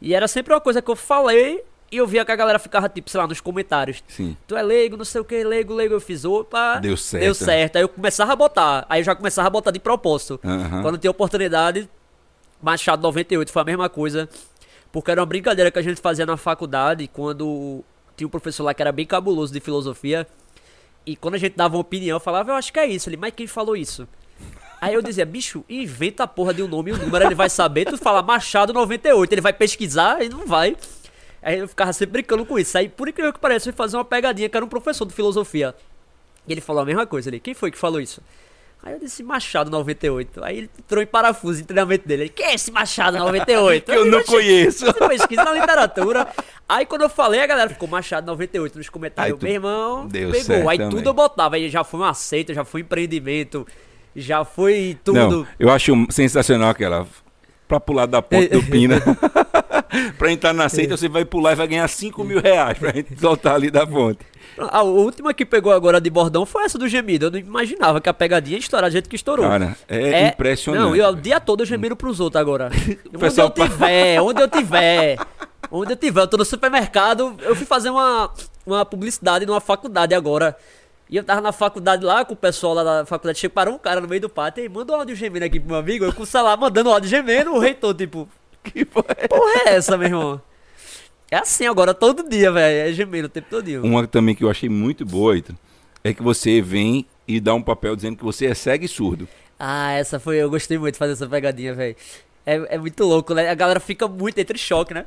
E 0.00 0.14
era 0.14 0.26
sempre 0.26 0.54
uma 0.54 0.60
coisa 0.60 0.80
que 0.80 0.90
eu 0.90 0.96
falei 0.96 1.62
e 1.90 1.96
eu 1.96 2.06
via 2.06 2.24
que 2.24 2.30
a 2.30 2.36
galera 2.36 2.58
ficava, 2.58 2.88
tipo, 2.88 3.10
sei 3.10 3.20
lá, 3.20 3.26
nos 3.26 3.40
comentários. 3.40 4.02
Sim. 4.06 4.36
Tu 4.46 4.56
é 4.56 4.62
leigo, 4.62 4.96
não 4.96 5.04
sei 5.04 5.20
o 5.20 5.24
que, 5.24 5.42
leigo, 5.42 5.74
leigo. 5.74 5.94
Eu 5.94 6.00
fiz, 6.00 6.24
opa. 6.24 6.78
Deu 6.78 6.96
certo. 6.96 7.22
Deu 7.24 7.34
certo. 7.34 7.76
Aí 7.76 7.82
eu 7.82 7.88
começava 7.88 8.32
a 8.32 8.36
botar. 8.36 8.86
Aí 8.88 9.00
eu 9.00 9.04
já 9.04 9.14
começava 9.14 9.48
a 9.48 9.50
botar 9.50 9.72
de 9.72 9.80
propósito. 9.80 10.40
Quando 10.82 10.98
tinha 10.98 11.10
oportunidade, 11.10 11.88
Machado 12.62 13.02
98 13.02 13.50
foi 13.50 13.62
a 13.62 13.64
mesma 13.64 13.88
coisa. 13.88 14.28
Porque 14.92 15.10
era 15.10 15.20
uma 15.20 15.26
brincadeira 15.26 15.70
que 15.70 15.78
a 15.78 15.82
gente 15.82 16.00
fazia 16.00 16.24
na 16.24 16.36
faculdade 16.36 17.08
quando 17.08 17.84
tinha 18.16 18.26
um 18.26 18.30
professor 18.30 18.64
lá 18.64 18.74
que 18.74 18.82
era 18.82 18.92
bem 18.92 19.06
cabuloso 19.06 19.52
de 19.52 19.58
filosofia. 19.60 20.26
E 21.04 21.16
quando 21.16 21.34
a 21.34 21.38
gente 21.38 21.56
dava 21.56 21.74
uma 21.76 21.80
opinião, 21.80 22.16
eu 22.16 22.20
falava, 22.20 22.52
eu 22.52 22.54
acho 22.54 22.72
que 22.72 22.78
é 22.78 22.86
isso. 22.86 23.08
Ele, 23.08 23.16
mas 23.16 23.32
quem 23.34 23.46
falou 23.46 23.76
isso? 23.76 24.06
Aí 24.80 24.94
eu 24.94 25.02
dizia, 25.02 25.26
bicho, 25.26 25.64
inventa 25.68 26.22
a 26.22 26.26
porra 26.26 26.54
de 26.54 26.62
um 26.62 26.68
nome 26.68 26.90
e 26.90 26.94
um 26.94 26.96
número, 26.96 27.24
ele 27.24 27.34
vai 27.34 27.50
saber. 27.50 27.84
Tu 27.84 27.98
fala 27.98 28.22
Machado 28.22 28.72
98, 28.72 29.32
ele 29.32 29.40
vai 29.40 29.52
pesquisar 29.52 30.22
e 30.22 30.28
não 30.28 30.46
vai. 30.46 30.76
Aí 31.42 31.58
eu 31.58 31.68
ficava 31.68 31.92
sempre 31.92 32.12
brincando 32.14 32.44
com 32.44 32.58
isso. 32.58 32.76
Aí, 32.76 32.88
por 32.88 33.08
incrível 33.08 33.32
que 33.32 33.38
pareça, 33.38 33.68
eu 33.68 33.72
fui 33.72 33.76
fazer 33.76 33.96
uma 33.96 34.04
pegadinha 34.04 34.48
que 34.48 34.56
era 34.56 34.64
um 34.64 34.68
professor 34.68 35.06
de 35.06 35.14
filosofia. 35.14 35.74
E 36.46 36.52
ele 36.52 36.60
falou 36.60 36.82
a 36.82 36.86
mesma 36.86 37.06
coisa. 37.06 37.30
Ele, 37.30 37.40
quem 37.40 37.54
foi 37.54 37.70
que 37.70 37.78
falou 37.78 38.00
isso? 38.00 38.20
Aí 38.82 38.94
eu 38.94 38.98
disse 38.98 39.22
Machado 39.22 39.70
98. 39.70 40.42
Aí 40.42 40.56
ele 40.58 40.70
entrou 40.78 41.02
em 41.02 41.06
parafuso 41.06 41.60
em 41.60 41.64
treinamento 41.64 42.08
dele. 42.08 42.22
Ele, 42.24 42.28
quem 42.30 42.46
é 42.46 42.54
esse 42.54 42.70
Machado 42.70 43.18
98? 43.18 43.84
Que 43.90 43.92
eu 43.92 44.06
não 44.06 44.18
"Oxe, 44.18 44.26
conheço." 44.30 44.86
Você 44.86 45.08
pesquisa 45.08 45.44
na 45.44 45.52
literatura. 45.52 46.26
Aí 46.68 46.86
quando 46.86 47.02
eu 47.02 47.10
falei, 47.10 47.40
a 47.42 47.46
galera 47.46 47.68
ficou 47.68 47.86
Machado 47.88 48.26
98 48.26 48.78
nos 48.78 48.88
comentários. 48.88 49.38
Tu- 49.38 49.42
Meu 49.44 49.52
irmão, 49.54 50.06
deu 50.06 50.30
pegou. 50.30 50.44
certo 50.44 50.68
Aí 50.68 50.78
também. 50.78 50.96
tudo 50.96 51.08
eu 51.10 51.14
botava. 51.14 51.56
Aí 51.56 51.68
já 51.68 51.84
foi 51.84 52.00
uma 52.00 52.14
seita, 52.14 52.54
já 52.54 52.64
foi 52.64 52.80
empreendimento, 52.80 53.66
já 54.16 54.44
foi 54.46 54.98
tudo. 55.04 55.18
Não, 55.18 55.46
eu 55.58 55.68
acho 55.70 55.92
sensacional 56.10 56.70
aquela. 56.70 57.06
Pra 57.68 57.78
pular 57.78 58.06
da 58.06 58.20
ponte 58.22 58.48
do 58.48 58.62
Pina. 58.64 58.96
pra 60.18 60.30
entrar 60.30 60.52
na 60.52 60.68
seita, 60.68 60.96
você 60.96 61.08
vai 61.08 61.24
pular 61.24 61.52
e 61.52 61.56
vai 61.56 61.68
ganhar 61.68 61.88
5 61.88 62.22
mil 62.24 62.40
reais 62.40 62.78
pra 62.78 62.92
gente 62.92 63.18
soltar 63.18 63.54
ali 63.54 63.70
da 63.70 63.86
ponte. 63.86 64.24
A 64.58 64.82
última 64.82 65.32
que 65.32 65.46
pegou 65.46 65.72
agora 65.72 66.00
de 66.00 66.10
bordão 66.10 66.44
foi 66.44 66.64
essa 66.64 66.78
do 66.78 66.88
gemido. 66.88 67.26
Eu 67.26 67.30
não 67.30 67.38
imaginava 67.38 68.00
que 68.00 68.08
a 68.08 68.14
pegadinha 68.14 68.56
ia 68.56 68.60
estourar 68.60 68.90
do 68.90 68.92
jeito 68.92 69.08
que 69.08 69.16
estourou. 69.16 69.46
Cara, 69.46 69.76
é, 69.88 70.28
impressionante. 70.28 70.82
Não, 70.82 70.96
eu 70.96 71.08
o 71.08 71.16
dia 71.16 71.40
todo 71.40 71.62
eu 71.62 71.66
gemendo 71.66 71.96
pros 71.96 72.20
outros 72.20 72.40
agora. 72.40 72.70
onde 73.14 73.40
eu 73.40 73.50
tiver, 73.50 74.20
onde 74.22 74.42
eu 74.42 74.48
tiver. 74.48 75.18
Onde 75.70 75.92
eu 75.92 75.96
tiver, 75.96 76.20
eu 76.20 76.28
tô 76.28 76.36
no 76.36 76.44
supermercado. 76.44 77.36
Eu 77.40 77.54
fui 77.54 77.66
fazer 77.66 77.90
uma, 77.90 78.30
uma 78.66 78.84
publicidade 78.84 79.46
numa 79.46 79.60
faculdade 79.60 80.14
agora. 80.14 80.56
E 81.08 81.16
eu 81.16 81.24
tava 81.24 81.40
na 81.40 81.52
faculdade 81.52 82.04
lá 82.04 82.24
com 82.24 82.34
o 82.34 82.36
pessoal 82.36 82.74
lá 82.74 82.84
da 82.84 83.06
faculdade. 83.06 83.38
Chegou, 83.38 83.54
parou 83.54 83.74
um 83.74 83.78
cara 83.78 84.00
no 84.00 84.08
meio 84.08 84.20
do 84.20 84.28
pátio. 84.28 84.64
E 84.64 84.68
manda 84.68 84.92
um 84.92 84.96
áudio 84.96 85.16
gemendo 85.16 85.44
aqui 85.44 85.58
pro 85.58 85.70
meu 85.70 85.78
amigo. 85.78 86.04
Eu 86.04 86.12
com 86.12 86.22
o 86.22 86.26
celular 86.26 86.56
mandando 86.56 86.90
um 86.90 86.92
áudio 86.92 87.08
gemendo. 87.08 87.52
O 87.52 87.58
reitor, 87.58 87.94
tipo, 87.94 88.28
Que 88.64 88.84
porra 88.84 89.16
é? 89.16 89.28
porra 89.28 89.62
é 89.66 89.74
essa, 89.74 89.96
meu 89.96 90.08
irmão? 90.08 90.42
É 91.32 91.36
assim 91.36 91.64
agora, 91.64 91.94
todo 91.94 92.28
dia, 92.28 92.50
velho. 92.50 92.90
É 92.90 92.92
gemendo 92.92 93.26
o 93.26 93.30
tempo 93.30 93.46
todinho. 93.48 93.84
Uma 93.84 94.04
também 94.04 94.34
que 94.34 94.42
eu 94.42 94.50
achei 94.50 94.68
muito 94.68 95.06
boa, 95.06 95.38
Ito, 95.38 95.56
é 96.02 96.12
que 96.12 96.20
você 96.20 96.60
vem 96.60 97.06
e 97.26 97.38
dá 97.38 97.54
um 97.54 97.62
papel 97.62 97.94
dizendo 97.94 98.16
que 98.16 98.24
você 98.24 98.46
é 98.46 98.54
cego 98.54 98.84
e 98.84 98.88
surdo. 98.88 99.28
Ah, 99.56 99.92
essa 99.92 100.18
foi. 100.18 100.38
Eu 100.38 100.50
gostei 100.50 100.76
muito 100.76 100.94
de 100.94 100.98
fazer 100.98 101.12
essa 101.12 101.28
pegadinha, 101.28 101.72
velho. 101.72 101.94
É, 102.44 102.74
é 102.74 102.78
muito 102.78 103.04
louco, 103.04 103.32
né? 103.32 103.48
A 103.48 103.54
galera 103.54 103.78
fica 103.78 104.08
muito 104.08 104.38
entre 104.40 104.58
choque, 104.58 104.92
né? 104.92 105.06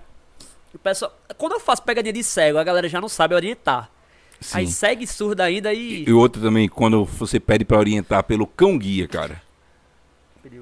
O 0.73 0.79
pessoal, 0.79 1.13
quando 1.37 1.51
eu 1.51 1.59
faço 1.59 1.83
pegadinha 1.83 2.13
de 2.13 2.23
cego, 2.23 2.57
a 2.57 2.63
galera 2.63 2.87
já 2.87 3.01
não 3.01 3.09
sabe 3.09 3.35
orientar. 3.35 3.91
Sim. 4.39 4.59
Aí 4.59 4.67
segue 4.67 5.05
surdo 5.05 5.41
ainda 5.41 5.73
e. 5.73 6.05
E 6.07 6.13
outro 6.13 6.41
também, 6.41 6.69
quando 6.69 7.03
você 7.03 7.37
pede 7.37 7.65
pra 7.65 7.77
orientar 7.77 8.23
pelo 8.23 8.47
cão 8.47 8.77
guia, 8.77 9.09
cara. 9.09 9.42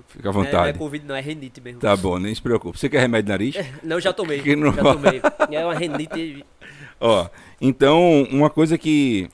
Fica 0.08 0.30
à 0.30 0.32
Não 0.34 0.42
é, 0.42 0.44
não 0.44 0.50
é 0.50 0.52
vontade. 0.52 0.78
Covid, 0.78 1.06
não, 1.06 1.16
é 1.16 1.22
renite 1.22 1.60
mesmo. 1.62 1.80
Tá 1.80 1.96
bom, 1.96 2.18
nem 2.20 2.34
se 2.34 2.42
preocupe. 2.42 2.78
Você 2.78 2.88
quer 2.90 3.00
remédio 3.02 3.26
de 3.26 3.30
nariz? 3.30 3.56
Não, 3.84 4.00
já 4.00 4.14
tomei. 4.14 4.42
Que 4.42 4.56
não 4.56 4.72
Já 4.74 4.82
tomei. 4.84 5.22
É 5.52 5.66
uma 5.66 5.74
renite. 5.74 6.46
Ó, 7.00 7.28
então, 7.60 8.24
uma 8.32 8.50
coisa 8.50 8.78
que 8.78 9.30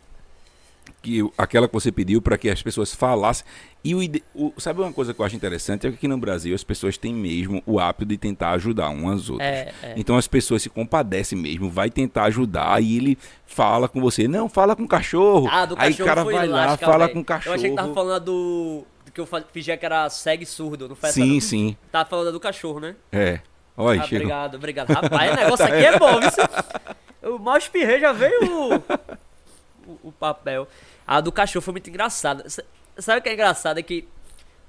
que 1.02 1.24
aquela 1.38 1.68
que 1.68 1.74
você 1.74 1.92
pediu 1.92 2.22
para 2.22 2.38
que 2.38 2.50
as 2.50 2.62
pessoas 2.62 2.94
falassem 2.94 3.46
e 3.84 3.94
o, 3.96 4.00
o- 4.34 4.54
sabe 4.60 4.82
uma 4.82 4.92
coisa 4.92 5.14
que 5.14 5.22
eu 5.22 5.26
acho 5.26 5.36
interessante 5.36 5.86
é 5.86 5.90
que 5.92 5.96
aqui 5.96 6.08
no 6.08 6.18
Brasil 6.18 6.54
as 6.56 6.64
pessoas 6.64 6.98
têm 6.98 7.14
mesmo 7.14 7.62
o 7.66 7.80
hábito 7.80 8.06
de 8.06 8.18
tentar 8.18 8.52
ajudar 8.52 8.90
umas 8.90 9.22
às 9.22 9.30
outras. 9.30 9.48
É, 9.48 9.74
é. 9.84 9.94
Então 9.96 10.18
as 10.18 10.28
pessoas 10.28 10.64
se 10.64 10.70
compadecem 10.70 11.38
mesmo, 11.38 11.70
vai 11.70 11.90
tentar 11.90 12.24
ajudar 12.26 12.74
aí 12.74 12.98
ele 12.98 13.18
fala 13.46 13.88
com 13.88 14.02
você, 14.02 14.28
não, 14.28 14.50
fala 14.50 14.76
com 14.76 14.84
o 14.84 14.88
cachorro. 14.88 15.48
Ah, 15.50 15.66
do 15.66 15.76
aí 15.78 15.92
cachorro 15.92 16.04
o 16.04 16.08
cara 16.08 16.24
foi 16.24 16.34
vai 16.34 16.48
lá, 16.48 16.78
fala 16.78 17.06
velho. 17.06 17.14
com 17.14 17.20
o 17.20 17.26
cachorro. 17.26 17.52
Eu 17.54 17.58
achei 17.58 17.70
que 17.70 17.76
tava 17.76 17.94
falando 17.94 18.26
do. 18.26 18.86
Que 19.26 19.34
eu 19.36 19.44
fingia 19.52 19.76
que 19.78 19.86
era 19.86 20.08
cego 20.10 20.44
e 20.44 20.46
surdo, 20.46 20.88
não 20.88 20.96
foi 20.96 21.10
essa, 21.10 21.20
Sim, 21.20 21.34
não? 21.34 21.42
sim. 21.42 21.78
Tava 21.92 22.08
falando 22.10 22.32
do 22.32 22.40
cachorro, 22.40 22.80
né? 22.80 22.96
É. 23.12 23.40
Olha, 23.76 24.02
Ah, 24.02 24.04
chegou. 24.04 24.18
obrigado, 24.26 24.56
obrigado. 24.56 24.90
Rapaz, 24.92 25.32
o 25.32 25.36
negócio 25.38 25.66
aqui 25.66 25.86
é 25.86 25.98
bom, 25.98 26.20
viu? 26.20 27.36
O 27.36 27.40
mal 27.40 27.58
espirrei 27.58 28.00
já 28.00 28.12
veio 28.12 28.40
o, 28.44 28.76
o, 29.88 30.00
o 30.04 30.12
papel. 30.12 30.68
A 31.06 31.20
do 31.22 31.32
cachorro 31.32 31.64
foi 31.64 31.72
muito 31.74 31.90
engraçada. 31.90 32.46
Sabe 32.98 33.20
o 33.20 33.22
que 33.24 33.30
é 33.30 33.34
engraçado? 33.34 33.78
É 33.80 33.84
que 33.84 34.08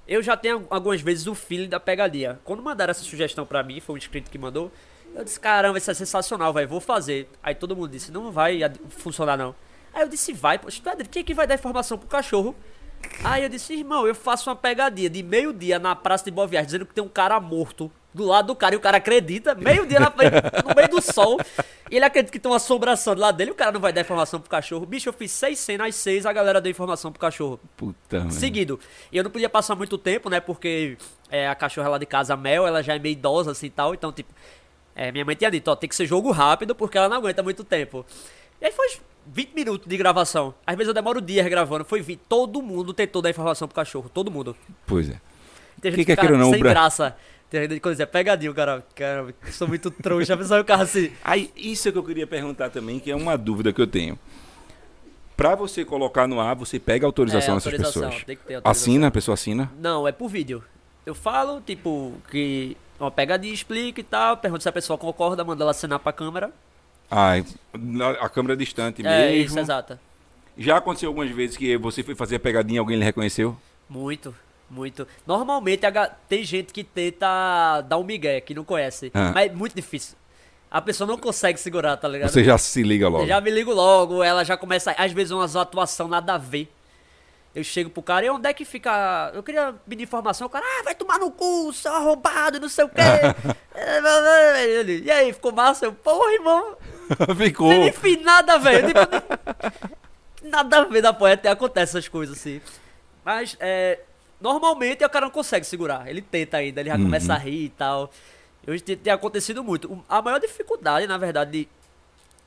eu 0.06 0.22
já 0.22 0.36
tenho 0.36 0.66
algumas 0.70 1.00
vezes 1.00 1.26
o 1.26 1.34
feeling 1.34 1.68
da 1.68 1.78
pegadinha. 1.78 2.38
Quando 2.44 2.62
mandaram 2.62 2.90
essa 2.90 3.02
sugestão 3.04 3.44
pra 3.46 3.62
mim, 3.62 3.80
foi 3.80 3.94
um 3.94 3.98
inscrito 3.98 4.30
que 4.30 4.38
mandou, 4.38 4.72
eu 5.14 5.24
disse, 5.24 5.38
caramba, 5.38 5.78
isso 5.78 5.90
é 5.90 5.94
sensacional, 5.94 6.52
velho, 6.52 6.68
vou 6.68 6.80
fazer. 6.80 7.28
Aí 7.42 7.54
todo 7.54 7.76
mundo 7.76 7.90
disse, 7.90 8.10
não 8.10 8.32
vai 8.32 8.58
funcionar 8.88 9.36
não. 9.36 9.54
Aí 9.92 10.02
eu 10.02 10.08
disse, 10.08 10.32
vai, 10.32 10.58
poxa, 10.58 10.80
tu 10.82 10.88
é 10.88 10.96
quem 11.04 11.20
é 11.20 11.24
que 11.24 11.34
vai 11.34 11.46
dar 11.46 11.54
informação 11.54 11.98
pro 11.98 12.08
cachorro? 12.08 12.54
Aí 13.24 13.42
eu 13.42 13.48
disse, 13.48 13.74
irmão, 13.74 14.06
eu 14.06 14.14
faço 14.14 14.48
uma 14.48 14.56
pegadinha 14.56 15.10
de 15.10 15.22
meio-dia 15.22 15.78
na 15.78 15.94
praça 15.96 16.24
de 16.24 16.30
Boa 16.30 16.46
Viagem, 16.46 16.66
dizendo 16.66 16.86
que 16.86 16.94
tem 16.94 17.02
um 17.02 17.08
cara 17.08 17.40
morto 17.40 17.90
do 18.14 18.24
lado 18.24 18.46
do 18.46 18.56
cara 18.56 18.74
e 18.74 18.78
o 18.78 18.80
cara 18.80 18.96
acredita, 18.96 19.54
meio 19.54 19.86
dia 19.86 20.00
na 20.00 20.10
frente, 20.10 20.34
no 20.66 20.74
meio 20.74 20.88
do 20.88 21.00
sol, 21.00 21.38
e 21.90 21.96
ele 21.96 22.04
acredita 22.04 22.32
que 22.32 22.38
tem 22.38 22.50
uma 22.50 22.56
assombração 22.56 23.14
do 23.14 23.20
lado 23.20 23.36
dele, 23.36 23.50
o 23.50 23.54
cara 23.54 23.70
não 23.70 23.80
vai 23.80 23.92
dar 23.92 24.00
informação 24.00 24.40
pro 24.40 24.48
cachorro. 24.48 24.86
Bicho, 24.86 25.08
eu 25.08 25.12
fiz 25.12 25.30
seis 25.30 25.58
cenas, 25.58 25.88
às 25.88 25.94
seis 25.96 26.26
a 26.26 26.32
galera 26.32 26.60
deu 26.60 26.70
informação 26.70 27.12
pro 27.12 27.20
cachorro. 27.20 27.60
Puta, 27.76 28.18
mano. 28.18 28.30
Seguido. 28.32 28.80
E 29.12 29.16
eu 29.16 29.24
não 29.24 29.30
podia 29.30 29.48
passar 29.48 29.74
muito 29.74 29.98
tempo, 29.98 30.30
né, 30.30 30.40
porque 30.40 30.96
é, 31.30 31.48
a 31.48 31.54
cachorra 31.54 31.88
lá 31.88 31.98
de 31.98 32.06
casa, 32.06 32.34
a 32.34 32.36
Mel, 32.36 32.66
ela 32.66 32.82
já 32.82 32.94
é 32.94 32.98
meio 32.98 33.12
idosa 33.12 33.52
assim 33.52 33.66
e 33.66 33.70
tal, 33.70 33.94
então, 33.94 34.12
tipo, 34.12 34.32
é, 34.94 35.12
minha 35.12 35.24
mãe 35.24 35.36
tinha 35.36 35.50
dito, 35.50 35.68
ó, 35.70 35.76
tem 35.76 35.88
que 35.88 35.94
ser 35.94 36.06
jogo 36.06 36.30
rápido 36.30 36.74
porque 36.74 36.98
ela 36.98 37.08
não 37.08 37.18
aguenta 37.18 37.42
muito 37.42 37.62
tempo. 37.62 38.04
E 38.60 38.66
aí 38.66 38.72
foi 38.72 38.88
20 39.32 39.54
minutos 39.54 39.86
de 39.88 39.96
gravação. 39.96 40.54
Às 40.66 40.76
vezes 40.76 40.88
eu 40.88 40.94
demoro 40.94 41.20
dias 41.20 41.46
gravando. 41.48 41.84
Foi 41.84 42.00
20. 42.00 42.20
Todo 42.28 42.60
mundo 42.62 42.92
tentou 42.94 43.20
dar 43.22 43.30
informação 43.30 43.68
pro 43.68 43.74
cachorro. 43.74 44.08
Todo 44.12 44.30
mundo. 44.30 44.56
Pois 44.86 45.08
é. 45.08 45.20
Tem 45.80 45.90
Que 45.92 45.96
gente 45.98 46.06
que 46.06 46.12
é 46.12 46.16
cara, 46.16 46.28
aquilo 46.28 46.42
não, 46.42 46.50
sem 46.50 46.60
Bra- 46.60 46.70
graça. 46.72 47.16
Tem 47.50 47.62
gente 47.62 47.80
que 47.80 47.88
diz, 47.90 48.00
é 48.00 48.06
pegadinho, 48.06 48.52
cara. 48.54 48.84
Cara, 48.94 49.20
eu 49.46 49.52
sou 49.52 49.66
muito 49.68 49.90
trouxa. 49.90 50.36
Pensava 50.36 50.60
o 50.60 50.64
carro 50.64 50.82
assim. 50.82 51.10
Aí, 51.24 51.50
isso 51.56 51.88
é 51.88 51.92
que 51.92 51.96
eu 51.98 52.02
queria 52.04 52.26
perguntar 52.26 52.68
também, 52.70 52.98
que 52.98 53.10
é 53.10 53.16
uma 53.16 53.36
dúvida 53.38 53.72
que 53.72 53.80
eu 53.80 53.86
tenho. 53.86 54.18
Pra 55.36 55.54
você 55.54 55.84
colocar 55.84 56.26
no 56.26 56.40
ar, 56.40 56.56
você 56.56 56.78
pega 56.80 57.06
a 57.06 57.08
autorização 57.08 57.54
É, 57.54 57.56
dessas 57.56 57.72
autorização, 57.72 58.02
pessoas. 58.10 58.24
tem 58.24 58.36
que 58.36 58.42
ter 58.44 58.54
autorização. 58.56 58.70
Assina, 58.92 59.06
a 59.06 59.10
pessoa 59.10 59.34
assina? 59.34 59.70
Não, 59.78 60.06
é 60.08 60.10
por 60.12 60.28
vídeo. 60.28 60.62
Eu 61.06 61.14
falo, 61.14 61.60
tipo, 61.60 62.12
que 62.30 62.76
uma 62.98 63.10
pegadinha 63.10 63.54
explica 63.54 64.00
e 64.00 64.04
tal. 64.04 64.36
Pergunto 64.36 64.62
se 64.64 64.68
a 64.68 64.72
pessoa 64.72 64.98
concorda, 64.98 65.44
manda 65.44 65.62
ela 65.62 65.70
assinar 65.70 66.00
pra 66.00 66.12
câmera. 66.12 66.50
Ah, 67.10 67.32
a 68.20 68.28
câmera 68.28 68.56
distante 68.56 69.04
é 69.04 69.30
mesmo. 69.30 69.46
isso, 69.46 69.58
exato. 69.58 69.98
Já 70.56 70.76
aconteceu 70.76 71.08
algumas 71.08 71.30
vezes 71.30 71.56
que 71.56 71.76
você 71.76 72.02
foi 72.02 72.14
fazer 72.14 72.36
a 72.36 72.40
pegadinha 72.40 72.76
e 72.76 72.80
alguém 72.80 72.96
lhe 72.96 73.04
reconheceu? 73.04 73.56
Muito, 73.88 74.34
muito. 74.68 75.06
Normalmente 75.26 75.82
tem 76.28 76.42
gente 76.44 76.72
que 76.72 76.82
tenta 76.82 77.80
dar 77.82 77.96
um 77.96 78.04
migué, 78.04 78.40
que 78.40 78.54
não 78.54 78.64
conhece. 78.64 79.10
Ah. 79.14 79.30
Mas 79.32 79.50
é 79.50 79.54
muito 79.54 79.74
difícil. 79.74 80.16
A 80.70 80.82
pessoa 80.82 81.06
não 81.08 81.16
consegue 81.16 81.58
segurar, 81.58 81.96
tá 81.96 82.06
ligado? 82.06 82.28
Você 82.28 82.44
já 82.44 82.58
se 82.58 82.82
liga 82.82 83.08
logo. 83.08 83.24
Eu 83.24 83.28
já 83.28 83.40
me 83.40 83.50
ligo 83.50 83.72
logo, 83.72 84.22
ela 84.22 84.44
já 84.44 84.56
começa. 84.56 84.90
Às 84.98 85.12
vezes 85.12 85.30
umas 85.30 85.56
atuação 85.56 86.08
nada 86.08 86.34
a 86.34 86.38
ver. 86.38 86.70
Eu 87.54 87.64
chego 87.64 87.88
pro 87.88 88.02
cara, 88.02 88.26
e 88.26 88.30
onde 88.30 88.46
é 88.46 88.52
que 88.52 88.64
fica. 88.64 89.32
Eu 89.34 89.42
queria 89.42 89.74
pedir 89.88 90.02
informação, 90.02 90.46
o 90.46 90.50
cara, 90.50 90.64
ah, 90.64 90.82
vai 90.84 90.94
tomar 90.94 91.18
no 91.18 91.30
cu, 91.30 91.72
seu 91.72 91.92
arrombado, 91.92 92.60
não 92.60 92.68
sei 92.68 92.84
o 92.84 92.88
quê. 92.88 93.02
E 95.04 95.10
aí, 95.10 95.32
ficou 95.32 95.52
massa? 95.52 95.86
Eu, 95.86 95.92
porra, 95.92 96.32
irmão, 96.34 96.76
Ficou. 97.36 97.68
nem 97.68 97.92
fiz 97.92 98.22
nada, 98.22 98.58
velho. 98.58 98.88
Tipo, 98.88 99.00
nada 100.44 100.78
a 100.78 100.84
ver 100.84 101.02
da 101.02 101.12
poeta, 101.12 101.50
acontece 101.50 101.96
essas 101.96 102.08
coisas 102.08 102.38
assim. 102.38 102.60
Mas, 103.24 103.56
é. 103.60 104.00
Normalmente 104.40 105.04
o 105.04 105.10
cara 105.10 105.26
não 105.26 105.32
consegue 105.32 105.66
segurar. 105.66 106.08
Ele 106.08 106.22
tenta 106.22 106.58
ainda, 106.58 106.80
ele 106.80 106.90
já 106.90 106.96
começa 106.96 107.34
a 107.34 107.36
rir 107.36 107.64
e 107.64 107.68
tal. 107.70 108.10
Hoje 108.66 108.82
tem, 108.82 108.96
tem 108.96 109.12
acontecido 109.12 109.64
muito. 109.64 110.04
A 110.08 110.22
maior 110.22 110.38
dificuldade, 110.38 111.06
na 111.06 111.18
verdade, 111.18 111.50
de, 111.50 111.68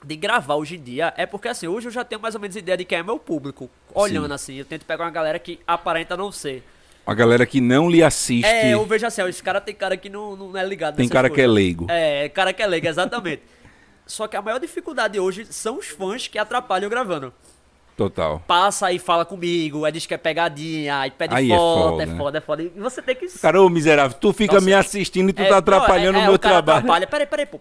de 0.05 0.15
gravar 0.15 0.55
hoje 0.55 0.77
em 0.77 0.81
dia 0.81 1.13
é 1.17 1.25
porque 1.25 1.49
assim, 1.49 1.67
hoje 1.67 1.87
eu 1.87 1.91
já 1.91 2.05
tenho 2.05 2.21
mais 2.21 2.33
ou 2.33 2.39
menos 2.39 2.55
ideia 2.55 2.77
de 2.77 2.85
quem 2.85 2.99
é 2.99 3.03
meu 3.03 3.19
público. 3.19 3.69
Olhando 3.93 4.27
Sim. 4.27 4.33
assim, 4.33 4.55
eu 4.55 4.65
tento 4.65 4.85
pegar 4.85 5.03
uma 5.03 5.11
galera 5.11 5.37
que 5.37 5.59
aparenta 5.67 6.15
não 6.15 6.31
ser. 6.31 6.63
A 7.05 7.13
galera 7.13 7.45
que 7.45 7.59
não 7.59 7.89
lhe 7.89 8.01
assiste. 8.03 8.45
É, 8.45 8.73
eu 8.73 8.85
vejo 8.85 9.05
assim, 9.05 9.21
ó, 9.21 9.27
esse 9.27 9.41
cara 9.41 9.59
tem 9.59 9.73
cara 9.73 9.97
que 9.97 10.07
não, 10.07 10.35
não 10.35 10.55
é 10.55 10.63
ligado 10.63 10.95
Tem 10.95 11.09
cara 11.09 11.29
que 11.29 11.41
é 11.41 11.43
coisas. 11.43 11.55
leigo. 11.55 11.87
É, 11.89 12.29
cara 12.29 12.53
que 12.53 12.61
é 12.61 12.67
leigo, 12.67 12.87
exatamente. 12.87 13.41
Só 14.11 14.27
que 14.27 14.35
a 14.35 14.41
maior 14.41 14.59
dificuldade 14.59 15.19
hoje 15.19 15.45
são 15.49 15.77
os 15.77 15.87
fãs 15.87 16.27
que 16.27 16.37
atrapalham 16.37 16.89
gravando. 16.89 17.33
Total. 17.95 18.41
Passa 18.47 18.87
aí, 18.87 18.99
fala 18.99 19.23
comigo, 19.23 19.85
aí 19.85 19.91
diz 19.91 20.05
que 20.05 20.13
é 20.13 20.17
pegadinha, 20.17 20.99
aí 20.99 21.11
pede 21.11 21.35
Aí 21.35 21.51
é 21.51 21.55
foto, 21.55 21.89
foda, 21.91 22.03
é 22.03 22.05
né? 22.05 22.17
foda, 22.17 22.37
é 22.37 22.41
foda. 22.41 22.63
E 22.63 22.69
você 22.69 23.01
tem 23.01 23.15
que. 23.15 23.27
Cara, 23.39 23.61
ô 23.61 23.69
miserável, 23.69 24.17
tu 24.19 24.33
fica 24.33 24.55
Nossa. 24.55 24.65
me 24.65 24.73
assistindo 24.73 25.29
e 25.29 25.33
tu 25.33 25.41
É, 25.41 25.45
tá 25.45 25.51
não, 25.51 25.57
atrapalhando 25.59 26.17
é- 26.17 26.21
é, 26.21 26.23
o 26.23 26.25
meu 26.27 26.33
o 26.35 26.39
cara 26.39 26.55
trabalho. 26.55 26.79
Atrapalha. 26.79 27.07
Peraí, 27.07 27.27
peraí, 27.27 27.45
pô. 27.45 27.59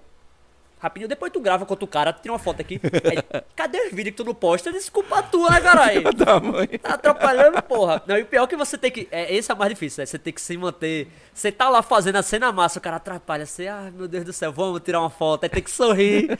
Rapidinho, 0.81 1.09
depois 1.09 1.31
tu 1.31 1.41
grava 1.41 1.67
com 1.67 1.73
outro 1.75 1.87
cara, 1.87 2.11
tu 2.11 2.23
tira 2.23 2.33
uma 2.33 2.39
foto 2.39 2.61
aqui. 2.63 2.81
Aí, 2.83 3.43
cadê 3.55 3.79
os 3.87 3.93
vídeos 3.93 4.13
que 4.17 4.23
tu 4.23 4.25
não 4.25 4.35
posta? 4.35 4.73
Desculpa 4.73 5.23
tua, 5.23 5.51
né, 5.51 5.61
caralho? 5.61 6.03
Tamanho. 6.17 6.79
Tá 6.79 6.95
atrapalhando, 6.95 7.63
porra. 7.63 8.03
Não, 8.07 8.17
e 8.17 8.23
o 8.23 8.27
pior 8.27 8.45
é 8.45 8.47
que 8.47 8.57
você 8.57 8.79
tem 8.79 8.91
que. 8.91 9.07
É, 9.11 9.35
esse 9.35 9.51
é 9.51 9.55
o 9.55 9.59
mais 9.59 9.69
difícil, 9.71 10.01
né? 10.01 10.07
Você 10.07 10.19
tem 10.19 10.33
que 10.33 10.41
se 10.41 10.57
manter. 10.57 11.09
Você 11.35 11.53
tá 11.53 11.69
lá 11.69 11.83
fazendo 11.83 12.17
a 12.17 12.23
cena 12.23 12.51
massa, 12.51 12.79
o 12.79 12.83
cara 12.83 12.97
atrapalha. 12.97 13.45
Você, 13.45 13.69
ai 13.69 13.91
meu 13.91 14.09
Deus 14.09 14.25
do 14.25 14.33
céu, 14.33 14.51
vamos 14.53 14.81
tirar 14.81 15.01
uma 15.01 15.11
foto. 15.11 15.45
Aí 15.45 15.51
tem 15.51 15.63
que 15.63 15.71
sorrir. 15.71 16.39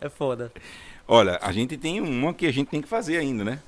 É 0.00 0.08
foda. 0.08 0.52
Olha, 1.08 1.38
a 1.42 1.50
gente 1.50 1.76
tem 1.76 2.00
uma 2.00 2.32
que 2.32 2.46
a 2.46 2.52
gente 2.52 2.68
tem 2.68 2.80
que 2.80 2.88
fazer 2.88 3.16
ainda, 3.16 3.42
né? 3.42 3.58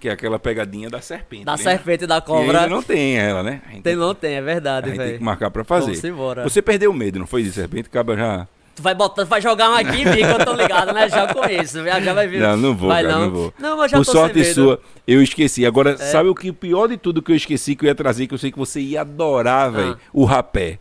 Que 0.00 0.08
é 0.08 0.12
aquela 0.12 0.38
pegadinha 0.38 0.90
da 0.90 1.00
serpente. 1.00 1.44
Da 1.44 1.52
lembra? 1.54 1.72
serpente 1.72 2.04
e 2.04 2.06
da 2.08 2.20
cobra. 2.20 2.62
ainda 2.62 2.74
não 2.74 2.82
tem 2.82 3.16
ela, 3.16 3.42
né? 3.44 3.62
Tem, 3.82 3.94
não 3.94 4.14
tem, 4.14 4.34
é 4.34 4.38
a 4.38 4.42
verdade, 4.42 4.88
gente 4.88 4.96
tem 4.98 5.06
que 5.06 5.12
velho. 5.12 5.24
marcar 5.24 5.50
pra 5.50 5.62
fazer. 5.64 5.92
Vamos 5.92 6.04
embora. 6.04 6.42
Você 6.42 6.60
perdeu 6.60 6.90
o 6.90 6.94
medo, 6.94 7.18
não 7.18 7.26
foi 7.26 7.42
de 7.44 7.52
serpente? 7.52 7.86
Acaba 7.88 8.16
já. 8.16 8.46
Tu 8.78 8.82
vai 8.82 8.94
botar, 8.94 9.24
vai 9.24 9.40
jogar 9.40 9.70
uma 9.70 9.80
aqui 9.80 10.02
em 10.02 10.20
eu 10.22 10.44
tô 10.44 10.52
ligado, 10.52 10.92
né? 10.94 11.08
Já 11.08 11.34
conheço, 11.34 11.82
já, 11.84 12.00
já 12.00 12.14
vai 12.14 12.28
vir. 12.28 12.40
Não, 12.40 12.56
não 12.56 12.76
vou, 12.76 12.88
vai, 12.88 13.02
cara, 13.02 13.14
não. 13.16 13.22
não 13.22 13.30
vou. 13.32 13.54
Não, 13.58 13.76
mas 13.76 13.90
já 13.90 13.96
Por 13.98 14.04
sorte. 14.04 14.40
É. 14.40 14.44
sua, 14.54 14.80
eu 15.04 15.20
esqueci. 15.20 15.66
Agora, 15.66 15.96
sabe 15.98 16.28
o 16.28 16.34
que 16.34 16.48
o 16.50 16.54
pior 16.54 16.86
de 16.86 16.96
tudo 16.96 17.20
que 17.20 17.32
eu 17.32 17.36
esqueci 17.36 17.74
que 17.74 17.84
eu 17.84 17.88
ia 17.88 17.94
trazer, 17.96 18.28
que 18.28 18.34
eu 18.34 18.38
sei 18.38 18.52
que 18.52 18.58
você 18.58 18.80
ia 18.80 19.00
adorar, 19.00 19.72
velho? 19.72 19.98
O 20.12 20.24
rapé. 20.24 20.78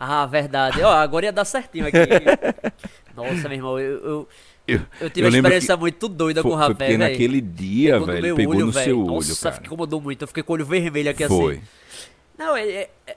Ah, 0.00 0.24
verdade. 0.24 0.82
Ó, 0.82 0.90
agora 0.90 1.26
ia 1.26 1.32
dar 1.32 1.44
certinho 1.44 1.86
aqui. 1.86 1.98
Nossa, 3.14 3.46
meu 3.46 3.52
irmão, 3.58 3.78
eu, 3.78 3.92
eu, 3.98 4.28
Eu, 4.66 4.80
eu 5.02 5.10
tive 5.10 5.26
uma 5.26 5.32
lembro 5.32 5.50
experiência 5.50 5.76
muito 5.76 6.08
doida 6.08 6.40
foi, 6.40 6.50
com 6.50 6.56
o 6.56 6.60
foi 6.60 6.68
rapé, 6.68 6.86
velho. 6.86 6.98
naquele 6.98 7.40
dia, 7.42 7.92
Pegou 7.94 8.06
velho, 8.06 8.36
pegou 8.36 8.54
olho, 8.54 8.66
no 8.66 8.72
velho. 8.72 8.84
seu 8.84 9.04
Nossa, 9.04 9.32
olho, 9.32 9.54
cara. 9.54 9.66
incomodou 9.66 10.00
muito. 10.00 10.22
Eu 10.22 10.28
fiquei 10.28 10.42
com 10.42 10.52
o 10.52 10.54
olho 10.54 10.64
vermelho 10.64 11.10
aqui 11.10 11.26
Foi. 11.28 11.54
assim. 11.56 11.62
Não, 12.38 12.56
é, 12.56 12.66
é, 12.66 12.90
é- 13.06 13.16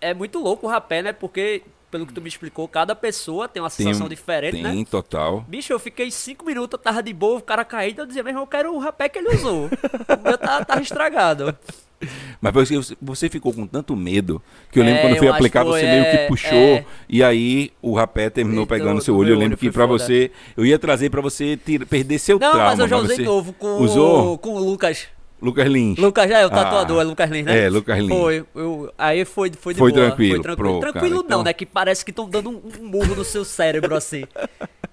é 0.00 0.14
muito 0.14 0.38
louco 0.40 0.66
o 0.66 0.70
rapé, 0.70 1.02
né? 1.02 1.12
Porque, 1.12 1.62
pelo 1.94 2.06
que 2.08 2.12
tu 2.12 2.20
me 2.20 2.28
explicou, 2.28 2.66
cada 2.66 2.92
pessoa 2.96 3.46
tem 3.46 3.62
uma 3.62 3.70
Tem, 3.70 3.86
sensação 3.86 4.08
diferente, 4.08 4.54
tem, 4.54 4.62
né? 4.64 4.84
total. 4.90 5.44
Bicho, 5.46 5.72
eu 5.72 5.78
fiquei 5.78 6.10
cinco 6.10 6.44
minutos, 6.44 6.76
eu 6.76 6.82
tava 6.82 7.00
de 7.00 7.12
boa, 7.12 7.38
o 7.38 7.40
cara 7.40 7.64
caído, 7.64 8.02
eu 8.02 8.06
dizia, 8.06 8.20
meu 8.24 8.30
irmão, 8.30 8.42
eu 8.42 8.48
quero 8.48 8.74
o 8.74 8.78
rapé 8.80 9.08
que 9.08 9.16
ele 9.16 9.28
usou. 9.28 9.66
o 9.66 10.28
meu 10.28 10.36
tá, 10.36 10.64
tava 10.64 10.82
estragado. 10.82 11.56
Mas 12.42 12.52
você, 12.52 12.96
você 13.00 13.28
ficou 13.30 13.52
com 13.54 13.64
tanto 13.64 13.94
medo 13.94 14.42
que 14.72 14.80
eu 14.80 14.84
lembro 14.84 14.98
É, 14.98 15.02
quando 15.02 15.16
foi 15.18 15.26
eu 15.28 15.30
acho 15.30 15.38
aplicado, 15.38 15.66
que 15.70 15.76
você 15.76 15.80
foi, 15.82 15.88
meio 15.90 16.04
que 16.04 16.16
é, 16.16 16.26
puxou 16.26 16.52
é. 16.58 16.84
e 17.08 17.22
aí 17.22 17.70
o 17.80 17.94
rapé 17.94 18.28
terminou 18.28 18.64
Entrou 18.64 18.78
pegando 18.78 19.00
seu 19.00 19.16
olho. 19.16 19.28
Eu 19.30 19.34
lembro 19.38 19.52
olho, 19.52 19.56
que 19.56 19.66
foi 19.66 19.72
pra 19.72 19.86
foda. 19.86 20.04
você, 20.04 20.30
eu 20.56 20.66
ia 20.66 20.78
trazer 20.78 21.08
pra 21.10 21.20
você 21.20 21.56
perder 21.88 22.18
seu 22.18 22.38
Não, 22.40 22.50
trauma. 22.50 22.70
mas 22.70 22.78
eu 22.80 22.88
já 22.88 22.96
usei 22.98 23.16
você 23.18 23.22
novo 23.22 23.52
com, 23.52 23.78
Usou? 23.78 24.36
com 24.36 24.54
o 24.54 24.58
Lucas. 24.58 25.06
Lucas 25.44 25.66
Lins. 25.68 25.98
Lucas, 25.98 26.28
já 26.28 26.38
é 26.38 26.44
o 26.44 26.48
Ah, 26.48 26.50
tatuador, 26.50 27.00
é 27.00 27.04
Lucas 27.04 27.30
Lins, 27.30 27.44
né? 27.44 27.64
é, 27.66 27.68
Lucas 27.68 27.98
Lins. 27.98 28.08
Foi, 28.08 28.44
eu, 28.54 28.92
aí 28.96 29.24
foi, 29.24 29.52
foi 29.52 29.74
de 29.74 29.78
Foi 29.78 29.92
boa. 29.92 30.06
tranquilo, 30.06 30.34
Foi 30.36 30.42
tranquilo. 30.42 30.80
pro 30.80 30.92
tranquilo 30.92 31.16
cara, 31.16 31.20
não, 31.22 31.24
então. 31.24 31.42
né? 31.44 31.52
Que 31.52 31.66
parece 31.66 32.04
que 32.04 32.10
estão 32.10 32.28
dando 32.28 32.50
um, 32.50 32.62
um 32.80 32.84
murro 32.86 33.14
no 33.14 33.24
seu 33.24 33.44
cérebro, 33.44 33.94
assim. 33.94 34.24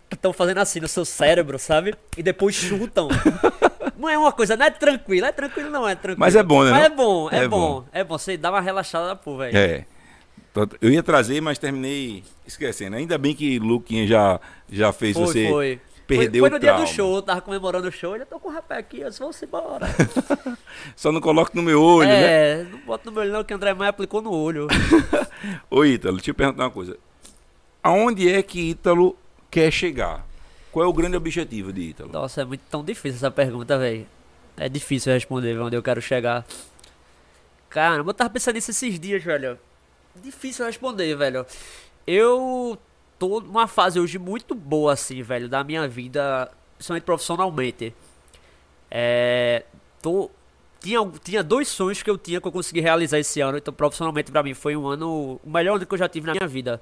que 0.09 0.15
estão 0.15 0.33
fazendo 0.33 0.57
assim 0.57 0.81
no 0.81 0.87
seu 0.89 1.05
cérebro, 1.05 1.57
sabe? 1.57 1.95
E 2.17 2.21
depois 2.21 2.53
chutam. 2.55 3.07
Não 3.97 4.09
é 4.09 4.17
uma 4.17 4.31
coisa, 4.31 4.57
não 4.57 4.65
é 4.65 4.69
tranquilo, 4.71 5.25
é 5.25 5.31
tranquilo 5.31 5.69
não, 5.69 5.87
é 5.87 5.95
tranquilo. 5.95 6.19
Mas 6.19 6.35
é 6.35 6.43
bom, 6.43 6.63
né, 6.63 6.71
Mas 6.71 6.83
é 6.85 6.89
bom, 6.89 7.29
é, 7.31 7.37
É 7.43 7.47
bom. 7.47 7.59
bom. 7.81 7.85
É 7.93 8.03
bom, 8.03 8.17
você 8.17 8.35
dá 8.35 8.49
uma 8.49 8.59
relaxada 8.61 9.07
da 9.07 9.15
porra, 9.15 9.45
velho. 9.45 9.57
É. 9.57 9.85
Eu 10.81 10.89
ia 10.91 11.01
trazer, 11.01 11.39
mas 11.39 11.57
terminei 11.57 12.23
esquecendo. 12.45 12.97
Ainda 12.97 13.17
bem 13.17 13.33
que 13.33 13.57
Luquinha 13.57 14.05
já, 14.05 14.37
já 14.69 14.91
fez 14.91 15.15
Foi, 15.15 15.25
você 15.25 15.47
foi. 15.47 15.79
Perder 16.17 16.39
foi, 16.39 16.49
foi 16.49 16.49
o 16.49 16.53
no 16.53 16.59
dia 16.59 16.69
trauma. 16.69 16.85
do 16.85 16.91
show, 16.91 17.15
eu 17.15 17.21
tava 17.21 17.41
comemorando 17.41 17.87
o 17.87 17.91
show, 17.91 18.15
ele 18.15 18.25
tô 18.25 18.39
com 18.39 18.49
o 18.49 18.51
rapé 18.51 18.77
aqui, 18.77 19.01
eu 19.01 19.09
disse, 19.09 19.19
vamos 19.19 19.41
embora. 19.41 19.87
Só 20.95 21.11
não 21.11 21.21
coloque 21.21 21.55
no 21.55 21.61
meu 21.61 21.81
olho, 21.81 22.09
né? 22.09 22.61
é, 22.61 22.63
não 22.63 22.79
bota 22.79 23.03
no 23.05 23.11
meu 23.11 23.21
olho 23.21 23.33
não, 23.33 23.43
que 23.43 23.53
o 23.53 23.55
André 23.57 23.73
Maia 23.73 23.89
aplicou 23.89 24.21
no 24.21 24.31
olho. 24.31 24.67
Ô 25.69 25.85
Ítalo, 25.85 26.17
deixa 26.17 26.31
eu 26.31 26.35
perguntar 26.35 26.63
uma 26.63 26.71
coisa. 26.71 26.97
Aonde 27.83 28.31
é 28.31 28.43
que 28.43 28.71
Ítalo 28.71 29.17
quer 29.49 29.71
chegar? 29.71 30.25
Qual 30.71 30.85
é 30.85 30.87
o 30.87 30.93
grande 30.93 31.17
objetivo 31.17 31.73
de 31.73 31.81
Ítalo? 31.81 32.11
Nossa, 32.11 32.41
é 32.41 32.45
muito 32.45 32.63
tão 32.69 32.83
difícil 32.83 33.17
essa 33.17 33.31
pergunta, 33.31 33.77
velho. 33.77 34.07
É 34.57 34.69
difícil 34.69 35.11
responder 35.13 35.59
onde 35.59 35.75
eu 35.75 35.83
quero 35.83 36.01
chegar. 36.01 36.45
Caramba, 37.69 38.09
eu 38.09 38.13
tava 38.13 38.29
pensando 38.29 38.55
nisso 38.55 38.71
esses 38.71 38.99
dias, 38.99 39.23
velho. 39.23 39.57
Difícil 40.15 40.65
responder, 40.65 41.15
velho. 41.15 41.45
Eu 42.05 42.77
tô 43.21 43.39
numa 43.39 43.67
fase 43.67 43.99
hoje 43.99 44.17
muito 44.17 44.55
boa, 44.55 44.93
assim, 44.93 45.21
velho, 45.21 45.47
da 45.47 45.63
minha 45.63 45.87
vida, 45.87 46.51
principalmente 46.75 47.03
profissionalmente. 47.03 47.93
É. 48.89 49.63
Tô. 50.01 50.31
Tinha, 50.79 50.99
tinha 51.23 51.43
dois 51.43 51.67
sonhos 51.67 52.01
que 52.01 52.09
eu 52.09 52.17
tinha 52.17 52.41
que 52.41 52.47
eu 52.47 52.51
consegui 52.51 52.79
realizar 52.81 53.19
esse 53.19 53.39
ano, 53.39 53.59
então 53.59 53.71
profissionalmente 53.71 54.31
pra 54.31 54.41
mim 54.41 54.55
foi 54.55 54.75
um 54.75 54.87
ano. 54.87 55.39
O 55.43 55.49
melhor 55.49 55.75
ano 55.75 55.85
que 55.85 55.93
eu 55.93 55.97
já 55.99 56.09
tive 56.09 56.25
na 56.25 56.33
minha 56.33 56.47
vida. 56.47 56.81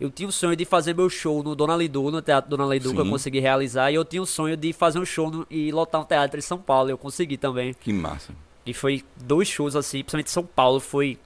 Eu 0.00 0.10
tinha 0.10 0.28
o 0.28 0.32
sonho 0.32 0.56
de 0.56 0.64
fazer 0.64 0.92
meu 0.94 1.08
show 1.08 1.42
no 1.44 1.54
Dona 1.54 1.76
Lidu, 1.76 2.10
no 2.10 2.20
Teatro 2.20 2.50
Dona 2.50 2.66
Lidu, 2.74 2.92
que 2.92 2.98
eu 3.00 3.04
Sim. 3.04 3.10
consegui 3.10 3.38
realizar. 3.38 3.90
E 3.92 3.94
eu 3.94 4.04
tinha 4.04 4.20
o 4.20 4.26
sonho 4.26 4.56
de 4.56 4.72
fazer 4.72 4.98
um 4.98 5.04
show 5.06 5.30
no- 5.30 5.46
e 5.48 5.70
lotar 5.70 6.00
um 6.00 6.04
teatro 6.04 6.36
em 6.36 6.42
São 6.42 6.58
Paulo. 6.58 6.90
Eu 6.90 6.98
consegui 6.98 7.36
também. 7.38 7.72
Que 7.72 7.92
massa. 7.92 8.34
E 8.66 8.74
foi 8.74 9.04
dois 9.16 9.46
shows 9.46 9.76
assim, 9.76 9.98
principalmente 10.00 10.26
em 10.26 10.30
São 10.32 10.44
Paulo. 10.44 10.80
Foi 10.80 11.16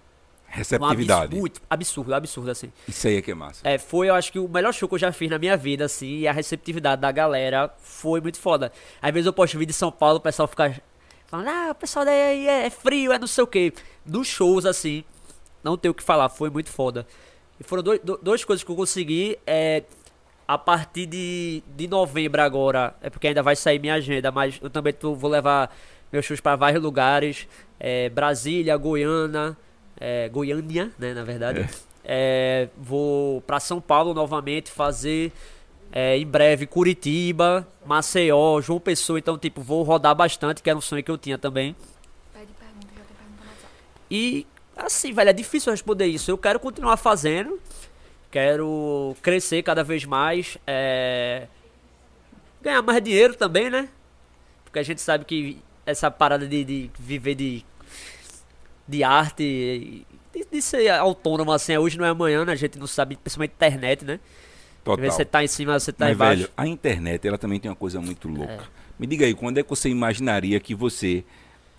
um 0.52 0.56
Receptividade. 0.56 1.24
absurdo, 1.36 1.60
absurdo, 1.70 2.14
absurdo 2.14 2.50
assim. 2.50 2.72
Isso 2.88 3.06
aí 3.06 3.16
é 3.16 3.22
que 3.22 3.30
é 3.30 3.34
massa. 3.34 3.60
É, 3.68 3.78
foi, 3.78 4.08
eu 4.08 4.14
acho 4.14 4.32
que 4.32 4.38
o 4.38 4.48
melhor 4.48 4.72
show 4.72 4.88
que 4.88 4.94
eu 4.94 4.98
já 4.98 5.12
fiz 5.12 5.30
na 5.30 5.38
minha 5.38 5.56
vida, 5.56 5.84
assim, 5.84 6.18
e 6.20 6.28
a 6.28 6.32
receptividade 6.32 7.00
da 7.00 7.12
galera 7.12 7.72
foi 7.78 8.20
muito 8.20 8.38
foda. 8.38 8.72
Às 9.00 9.12
vezes 9.12 9.26
eu 9.26 9.32
posto 9.32 9.58
vídeo 9.58 9.68
de 9.72 9.76
São 9.76 9.92
Paulo, 9.92 10.16
o 10.16 10.20
pessoal 10.20 10.48
fica 10.48 10.80
falando, 11.26 11.48
ah, 11.48 11.68
o 11.70 11.74
pessoal 11.74 12.04
daí 12.04 12.48
é, 12.48 12.66
é 12.66 12.70
frio, 12.70 13.12
é 13.12 13.18
não 13.18 13.26
sei 13.28 13.44
o 13.44 13.46
que. 13.46 13.72
Dos 14.04 14.26
shows, 14.26 14.66
assim, 14.66 15.04
não 15.62 15.76
tenho 15.76 15.92
o 15.92 15.94
que 15.94 16.02
falar, 16.02 16.28
foi 16.28 16.50
muito 16.50 16.70
foda. 16.70 17.06
E 17.60 17.64
foram 17.64 17.82
dois, 17.82 18.00
do- 18.00 18.18
duas 18.22 18.42
coisas 18.44 18.64
que 18.64 18.70
eu 18.70 18.76
consegui. 18.76 19.38
É, 19.46 19.84
a 20.48 20.58
partir 20.58 21.06
de, 21.06 21.62
de 21.76 21.86
novembro 21.86 22.42
agora, 22.42 22.92
é 23.00 23.08
porque 23.08 23.28
ainda 23.28 23.40
vai 23.42 23.54
sair 23.54 23.78
minha 23.78 23.94
agenda, 23.94 24.32
mas 24.32 24.58
eu 24.60 24.68
também 24.68 24.92
tô- 24.92 25.14
vou 25.14 25.30
levar 25.30 25.72
meus 26.12 26.24
shows 26.24 26.40
para 26.40 26.56
vários 26.56 26.82
lugares. 26.82 27.46
é, 27.78 28.08
Brasília, 28.10 28.76
Goiânia, 28.76 29.56
é, 30.00 30.28
Goiânia, 30.30 30.90
né, 30.98 31.12
na 31.12 31.22
verdade. 31.22 31.68
É, 32.02 32.68
vou 32.78 33.42
para 33.42 33.60
São 33.60 33.80
Paulo 33.80 34.14
novamente 34.14 34.70
fazer 34.70 35.30
é, 35.92 36.16
em 36.16 36.26
breve 36.26 36.66
Curitiba, 36.66 37.68
Maceió, 37.84 38.60
João 38.60 38.80
Pessoa. 38.80 39.18
Então, 39.18 39.36
tipo, 39.38 39.60
vou 39.60 39.82
rodar 39.82 40.14
bastante, 40.14 40.62
que 40.62 40.70
era 40.70 40.78
um 40.78 40.82
sonho 40.82 41.04
que 41.04 41.10
eu 41.10 41.18
tinha 41.18 41.36
também. 41.36 41.76
Pede 42.32 42.46
pergunta, 42.58 42.86
já 42.96 43.02
tem 43.02 43.16
pergunta 43.16 43.44
WhatsApp. 43.44 43.74
E 44.10 44.46
assim, 44.76 45.12
velho, 45.12 45.30
é 45.30 45.32
difícil 45.32 45.70
responder 45.70 46.06
isso. 46.06 46.30
Eu 46.30 46.38
quero 46.38 46.58
continuar 46.58 46.96
fazendo, 46.96 47.60
quero 48.30 49.14
crescer 49.22 49.62
cada 49.62 49.84
vez 49.84 50.04
mais, 50.04 50.56
é, 50.66 51.46
ganhar 52.62 52.82
mais 52.82 53.02
dinheiro 53.02 53.34
também, 53.34 53.68
né? 53.68 53.88
Porque 54.64 54.78
a 54.78 54.82
gente 54.82 55.00
sabe 55.00 55.24
que 55.24 55.58
essa 55.84 56.10
parada 56.10 56.46
de, 56.46 56.64
de 56.64 56.90
viver 56.98 57.34
de, 57.34 57.64
de 58.90 59.04
arte, 59.04 60.06
de, 60.34 60.46
de 60.50 60.62
ser 60.62 60.88
autônomo 60.90 61.52
assim, 61.52 61.72
é 61.72 61.78
hoje 61.80 61.96
não 61.98 62.04
é 62.04 62.08
amanhã, 62.08 62.44
né? 62.44 62.52
A 62.52 62.56
gente 62.56 62.78
não 62.78 62.86
sabe, 62.86 63.16
principalmente 63.16 63.52
internet, 63.52 64.04
né? 64.04 64.20
Total. 64.82 65.10
você 65.10 65.24
tá 65.24 65.44
em 65.44 65.46
cima, 65.46 65.78
você 65.78 65.92
tá 65.92 66.06
Mas, 66.06 66.14
embaixo. 66.14 66.40
velho, 66.42 66.52
a 66.56 66.66
internet, 66.66 67.28
ela 67.28 67.38
também 67.38 67.60
tem 67.60 67.70
uma 67.70 67.76
coisa 67.76 68.00
muito 68.00 68.28
louca. 68.28 68.64
Me 68.98 69.06
diga 69.06 69.26
aí, 69.26 69.34
quando 69.34 69.58
é 69.58 69.62
que 69.62 69.68
você 69.68 69.88
imaginaria 69.88 70.58
que 70.58 70.74
você, 70.74 71.24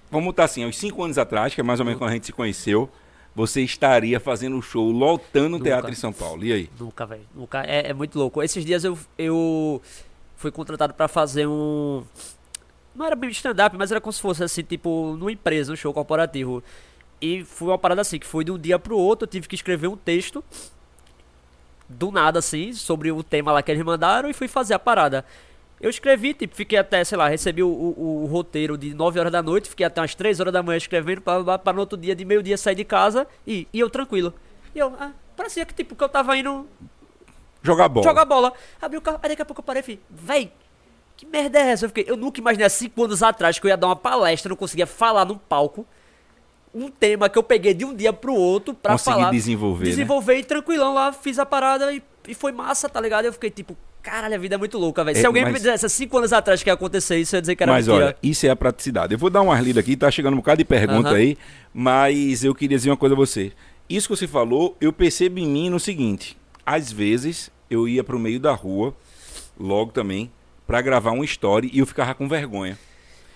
vamos 0.09 0.27
botar 0.27 0.45
assim, 0.45 0.63
aos 0.63 0.77
cinco 0.77 1.03
anos 1.03 1.17
atrás, 1.17 1.53
que 1.53 1.61
é 1.61 1.63
mais 1.63 1.79
ou 1.79 1.85
menos 1.85 1.99
quando 1.99 2.11
a 2.11 2.13
gente 2.13 2.27
se 2.27 2.31
conheceu, 2.31 2.89
você 3.35 3.61
estaria 3.61 4.19
fazendo 4.19 4.55
um 4.55 4.61
show, 4.61 4.91
lotando 4.91 5.51
Nunca. 5.51 5.63
teatro 5.63 5.91
em 5.91 5.95
São 5.95 6.13
Paulo? 6.13 6.43
E 6.43 6.53
aí? 6.53 6.69
Nunca, 6.79 7.05
velho. 7.05 7.21
Nunca. 7.33 7.63
É, 7.63 7.89
é 7.89 7.93
muito 7.93 8.17
louco. 8.19 8.41
Esses 8.43 8.63
dias 8.63 8.83
eu, 8.83 8.97
eu 9.17 9.81
fui 10.35 10.51
contratado 10.51 10.93
pra 10.93 11.07
fazer 11.07 11.47
um. 11.47 12.03
Não 12.93 13.05
era 13.05 13.15
bem 13.15 13.29
stand-up, 13.29 13.75
mas 13.77 13.89
era 13.89 14.01
como 14.01 14.11
se 14.11 14.21
fosse 14.21 14.43
assim, 14.43 14.63
tipo, 14.63 15.15
numa 15.17 15.31
empresa, 15.31 15.71
um 15.71 15.75
show 15.75 15.93
corporativo. 15.93 16.61
E 17.21 17.43
foi 17.45 17.67
uma 17.69 17.77
parada 17.77 18.01
assim, 18.01 18.17
que 18.17 18.25
foi 18.25 18.43
de 18.43 18.51
um 18.51 18.57
dia 18.57 18.79
pro 18.79 18.97
outro, 18.97 19.25
eu 19.25 19.29
tive 19.29 19.47
que 19.47 19.55
escrever 19.55 19.87
um 19.87 19.95
texto. 19.95 20.43
Do 21.87 22.09
nada, 22.11 22.39
assim, 22.39 22.73
sobre 22.73 23.11
o 23.11 23.21
tema 23.21 23.51
lá 23.51 23.61
que 23.61 23.69
eles 23.69 23.83
mandaram 23.83 24.29
e 24.29 24.33
fui 24.33 24.47
fazer 24.47 24.73
a 24.73 24.79
parada. 24.79 25.25
Eu 25.79 25.89
escrevi, 25.89 26.33
tipo, 26.33 26.55
fiquei 26.55 26.77
até, 26.77 27.03
sei 27.03 27.17
lá, 27.17 27.27
recebi 27.27 27.61
o, 27.63 27.67
o- 27.67 28.23
o 28.23 28.25
roteiro 28.27 28.77
de 28.77 28.93
9 28.93 29.19
horas 29.19 29.31
da 29.31 29.41
noite, 29.41 29.67
fiquei 29.69 29.85
até 29.85 29.99
umas 29.99 30.15
3 30.15 30.39
horas 30.39 30.53
da 30.53 30.63
manhã 30.63 30.77
escrevendo, 30.77 31.21
pra 31.21 31.73
no 31.73 31.79
outro 31.79 31.97
dia, 31.97 32.15
de 32.15 32.23
meio-dia, 32.23 32.57
sair 32.57 32.75
de 32.75 32.83
casa 32.85 33.27
e, 33.45 33.67
e 33.73 33.79
eu 33.79 33.89
tranquilo. 33.89 34.33
E 34.73 34.79
eu, 34.79 34.95
ah, 34.99 35.11
parecia 35.35 35.65
que, 35.65 35.73
tipo, 35.73 35.95
que 35.95 36.03
eu 36.03 36.07
tava 36.09 36.37
indo 36.37 36.65
Jogar 37.63 37.89
bola. 37.89 38.07
jogar 38.07 38.25
bola. 38.25 38.53
Abri 38.81 38.97
o 38.97 39.01
carro, 39.01 39.19
aí 39.21 39.29
daqui 39.29 39.41
a 39.41 39.45
pouco 39.45 39.59
eu 39.59 39.63
parei 39.65 39.81
e 39.81 39.83
falei, 39.83 39.99
véi, 40.09 40.51
que 41.17 41.25
merda 41.25 41.59
é 41.59 41.71
essa? 41.71 41.85
Eu, 41.85 41.89
fiquei, 41.89 42.05
eu 42.07 42.15
nunca 42.15 42.39
imaginei 42.39 42.65
há 42.65 42.69
5 42.69 43.03
anos 43.03 43.21
atrás 43.21 43.59
que 43.59 43.65
eu 43.65 43.69
ia 43.69 43.75
dar 43.77 43.87
uma 43.87 43.95
palestra, 43.95 44.49
não 44.49 44.55
conseguia 44.55 44.87
falar 44.87 45.25
num 45.25 45.37
palco. 45.37 45.85
Um 46.73 46.89
tema 46.89 47.27
que 47.27 47.37
eu 47.37 47.43
peguei 47.43 47.73
de 47.73 47.83
um 47.83 47.93
dia 47.93 48.13
pro 48.13 48.33
outro 48.33 48.73
pra 48.73 48.93
Conseguir 48.93 49.17
falar. 49.17 49.31
desenvolver, 49.31 49.83
né? 49.85 49.89
Desenvolver 49.89 50.35
e 50.37 50.43
tranquilão 50.43 50.93
lá, 50.93 51.11
fiz 51.11 51.37
a 51.37 51.45
parada 51.45 51.91
e, 51.93 52.01
e 52.27 52.33
foi 52.33 52.51
massa, 52.53 52.87
tá 52.87 53.01
ligado? 53.01 53.25
Eu 53.25 53.33
fiquei 53.33 53.49
tipo, 53.49 53.75
caralho, 54.01 54.35
a 54.35 54.37
vida 54.37 54.55
é 54.55 54.57
muito 54.57 54.77
louca, 54.77 55.03
velho. 55.03 55.17
É, 55.17 55.19
Se 55.19 55.25
alguém 55.25 55.43
mas- 55.43 55.51
me 55.51 55.59
dissesse 55.59 55.85
há 55.85 55.89
5 55.89 56.17
anos 56.17 56.31
atrás 56.31 56.63
que 56.63 56.69
ia 56.69 56.73
acontecer 56.73 57.17
isso, 57.17 57.35
eu 57.35 57.39
ia 57.39 57.41
dizer 57.41 57.55
que 57.57 57.63
era 57.63 57.71
Mas 57.73 57.87
mentira. 57.87 58.05
olha, 58.05 58.17
isso 58.23 58.45
é 58.45 58.49
a 58.49 58.55
praticidade. 58.55 59.13
Eu 59.13 59.19
vou 59.19 59.29
dar 59.29 59.41
uma 59.41 59.59
lida 59.59 59.81
aqui, 59.81 59.97
tá 59.97 60.09
chegando 60.09 60.33
um 60.33 60.37
bocado 60.37 60.59
de 60.59 60.65
pergunta 60.65 61.09
Aham. 61.09 61.17
aí, 61.17 61.37
mas 61.73 62.43
eu 62.43 62.55
queria 62.55 62.77
dizer 62.77 62.89
uma 62.89 62.97
coisa 62.97 63.15
a 63.15 63.17
você. 63.17 63.51
Isso 63.89 64.07
que 64.07 64.15
você 64.15 64.27
falou, 64.27 64.77
eu 64.79 64.93
percebo 64.93 65.39
em 65.39 65.47
mim 65.47 65.69
no 65.69 65.77
seguinte: 65.79 66.37
às 66.65 66.89
vezes 66.89 67.51
eu 67.69 67.85
ia 67.87 68.01
pro 68.03 68.17
meio 68.17 68.39
da 68.39 68.53
rua, 68.53 68.95
logo 69.59 69.91
também, 69.91 70.31
pra 70.65 70.81
gravar 70.81 71.11
um 71.11 71.23
story 71.25 71.69
e 71.73 71.79
eu 71.79 71.85
ficava 71.85 72.13
com 72.13 72.29
vergonha. 72.29 72.77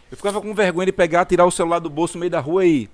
Eu 0.09 0.15
ficava 0.15 0.39
com 0.39 0.53
vergonha 0.53 0.85
de 0.85 0.91
pegar, 0.93 1.25
tirar 1.25 1.45
o 1.45 1.51
celular 1.51 1.79
do 1.79 1.89
bolso 1.89 2.13
no 2.13 2.21
meio 2.21 2.29
da 2.31 2.39
rua 2.39 2.65
e. 2.65 2.89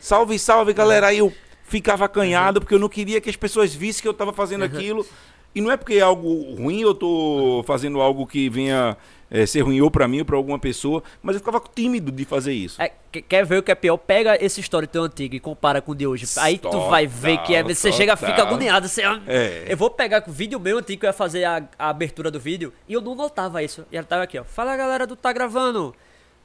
Salve, 0.00 0.38
salve, 0.38 0.72
galera! 0.72 1.08
Aí 1.08 1.18
eu 1.18 1.32
ficava 1.64 2.06
acanhado 2.06 2.60
porque 2.60 2.74
eu 2.74 2.78
não 2.78 2.88
queria 2.88 3.20
que 3.20 3.30
as 3.30 3.36
pessoas 3.36 3.74
vissem 3.74 4.02
que 4.02 4.08
eu 4.08 4.14
tava 4.14 4.32
fazendo 4.32 4.64
aquilo. 4.64 5.06
E 5.54 5.60
não 5.60 5.70
é 5.70 5.76
porque 5.76 5.94
é 5.94 6.00
algo 6.00 6.54
ruim, 6.54 6.80
eu 6.80 6.94
tô 6.94 7.64
fazendo 7.66 8.00
algo 8.00 8.24
que 8.24 8.48
venha 8.48 8.96
eh, 9.28 9.44
ser 9.46 9.62
ruim 9.62 9.80
ou 9.80 9.90
pra 9.90 10.06
mim 10.06 10.20
ou 10.20 10.24
pra 10.24 10.36
alguma 10.36 10.60
pessoa, 10.60 11.02
mas 11.20 11.34
eu 11.34 11.40
ficava 11.40 11.60
tímido 11.74 12.12
de 12.12 12.24
fazer 12.24 12.52
isso. 12.52 12.80
É, 12.80 12.92
que- 13.10 13.20
quer 13.20 13.44
ver 13.44 13.58
o 13.58 13.62
que 13.62 13.72
é 13.72 13.74
pior? 13.74 13.96
Pega 13.96 14.42
esse 14.42 14.60
story 14.60 14.86
teu 14.86 15.02
antigo 15.02 15.34
e 15.34 15.40
compara 15.40 15.82
com 15.82 15.90
o 15.90 15.94
de 15.94 16.06
hoje. 16.06 16.24
Aí 16.38 16.56
tu 16.56 16.70
vai 16.88 17.04
ver 17.04 17.38
que 17.38 17.52
é. 17.52 17.64
Você 17.64 17.88
Total, 17.88 17.98
chega, 17.98 18.16
fica 18.16 18.42
agoniado. 18.42 18.86
Você, 18.86 19.02
É. 19.26 19.64
Eu 19.68 19.76
vou 19.76 19.90
pegar 19.90 20.22
o 20.26 20.30
vídeo 20.30 20.58
meu 20.60 20.78
antigo 20.78 21.00
que 21.00 21.06
eu 21.06 21.08
ia 21.08 21.12
fazer 21.12 21.42
a, 21.44 21.62
a 21.76 21.88
abertura 21.88 22.30
do 22.30 22.38
vídeo 22.38 22.72
e 22.88 22.92
eu 22.92 23.00
não 23.00 23.16
notava 23.16 23.60
isso. 23.60 23.84
E 23.90 23.96
ela 23.96 24.06
tava 24.06 24.22
aqui, 24.22 24.38
ó. 24.38 24.44
Fala 24.44 24.76
galera 24.76 25.04
do 25.04 25.16
Tá 25.16 25.32
Gravando. 25.32 25.94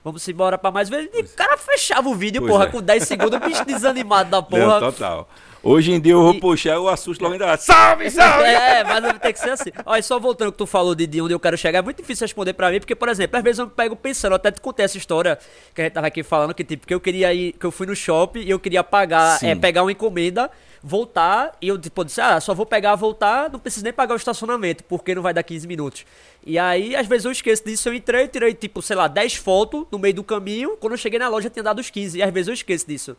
Vamos 0.05 0.25
embora 0.29 0.55
pra 0.55 0.69
mais 0.69 0.87
vezes. 0.87 1.09
E 1.15 1.21
o 1.21 1.27
cara 1.29 1.57
fechava 1.57 2.07
o 2.07 2.13
vídeo, 2.13 2.39
Pois 2.39 2.51
porra, 2.53 2.65
é. 2.65 2.67
com 2.67 2.79
10 2.79 3.03
segundos, 3.03 3.39
bicho 3.39 3.65
desanimado 3.65 4.29
da 4.29 4.37
Não, 4.37 4.43
porra. 4.43 4.79
total. 4.79 5.27
Hoje 5.63 5.91
em 5.93 5.99
dia 5.99 6.13
eu 6.13 6.21
vou 6.21 6.35
E- 6.35 6.39
puxar, 6.39 6.75
eu 6.75 6.87
assusto 6.87 7.23
logo 7.23 7.33
ainda. 7.33 7.57
Salve, 7.57 8.11
salve! 8.11 8.43
É, 8.45 8.83
mas 8.83 9.17
ter 9.19 9.33
que 9.33 9.39
ser 9.39 9.49
assim. 9.49 9.71
Olha, 9.83 10.03
só 10.03 10.19
voltando 10.19 10.51
que 10.51 10.59
tu 10.59 10.67
falou 10.67 10.93
de, 10.93 11.07
de 11.07 11.19
onde 11.19 11.33
eu 11.33 11.39
quero 11.39 11.57
chegar, 11.57 11.79
é 11.79 11.81
muito 11.81 11.97
difícil 11.97 12.23
responder 12.25 12.53
pra 12.53 12.69
mim, 12.69 12.79
porque, 12.79 12.93
por 12.93 13.09
exemplo, 13.09 13.35
às 13.35 13.43
vezes 13.43 13.57
eu 13.57 13.67
pego 13.67 13.95
pensando, 13.95 14.33
eu 14.33 14.35
até 14.35 14.51
te 14.51 14.61
contei 14.61 14.85
essa 14.85 14.95
história 14.95 15.39
que 15.73 15.81
a 15.81 15.85
gente 15.85 15.93
tava 15.93 16.05
aqui 16.05 16.21
falando, 16.21 16.53
que 16.53 16.63
tipo, 16.63 16.85
que 16.85 16.93
eu 16.93 16.99
queria 16.99 17.33
ir, 17.33 17.53
que 17.53 17.65
eu 17.65 17.71
fui 17.71 17.87
no 17.87 17.95
shopping 17.95 18.41
e 18.41 18.49
eu 18.51 18.59
queria 18.59 18.83
pagar, 18.83 19.43
é, 19.43 19.55
pegar 19.55 19.81
uma 19.81 19.91
encomenda, 19.91 20.51
voltar, 20.87 21.57
e 21.59 21.67
eu 21.67 21.79
tipo, 21.79 22.05
disse, 22.05 22.21
ah, 22.21 22.39
só 22.39 22.53
vou 22.53 22.63
pegar, 22.63 22.93
voltar, 22.93 23.49
não 23.49 23.57
preciso 23.59 23.83
nem 23.83 23.91
pagar 23.91 24.13
o 24.13 24.17
estacionamento, 24.17 24.83
porque 24.83 25.15
não 25.15 25.21
vai 25.23 25.33
dar 25.33 25.41
15 25.41 25.65
minutos. 25.65 26.05
E 26.45 26.59
aí, 26.59 26.95
às 26.95 27.07
vezes 27.07 27.25
eu 27.25 27.31
esqueço 27.31 27.65
disso, 27.65 27.89
eu 27.89 27.93
entrei, 27.95 28.27
tirei, 28.27 28.53
tipo, 28.53 28.83
sei 28.83 28.95
lá, 28.95 29.07
10 29.07 29.33
fotos 29.37 29.87
no 29.91 29.97
meio 29.97 30.13
do 30.13 30.23
caminho, 30.23 30.77
quando 30.77 30.93
eu 30.93 30.97
cheguei 30.97 31.17
na 31.17 31.27
loja 31.27 31.49
tinha 31.49 31.63
dado 31.63 31.79
os 31.79 31.89
15, 31.89 32.19
e 32.19 32.21
às 32.21 32.31
vezes 32.31 32.49
eu 32.49 32.53
esqueço 32.53 32.87
disso. 32.87 33.17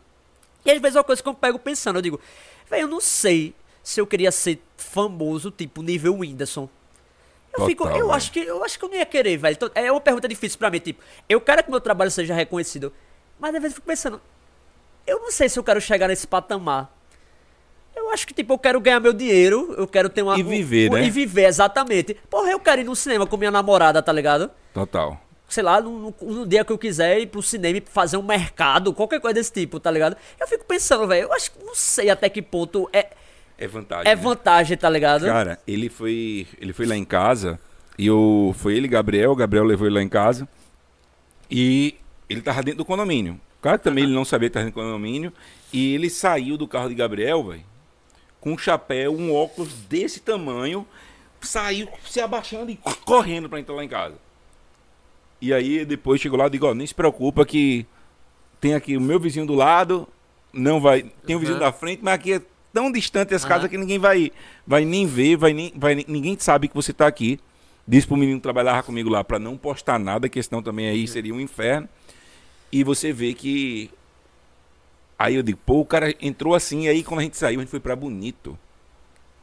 E 0.63 0.71
às 0.71 0.79
vezes 0.79 0.95
é 0.95 0.99
uma 0.99 1.03
coisa 1.03 1.21
que 1.21 1.27
eu 1.27 1.33
pego 1.33 1.59
pensando, 1.59 1.97
eu 1.97 2.01
digo, 2.01 2.21
velho, 2.69 2.83
eu 2.83 2.87
não 2.87 3.01
sei 3.01 3.53
se 3.83 3.99
eu 3.99 4.07
queria 4.07 4.31
ser 4.31 4.61
famoso, 4.77 5.51
tipo, 5.51 5.81
nível 5.81 6.15
Whindersson. 6.15 6.69
Eu 7.51 7.51
Total, 7.51 7.67
fico, 7.67 7.83
eu 7.83 7.91
velho. 7.91 8.11
acho 8.13 8.31
que 8.31 8.39
eu 8.39 8.63
acho 8.63 8.79
que 8.79 8.85
eu 8.85 8.89
não 8.89 8.95
ia 8.95 9.05
querer, 9.05 9.35
velho. 9.35 9.53
Então, 9.53 9.69
é 9.75 9.91
uma 9.91 9.99
pergunta 9.99 10.25
difícil 10.25 10.57
pra 10.57 10.69
mim, 10.69 10.79
tipo, 10.79 11.03
eu 11.27 11.41
quero 11.41 11.61
que 11.65 11.69
meu 11.69 11.81
trabalho 11.81 12.11
seja 12.11 12.33
reconhecido, 12.33 12.93
mas 13.37 13.53
às 13.53 13.61
vezes 13.61 13.75
eu 13.75 13.81
fico 13.81 13.87
pensando, 13.87 14.21
eu 15.05 15.19
não 15.19 15.31
sei 15.31 15.49
se 15.49 15.59
eu 15.59 15.63
quero 15.65 15.81
chegar 15.81 16.07
nesse 16.07 16.25
patamar. 16.25 16.96
Eu 17.97 18.11
acho 18.11 18.25
que, 18.27 18.33
tipo, 18.33 18.53
eu 18.53 18.57
quero 18.59 18.79
ganhar 18.79 18.99
meu 18.99 19.11
dinheiro, 19.13 19.73
eu 19.77 19.87
quero 19.87 20.07
ter 20.09 20.21
uma. 20.21 20.37
E 20.39 20.43
viver, 20.43 20.89
um- 20.91 20.93
né? 20.93 21.05
E 21.05 21.09
viver, 21.09 21.45
exatamente. 21.45 22.15
Porra, 22.29 22.51
eu 22.51 22.59
quero 22.59 22.81
ir 22.81 22.83
no 22.85 22.95
cinema 22.95 23.25
com 23.25 23.35
minha 23.37 23.51
namorada, 23.51 24.01
tá 24.01 24.11
ligado? 24.13 24.49
Total. 24.73 25.19
sei 25.49 25.63
lá, 25.63 25.79
no, 25.79 26.13
no- 26.21 26.45
dia 26.45 26.65
que 26.65 26.71
eu 26.73 26.77
quiser 26.77 27.19
ir 27.21 27.27
pro 27.27 27.41
cinema 27.41 27.77
e 27.77 27.83
fazer 27.89 28.17
um 28.17 28.21
mercado, 28.21 28.91
qualquer 28.93 29.21
coisa 29.21 29.35
desse 29.35 29.51
tipo, 29.53 29.79
tá 29.79 29.89
ligado? 29.89 30.17
Eu 30.37 30.45
fico 30.45 30.65
pensando, 30.65 31.07
velho, 31.07 31.23
eu 31.27 31.33
acho 31.33 31.51
que 31.51 31.63
não 31.63 31.73
sei 31.73 32.09
até 32.09 32.27
que 32.27 32.41
ponto 32.41 32.89
é, 32.91 33.11
É 33.57 33.65
vantagem. 33.65 34.11
é 34.11 34.15
né? 34.15 34.21
vantagem, 34.21 34.75
tá 34.77 34.89
ligado? 34.89 35.25
Cara, 35.25 35.57
ele 35.65 35.87
foi, 35.87 36.45
ele 36.59 36.73
foi 36.73 36.85
lá 36.85 36.97
em 36.97 37.05
casa 37.05 37.57
e 37.97 38.05
eu, 38.07 38.53
foi 38.57 38.75
ele 38.75 38.89
Gabriel, 38.89 39.31
o 39.31 39.35
Gabriel 39.37 39.63
levou 39.63 39.87
ele 39.87 39.95
lá 39.95 40.01
em 40.03 40.09
casa 40.09 40.45
e 41.49 41.95
ele 42.29 42.41
tava 42.41 42.61
dentro 42.61 42.79
do 42.79 42.85
condomínio. 42.85 43.39
Claro 43.61 43.77
que 43.79 43.83
também 43.85 44.03
ele 44.03 44.13
não 44.13 44.25
sabia 44.25 44.49
que 44.49 44.53
tava 44.53 44.65
dentro 44.65 44.81
do 44.81 44.83
condomínio 44.85 45.31
e 45.71 45.95
ele 45.95 46.09
saiu 46.09 46.57
do 46.57 46.67
carro 46.67 46.89
de 46.89 46.95
Gabriel, 46.95 47.43
velho, 47.43 47.63
com 48.39 48.53
um 48.53 48.57
chapéu, 48.57 49.13
um 49.13 49.33
óculos 49.33 49.73
desse 49.73 50.19
tamanho, 50.19 50.87
saiu 51.41 51.87
se 52.05 52.19
abaixando 52.19 52.71
e 52.71 52.79
correndo 53.05 53.49
pra 53.49 53.59
entrar 53.59 53.75
lá 53.75 53.83
em 53.83 53.89
casa. 53.89 54.15
E 55.41 55.53
aí 55.53 55.85
depois 55.85 56.19
chegou 56.19 56.37
lá 56.37 56.47
e 56.47 56.49
digo, 56.49 56.67
ó, 56.67 56.73
nem 56.73 56.87
se 56.87 56.93
preocupa 56.95 57.45
que 57.45 57.85
tem 58.59 58.73
aqui 58.73 58.97
o 58.97 59.01
meu 59.01 59.19
vizinho 59.19 59.45
do 59.45 59.53
lado, 59.53 60.07
não 60.51 60.79
vai, 60.79 61.03
tem 61.25 61.35
o 61.35 61.39
vizinho 61.39 61.57
Aham. 61.57 61.65
da 61.65 61.71
frente, 61.71 62.03
mas 62.03 62.15
aqui 62.15 62.33
é 62.33 62.41
tão 62.73 62.91
distante 62.91 63.33
as 63.35 63.43
Aham. 63.43 63.49
casas 63.49 63.69
que 63.69 63.77
ninguém 63.77 63.99
vai, 63.99 64.31
vai 64.65 64.83
nem 64.83 65.05
ver, 65.05 65.37
vai 65.37 65.53
nem, 65.53 65.71
vai 65.75 65.95
ninguém 66.07 66.37
sabe 66.39 66.67
que 66.67 66.75
você 66.75 66.91
tá 66.93 67.07
aqui. 67.07 67.39
Disse 67.87 68.05
pro 68.05 68.17
menino 68.17 68.39
que 68.39 68.43
trabalhava 68.43 68.83
comigo 68.83 69.09
lá 69.09 69.23
pra 69.23 69.39
não 69.39 69.55
postar 69.55 69.97
nada, 69.97 70.27
que 70.27 70.43
senão 70.43 70.61
também 70.61 70.89
aí 70.89 71.07
seria 71.07 71.33
um 71.33 71.39
inferno. 71.39 71.87
E 72.69 72.83
você 72.83 73.13
vê 73.13 73.33
que 73.33 73.89
aí 75.17 75.35
eu 75.35 75.43
digo, 75.43 75.59
pô, 75.65 75.79
o 75.81 75.85
cara 75.85 76.13
entrou 76.21 76.53
assim, 76.55 76.87
aí 76.87 77.03
quando 77.03 77.19
a 77.19 77.23
gente 77.23 77.37
saiu, 77.37 77.59
a 77.59 77.63
gente 77.63 77.69
foi 77.71 77.79
pra 77.79 77.95
Bonito. 77.95 78.57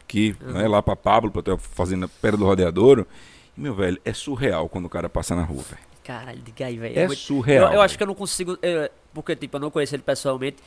Que, 0.06 0.36
né, 0.40 0.68
lá 0.68 0.82
pra 0.82 0.94
Pablo, 0.94 1.30
pra 1.30 1.42
ter 1.42 1.56
fazenda 1.58 2.06
perto 2.06 2.36
do 2.38 2.44
rodeadouro. 2.44 3.06
E, 3.56 3.60
meu 3.60 3.74
velho, 3.74 3.98
é 4.04 4.12
surreal 4.12 4.68
quando 4.68 4.84
o 4.84 4.88
cara 4.90 5.08
passa 5.08 5.34
na 5.34 5.42
rua, 5.42 5.62
velho. 5.62 5.82
Caralho, 6.04 6.40
diga 6.42 6.66
aí, 6.66 6.76
velho. 6.76 6.98
É 6.98 7.06
muito- 7.06 7.18
surreal, 7.20 7.68
Eu, 7.68 7.74
eu 7.76 7.80
acho 7.80 7.96
que 7.96 8.02
eu 8.02 8.06
não 8.06 8.14
consigo. 8.14 8.58
é, 8.62 8.90
porque, 9.14 9.34
tipo, 9.34 9.56
eu 9.56 9.60
não 9.60 9.70
conheço 9.70 9.94
ele 9.96 10.02
pessoalmente. 10.02 10.58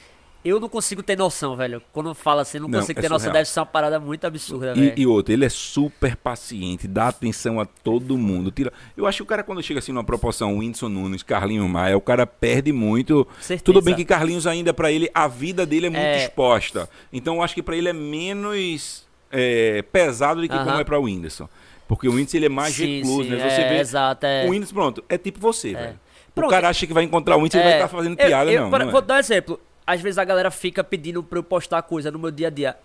Eu 0.48 0.60
não 0.60 0.70
consigo 0.70 1.04
ter 1.04 1.18
noção, 1.18 1.56
velho. 1.56 1.82
Quando 1.92 2.14
fala 2.14 2.42
assim, 2.44 2.60
não, 2.60 2.68
Não, 2.68 2.80
consigo 2.80 3.00
é 3.00 3.02
ter 3.02 3.10
noção. 3.10 3.20
surreal. 3.26 3.34
Deve 3.34 3.50
ser 3.50 3.60
uma 3.60 3.66
parada 3.66 4.00
muito 4.00 4.26
absurda, 4.26 4.74
E, 4.76 4.80
velho. 4.80 4.94
e 4.98 5.06
outro, 5.08 5.34
ele 5.34 5.44
é 5.46 5.50
super 5.50 6.16
paciente, 6.16 6.88
dá 6.88 7.10
atenção 7.10 7.60
a 7.60 7.66
todo 7.66 8.18
mundo. 8.18 8.50
Tira... 8.52 8.72
Eu 8.96 9.06
acho 9.06 9.18
que 9.18 9.24
o 9.24 9.26
cara, 9.26 9.44
quando 9.44 9.62
chega 9.62 9.80
assim 9.80 9.92
numa 9.92 10.04
proporção 10.04 10.58
Whindersson 10.58 10.90
Nunes, 10.90 11.24
Carlinhos 11.24 11.70
Maia, 11.70 11.98
o 11.98 12.02
cara 12.02 12.26
perde 12.26 12.72
muito. 12.72 13.28
Certeza. 13.40 13.64
Tudo 13.64 13.82
bem 13.82 13.96
que 13.96 14.06
Carlinhos 14.06 14.48
ainda, 14.48 14.74
pra 14.74 14.92
ele, 14.92 15.10
a 15.14 15.28
vida 15.28 15.66
dele 15.66 15.88
é 15.88 15.90
muito 15.90 16.02
É. 16.02 16.24
exposta. 16.26 16.90
Então 17.12 17.36
eu 17.36 17.42
acho 17.44 17.54
que 17.54 17.62
pra 17.64 17.76
ele 17.76 17.90
é 17.90 17.94
menos. 17.94 19.06
é, 19.32 19.82
pesado 19.92 20.40
do 20.42 20.48
que 20.48 20.56
como 20.58 20.70
Aham. 20.70 20.80
é 20.80 20.84
para 20.86 20.98
o 20.98 21.04
Whindersson. 21.04 21.50
Porque 21.86 22.08
o 22.08 22.12
Whindersson 22.14 22.38
ele 22.38 22.46
é 22.46 22.50
mais 22.50 22.74
Sim, 22.74 22.98
recluso, 23.00 23.24
sim, 23.24 23.30
né? 23.36 23.38
Você 23.50 23.62
é, 23.62 23.70
vê 23.70 23.80
exato, 23.80 24.26
é. 24.26 24.46
o 24.46 24.50
Whindersson, 24.52 24.74
pronto, 24.74 25.04
é 25.10 25.18
tipo 25.18 25.40
você, 25.40 25.74
velho. 25.74 26.00
O 26.30 26.32
Pronto. 26.38 26.52
cara 26.52 26.70
acha 26.70 26.86
que 26.86 26.94
vai 26.94 27.04
encontrar 27.04 27.36
o 27.36 27.40
Whindersson 27.40 27.58
e 27.60 27.64
vai 27.64 27.74
estar 27.74 27.88
fazendo 27.88 28.18
eu- 28.20 28.26
piada, 28.28 28.52
eu, 28.52 28.62
não. 28.62 28.70
pra- 28.70 28.80
não 28.80 28.90
é. 28.90 28.92
Vou 28.92 29.02
dar 29.02 29.16
um 29.16 29.18
exemplo. 29.20 29.60
Às 29.88 30.02
vezes 30.02 30.18
a 30.18 30.24
galera 30.26 30.52
fica 30.52 30.84
pedindo 30.84 31.24
pra 31.24 31.40
eu 31.40 31.44
postar 31.44 31.82
coisa 31.82 32.12
no 32.12 32.20
meu 32.20 32.30
dia 32.30 32.48
a 32.48 32.50
dia. 32.52 32.78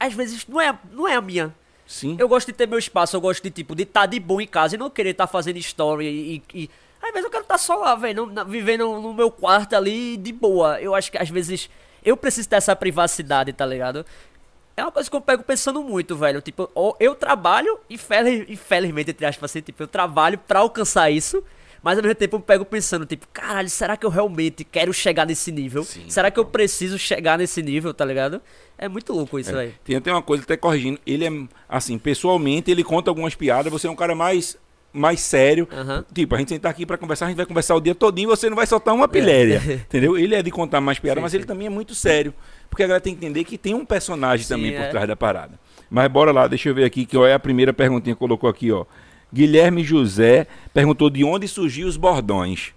Às 0.00 0.14
vezes 0.14 0.46
não 0.48 0.60
é, 0.60 0.76
não 0.90 1.06
é 1.06 1.14
a 1.14 1.20
minha. 1.20 1.54
Sim. 1.86 2.16
Eu 2.18 2.26
gosto 2.28 2.46
de 2.46 2.54
ter 2.54 2.66
meu 2.66 2.78
espaço, 2.78 3.14
eu 3.14 3.20
gosto 3.20 3.42
de, 3.42 3.50
tipo, 3.50 3.74
de 3.74 3.82
estar 3.82 4.06
de 4.06 4.18
boa 4.18 4.42
em 4.42 4.46
casa 4.46 4.74
e 4.74 4.78
não 4.78 4.88
querer 4.88 5.10
estar 5.10 5.26
fazendo 5.26 5.58
story 5.58 6.06
e, 6.06 6.42
e- 6.62 6.70
Às 7.02 7.10
vezes 7.10 7.24
eu 7.26 7.30
quero 7.30 7.42
estar 7.42 7.58
só 7.58 7.76
lá, 7.76 7.94
velho, 7.94 8.32
vivendo 8.46 8.98
no 8.98 9.12
meu 9.12 9.30
quarto 9.30 9.74
ali 9.76 10.16
de 10.16 10.32
boa. 10.32 10.80
Eu 10.80 10.94
acho 10.94 11.12
que 11.12 11.18
às 11.18 11.28
vezes 11.28 11.68
eu 12.02 12.16
preciso 12.16 12.48
ter 12.48 12.56
essa 12.56 12.74
privacidade, 12.74 13.52
tá 13.52 13.66
ligado? 13.66 14.06
É 14.76 14.82
uma 14.82 14.90
coisa 14.90 15.08
que 15.08 15.14
eu 15.14 15.20
pego 15.20 15.42
pensando 15.44 15.82
muito, 15.82 16.16
velho. 16.16 16.40
Tipo, 16.40 16.68
eu 16.98 17.14
trabalho, 17.14 17.78
infeliz, 17.88 18.48
infelizmente, 18.48 19.10
entre 19.10 19.26
aspas, 19.26 19.50
assim, 19.50 19.60
tipo, 19.60 19.82
eu 19.82 19.86
trabalho 19.86 20.38
pra 20.38 20.60
alcançar 20.60 21.10
isso. 21.10 21.44
Mas 21.84 21.98
ao 21.98 22.02
mesmo 22.02 22.14
tempo 22.14 22.36
eu 22.36 22.40
pego 22.40 22.64
pensando, 22.64 23.04
tipo, 23.04 23.28
caralho, 23.30 23.68
será 23.68 23.94
que 23.94 24.06
eu 24.06 24.10
realmente 24.10 24.64
quero 24.64 24.90
chegar 24.90 25.26
nesse 25.26 25.52
nível? 25.52 25.84
Sim. 25.84 26.04
Será 26.08 26.30
que 26.30 26.40
eu 26.40 26.44
preciso 26.46 26.98
chegar 26.98 27.36
nesse 27.36 27.62
nível, 27.62 27.92
tá 27.92 28.06
ligado? 28.06 28.40
É 28.78 28.88
muito 28.88 29.12
louco 29.12 29.38
isso, 29.38 29.52
velho. 29.52 29.74
Tem 29.84 29.94
até 29.94 30.10
uma 30.10 30.22
coisa 30.22 30.42
até 30.44 30.56
corrigindo. 30.56 30.98
Ele 31.06 31.26
é, 31.26 31.30
assim, 31.68 31.98
pessoalmente, 31.98 32.70
ele 32.70 32.82
conta 32.82 33.10
algumas 33.10 33.34
piadas. 33.34 33.70
Você 33.70 33.86
é 33.86 33.90
um 33.90 33.94
cara 33.94 34.14
mais, 34.14 34.56
mais 34.94 35.20
sério. 35.20 35.68
Aham. 35.70 36.06
Tipo, 36.10 36.34
a 36.34 36.38
gente 36.38 36.48
sentar 36.48 36.70
aqui 36.70 36.86
pra 36.86 36.96
conversar, 36.96 37.26
a 37.26 37.28
gente 37.28 37.36
vai 37.36 37.44
conversar 37.44 37.74
o 37.74 37.80
dia 37.82 37.94
todinho 37.94 38.28
e 38.28 38.34
você 38.34 38.48
não 38.48 38.56
vai 38.56 38.66
soltar 38.66 38.94
uma 38.94 39.06
pilhéria. 39.06 39.60
Entendeu? 39.86 40.16
Ele 40.16 40.34
é 40.34 40.42
de 40.42 40.50
contar 40.50 40.80
mais 40.80 40.98
piadas, 40.98 41.18
Sim, 41.18 41.22
mas 41.22 41.32
sim. 41.32 41.36
ele 41.36 41.44
também 41.44 41.66
é 41.66 41.70
muito 41.70 41.94
sério. 41.94 42.32
Porque 42.70 42.82
a 42.82 42.86
galera 42.86 43.02
tem 43.02 43.14
que 43.14 43.22
entender 43.26 43.44
que 43.44 43.58
tem 43.58 43.74
um 43.74 43.84
personagem 43.84 44.46
Sim, 44.46 44.54
também 44.54 44.72
por 44.72 44.80
é. 44.80 44.88
trás 44.88 45.06
da 45.06 45.14
parada. 45.14 45.60
Mas 45.90 46.10
bora 46.10 46.32
lá, 46.32 46.48
deixa 46.48 46.70
eu 46.70 46.74
ver 46.74 46.84
aqui, 46.84 47.04
que 47.04 47.14
ó, 47.14 47.26
é 47.26 47.34
a 47.34 47.38
primeira 47.38 47.74
perguntinha 47.74 48.14
que 48.14 48.18
colocou 48.18 48.48
aqui, 48.48 48.72
ó. 48.72 48.86
Guilherme 49.34 49.82
José 49.82 50.46
perguntou 50.72 51.10
de 51.10 51.24
onde 51.24 51.48
surgiu 51.48 51.88
os 51.88 51.96
bordões. 51.96 52.72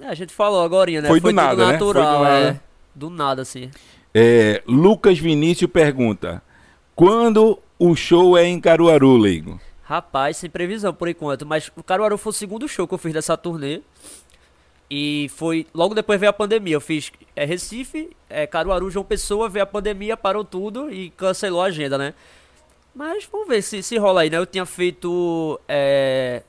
É, 0.00 0.06
a 0.06 0.14
gente 0.14 0.32
falou 0.32 0.62
agora, 0.62 0.90
né? 0.90 1.06
Foi 1.06 1.20
do 1.20 1.24
tudo 1.24 1.34
nada, 1.36 1.66
né? 1.66 1.72
natural, 1.72 2.18
Foi 2.18 2.18
do 2.18 2.24
nada. 2.32 2.46
é. 2.48 2.60
Do 2.94 3.10
nada, 3.10 3.42
assim. 3.42 3.70
É, 4.14 4.62
Lucas 4.66 5.18
Vinícius 5.18 5.70
pergunta: 5.70 6.42
Quando 6.96 7.58
o 7.78 7.94
show 7.94 8.38
é 8.38 8.44
em 8.46 8.58
Caruaru, 8.58 9.18
Leigo? 9.18 9.60
Rapaz, 9.82 10.38
sem 10.38 10.48
previsão 10.48 10.94
por 10.94 11.08
enquanto, 11.08 11.44
mas 11.44 11.70
o 11.76 11.82
Caruaru 11.82 12.16
foi 12.16 12.30
o 12.30 12.34
segundo 12.34 12.66
show 12.66 12.88
que 12.88 12.94
eu 12.94 12.98
fiz 12.98 13.12
dessa 13.12 13.36
turnê. 13.36 13.82
E 14.90 15.30
foi. 15.34 15.66
Logo 15.74 15.94
depois 15.94 16.18
veio 16.18 16.30
a 16.30 16.34
pandemia. 16.34 16.74
Eu 16.74 16.80
fiz 16.80 17.12
é, 17.36 17.44
Recife, 17.44 18.10
é, 18.30 18.46
Caruaru, 18.46 18.90
João 18.90 19.04
Pessoa, 19.04 19.48
veio 19.48 19.62
a 19.62 19.66
pandemia, 19.66 20.16
parou 20.16 20.44
tudo 20.44 20.90
e 20.90 21.10
cancelou 21.10 21.60
a 21.62 21.66
agenda, 21.66 21.98
né? 21.98 22.14
Mas 22.94 23.26
vamos 23.30 23.48
ver 23.48 23.62
se, 23.62 23.82
se 23.82 23.96
rola 23.96 24.22
aí, 24.22 24.30
né? 24.30 24.36
Eu 24.38 24.46
tinha 24.46 24.66
feito 24.66 25.58
é, 25.68 26.42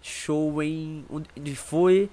show 0.00 0.62
em. 0.62 1.04
Onde 1.10 1.54
foi? 1.56 2.08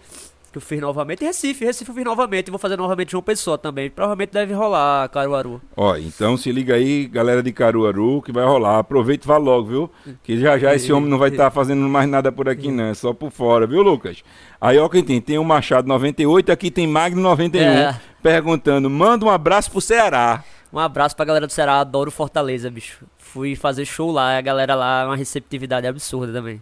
Que 0.52 0.58
eu 0.58 0.62
fiz 0.62 0.80
novamente. 0.80 1.22
Em 1.22 1.28
Recife, 1.28 1.66
Recife 1.66 1.92
eu 1.92 1.96
fiz 1.96 2.04
novamente. 2.06 2.50
Vou 2.50 2.58
fazer 2.58 2.78
novamente 2.78 3.12
João 3.12 3.22
Pessoa 3.22 3.58
também. 3.58 3.90
Provavelmente 3.90 4.32
deve 4.32 4.54
rolar 4.54 5.08
Caruaru. 5.10 5.62
Ó, 5.76 5.98
então 5.98 6.36
se 6.38 6.50
liga 6.52 6.76
aí, 6.76 7.06
galera 7.08 7.44
de 7.44 7.52
Caruaru, 7.52 8.22
que 8.22 8.32
vai 8.32 8.46
rolar. 8.46 8.80
Aproveita 8.80 9.26
e 9.26 9.28
vá 9.28 9.38
logo, 9.38 9.68
viu? 9.68 9.92
Que 10.24 10.40
já 10.40 10.58
já 10.58 10.74
esse 10.74 10.92
homem 10.94 11.10
não 11.10 11.18
vai 11.18 11.30
estar 11.30 11.52
fazendo 11.52 11.82
mais 11.90 12.10
nada 12.10 12.32
por 12.32 12.48
aqui, 12.50 12.72
não. 12.72 12.86
É 12.86 12.94
só 12.94 13.14
por 13.14 13.32
fora, 13.32 13.68
viu, 13.68 13.82
Lucas? 13.84 14.24
Aí, 14.60 14.80
ó, 14.80 14.88
quem 14.90 15.04
tem? 15.04 15.20
Tem 15.22 15.38
o 15.38 15.44
Machado 15.44 15.88
98, 15.90 16.52
aqui 16.52 16.72
tem 16.72 16.88
Magno 16.88 17.22
91, 17.22 17.62
É. 17.62 18.02
perguntando: 18.24 18.90
manda 18.90 19.26
um 19.26 19.30
abraço 19.30 19.70
pro 19.70 19.82
Ceará. 19.82 20.44
Um 20.74 20.80
abraço 20.80 21.16
pra 21.16 21.26
galera 21.26 21.48
do 21.48 21.54
Ceará, 21.54 21.80
adoro 21.80 22.12
Fortaleza, 22.12 22.70
bicho. 22.70 23.06
Fui 23.18 23.56
fazer 23.56 23.86
show 23.86 24.12
lá, 24.12 24.38
a 24.38 24.42
galera 24.42 24.76
lá, 24.76 25.06
uma 25.06 25.16
receptividade 25.16 25.88
absurda 25.88 26.34
também. 26.34 26.62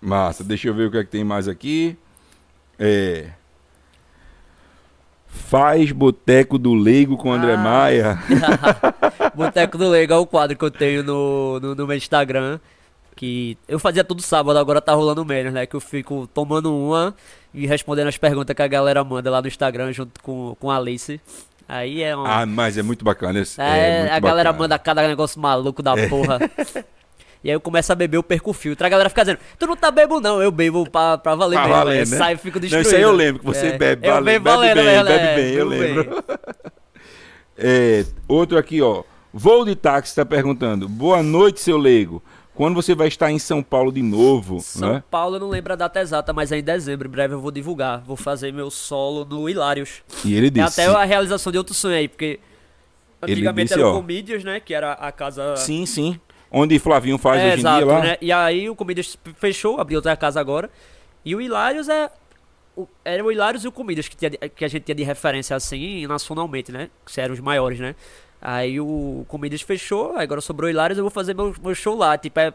Massa, 0.00 0.44
deixa 0.44 0.68
eu 0.68 0.74
ver 0.74 0.86
o 0.86 0.90
que 0.90 0.98
é 0.98 1.04
que 1.04 1.10
tem 1.10 1.24
mais 1.24 1.48
aqui. 1.48 1.96
É. 2.78 3.30
Faz 5.26 5.92
Boteco 5.92 6.58
do 6.58 6.74
Leigo 6.74 7.16
com 7.16 7.32
André 7.32 7.54
Ah. 7.54 7.58
Maia. 7.58 8.18
Boteco 9.34 9.76
do 9.76 9.88
Legal, 9.88 10.20
o 10.22 10.26
quadro 10.26 10.56
que 10.56 10.64
eu 10.64 10.70
tenho 10.70 11.02
no, 11.02 11.60
no, 11.60 11.74
no 11.74 11.86
meu 11.86 11.96
Instagram. 11.96 12.58
Que 13.14 13.56
eu 13.66 13.78
fazia 13.78 14.04
todo 14.04 14.20
sábado, 14.20 14.58
agora 14.58 14.80
tá 14.80 14.92
rolando 14.92 15.24
menos, 15.24 15.52
né? 15.52 15.64
Que 15.66 15.74
eu 15.74 15.80
fico 15.80 16.26
tomando 16.34 16.74
uma 16.76 17.14
e 17.54 17.66
respondendo 17.66 18.08
as 18.08 18.18
perguntas 18.18 18.54
que 18.54 18.60
a 18.62 18.66
galera 18.68 19.02
manda 19.02 19.30
lá 19.30 19.40
no 19.40 19.48
Instagram 19.48 19.90
junto 19.92 20.20
com, 20.22 20.54
com 20.60 20.70
a 20.70 20.76
Alice. 20.76 21.18
Aí 21.68 22.02
é 22.02 22.16
um. 22.16 22.24
Ah, 22.24 22.46
mas 22.46 22.78
é 22.78 22.82
muito 22.82 23.04
bacana. 23.04 23.40
esse- 23.40 23.60
É, 23.60 24.00
muito 24.00 24.12
a 24.14 24.20
galera 24.20 24.50
bacana. 24.52 24.58
manda 24.64 24.78
cada 24.78 25.06
negócio 25.08 25.40
maluco 25.40 25.82
da 25.82 25.94
porra. 26.08 26.38
E 27.44 27.48
aí 27.50 27.54
eu 27.54 27.60
começo 27.60 27.92
a 27.92 27.94
beber, 27.94 28.16
eu 28.16 28.24
perco 28.24 28.50
o 28.50 28.52
filtro. 28.52 28.84
A 28.84 28.88
galera 28.88 29.08
fica 29.08 29.22
dizendo, 29.22 29.38
tu 29.56 29.68
não 29.68 29.76
tá 29.76 29.88
bebo 29.88 30.18
não, 30.20 30.42
eu 30.42 30.50
bebo 30.50 30.88
pra, 30.90 31.16
pra 31.16 31.36
valer 31.36 31.60
Pra 31.60 31.84
mesmo. 31.84 32.14
né? 32.14 32.18
saio 32.18 32.34
e 32.34 32.38
fico 32.38 32.56
Não, 32.56 32.60
destruído. 32.62 32.86
isso 32.86 32.96
aí 32.96 33.02
eu 33.02 33.12
lembro, 33.12 33.38
que 33.40 33.46
você 33.46 33.66
É, 33.68 33.78
bebe, 33.78 34.04
eu 34.08 34.14
vale- 34.14 34.24
bebe 34.24 34.44
valendo 34.44 34.74
bem, 34.74 35.04
bebe 35.04 35.10
é, 35.12 35.34
bem, 35.36 35.52
eu 35.54 35.66
lembro. 35.68 36.24
É, 37.56 38.04
outro 38.26 38.58
aqui, 38.58 38.82
ó. 38.82 39.02
Voo 39.32 39.64
de 39.64 39.76
táxi 39.76 40.10
está 40.10 40.24
perguntando. 40.26 40.88
Boa 40.88 41.22
noite, 41.22 41.60
seu 41.60 41.76
leigo. 41.76 42.22
Quando 42.56 42.74
você 42.74 42.94
vai 42.94 43.08
estar 43.08 43.30
em 43.30 43.38
São 43.38 43.62
Paulo 43.62 43.92
de 43.92 44.00
novo? 44.02 44.60
São 44.60 44.94
né? 44.94 45.04
Paulo, 45.10 45.36
eu 45.36 45.40
não 45.40 45.48
lembro 45.50 45.74
a 45.74 45.76
data 45.76 46.00
exata, 46.00 46.32
mas 46.32 46.50
é 46.50 46.58
em 46.58 46.62
dezembro. 46.62 47.06
Em 47.06 47.10
breve 47.10 47.34
eu 47.34 47.40
vou 47.40 47.50
divulgar. 47.50 48.00
Vou 48.00 48.16
fazer 48.16 48.50
meu 48.52 48.70
solo 48.70 49.24
no 49.26 49.48
Hilários. 49.48 50.02
E 50.24 50.34
ele 50.34 50.46
É 50.46 50.50
disse. 50.50 50.80
até 50.80 50.90
a 50.90 51.04
realização 51.04 51.52
de 51.52 51.58
outro 51.58 51.74
sonho 51.74 51.96
aí, 51.96 52.08
porque 52.08 52.40
antigamente 53.22 53.68
disse, 53.68 53.78
era 53.80 53.90
o 53.90 53.94
Comedians, 53.94 54.42
né? 54.42 54.58
Que 54.58 54.72
era 54.72 54.92
a 54.92 55.12
casa. 55.12 55.54
Sim, 55.56 55.84
sim. 55.84 56.18
Onde 56.50 56.78
Flavinho 56.78 57.18
faz 57.18 57.40
é, 57.42 57.46
hoje 57.48 57.56
em 57.56 57.58
exato, 57.58 57.84
dia 57.84 57.86
lá. 57.94 58.00
né? 58.02 58.16
E 58.22 58.32
aí 58.32 58.70
o 58.70 58.74
Comedians 58.74 59.18
fechou, 59.34 59.78
abriu 59.78 59.98
outra 59.98 60.16
casa 60.16 60.40
agora. 60.40 60.70
E 61.24 61.34
o 61.34 61.40
Hilários 61.42 61.88
é. 61.90 62.10
o- 62.74 62.86
Era 63.04 63.22
o 63.22 63.30
Hilários 63.30 63.64
e 63.64 63.68
o 63.68 63.72
Comedians 63.72 64.08
que, 64.08 64.16
tinha 64.16 64.30
que 64.30 64.64
a 64.64 64.68
gente 64.68 64.84
tinha 64.84 64.94
de 64.94 65.02
referência 65.02 65.54
assim, 65.54 66.06
nacionalmente, 66.06 66.72
né? 66.72 66.88
Que 67.04 67.20
eram 67.20 67.34
os 67.34 67.40
maiores, 67.40 67.78
né? 67.80 67.94
Aí 68.40 68.80
o 68.80 69.24
Comedians 69.28 69.62
fechou, 69.62 70.16
agora 70.16 70.40
sobrou 70.40 70.68
Hilários, 70.70 70.98
eu 70.98 71.04
vou 71.04 71.10
fazer 71.10 71.34
meu, 71.34 71.54
meu 71.62 71.74
show 71.74 71.96
lá. 71.96 72.16
Tipo, 72.16 72.38
é, 72.40 72.52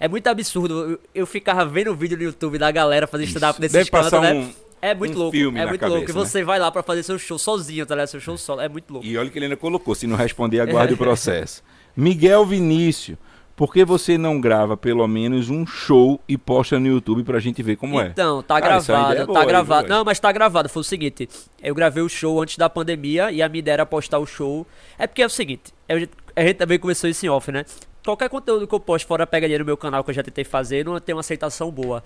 é 0.00 0.08
muito 0.08 0.26
absurdo. 0.26 0.92
Eu, 0.92 1.00
eu 1.14 1.26
ficava 1.26 1.64
vendo 1.66 1.90
o 1.90 1.94
vídeo 1.94 2.16
no 2.16 2.22
YouTube 2.22 2.58
da 2.58 2.70
galera 2.70 3.06
fazer 3.06 3.24
stand-up 3.24 3.52
Isso. 3.54 3.76
nesses 3.76 3.90
Deve 3.90 4.20
né? 4.20 4.32
um- 4.34 4.52
É 4.80 4.94
muito 4.94 5.14
um 5.16 5.18
louco. 5.18 5.32
filme 5.32 5.58
é 5.58 5.64
na 5.64 5.68
muito 5.68 5.82
louco. 5.82 5.96
E 5.96 6.00
cabeça, 6.06 6.18
né? 6.18 6.24
você 6.26 6.44
vai 6.44 6.58
lá 6.58 6.70
pra 6.70 6.82
fazer 6.82 7.02
seu 7.02 7.18
show 7.18 7.38
sozinho, 7.38 7.84
tá 7.84 7.94
ligado? 7.94 8.08
Seu 8.08 8.20
show 8.20 8.36
solo. 8.36 8.60
É 8.60 8.68
muito 8.68 8.92
louco. 8.92 9.06
E 9.06 9.16
olha 9.18 9.28
que 9.30 9.38
ele 9.38 9.46
ainda 9.46 9.56
colocou, 9.56 9.94
se 9.94 10.06
não 10.06 10.16
responder, 10.16 10.60
aguarde 10.60 10.94
o 10.94 10.96
processo. 10.96 11.62
Miguel 11.96 12.44
Vinícius, 12.44 13.16
por 13.56 13.72
que 13.72 13.84
você 13.84 14.18
não 14.18 14.40
grava 14.40 14.76
pelo 14.76 15.06
menos 15.06 15.48
um 15.48 15.64
show 15.66 16.20
e 16.28 16.36
posta 16.36 16.78
no 16.78 16.88
YouTube 16.88 17.22
pra 17.22 17.38
gente 17.38 17.62
ver 17.62 17.76
como 17.76 18.00
é? 18.00 18.08
Então, 18.08 18.42
tá 18.42 18.60
Cara, 18.60 18.78
ideia 18.78 18.98
gravado, 18.98 19.20
é 19.20 19.26
boa 19.26 19.38
tá 19.38 19.44
gravado. 19.44 19.88
Não, 19.88 20.04
mas 20.04 20.18
tá 20.18 20.32
gravado. 20.32 20.68
Foi 20.68 20.80
o 20.80 20.84
seguinte, 20.84 21.28
eu 21.62 21.74
gravei 21.74 22.02
o 22.02 22.08
show 22.08 22.42
antes 22.42 22.56
da 22.56 22.68
pandemia 22.68 23.30
e 23.30 23.40
a 23.40 23.48
minha 23.48 23.60
ideia 23.60 23.74
era 23.74 23.86
postar 23.86 24.18
o 24.18 24.26
show. 24.26 24.66
É 24.98 25.06
porque 25.06 25.22
é 25.22 25.26
o 25.26 25.30
seguinte, 25.30 25.72
a 25.88 25.98
gente, 25.98 26.10
a 26.34 26.42
gente 26.42 26.56
também 26.56 26.78
começou 26.78 27.08
isso 27.08 27.24
em 27.24 27.28
off, 27.28 27.52
né? 27.52 27.64
Qualquer 28.04 28.28
conteúdo 28.28 28.66
que 28.66 28.74
eu 28.74 28.80
posto 28.80 29.06
fora 29.06 29.26
pegadinha 29.26 29.58
no 29.60 29.64
meu 29.64 29.76
canal 29.76 30.04
que 30.04 30.10
eu 30.10 30.14
já 30.14 30.22
tentei 30.22 30.44
fazer, 30.44 30.84
não 30.84 30.98
tem 31.00 31.14
uma 31.14 31.20
aceitação 31.20 31.70
boa. 31.70 32.02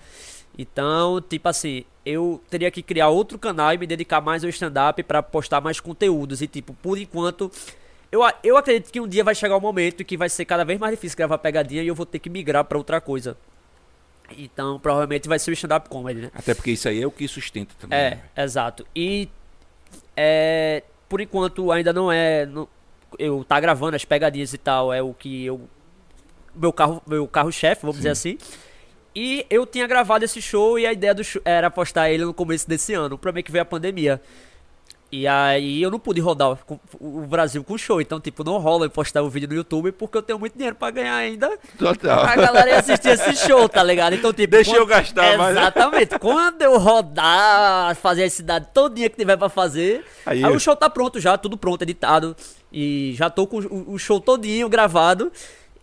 Então, 0.57 1.21
tipo 1.21 1.47
assim, 1.47 1.83
eu 2.05 2.41
teria 2.49 2.69
que 2.71 2.81
criar 2.81 3.09
outro 3.09 3.37
canal 3.37 3.73
e 3.73 3.77
me 3.77 3.87
dedicar 3.87 4.21
mais 4.21 4.43
ao 4.43 4.49
stand-up 4.49 5.01
pra 5.03 5.23
postar 5.23 5.61
mais 5.61 5.79
conteúdos. 5.79 6.41
E, 6.41 6.47
tipo, 6.47 6.73
por 6.81 6.97
enquanto, 6.97 7.51
eu, 8.11 8.21
eu 8.43 8.57
acredito 8.57 8.91
que 8.91 8.99
um 8.99 9.07
dia 9.07 9.23
vai 9.23 9.35
chegar 9.35 9.55
o 9.55 9.61
momento 9.61 10.03
que 10.03 10.17
vai 10.17 10.29
ser 10.29 10.45
cada 10.45 10.63
vez 10.63 10.79
mais 10.79 10.93
difícil 10.93 11.17
gravar 11.17 11.37
pegadinha 11.37 11.83
e 11.83 11.87
eu 11.87 11.95
vou 11.95 12.05
ter 12.05 12.19
que 12.19 12.29
migrar 12.29 12.63
pra 12.65 12.77
outra 12.77 12.99
coisa. 12.99 13.37
Então, 14.37 14.79
provavelmente 14.79 15.27
vai 15.27 15.39
ser 15.39 15.51
o 15.51 15.53
stand-up 15.53 15.89
comedy, 15.89 16.21
né? 16.21 16.31
Até 16.33 16.53
porque 16.53 16.71
isso 16.71 16.87
aí 16.87 17.01
é 17.01 17.07
o 17.07 17.11
que 17.11 17.27
sustenta 17.27 17.73
também. 17.79 17.97
É, 17.97 18.09
né? 18.11 18.21
exato. 18.37 18.85
E 18.95 19.27
é, 20.15 20.83
por 21.07 21.21
enquanto 21.21 21.71
ainda 21.71 21.91
não 21.91 22.11
é. 22.11 22.45
não- 22.45 22.67
eu 23.17 23.43
tá 23.43 23.59
gravando 23.59 23.95
as 23.95 24.05
pegadinhas 24.05 24.53
e 24.53 24.57
tal, 24.57 24.93
é 24.93 25.01
o 25.01 25.13
que 25.13 25.45
eu. 25.45 25.61
Meu 26.53 26.71
carro, 26.71 27.01
meu 27.07 27.27
carro-chefe, 27.27 27.81
vamos 27.81 27.97
dizer 27.97 28.09
assim. 28.09 28.37
E 29.15 29.45
eu 29.49 29.65
tinha 29.65 29.87
gravado 29.87 30.23
esse 30.23 30.41
show 30.41 30.77
e 30.77 30.85
a 30.85 30.93
ideia 30.93 31.15
do 31.15 31.23
show 31.23 31.41
era 31.43 31.71
postar 31.71 32.11
ele 32.11 32.23
no 32.23 32.33
começo 32.33 32.69
desse 32.69 32.93
ano. 32.93 33.15
O 33.15 33.17
problema 33.17 33.39
é 33.39 33.43
que 33.43 33.51
veio 33.51 33.63
a 33.63 33.65
pandemia. 33.65 34.21
E 35.11 35.25
aí 35.27 35.81
eu 35.81 35.89
não 35.89 35.97
pude 35.97 36.21
rodar 36.21 36.55
o 36.99 37.21
Brasil 37.21 37.63
com 37.63 37.75
show. 37.77 37.99
Então, 37.99 38.19
tipo, 38.19 38.43
não 38.43 38.59
rola 38.59 38.85
eu 38.85 38.91
postar 38.91 39.23
o 39.23 39.29
vídeo 39.29 39.49
no 39.49 39.55
YouTube 39.55 39.91
porque 39.91 40.15
eu 40.15 40.21
tenho 40.21 40.37
muito 40.37 40.53
dinheiro 40.53 40.75
pra 40.75 40.91
ganhar 40.91 41.15
ainda. 41.15 41.57
Total. 41.79 42.19
A 42.25 42.35
galera 42.35 42.69
ia 42.69 42.77
assistir 42.79 43.09
esse 43.09 43.35
show, 43.47 43.67
tá 43.67 43.81
ligado? 43.81 44.13
Então, 44.13 44.31
tipo. 44.31 44.51
Deixa 44.51 44.69
eu 44.71 44.81
quando- 44.85 44.89
gastar 44.89 45.35
mais? 45.35 45.57
Exatamente. 45.57 46.19
Quando 46.19 46.61
eu 46.61 46.77
rodar, 46.77 47.95
fazer 47.95 48.25
a 48.25 48.29
cidade 48.29 48.67
todinha 48.71 49.09
que 49.09 49.15
tiver 49.17 49.35
pra 49.35 49.49
fazer. 49.49 50.05
Aí- 50.27 50.43
Aí, 50.43 50.55
o 50.55 50.59
show 50.59 50.75
tá 50.75 50.87
pronto 50.89 51.19
já, 51.19 51.35
tudo 51.37 51.57
pronto, 51.57 51.81
editado. 51.81 52.35
E 52.71 53.13
já 53.17 53.31
tô 53.31 53.47
com 53.47 53.57
o, 53.57 53.97
show 53.97 54.19
todinho 54.19 54.69
gravado. 54.69 55.31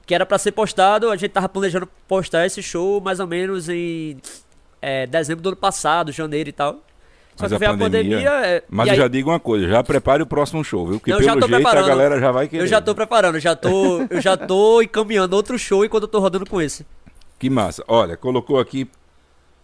Que 0.06 0.14
era 0.14 0.24
pra 0.24 0.38
ser 0.38 0.52
postado. 0.52 1.10
A 1.10 1.16
gente 1.16 1.32
tava 1.32 1.48
planejando 1.48 1.88
postar 2.06 2.46
esse 2.46 2.62
show 2.62 3.00
mais 3.00 3.18
ou 3.18 3.26
menos 3.26 3.68
em 3.68 4.18
é, 4.80 5.04
dezembro 5.04 5.42
do 5.42 5.48
ano 5.48 5.56
passado, 5.56 6.12
janeiro 6.12 6.48
e 6.48 6.52
tal. 6.52 6.78
Só 7.36 7.44
Mas 7.44 7.52
que 7.52 7.58
veio 7.58 7.70
a 7.72 7.76
pandemia- 7.76 8.30
é, 8.46 8.62
Mas 8.68 8.86
e 8.86 8.88
eu 8.88 8.92
aí- 8.94 8.98
já 8.98 9.08
digo 9.08 9.30
uma 9.30 9.38
coisa, 9.38 9.68
já 9.68 9.84
prepare 9.84 10.22
o 10.22 10.26
próximo 10.26 10.64
show, 10.64 10.86
viu? 10.86 10.98
Porque 10.98 11.10
Não, 11.10 11.18
eu 11.18 11.22
já 11.24 11.32
pelo 11.32 11.42
tô 11.42 11.46
jeito 11.48 11.62
preparando. 11.62 11.84
a 11.84 11.88
galera 11.88 12.18
já 12.20 12.32
vai 12.32 12.48
querer. 12.48 12.62
Eu 12.62 12.66
já 12.66 12.80
tô 12.80 12.94
preparando, 12.94 13.34
eu 13.34 13.40
já 13.40 13.54
tô, 13.54 14.00
eu 14.08 14.20
já 14.22 14.36
tô 14.38 14.80
encaminhando 14.82 15.34
outro 15.34 15.58
show 15.58 15.84
enquanto 15.84 16.04
eu 16.04 16.08
tô 16.08 16.18
rodando 16.18 16.48
com 16.48 16.60
esse. 16.62 16.86
Que 17.38 17.50
massa. 17.50 17.84
Olha, 17.86 18.16
colocou 18.16 18.58
aqui 18.58 18.88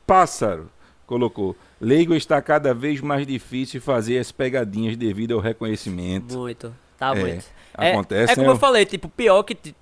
pássaro. 0.07 0.70
Colocou. 1.07 1.57
Leigo 1.81 2.14
está 2.14 2.41
cada 2.41 2.73
vez 2.73 3.01
mais 3.01 3.27
difícil 3.27 3.81
fazer 3.81 4.18
as 4.18 4.31
pegadinhas 4.31 4.97
devido 4.97 5.35
ao 5.35 5.41
reconhecimento. 5.41 6.39
Muito. 6.39 6.75
Tá 6.99 7.12
É, 7.16 7.20
muito. 7.20 7.45
acontece, 7.75 8.33
É, 8.33 8.37
como 8.37 8.47
né? 8.49 8.53
eu 8.53 8.59
falei, 8.59 8.85
tipo, 8.87 9.09
pior 9.09 9.43
que. 9.43 9.75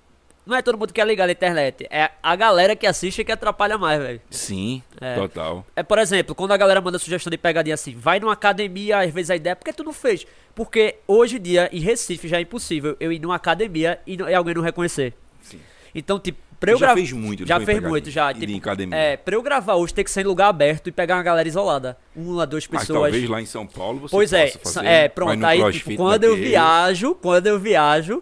Não 0.45 0.55
é 0.57 0.61
todo 0.61 0.77
mundo 0.77 0.91
que 0.91 0.99
é 0.99 1.05
ligar 1.05 1.27
na 1.27 1.31
internet. 1.33 1.85
É 1.89 2.09
a 2.21 2.35
galera 2.35 2.75
que 2.75 2.87
assiste 2.87 3.23
que 3.23 3.31
atrapalha 3.31 3.77
mais, 3.77 4.01
velho. 4.01 4.21
Sim, 4.29 4.81
É. 4.99 5.13
total. 5.15 5.65
É, 5.75 5.83
por 5.83 5.99
exemplo, 5.99 6.33
quando 6.33 6.51
a 6.51 6.57
galera 6.57 6.81
manda 6.81 6.97
sugestão 6.97 7.29
de 7.29 7.37
pegadinha 7.37 7.75
assim, 7.75 7.95
vai 7.95 8.19
numa 8.19 8.33
academia, 8.33 8.99
às 8.99 9.11
vezes 9.11 9.29
a 9.29 9.35
ideia, 9.35 9.55
por 9.55 9.65
que 9.65 9.73
tu 9.73 9.83
não 9.83 9.93
fez? 9.93 10.25
Porque 10.55 10.95
hoje 11.07 11.37
em 11.37 11.41
dia, 11.41 11.69
em 11.71 11.79
Recife, 11.79 12.27
já 12.27 12.37
é 12.37 12.41
impossível 12.41 12.97
eu 12.99 13.11
ir 13.11 13.19
numa 13.19 13.35
academia 13.35 13.99
e, 14.05 14.17
não- 14.17 14.27
e 14.27 14.33
alguém 14.33 14.55
não 14.55 14.61
reconhecer. 14.63 15.13
Sim. 15.41 15.59
Então, 15.93 16.19
tipo, 16.19 16.39
pra 16.59 16.71
eu 16.71 16.77
já 16.77 16.87
gravar. 16.87 16.95
fez 16.99 17.11
muito, 17.11 17.45
Já 17.47 17.59
fez 17.59 17.79
muito, 17.81 18.09
já. 18.09 18.33
Tipo, 18.33 18.51
em 18.51 18.57
academia? 18.57 18.97
É, 18.97 19.17
pra 19.17 19.35
eu 19.35 19.41
gravar 19.43 19.75
hoje 19.75 19.93
tem 19.93 20.03
que 20.03 20.09
ser 20.11 20.21
em 20.21 20.25
lugar 20.25 20.47
aberto 20.49 20.87
e 20.87 20.91
pegar 20.91 21.15
uma 21.17 21.23
galera 21.23 21.47
isolada. 21.47 21.97
Uma, 22.15 22.45
duas 22.47 22.67
Mas 22.67 22.81
pessoas. 22.81 22.99
talvez 23.11 23.29
lá 23.29 23.39
em 23.41 23.45
São 23.45 23.65
Paulo 23.67 23.99
você 24.01 24.11
Pois 24.11 24.33
é, 24.33 24.47
fazer. 24.49 24.85
é, 24.87 25.07
pronto. 25.07 25.45
Aí, 25.45 25.71
tipo, 25.71 25.95
quando 25.95 26.23
eu 26.23 26.31
daquele. 26.31 26.49
viajo, 26.49 27.15
quando 27.15 27.47
eu 27.47 27.59
viajo, 27.59 28.21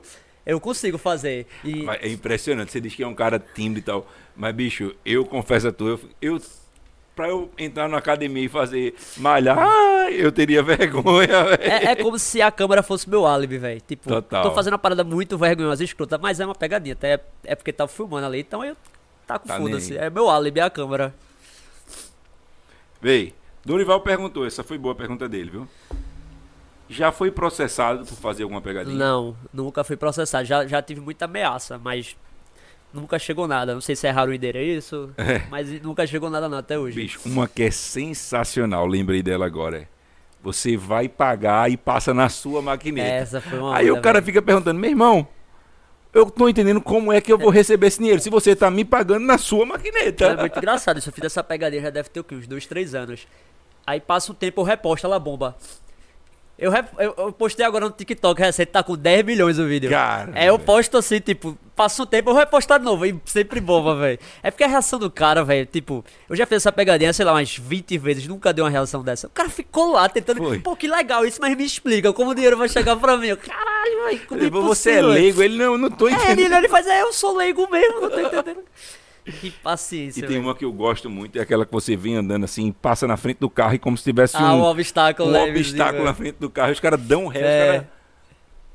eu 0.52 0.60
consigo 0.60 0.98
fazer. 0.98 1.46
E 1.64 1.86
É 2.02 2.10
impressionante. 2.10 2.72
Você 2.72 2.82
diz 2.82 2.96
que 2.96 3.04
é 3.04 3.08
um 3.08 3.16
cara 3.16 3.40
tímido 3.40 3.80
e 3.80 3.84
tal. 3.84 4.08
Mas, 4.36 4.56
bicho, 4.56 4.96
eu 5.06 5.26
confesso 5.26 5.68
a 5.68 5.72
tu, 5.72 5.88
eu, 5.88 6.00
eu 6.22 6.42
pra 7.20 7.28
eu 7.28 7.52
entrar 7.58 7.90
na 7.90 7.98
academia 7.98 8.46
e 8.46 8.48
fazer 8.48 8.96
malhar, 9.18 9.58
ah, 9.60 10.10
eu 10.10 10.32
teria 10.32 10.64
vergonha, 10.64 11.36
é, 11.60 11.92
é 11.92 11.96
como 11.98 12.18
se 12.18 12.42
a 12.42 12.50
câmera 12.50 12.82
fosse 12.82 13.10
meu 13.10 13.26
álibi, 13.28 13.58
velho. 13.58 13.82
Tipo, 13.86 14.08
Total. 14.08 14.44
tô 14.44 14.56
fazendo 14.56 14.72
uma 14.74 14.80
parada 14.80 15.04
muito 15.04 15.38
vergonhosa 15.38 15.84
e 15.84 15.86
escrota, 15.86 16.18
mas 16.18 16.40
é 16.40 16.46
uma 16.46 16.56
pegadinha. 16.56 16.94
Até 16.94 17.20
é 17.44 17.56
porque 17.56 17.74
tá 17.74 17.86
filmando 17.90 18.26
ali, 18.26 18.40
então 18.40 18.64
eu 18.64 18.78
tá 19.28 19.38
com 19.38 19.50
Tá 19.50 19.58
foda-se. 19.58 19.98
É 19.98 20.10
meu 20.10 20.30
álibi, 20.30 20.62
é 20.62 20.64
a 20.64 20.70
câmera. 20.70 21.14
Véi, 23.02 23.34
Dorival 23.66 24.00
perguntou, 24.00 24.46
essa 24.46 24.64
foi 24.64 24.78
boa 24.78 24.94
a 24.94 24.96
pergunta 24.96 25.28
dele, 25.28 25.52
viu? 25.52 25.68
Já 26.90 27.12
foi 27.12 27.30
processado 27.30 28.04
por 28.06 28.16
fazer 28.16 28.44
alguma 28.44 28.62
pegadinha? 28.62 28.98
Não, 28.98 29.36
nunca 29.54 29.84
fui 29.84 29.96
processado. 29.96 30.44
Já, 30.46 30.66
já 30.66 30.82
tive 30.82 31.00
muita 31.00 31.26
ameaça, 31.26 31.78
mas 31.78 32.18
nunca 32.92 33.20
chegou 33.20 33.48
nada. 33.48 33.74
Não 33.76 33.82
sei 33.82 33.96
se 33.96 34.08
erraram 34.08 34.32
o 34.32 34.34
endereço, 34.36 35.12
É. 35.18 35.44
mas 35.52 35.70
nunca 35.84 36.08
chegou 36.08 36.30
nada 36.30 36.50
não 36.50 36.58
até 36.58 36.80
hoje. 36.80 36.96
Bicho, 37.00 37.20
uma 37.26 37.48
que 37.48 37.64
é 37.64 37.72
sensacional, 37.72 38.88
lembrei 38.88 39.22
dela 39.22 39.46
agora. 39.46 39.78
é. 39.84 39.88
Você 40.42 40.78
vai 40.78 41.10
pagar 41.10 41.70
e 41.70 41.76
passa 41.76 42.14
na 42.14 42.30
sua 42.30 42.62
maquineta. 42.62 43.08
Essa 43.10 43.42
foi 43.42 43.60
uma 43.60 43.76
Aí 43.76 43.92
onda, 43.92 44.00
o 44.00 44.02
cara 44.02 44.20
velho. 44.22 44.26
fica 44.26 44.42
perguntando, 44.42 44.80
meu 44.80 44.90
irmão, 44.90 45.28
eu 46.14 46.26
tô 46.32 46.48
entendendo 46.48 46.80
como 46.82 47.12
é 47.12 47.20
que 47.20 47.32
eu 47.32 47.38
vou 47.38 47.50
receber 47.50 47.88
esse 47.88 48.00
dinheiro 48.00 48.22
se 48.22 48.30
você 48.30 48.56
tá 48.56 48.72
me 48.72 48.86
pagando 48.86 49.26
na 49.26 49.38
sua 49.38 49.66
maquineta. 49.66 50.26
É 50.28 50.38
muito 50.38 50.58
engraçado 50.58 50.98
isso. 50.98 51.10
Eu 51.10 51.14
fiz 51.14 51.26
essa 51.26 51.44
pegadinha 51.44 51.82
já 51.82 51.90
deve 51.90 52.08
ter 52.10 52.22
o 52.22 52.24
quê? 52.24 52.36
Uns 52.36 52.48
dois, 52.48 52.66
três 52.66 52.96
anos. 52.96 53.28
Aí 53.86 54.00
passa 54.00 54.32
o 54.32 54.36
tempo, 54.36 54.62
eu 54.62 54.66
reposto, 54.66 55.06
ela 55.06 55.20
bomba. 55.20 55.58
Eu, 56.60 56.74
eu, 56.98 57.14
eu 57.18 57.32
postei 57.32 57.66
agora 57.66 57.86
no 57.86 57.92
TikTok 57.92 58.42
recente, 58.42 58.68
tá 58.70 58.84
com 58.84 58.98
10 58.98 59.24
milhões 59.26 59.58
o 59.58 59.66
vídeo. 59.66 59.90
Cara, 59.90 60.32
É, 60.36 60.50
eu 60.50 60.60
posto 60.60 60.98
assim, 60.98 61.20
tipo, 61.22 61.58
passa 61.74 62.04
um 62.04 62.06
tempo, 62.06 62.30
eu 62.30 62.34
vou 62.34 62.40
repostar 62.44 62.78
de 62.80 62.84
novo, 62.84 63.06
e 63.06 63.18
sempre 63.26 63.62
bomba, 63.62 63.96
velho. 63.96 64.20
É 64.44 64.52
porque 64.52 64.66
a 64.66 64.68
reação 64.68 65.00
do 65.00 65.10
cara, 65.10 65.42
velho, 65.44 65.66
tipo, 65.66 66.04
eu 66.30 66.36
já 66.36 66.46
fiz 66.46 66.58
essa 66.58 66.72
pegadinha, 66.72 67.14
sei 67.14 67.24
lá, 67.24 67.32
umas 67.32 67.56
20 67.58 67.98
vezes, 67.98 68.28
nunca 68.28 68.52
deu 68.52 68.66
uma 68.66 68.70
reação 68.72 69.02
dessa. 69.02 69.28
O 69.28 69.30
cara 69.30 69.50
ficou 69.50 69.94
lá 69.94 70.10
tentando, 70.10 70.44
Foi. 70.44 70.60
pô, 70.60 70.76
que 70.76 70.88
legal 70.88 71.26
isso, 71.26 71.40
mas 71.40 71.56
me 71.56 71.64
explica 71.66 72.12
como 72.12 72.32
o 72.32 72.36
dinheiro 72.36 72.58
vai 72.58 72.68
chegar 72.68 72.98
pra 72.98 73.16
mim. 73.16 73.28
Eu, 73.28 73.38
Caralho, 73.38 74.04
velho, 74.06 74.22
como 74.28 74.42
é 74.44 74.50
Você 74.50 74.58
é 74.58 74.62
possível, 74.62 75.02
velho?" 75.02 75.08
leigo, 75.14 75.42
ele 75.42 75.58
não, 75.58 75.78
não 75.78 75.90
tô 75.90 76.10
É, 76.10 76.12
entendendo. 76.12 76.40
ele, 76.42 76.56
ele 76.56 76.68
faz, 76.68 76.86
é, 76.88 77.02
eu 77.02 77.14
sou 77.14 77.38
leigo 77.38 77.66
mesmo, 77.72 78.02
não 78.02 78.10
tô 78.10 78.20
entendendo. 78.20 78.64
Que 79.32 79.48
E 79.48 79.52
paciência, 79.52 80.22
tem 80.22 80.36
velho. 80.38 80.42
uma 80.48 80.56
que 80.56 80.64
eu 80.66 80.72
gosto 80.74 81.10
muito, 81.10 81.38
é 81.38 81.42
aquela 81.42 81.66
que 81.66 81.72
você 81.72 81.96
vem 81.96 82.16
andando 82.16 82.44
assim, 82.44 82.72
passa 82.72 83.08
na 83.08 83.18
frente 83.18 83.38
do 83.40 83.50
carro 83.50 83.74
e 83.76 83.80
como 83.80 83.98
se 83.98 84.04
tivesse 84.04 84.38
Ah, 84.38 84.54
um, 84.54 84.62
o 84.62 84.70
obstáculo 84.70 85.30
um 85.32 85.44
obstáculo 85.50 86.04
na 86.04 86.14
frente 86.14 86.36
do 86.40 86.50
carro 86.50 86.70
e 86.70 86.74
os 86.74 86.80
caras 86.80 87.00
dão 87.02 87.28
ré. 87.28 87.40
É. 87.42 87.72
cara- 87.74 87.90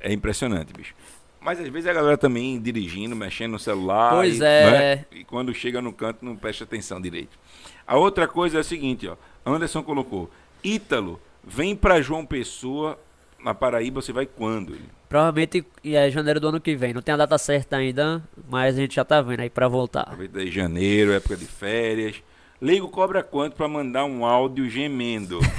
É 0.00 0.12
impressionante, 0.12 0.72
bicho. 0.72 0.94
Mas 1.40 1.60
às 1.60 1.68
vezes 1.68 1.86
a 1.88 1.92
galera 1.92 2.16
também 2.16 2.58
dirigindo, 2.60 3.14
mexendo 3.14 3.52
no 3.52 3.58
celular. 3.58 4.12
Pois 4.14 4.40
e, 4.40 4.44
é. 4.44 4.70
né? 4.70 5.04
E 5.12 5.24
quando 5.24 5.52
chega 5.52 5.82
no 5.82 5.92
canto 5.92 6.24
não 6.24 6.34
presta 6.36 6.64
atenção 6.64 6.98
direito. 7.00 7.38
A 7.86 7.96
outra 7.98 8.26
coisa 8.26 8.56
é 8.56 8.60
a 8.60 8.64
seguinte, 8.64 9.06
ó. 9.06 9.16
Anderson 9.44 9.82
colocou: 9.82 10.30
Ítalo, 10.62 11.20
vem 11.46 11.76
pra 11.76 12.00
João 12.00 12.24
Pessoa, 12.24 12.98
na 13.44 13.54
Paraíba, 13.54 14.00
você 14.00 14.12
vai 14.12 14.26
quando? 14.26 14.76
Provavelmente 15.08 15.64
é 15.84 16.10
janeiro 16.10 16.40
do 16.40 16.48
ano 16.48 16.60
que 16.60 16.74
vem. 16.74 16.92
Não 16.94 17.02
tem 17.02 17.12
a 17.14 17.18
data 17.18 17.36
certa 17.38 17.76
ainda, 17.76 18.22
mas 18.50 18.74
a 18.76 18.80
gente 18.80 18.94
já 18.96 19.04
tá 19.04 19.20
vendo 19.20 19.40
aí 19.40 19.50
pra 19.50 19.68
voltar. 19.68 20.00
Aproveita 20.02 20.38
aí 20.40 20.50
janeiro, 20.50 21.12
época 21.12 21.36
de 21.36 21.44
férias. 21.46 22.16
Leigo 22.60 22.88
cobra 22.88 23.22
quanto 23.22 23.54
pra 23.54 23.68
mandar 23.68 24.04
um 24.06 24.24
áudio 24.24 24.68
gemendo? 24.70 25.38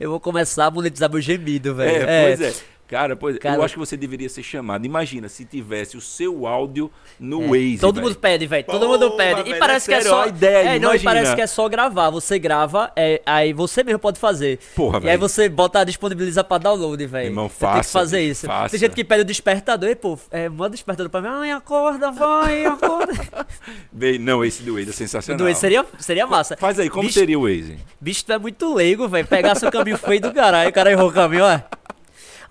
Eu 0.00 0.10
vou 0.10 0.18
começar 0.18 0.66
a 0.66 0.70
monetizar 0.70 1.10
meu 1.10 1.20
gemido, 1.20 1.70
É, 1.70 1.74
velho. 1.74 2.36
pois 2.36 2.40
é. 2.40 2.54
Cara, 2.92 3.16
pois. 3.16 3.38
Cara- 3.38 3.56
eu 3.56 3.62
acho 3.62 3.72
que 3.72 3.80
você 3.80 3.96
deveria 3.96 4.28
ser 4.28 4.42
chamado. 4.42 4.84
Imagina 4.84 5.26
se 5.26 5.46
tivesse 5.46 5.96
o 5.96 6.00
seu 6.02 6.46
áudio 6.46 6.90
no 7.18 7.42
É, 7.44 7.46
Waze. 7.48 7.78
Todo 7.80 7.94
velho. 7.94 8.06
mundo 8.08 8.18
pede, 8.18 8.46
velho. 8.46 8.64
Todo 8.66 8.80
Porra, 8.86 8.92
mundo 8.98 9.10
pede. 9.16 9.42
velho, 9.44 9.56
E 9.56 9.58
parece 9.58 9.90
é 9.90 9.96
que 9.98 10.06
é 10.06 10.10
só. 10.10 10.26
ideia, 10.26 10.68
é, 10.76 10.78
não, 10.78 10.98
parece 10.98 11.34
que 11.34 11.40
é 11.40 11.46
só 11.46 11.66
gravar. 11.70 12.10
Você 12.10 12.38
grava, 12.38 12.92
é, 12.94 13.22
aí 13.24 13.54
você 13.54 13.82
mesmo 13.82 13.98
pode 13.98 14.20
fazer. 14.20 14.58
Porra, 14.76 14.98
E 14.98 15.02
aí 15.08 15.16
velho. 15.16 15.20
você 15.20 15.48
bota, 15.48 15.82
disponibiliza 15.84 16.44
pra 16.44 16.58
download, 16.58 17.06
velho. 17.06 17.28
Irmão, 17.28 17.48
Você 17.48 17.60
tem 17.60 17.68
que 17.70 17.74
faça, 17.76 17.98
fazer 17.98 18.20
isso. 18.20 18.46
faça. 18.46 18.68
Tem 18.72 18.80
gente 18.80 18.94
que 18.94 19.02
pede 19.04 19.22
o 19.22 19.24
despertador 19.24 19.88
e, 19.88 19.94
pô, 19.94 20.18
é, 20.30 20.50
manda 20.50 20.66
o 20.66 20.70
despertador 20.72 21.08
pra 21.10 21.22
mim. 21.22 21.28
Ai, 21.30 21.50
acorda, 21.52 22.10
vai, 22.12 22.66
acorda. 22.68 23.46
Bem, 23.90 24.18
não, 24.18 24.44
esse 24.44 24.62
do 24.62 24.74
Waze 24.74 24.90
é 24.90 24.92
sensacional. 24.92 25.38
Dois, 25.38 25.56
seria, 25.56 25.82
seria 25.98 26.26
massa. 26.26 26.58
Faz 26.58 26.78
aí, 26.78 26.90
como 26.90 27.04
Bicho- 27.04 27.18
seria 27.18 27.38
o 27.38 27.44
Waze? 27.44 27.78
Bicho, 27.98 28.22
tu 28.26 28.32
é 28.34 28.38
muito 28.38 28.74
leigo, 28.74 29.08
velho. 29.08 29.26
Pegar 29.26 29.54
seu 29.54 29.70
caminho 29.72 29.96
feio 29.96 30.20
do 30.20 30.30
caralho. 30.30 30.68
O 30.68 30.72
cara 30.74 30.90
errou 30.90 31.08
o 31.08 31.12
caminho, 31.12 31.44
ó. 31.44 31.58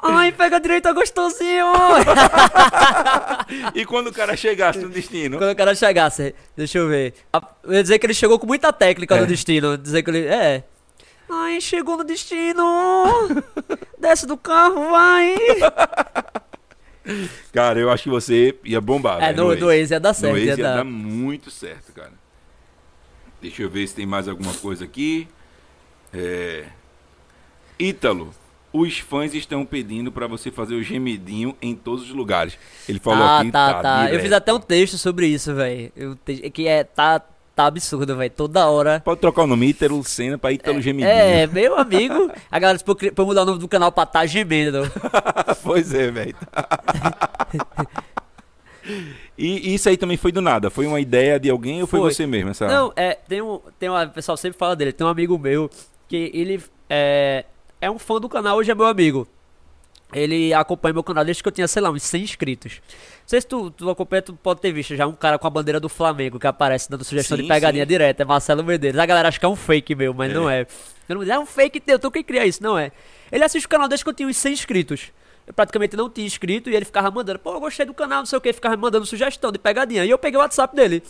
Ai, 0.03 0.31
pega 0.31 0.55
a 0.55 0.59
direita 0.59 0.91
gostosinho. 0.93 1.65
E 3.75 3.85
quando 3.85 4.07
o 4.07 4.13
cara 4.13 4.35
chegasse 4.37 4.79
no 4.79 4.89
destino? 4.89 5.37
Quando 5.37 5.51
o 5.51 5.55
cara 5.55 5.75
chegasse, 5.75 6.33
deixa 6.55 6.77
eu 6.77 6.87
ver. 6.87 7.13
Eu 7.63 7.73
ia 7.73 7.81
dizer 7.83 7.99
que 7.99 8.05
ele 8.05 8.13
chegou 8.13 8.39
com 8.39 8.47
muita 8.47 8.71
técnica 8.71 9.15
É. 9.15 9.21
no 9.21 9.27
destino. 9.27 9.77
Dizer 9.77 10.01
que 10.03 10.09
ele. 10.09 10.25
É. 10.25 10.63
Ai, 11.29 11.59
chegou 11.59 11.97
no 11.97 12.03
destino. 12.03 12.63
Desce 13.99 14.25
do 14.25 14.37
carro, 14.37 14.89
vai. 14.89 15.35
Cara, 17.53 17.79
eu 17.79 17.89
acho 17.89 18.03
que 18.03 18.09
você 18.09 18.55
ia 18.63 18.79
bombar. 18.79 19.17
É, 19.21 19.33
velho, 19.33 19.47
no, 19.49 19.55
no 19.55 19.65
Waze 19.67 19.93
ia 19.93 19.99
dar 19.99 20.09
No 20.09 20.15
certo. 20.15 20.33
Waze 20.33 20.45
ia 20.45 20.51
ia 20.51 20.57
dar. 20.63 20.75
dar 20.77 20.83
muito 20.85 21.49
certo, 21.51 21.91
cara. 21.93 22.13
Deixa 23.41 23.63
eu 23.63 23.69
ver 23.69 23.87
se 23.87 23.95
tem 23.95 24.05
mais 24.05 24.27
alguma 24.27 24.53
coisa 24.53 24.85
aqui. 24.85 25.27
É... 26.13 26.65
Ítalo, 27.79 28.33
os 28.73 28.99
fãs 28.99 29.33
estão 29.33 29.65
pedindo 29.65 30.11
pra 30.11 30.27
você 30.27 30.49
fazer 30.51 30.75
o 30.75 30.83
gemidinho 30.83 31.55
em 31.61 31.75
todos 31.75 32.05
os 32.05 32.11
lugares. 32.11 32.57
Ele 32.87 32.99
falou 32.99 33.23
ah, 33.23 33.39
aqui, 33.41 33.51
tá, 33.51 33.73
tá. 33.81 34.01
Eu 34.03 34.07
direto. 34.07 34.21
fiz 34.23 34.31
até 34.31 34.53
um 34.53 34.59
texto 34.59 34.97
sobre 34.97 35.27
isso, 35.27 35.53
velho. 35.53 35.91
Eu 35.95 36.15
te- 36.15 36.49
Que 36.49 36.67
é. 36.67 36.83
Tá, 36.83 37.21
tá 37.55 37.65
absurdo, 37.65 38.15
velho. 38.15 38.31
Toda 38.31 38.67
hora. 38.69 39.01
Pode 39.03 39.19
trocar 39.19 39.43
o 39.43 39.47
nome 39.47 39.67
Ítalo 39.67 40.03
Senna 40.03 40.37
pra 40.37 40.51
Ítalo 40.51 40.81
Gemidinho. 40.81 41.11
É, 41.13 41.45
meu 41.47 41.77
amigo. 41.77 42.31
A 42.49 42.59
galera 42.59 42.77
disse 42.77 42.85
pra 42.85 42.91
eu 42.93 42.95
cri- 42.95 43.11
pra 43.11 43.23
eu 43.23 43.27
mudar 43.27 43.41
o 43.43 43.45
nome 43.45 43.59
do 43.59 43.67
canal 43.67 43.91
pra 43.91 44.05
Tá 44.05 44.25
Gemendo. 44.25 44.89
pois 45.63 45.93
é, 45.93 46.09
velho. 46.09 46.35
e 49.37 49.73
isso 49.73 49.89
aí 49.89 49.97
também 49.97 50.17
foi 50.17 50.31
do 50.31 50.41
nada? 50.41 50.69
Foi 50.69 50.85
uma 50.87 50.99
ideia 50.99 51.39
de 51.39 51.49
alguém 51.49 51.81
ou 51.81 51.87
foi, 51.87 51.99
Foi. 51.99 52.13
você 52.13 52.25
mesmo? 52.25 52.49
Essa... 52.51 52.67
Não, 52.67 52.91
é, 52.95 53.15
tem 53.27 53.41
um, 53.41 53.59
tem 53.79 53.89
uma, 53.89 54.03
o 54.05 54.09
pessoal 54.09 54.37
sempre 54.37 54.57
fala 54.57 54.75
dele, 54.75 54.91
tem 54.91 55.05
um 55.05 55.09
amigo 55.09 55.37
meu 55.37 55.69
que 56.07 56.31
ele 56.33 56.61
é, 56.89 57.45
é 57.81 57.89
um 57.91 57.97
fã 57.99 58.19
do 58.21 58.29
canal, 58.29 58.57
hoje 58.57 58.71
é 58.71 58.75
meu 58.75 58.85
amigo. 58.85 59.27
Ele 60.13 60.53
acompanha 60.53 60.93
meu 60.93 61.03
canal 61.03 61.23
desde 61.23 61.41
que 61.41 61.47
eu 61.47 61.53
tinha, 61.53 61.67
sei 61.69 61.81
lá, 61.81 61.89
uns 61.89 62.03
100 62.03 62.23
inscritos. 62.23 62.81
Não 62.85 63.27
sei 63.27 63.39
se 63.39 63.47
tu, 63.47 63.71
tu 63.71 63.89
acompanha, 63.89 64.21
tu 64.21 64.33
pode 64.33 64.59
ter 64.59 64.71
visto 64.73 64.93
já 64.93 65.07
um 65.07 65.13
cara 65.13 65.39
com 65.39 65.47
a 65.47 65.49
bandeira 65.49 65.79
do 65.79 65.87
Flamengo 65.87 66.37
que 66.37 66.45
aparece 66.45 66.89
dando 66.89 67.05
sugestão 67.05 67.37
Sim, 67.37 67.43
de 67.43 67.47
pegadinha 67.49 67.85
sim. 67.85 67.87
direta, 67.87 68.23
é 68.23 68.25
Marcelo 68.25 68.61
Medeiros. 68.61 68.99
A 68.99 69.05
galera 69.05 69.29
acha 69.29 69.39
que 69.39 69.45
é 69.45 69.49
um 69.49 69.55
fake 69.55 69.95
meu, 69.95 70.13
mas 70.13 70.29
É. 70.31 70.33
não 70.33 70.49
é. 70.49 70.67
É 71.29 71.39
um 71.39 71.45
fake 71.45 71.79
teu, 71.79 71.97
tu 71.97 72.11
quem 72.11 72.23
cria 72.25 72.45
isso? 72.45 72.61
Não 72.61 72.77
é. 72.77 72.91
Ele 73.31 73.43
assiste 73.43 73.65
o 73.65 73.69
canal 73.69 73.87
desde 73.87 74.03
que 74.03 74.09
eu 74.09 74.13
tinha 74.13 74.27
uns 74.27 74.35
100 74.35 74.51
inscritos. 74.53 75.11
Eu 75.47 75.53
praticamente 75.53 75.95
não 75.95 76.09
tinha 76.09 76.27
inscrito 76.27 76.69
e 76.69 76.75
ele 76.75 76.83
ficava 76.85 77.09
mandando, 77.09 77.39
pô, 77.39 77.53
eu 77.53 77.59
gostei 77.61 77.85
do 77.85 77.93
canal, 77.93 78.19
não 78.19 78.25
sei 78.25 78.37
o 78.37 78.41
que, 78.41 78.51
ficava 78.51 78.75
mandando 78.75 79.05
sugestão 79.05 79.49
de 79.51 79.59
pegadinha. 79.59 80.03
E 80.05 80.09
eu 80.09 80.17
peguei 80.17 80.37
o 80.37 80.41
WhatsApp 80.41 80.75
dele. 80.75 81.01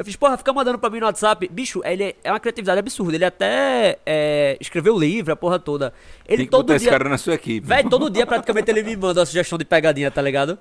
Eu 0.00 0.04
fiz, 0.06 0.16
porra, 0.16 0.34
fica 0.38 0.50
mandando 0.50 0.78
pra 0.78 0.88
mim 0.88 0.98
no 0.98 1.04
WhatsApp. 1.04 1.46
Bicho, 1.52 1.82
ele 1.84 2.16
é 2.24 2.32
uma 2.32 2.40
criatividade 2.40 2.78
absurda. 2.78 3.16
Ele 3.18 3.24
até 3.26 3.98
é, 4.06 4.56
escreveu 4.58 4.98
livro, 4.98 5.30
a 5.30 5.36
porra 5.36 5.58
toda. 5.58 5.92
Ele 6.26 6.38
Tem 6.38 6.46
que 6.46 6.50
todo 6.50 6.62
botar 6.62 6.76
esse 6.76 6.84
dia. 6.86 6.92
cara 6.92 7.06
na 7.06 7.18
sua 7.18 7.34
equipe. 7.34 7.66
Véi, 7.66 7.84
todo 7.84 8.08
dia 8.08 8.24
praticamente 8.26 8.70
ele 8.70 8.82
me 8.82 8.96
manda 8.96 9.20
uma 9.20 9.26
sugestão 9.26 9.58
de 9.58 9.64
pegadinha, 9.66 10.10
tá 10.10 10.22
ligado? 10.22 10.58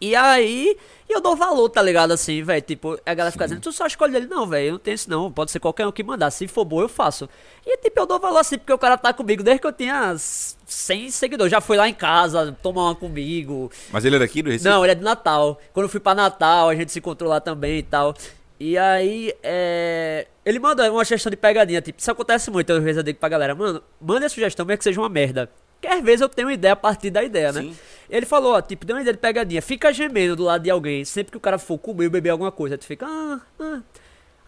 E 0.00 0.14
aí, 0.14 0.76
eu 1.08 1.20
dou 1.20 1.34
valor, 1.34 1.68
tá 1.68 1.82
ligado? 1.82 2.12
Assim, 2.12 2.42
velho. 2.42 2.62
Tipo, 2.62 2.98
a 3.04 3.14
galera 3.14 3.32
fica 3.32 3.44
dizendo, 3.46 3.60
tu 3.60 3.72
só 3.72 3.86
escolhe 3.86 4.14
ele. 4.16 4.26
Não, 4.26 4.46
velho, 4.46 4.66
eu 4.66 4.72
não 4.72 4.78
tenho 4.78 4.94
isso 4.94 5.10
não. 5.10 5.32
Pode 5.32 5.50
ser 5.50 5.58
qualquer 5.60 5.86
um 5.86 5.92
que 5.92 6.02
mandar. 6.02 6.30
Se 6.30 6.46
for 6.46 6.64
bom, 6.64 6.80
eu 6.80 6.88
faço. 6.88 7.28
E, 7.66 7.76
tipo, 7.78 8.00
eu 8.00 8.06
dou 8.06 8.20
valor 8.20 8.38
assim, 8.38 8.58
porque 8.58 8.72
o 8.72 8.78
cara 8.78 8.96
tá 8.96 9.12
comigo 9.12 9.42
desde 9.42 9.60
que 9.60 9.66
eu 9.66 9.72
tinha 9.72 10.14
100 10.16 11.10
seguidores. 11.10 11.50
Já 11.50 11.60
foi 11.60 11.76
lá 11.76 11.88
em 11.88 11.94
casa, 11.94 12.56
tomar 12.62 12.84
uma 12.84 12.94
comigo. 12.94 13.70
Mas 13.90 14.04
ele 14.04 14.16
é 14.16 14.18
daqui 14.18 14.42
do 14.42 14.50
Recife? 14.50 14.68
Não, 14.68 14.84
ele 14.84 14.92
é 14.92 14.94
de 14.94 15.02
Natal. 15.02 15.60
Quando 15.72 15.84
eu 15.84 15.90
fui 15.90 16.00
pra 16.00 16.14
Natal, 16.14 16.68
a 16.68 16.74
gente 16.74 16.92
se 16.92 16.98
encontrou 16.98 17.30
lá 17.30 17.40
também 17.40 17.78
e 17.78 17.82
tal. 17.82 18.14
E 18.60 18.76
aí, 18.76 19.32
é... 19.42 20.26
Ele 20.44 20.58
manda 20.58 20.90
uma 20.90 21.04
sugestão 21.04 21.30
de 21.30 21.36
pegadinha, 21.36 21.80
tipo, 21.80 22.00
isso 22.00 22.10
acontece 22.10 22.50
muito, 22.50 22.72
às 22.72 22.82
vezes 22.82 22.96
eu 22.96 23.02
digo 23.02 23.18
pra 23.18 23.28
galera, 23.28 23.54
mano, 23.54 23.82
manda 24.00 24.26
a 24.26 24.28
sugestão, 24.28 24.66
mesmo 24.66 24.78
que 24.78 24.84
seja 24.84 25.00
uma 25.00 25.08
merda. 25.08 25.48
Porque 25.80 25.94
às 25.94 26.02
vezes 26.02 26.20
eu 26.20 26.28
tenho 26.28 26.48
uma 26.48 26.54
ideia 26.54 26.72
a 26.72 26.76
partir 26.76 27.08
da 27.10 27.22
ideia, 27.22 27.52
né? 27.52 27.62
Sim. 27.62 27.76
Ele 28.10 28.26
falou, 28.26 28.54
ó, 28.54 28.60
tipo, 28.60 28.84
deu 28.84 28.96
uma 28.96 29.02
ideia 29.02 29.14
de 29.14 29.20
pegadinha, 29.20 29.62
fica 29.62 29.92
gemendo 29.92 30.34
do 30.34 30.44
lado 30.44 30.62
de 30.62 30.70
alguém, 30.70 31.04
sempre 31.04 31.30
que 31.30 31.36
o 31.36 31.40
cara 31.40 31.58
for 31.58 31.78
comer 31.78 32.06
ou 32.06 32.10
beber 32.10 32.30
alguma 32.30 32.50
coisa, 32.50 32.76
tu 32.76 32.84
fica, 32.84 33.06
ah, 33.06 33.38
ah. 33.60 33.80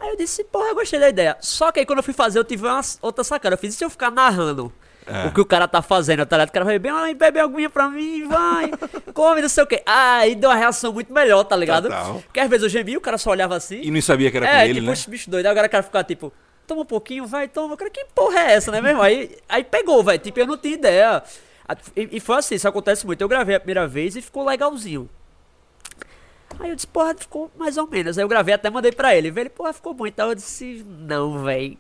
Aí 0.00 0.08
eu 0.08 0.16
disse, 0.16 0.42
porra, 0.44 0.68
eu 0.70 0.74
gostei 0.74 0.98
da 0.98 1.08
ideia. 1.10 1.36
Só 1.40 1.70
que 1.70 1.78
aí 1.78 1.86
quando 1.86 1.98
eu 1.98 2.02
fui 2.02 2.14
fazer, 2.14 2.38
eu 2.38 2.44
tive 2.44 2.66
uma 2.66 2.80
outra 3.02 3.22
sacada. 3.22 3.54
Eu 3.54 3.58
fiz, 3.58 3.74
e 3.74 3.76
se 3.76 3.84
eu 3.84 3.90
ficar 3.90 4.10
narrando 4.10 4.72
É. 5.06 5.26
o 5.26 5.32
que 5.32 5.40
o 5.40 5.44
cara 5.44 5.68
tá 5.68 5.82
fazendo, 5.82 6.24
tá 6.24 6.36
ligado? 6.38 6.48
O 6.48 6.52
cara 6.52 6.64
vai 6.64 6.78
beber, 6.78 6.94
ai, 6.94 7.12
bebe 7.14 7.38
alguma 7.38 7.68
pra 7.68 7.88
mim, 7.90 8.26
vai, 8.26 8.70
come, 9.12 9.42
não 9.42 9.48
sei 9.50 9.62
o 9.62 9.66
quê. 9.66 9.82
Aí 9.84 10.34
deu 10.34 10.48
uma 10.48 10.56
reação 10.56 10.90
muito 10.92 11.12
melhor, 11.12 11.44
tá 11.44 11.54
ligado? 11.54 11.84
Total. 11.84 12.14
Porque 12.26 12.40
às 12.40 12.48
vezes 12.48 12.62
eu 12.64 12.68
gemia, 12.70 12.96
o 12.96 13.00
cara 13.00 13.18
só 13.18 13.30
olhava 13.30 13.54
assim. 13.54 13.82
E 13.82 13.90
não 13.90 14.00
sabia 14.00 14.30
que 14.30 14.38
era 14.38 14.46
é, 14.46 14.56
com 14.56 14.64
ele, 14.64 14.74
tipo, 14.74 14.86
né? 14.86 14.92
esse 14.94 15.10
bicho 15.10 15.30
doido. 15.30 15.46
Aí 15.46 15.52
o 15.52 15.70
cara 15.70 15.82
ficava 15.82 16.02
tipo, 16.02 16.32
toma 16.70 16.82
um 16.82 16.86
pouquinho, 16.86 17.26
vai, 17.26 17.48
toma. 17.48 17.74
Eu 17.74 17.76
cara, 17.76 17.90
que 17.90 18.04
porra 18.14 18.38
é 18.38 18.52
essa, 18.52 18.70
né, 18.70 18.80
meu 18.80 18.90
irmão? 18.90 19.02
Aí, 19.02 19.36
aí 19.48 19.64
pegou, 19.64 20.02
velho. 20.04 20.18
Tipo, 20.18 20.38
eu 20.38 20.46
não 20.46 20.56
tinha 20.56 20.74
ideia. 20.74 21.22
E, 21.96 22.08
e 22.12 22.20
foi 22.20 22.36
assim, 22.36 22.54
isso 22.54 22.68
acontece 22.68 23.04
muito. 23.04 23.20
Eu 23.20 23.28
gravei 23.28 23.56
a 23.56 23.60
primeira 23.60 23.86
vez 23.88 24.14
e 24.14 24.22
ficou 24.22 24.44
legalzinho. 24.44 25.08
Aí 26.58 26.70
eu 26.70 26.76
disse, 26.76 26.86
porra, 26.86 27.14
ficou 27.14 27.50
mais 27.56 27.76
ou 27.76 27.86
menos. 27.88 28.16
Aí 28.16 28.24
eu 28.24 28.28
gravei 28.28 28.54
até 28.54 28.70
mandei 28.70 28.92
pra 28.92 29.14
ele. 29.14 29.28
Ele, 29.28 29.48
porra, 29.48 29.72
ficou 29.72 29.92
bom. 29.92 30.06
Então 30.06 30.28
eu 30.28 30.34
disse, 30.34 30.84
não, 30.86 31.42
velho. 31.42 31.76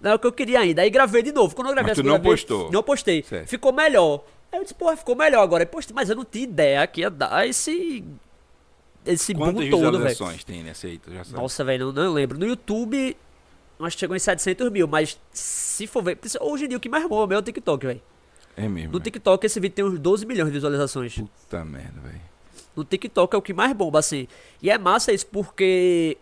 Não 0.00 0.10
é 0.10 0.14
o 0.14 0.18
que 0.18 0.26
eu 0.26 0.32
queria 0.32 0.60
ainda. 0.60 0.82
Aí 0.82 0.90
gravei 0.90 1.22
de 1.22 1.32
novo. 1.32 1.54
Quando 1.54 1.68
eu 1.68 1.74
gravei 1.74 1.90
Mas 1.90 1.98
a 1.98 2.02
tu 2.02 2.06
não 2.06 2.14
segunda 2.14 2.28
vez, 2.28 2.44
postou? 2.44 2.70
Não 2.70 2.82
postei. 2.82 3.22
Certo. 3.22 3.48
Ficou 3.48 3.72
melhor. 3.72 4.22
Aí 4.52 4.58
eu 4.58 4.62
disse, 4.62 4.74
porra, 4.74 4.96
ficou 4.96 5.16
melhor 5.16 5.42
agora. 5.42 5.62
Aí 5.62 5.66
postei, 5.66 5.94
mas 5.94 6.10
eu 6.10 6.16
não 6.16 6.24
tinha 6.24 6.44
ideia 6.44 6.86
que 6.86 7.00
ia 7.00 7.10
dar 7.10 7.46
esse. 7.46 8.04
Esse 9.04 9.32
boom 9.32 9.54
Quantas 9.54 9.70
todo, 9.70 9.98
velho. 10.00 10.44
tem 10.44 10.64
nesse 10.64 10.88
aí? 10.88 10.98
Tu 10.98 11.12
já 11.12 11.24
sabe? 11.24 11.36
Nossa, 11.36 11.64
velho, 11.64 11.92
não, 11.92 12.04
não 12.04 12.12
lembro. 12.12 12.36
No 12.38 12.44
YouTube, 12.44 13.16
nós 13.78 13.94
chegou 13.94 14.16
em 14.16 14.18
700 14.18 14.70
mil, 14.70 14.86
mas 14.86 15.18
se 15.32 15.86
for 15.86 16.02
ver. 16.02 16.18
Hoje 16.40 16.64
em 16.64 16.68
dia 16.68 16.76
o 16.76 16.80
que 16.80 16.88
mais 16.88 17.06
bomba 17.08 17.34
é 17.34 17.38
o 17.38 17.42
TikTok, 17.42 17.86
velho. 17.86 18.02
É 18.56 18.68
mesmo. 18.68 18.92
No 18.92 18.98
velho. 18.98 19.04
TikTok 19.04 19.44
esse 19.46 19.60
vídeo 19.60 19.74
tem 19.74 19.84
uns 19.84 19.98
12 19.98 20.24
milhões 20.24 20.48
de 20.48 20.54
visualizações. 20.54 21.16
Puta 21.18 21.64
merda, 21.64 22.00
velho. 22.00 22.20
No 22.74 22.84
TikTok 22.84 23.34
é 23.34 23.38
o 23.38 23.42
que 23.42 23.52
mais 23.52 23.72
bomba, 23.72 23.98
assim. 23.98 24.26
E 24.62 24.70
é 24.70 24.78
massa 24.78 25.12
isso 25.12 25.26
porque. 25.26 26.16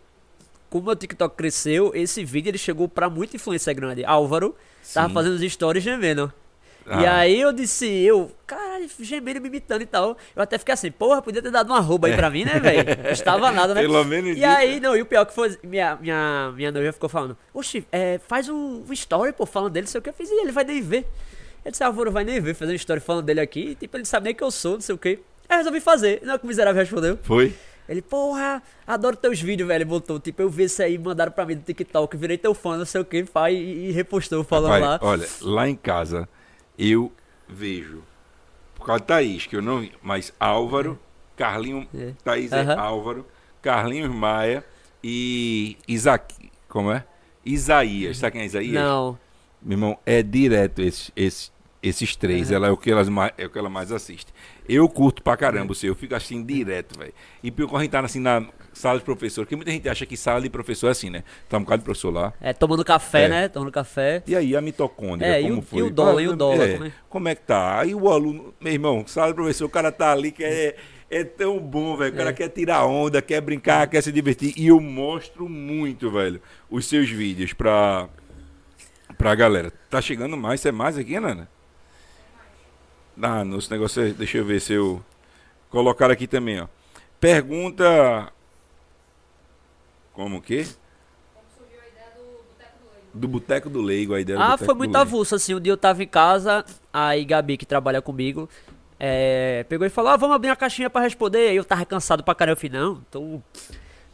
Como 0.71 0.91
o 0.91 0.97
TikTok 0.97 1.37
cresceu, 1.37 1.93
esse 1.95 2.25
vídeo 2.25 2.51
ele 2.51 2.59
chegou 2.59 2.89
pra 2.89 3.09
muita 3.09 3.37
influência 3.37 3.73
grande. 3.73 4.05
Álvaro 4.05 4.57
tava 4.93 5.09
Sim. 5.09 5.15
fazendo 5.15 5.35
os 5.35 5.53
stories 5.53 5.85
gemendo. 5.85 6.33
E 6.87 7.07
Ah. 7.07 7.17
aí 7.19 7.41
eu 7.41 7.53
disse, 7.53 7.87
eu, 7.87 8.31
caralho, 8.47 8.89
gemendo, 9.01 9.41
me 9.41 9.49
imitando 9.49 9.83
e 9.83 9.87
tal. 9.87 10.17
Eu 10.37 10.43
até 10.43 10.59
fiquei 10.59 10.75
assim, 10.75 10.91
porra, 10.91 11.23
podia 11.23 11.41
ter 11.41 11.51
dado 11.51 11.69
uma 11.71 11.79
arroba 11.79 12.09
aí 12.09 12.15
pra 12.15 12.29
mim, 12.29 12.45
né, 12.45 12.61
velho? 12.61 12.85
Não 13.05 13.11
estava 13.11 13.51
nada, 13.51 13.73
né? 13.75 13.81
Pelo 13.81 14.05
menos 14.05 14.31
E 14.37 14.41
isso. 14.41 14.47
aí, 14.47 14.81
não, 14.81 14.95
e 14.97 15.01
o 15.01 15.07
pior 15.07 15.25
que 15.25 15.33
foi, 15.35 15.57
minha, 15.63 15.97
minha, 15.97 16.53
minha 16.55 16.71
noiva 16.71 16.93
ficou 16.93 17.09
falando, 17.09 17.37
oxi, 17.55 17.87
é, 17.91 18.19
faz 18.29 18.49
um, 18.49 18.85
um 18.89 18.93
story, 18.93 19.33
pô, 19.33 19.47
falando 19.47 19.73
dele, 19.73 19.85
não 19.87 19.91
sei 19.91 19.99
o 19.99 20.03
que. 20.03 20.11
Eu 20.11 20.15
fiz, 20.15 20.29
e 20.31 20.35
ele 20.43 20.53
vai 20.53 20.65
nem 20.65 20.83
ver. 20.83 21.07
Ele 21.65 21.71
disse, 21.71 21.83
Álvaro 21.83 22.13
vai 22.13 22.25
nem 22.25 22.39
ver, 22.41 22.53
fazer 22.55 22.73
um 22.73 22.77
story 22.77 23.01
falando 23.01 23.25
dele 23.25 23.41
aqui. 23.41 23.71
E, 23.71 23.75
tipo, 23.75 23.97
ele 23.97 24.03
não 24.03 24.07
sabe 24.07 24.25
nem 24.27 24.35
que 24.35 24.45
eu 24.45 24.51
sou, 24.51 24.75
não 24.75 24.81
sei 24.83 24.95
o 24.95 24.99
que. 24.99 25.21
Aí 25.49 25.55
eu 25.55 25.57
resolvi 25.59 25.81
fazer. 25.81 26.21
Não 26.23 26.35
é 26.35 26.39
que 26.39 26.45
o 26.45 26.47
miserável 26.47 26.81
respondeu. 26.83 27.19
Foi? 27.23 27.55
Ele, 27.89 28.01
porra, 28.03 28.63
adoro 28.87 29.15
teus 29.17 29.41
vídeos, 29.41 29.67
velho. 29.69 29.85
Botou, 29.87 30.19
tipo, 30.21 30.41
eu 30.43 30.49
vi 30.51 30.65
isso 30.65 30.83
aí, 30.83 30.97
mandaram 30.99 31.33
pra 31.33 31.45
mim 31.47 31.55
do 31.57 31.63
TikTok, 31.63 32.17
virei 32.17 32.37
teu 32.37 32.53
fã, 32.55 32.77
não 32.77 32.85
sei 32.85 33.01
o 33.01 33.05
que, 33.05 33.25
pai, 33.25 33.55
e, 33.55 33.89
e 33.89 33.93
repostou 33.93 34.43
falando 34.45 34.73
Rapaz, 34.73 35.01
lá. 35.03 35.09
Olha, 35.09 35.27
lá 35.41 35.69
em 35.69 35.75
casa, 35.77 36.29
eu 36.79 37.13
vejo, 37.49 38.03
por 38.75 38.87
causa 38.87 39.01
de 39.01 39.07
Thaís, 39.07 39.47
que 39.47 39.57
eu 39.57 39.63
não 39.63 39.81
vi, 39.81 39.93
mas 40.03 40.33
Álvaro, 40.39 40.99
Carlinho, 41.37 41.87
É. 41.95 42.13
Thaís 42.23 42.53
é 42.53 42.61
Aham. 42.61 42.81
Álvaro, 42.81 43.27
Carlinhos 43.63 44.15
Maia 44.15 44.65
e 45.03 45.77
Isaac, 45.87 46.51
como 46.69 46.91
é? 46.93 47.05
Isaías, 47.45 48.19
sabe 48.19 48.33
quem 48.33 48.43
é 48.43 48.47
Isaías? 48.47 48.75
Não. 48.83 49.19
Meu 49.63 49.77
irmão, 49.77 49.99
é 50.05 50.23
direto 50.23 50.81
esses, 50.83 51.11
esses, 51.17 51.53
esses 51.83 52.17
três. 52.17 52.51
Ela 52.51 52.69
é 52.69 52.71
o, 52.71 52.77
que 52.77 52.91
elas 52.91 53.09
mais, 53.09 53.33
é 53.39 53.47
o 53.47 53.51
que 53.51 53.59
ela 53.59 53.71
mais 53.71 53.93
assiste. 53.93 54.33
Eu 54.69 54.89
curto 54.89 55.23
pra 55.23 55.37
caramba 55.37 55.73
o 55.73 55.75
seu, 55.75 55.91
eu 55.91 55.95
fico 55.95 56.15
assim 56.15 56.43
direto, 56.45 56.99
velho. 56.99 57.13
E 57.43 57.51
pior 57.51 57.81
gente 57.81 57.91
tá 57.91 58.01
assim 58.01 58.21
na 58.21 58.47
sala 58.75 58.99
de 58.99 59.05
professor, 59.05 59.45
porque 59.45 59.57
muita 59.57 59.71
gente 59.71 59.89
acha 59.89 60.05
que 60.05 60.17
sala 60.17 60.41
de 60.43 60.51
professor 60.51 60.89
é 60.89 60.91
assim, 60.91 61.09
né? 61.09 61.25
Tá 61.49 61.57
um 61.57 61.61
bocado 61.63 61.81
de 61.81 61.85
professor 61.85 62.13
lá. 62.13 62.33
É, 62.41 62.53
tomando 62.53 62.85
café, 62.85 63.25
É. 63.25 63.29
né? 63.29 63.49
Tomando 63.49 63.73
café. 63.73 64.23
E 64.27 64.35
aí, 64.37 64.55
a 64.57 64.61
mitocôndria, 64.61 65.27
É, 65.29 65.41
e 65.41 65.45
como 65.49 65.61
o- 65.61 65.63
foi? 65.63 65.79
e 65.79 65.83
o 65.83 65.91
dólar, 65.91 66.23
e 66.23 66.29
o 66.29 66.37
dólar, 66.37 66.69
É, 66.69 66.73
como 66.75 66.85
é? 66.87 66.93
como 67.09 67.29
é 67.29 67.35
que 67.35 67.43
tá? 67.43 67.81
Aí 67.81 67.95
o 67.95 68.11
aluno, 68.11 68.53
meu 68.61 68.73
irmão, 68.73 69.07
sala 69.07 69.29
de 69.29 69.35
professor, 69.35 69.65
o 69.65 69.71
cara 69.71 69.91
tá 69.91 70.13
ali 70.13 70.31
que 70.33 70.45
é, 70.45 70.77
é 71.11 71.23
tão 71.25 71.59
bom, 71.59 71.97
velho. 71.97 72.13
O 72.13 72.17
cara 72.17 72.31
É. 72.31 72.33
quer 72.33 72.49
tirar 72.49 72.85
onda, 72.85 73.23
quer 73.23 73.41
brincar, 73.41 73.87
quer 73.89 74.03
se 74.03 74.11
divertir. 74.11 74.53
E 74.57 74.67
eu 74.67 74.81
mostro 74.81 75.49
muito, 75.49 76.11
velho, 76.11 76.41
os 76.69 76.87
seus 76.87 77.09
vídeos 77.09 77.53
pra, 77.53 78.09
pra 79.17 79.35
galera. 79.35 79.73
Tá 79.89 80.01
chegando 80.01 80.37
mais, 80.37 80.61
você 80.61 80.71
é 80.71 80.73
mais 80.73 80.99
aqui, 80.99 81.19
Nana? 81.21 81.49
Ah, 83.23 83.45
nosso 83.45 83.71
negócio 83.71 84.03
é, 84.03 84.09
deixa 84.11 84.39
eu 84.39 84.45
ver 84.45 84.61
se 84.61 84.73
eu 84.73 85.01
colocar 85.71 86.11
aqui 86.11 86.27
também, 86.27 86.61
ó. 86.61 86.67
Pergunta 87.21 88.33
como 90.15 90.41
que? 90.41 90.67
Do 93.13 93.29
Boteco 93.29 93.69
do 93.69 93.81
Leigo, 93.81 94.15
a 94.15 94.21
ideia 94.21 94.39
do 94.39 94.43
Ah, 94.43 94.57
foi 94.57 94.75
muito 94.75 94.97
avulso, 94.97 95.37
assim. 95.37 95.55
Um 95.55 95.61
dia 95.61 95.73
eu 95.73 95.77
tava 95.77 96.03
em 96.03 96.07
casa, 96.07 96.65
aí 96.93 97.25
Gabi, 97.25 97.57
que 97.57 97.65
trabalha 97.65 98.03
comigo, 98.03 98.49
é, 98.99 99.65
pegou 99.69 99.87
e 99.87 99.91
falou: 99.91 100.11
ah, 100.11 100.17
vamos 100.17 100.35
abrir 100.35 100.49
uma 100.49 100.57
caixinha 100.57 100.89
pra 100.91 101.03
responder. 101.03 101.51
Aí 101.51 101.57
eu 101.57 101.65
tava 101.65 101.85
cansado 101.85 102.25
pra 102.25 102.35
caramba. 102.35 102.53
Eu 102.53 102.57
falei: 102.57 102.81
não, 102.81 103.01
tô, 103.11 103.41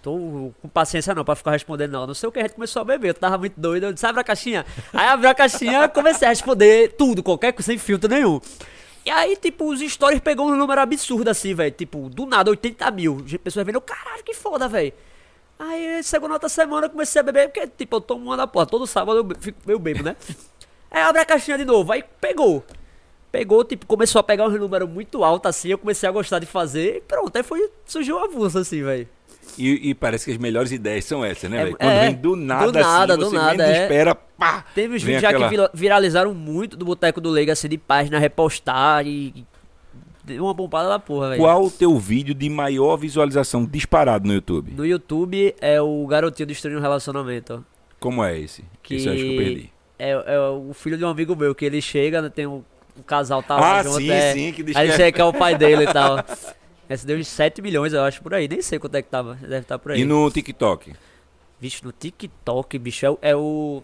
tô 0.03 0.53
com 0.61 0.69
paciência 0.69 1.15
não 1.15 1.25
pra 1.25 1.35
ficar 1.35 1.53
respondendo, 1.53 1.93
não. 1.93 2.07
Não 2.07 2.15
sei 2.15 2.29
o 2.29 2.33
que, 2.33 2.41
a 2.41 2.43
gente 2.43 2.55
começou 2.55 2.83
a 2.83 2.85
beber. 2.85 3.09
Eu 3.09 3.15
tava 3.15 3.39
muito 3.39 3.59
doido. 3.59 3.85
Eu 3.85 3.93
disse: 3.93 4.05
abre 4.05 4.21
a 4.21 4.25
caixinha. 4.25 4.67
Aí 4.93 5.07
abriu 5.07 5.31
a 5.31 5.35
caixinha 5.35 5.89
comecei 5.89 6.27
a 6.27 6.31
responder 6.31 6.95
tudo, 6.99 7.23
qualquer 7.23 7.53
coisa, 7.53 7.67
sem 7.67 7.79
filtro 7.79 8.11
nenhum. 8.11 8.41
E 9.05 9.11
aí, 9.11 9.35
tipo, 9.35 9.65
os 9.73 9.81
stories 9.81 10.21
pegou 10.21 10.47
um 10.47 10.57
número 10.57 10.81
absurdo 10.81 11.31
assim, 11.31 11.55
velho. 11.55 11.71
Tipo, 11.71 12.11
do 12.11 12.27
nada, 12.27 12.51
80 12.51 12.91
mil. 12.91 13.25
Pessoas 13.43 13.65
vendo, 13.65 13.81
caralho, 13.81 14.23
que 14.23 14.35
foda, 14.35 14.69
velho. 14.69 14.93
Aí, 15.63 16.03
segunda 16.03 16.33
outra 16.35 16.49
semana, 16.49 16.87
eu 16.87 16.91
comecei 16.91 17.21
a 17.21 17.23
beber, 17.23 17.49
porque, 17.51 17.67
tipo, 17.67 17.97
eu 17.97 18.01
tomo 18.01 18.25
uma 18.25 18.37
da 18.37 18.47
porra. 18.47 18.65
Todo 18.67 18.87
sábado 18.87 19.19
eu 19.31 19.37
fico 19.41 19.59
meio 19.67 19.79
bebo, 19.79 20.03
né? 20.03 20.17
Aí 20.91 21.03
abre 21.03 21.21
a 21.21 21.25
caixinha 21.25 21.57
de 21.59 21.65
novo, 21.65 21.93
aí 21.93 22.03
pegou. 22.21 22.65
Pegou, 23.31 23.63
tipo, 23.63 23.87
começou 23.87 24.19
a 24.19 24.23
pegar 24.25 24.47
um 24.47 24.51
número 24.51 24.89
muito 24.89 25.23
alto, 25.23 25.47
assim, 25.47 25.69
eu 25.69 25.79
comecei 25.79 26.09
a 26.09 26.11
gostar 26.11 26.41
de 26.41 26.47
fazer, 26.47 26.97
e 26.97 27.01
pronto, 27.03 27.37
aí 27.37 27.45
foi, 27.45 27.71
surgiu 27.87 28.17
uma 28.17 28.25
avulso, 28.27 28.59
assim, 28.59 28.83
velho. 28.83 29.07
E, 29.57 29.91
e 29.91 29.95
parece 29.95 30.25
que 30.25 30.33
as 30.33 30.37
melhores 30.39 30.73
ideias 30.73 31.05
são 31.05 31.25
essas, 31.25 31.49
né, 31.49 31.59
É, 31.61 31.65
velho? 31.67 31.77
Quando 31.77 31.91
é, 31.91 32.07
vem 32.07 32.15
do 32.17 32.35
nada, 32.35 32.73
do 32.73 32.79
nada, 32.81 33.13
assim, 33.15 33.23
do 33.23 33.31
você 33.31 33.37
nada, 33.37 33.67
é. 33.69 33.83
espera, 33.83 34.15
pá! 34.17 34.65
Teve 34.75 34.97
uns 34.97 35.03
vídeos 35.05 35.23
já 35.23 35.29
aquela- 35.29 35.45
que 35.45 35.51
vira- 35.51 35.71
viralizaram 35.73 36.35
muito 36.35 36.77
do 36.77 36.85
Boteco 36.85 37.21
do 37.21 37.31
Leigo, 37.31 37.53
assim, 37.53 37.69
de 37.69 37.79
página, 37.79 38.19
repostar 38.19 39.07
e... 39.07 39.47
Deu 40.23 40.45
uma 40.45 40.55
pompada 40.55 40.89
da 40.89 40.99
porra, 40.99 41.31
velho. 41.31 41.41
Qual 41.41 41.65
o 41.65 41.71
teu 41.71 41.99
vídeo 41.99 42.35
de 42.35 42.49
maior 42.51 42.97
visualização 42.97 43.65
disparado 43.65 44.27
no 44.29 44.35
YouTube? 44.35 44.73
No 44.73 44.85
YouTube 44.85 45.55
é 45.61 45.81
o 45.81 46.07
garotinho 46.07 46.47
destruindo 46.47 46.79
um 46.79 46.83
relacionamento. 46.83 47.65
Como 47.99 48.23
é 48.23 48.39
esse? 48.39 48.65
Que 48.83 48.97
Esse 48.97 49.07
eu 49.09 49.13
acho 49.15 49.23
que 49.23 49.33
eu 49.33 49.37
perdi. 49.37 49.73
É, 49.99 50.11
é 50.35 50.41
o 50.41 50.73
filho 50.75 50.97
de 50.97 51.05
um 51.05 51.09
amigo 51.09 51.35
meu, 51.37 51.55
que 51.55 51.65
ele 51.65 51.81
chega, 51.83 52.23
né, 52.23 52.29
tem 52.31 52.47
um, 52.47 52.63
um 52.99 53.03
casal 53.03 53.43
tá 53.43 53.57
lá 53.57 53.79
Ah, 53.79 53.83
junto, 53.83 53.97
sim, 53.99 54.11
é, 54.11 54.33
sim, 54.33 54.53
que 54.53 54.63
diz 54.63 54.77
Aí 54.77 54.87
ele 54.87 54.93
é- 54.93 54.97
chega 54.97 55.13
que 55.13 55.21
é 55.21 55.25
o 55.25 55.33
pai 55.33 55.57
dele 55.57 55.85
e 55.85 55.87
tal. 55.93 56.19
Esse 56.89 57.07
deu 57.07 57.19
uns 57.19 57.29
7 57.29 57.61
milhões, 57.63 57.93
eu 57.93 58.03
acho, 58.03 58.23
por 58.23 58.35
aí. 58.35 58.49
Nem 58.49 58.63
sei 58.63 58.79
quanto 58.79 58.95
é 58.97 59.03
que 59.03 59.09
tava. 59.09 59.35
Deve 59.35 59.59
estar 59.59 59.79
por 59.79 59.93
aí. 59.93 60.01
E 60.01 60.05
no 60.05 60.31
TikTok? 60.31 60.93
Vixe, 61.61 61.85
no 61.85 61.93
TikTok, 61.93 62.79
bicho, 62.79 63.07
é, 63.23 63.31
é 63.31 63.37
o. 63.37 63.83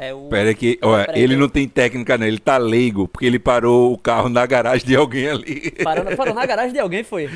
É 0.00 0.14
o. 0.14 0.28
Pera 0.30 0.54
que, 0.54 0.78
olha, 0.80 1.06
ele 1.14 1.36
não 1.36 1.46
tem 1.46 1.68
técnica, 1.68 2.16
não. 2.16 2.26
Ele 2.26 2.38
tá 2.38 2.56
leigo, 2.56 3.06
porque 3.06 3.26
ele 3.26 3.38
parou 3.38 3.92
o 3.92 3.98
carro 3.98 4.30
na 4.30 4.46
garagem 4.46 4.86
de 4.86 4.96
alguém 4.96 5.28
ali. 5.28 5.70
Parou, 5.84 6.16
parou 6.16 6.34
na 6.34 6.46
garagem 6.46 6.72
de 6.72 6.78
alguém, 6.78 7.04
foi. 7.04 7.28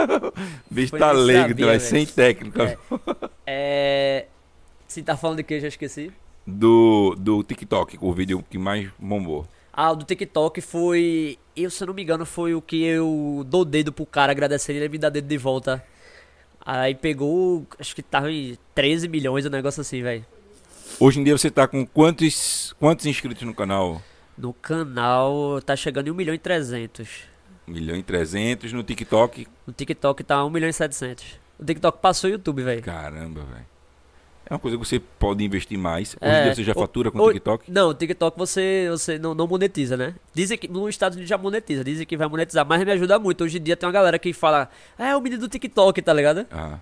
Bicho 0.70 0.88
Foi 0.88 0.98
tá 0.98 1.12
leigo, 1.12 1.48
sabia, 1.48 1.66
mas 1.66 1.90
velho. 1.90 2.06
sem 2.06 2.06
técnica. 2.06 2.78
É. 3.44 4.24
É. 4.24 4.26
Se 4.88 5.02
tá 5.02 5.18
falando 5.18 5.36
de 5.36 5.42
que 5.42 5.52
eu 5.52 5.60
já 5.60 5.68
esqueci. 5.68 6.10
Do, 6.46 7.14
do 7.18 7.42
TikTok, 7.42 7.98
o 8.00 8.10
vídeo 8.14 8.42
que 8.48 8.56
mais 8.56 8.88
bombou. 8.98 9.46
Ah, 9.70 9.92
o 9.92 9.96
do 9.96 10.06
TikTok 10.06 10.62
foi. 10.62 11.38
Eu, 11.54 11.70
se 11.70 11.82
eu 11.84 11.88
não 11.88 11.94
me 11.94 12.02
engano, 12.02 12.24
foi 12.24 12.54
o 12.54 12.62
que 12.62 12.82
eu 12.82 13.44
dou 13.46 13.66
dedo 13.66 13.92
pro 13.92 14.06
cara 14.06 14.32
agradecendo 14.32 14.78
e 14.78 14.80
ele 14.80 14.88
me 14.88 14.96
dá 14.96 15.10
dedo 15.10 15.28
de 15.28 15.36
volta. 15.36 15.84
Aí 16.64 16.94
pegou. 16.94 17.66
Acho 17.78 17.94
que 17.94 18.02
tava 18.02 18.32
em 18.32 18.56
13 18.74 19.08
milhões, 19.08 19.44
um 19.44 19.50
negócio 19.50 19.82
assim, 19.82 20.02
velho. 20.02 20.24
Hoje 21.04 21.18
em 21.18 21.24
dia 21.24 21.36
você 21.36 21.50
tá 21.50 21.66
com 21.66 21.84
quantos, 21.84 22.76
quantos 22.78 23.06
inscritos 23.06 23.42
no 23.42 23.52
canal? 23.52 24.00
No 24.38 24.52
canal 24.52 25.60
tá 25.66 25.74
chegando 25.74 26.06
em 26.06 26.10
1 26.12 26.14
milhão 26.14 26.32
e 26.32 26.38
300. 26.38 27.08
1 27.66 27.72
milhão 27.72 27.96
e 27.96 28.04
300 28.04 28.72
no 28.72 28.84
TikTok. 28.84 29.48
No 29.66 29.72
TikTok 29.72 30.22
tá 30.22 30.44
1 30.44 30.48
milhão 30.50 30.68
e 30.68 30.72
700. 30.72 31.24
O 31.58 31.64
TikTok 31.64 31.98
passou 32.00 32.30
o 32.30 32.32
YouTube, 32.32 32.62
velho. 32.62 32.80
Caramba, 32.84 33.40
velho. 33.40 33.66
É 34.48 34.54
uma 34.54 34.60
coisa 34.60 34.78
que 34.78 34.84
você 34.86 35.00
pode 35.00 35.42
investir 35.42 35.76
mais. 35.76 36.14
Hoje 36.20 36.30
em 36.30 36.36
É, 36.36 36.42
dia 36.44 36.54
você 36.54 36.62
já 36.62 36.70
o- 36.70 36.78
fatura 36.78 37.10
com 37.10 37.18
o- 37.18 37.24
o 37.24 37.32
TikTok? 37.32 37.68
Não, 37.68 37.88
o 37.88 37.94
TikTok 37.94 38.38
você, 38.38 38.86
você 38.88 39.18
não, 39.18 39.34
não 39.34 39.48
monetiza, 39.48 39.96
né? 39.96 40.14
Dizem 40.32 40.56
que 40.56 40.68
nos 40.68 40.88
Estados 40.90 41.16
Unidos 41.16 41.28
já 41.28 41.36
monetiza, 41.36 41.82
dizem 41.82 42.06
que 42.06 42.16
vai 42.16 42.28
monetizar, 42.28 42.64
mas 42.64 42.84
me 42.84 42.92
ajuda 42.92 43.18
muito. 43.18 43.42
Hoje 43.42 43.58
em 43.58 43.62
dia 43.62 43.76
tem 43.76 43.88
uma 43.88 43.92
galera 43.92 44.20
que 44.20 44.32
fala, 44.32 44.70
ah, 44.96 45.08
é 45.08 45.16
o 45.16 45.20
menino 45.20 45.40
do 45.40 45.48
TikTok, 45.48 46.00
tá 46.00 46.12
ligado? 46.14 46.46
Ah. 46.52 46.78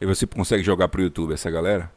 E 0.00 0.06
você 0.06 0.28
consegue 0.28 0.62
jogar 0.62 0.86
pro 0.86 1.02
YouTube 1.02 1.34
essa 1.34 1.50
galera? 1.50 1.90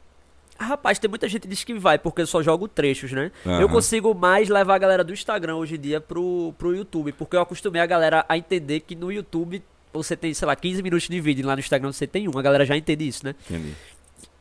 Rapaz, 0.60 0.98
tem 1.00 1.10
muita 1.10 1.28
gente 1.28 1.42
que 1.44 1.48
diz 1.48 1.64
que 1.64 1.74
vai, 1.76 1.98
porque 2.00 2.22
eu 2.22 2.28
só 2.28 2.42
jogo 2.42 2.68
trechos, 2.68 3.12
né? 3.12 3.32
Aham. 3.46 3.62
Eu 3.62 3.70
consigo 3.70 4.14
mais 4.14 4.50
levar 4.50 4.76
a 4.76 4.78
galera 4.78 5.04
do 5.04 5.14
Instagram 5.14 5.56
hoje 5.56 5.76
em 5.76 5.80
dia 5.80 6.02
pro, 6.02 6.54
pro 6.58 6.76
YouTube, 6.76 7.12
porque 7.14 7.36
eu 7.36 7.42
acostumei 7.42 7.82
a 7.82 7.86
galera 7.86 8.26
a 8.28 8.38
entender 8.38 8.80
que 8.82 8.96
no 8.96 9.12
YouTube 9.12 9.62
você 9.94 10.16
tem, 10.16 10.34
sei 10.34 10.46
lá, 10.48 10.56
15 10.56 10.82
minutos 10.84 11.08
de 11.08 11.20
vídeo, 11.22 11.42
e 11.42 11.46
lá 11.46 11.56
no 11.56 11.60
Instagram 11.60 11.92
você 11.92 12.06
tem 12.08 12.28
um, 12.28 12.38
a 12.38 12.42
galera 12.42 12.66
já 12.66 12.76
entende 12.78 13.08
isso, 13.08 13.26
né? 13.26 13.36
Entendi. 13.50 13.74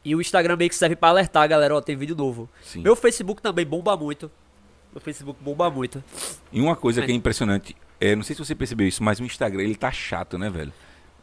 E 0.05 0.15
o 0.15 0.21
Instagram 0.21 0.57
meio 0.57 0.71
que 0.71 0.77
serve 0.77 0.95
pra 0.97 1.09
alertar 1.09 1.43
a 1.43 1.47
galera, 1.47 1.75
ó, 1.75 1.81
tem 1.81 1.97
vídeo 1.97 2.15
novo. 2.15 2.49
Sim. 2.63 2.81
Meu 2.83 2.95
Facebook 2.95 3.43
também 3.43 3.67
bomba 3.67 3.97
muito. 3.97 4.31
Meu 4.93 5.01
Facebook 5.01 5.43
bomba 5.43 5.69
muito. 5.71 6.03
E 6.53 6.61
uma 6.61 6.77
coisa 6.77 7.03
que 7.03 7.11
é 7.11 7.15
impressionante, 7.15 7.77
é, 8.01 8.15
não 8.15 8.23
sei 8.23 8.35
se 8.37 8.45
você 8.45 8.55
percebeu 8.55 8.87
isso, 8.87 9.03
mas 9.03 9.19
o 9.19 9.25
Instagram 9.25 9.63
ele 9.63 9.75
tá 9.75 9.91
chato, 9.91 10.39
né, 10.39 10.49
velho? 10.49 10.73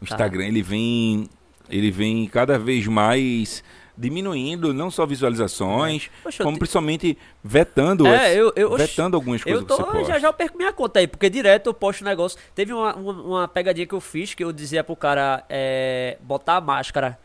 O 0.00 0.06
Tá. 0.06 0.14
Instagram 0.14 0.44
ele 0.44 0.62
vem 0.62 1.28
ele 1.70 1.90
vem 1.90 2.26
cada 2.28 2.58
vez 2.58 2.86
mais 2.86 3.64
diminuindo 3.96 4.74
não 4.74 4.90
só 4.90 5.06
visualizações, 5.06 6.10
Poxa, 6.22 6.42
eu 6.42 6.44
como 6.44 6.56
te- 6.56 6.60
principalmente 6.60 7.18
vetando, 7.42 8.06
É, 8.06 8.30
as- 8.30 8.36
eu- 8.36 8.52
eu- 8.56 8.76
vetando 8.76 9.16
algumas 9.16 9.42
coisas 9.42 9.60
Eu 9.62 9.66
tô, 9.66 9.76
que 9.76 9.82
você 9.82 9.90
posta. 9.98 10.12
já 10.14 10.18
já 10.18 10.28
eu 10.28 10.32
perco 10.32 10.56
minha 10.56 10.72
conta 10.72 10.98
aí, 11.00 11.06
porque 11.06 11.30
direto 11.30 11.68
eu 11.68 11.74
posto 11.74 12.04
negócio. 12.04 12.38
Teve 12.54 12.72
uma, 12.72 12.94
uma, 12.94 13.12
uma 13.22 13.48
pegadinha 13.48 13.86
que 13.86 13.94
eu 13.94 14.00
fiz 14.00 14.34
que 14.34 14.42
eu 14.42 14.52
dizia 14.52 14.82
pro 14.82 14.96
cara 14.96 15.44
é, 15.48 16.18
botar 16.22 16.56
a 16.56 16.60
máscara. 16.60 17.18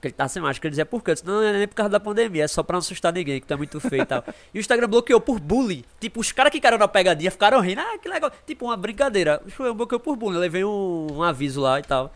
Que 0.00 0.08
ele 0.08 0.14
tá 0.14 0.26
sem 0.26 0.42
máscara, 0.42 0.66
ele 0.66 0.70
dizia 0.72 0.84
por 0.84 1.00
quê? 1.04 1.12
Eu 1.12 1.14
disse, 1.14 1.24
não, 1.24 1.34
não 1.34 1.44
é 1.44 1.52
nem 1.58 1.68
por 1.68 1.76
causa 1.76 1.90
da 1.90 2.00
pandemia, 2.00 2.42
é 2.42 2.48
só 2.48 2.60
pra 2.64 2.74
não 2.74 2.78
assustar 2.80 3.12
ninguém, 3.12 3.40
que 3.40 3.46
tá 3.46 3.56
muito 3.56 3.78
feio 3.78 4.02
e 4.02 4.06
tal. 4.06 4.24
e 4.52 4.58
o 4.58 4.60
Instagram 4.60 4.88
bloqueou 4.88 5.20
por 5.20 5.38
bullying. 5.38 5.84
Tipo, 6.00 6.18
os 6.18 6.32
caras 6.32 6.50
que 6.50 6.60
caíram 6.60 6.76
na 6.78 6.88
pegadinha 6.88 7.30
ficaram 7.30 7.60
rindo, 7.60 7.80
ah, 7.80 7.96
que 7.98 8.08
legal. 8.08 8.32
Tipo, 8.44 8.64
uma 8.64 8.76
brincadeira. 8.76 9.40
Eu 9.60 9.72
bloqueou 9.72 10.00
por 10.00 10.16
bullying, 10.16 10.34
eu 10.34 10.40
levei 10.40 10.64
um, 10.64 11.06
um 11.12 11.22
aviso 11.22 11.60
lá 11.60 11.78
e 11.78 11.82
tal. 11.84 12.12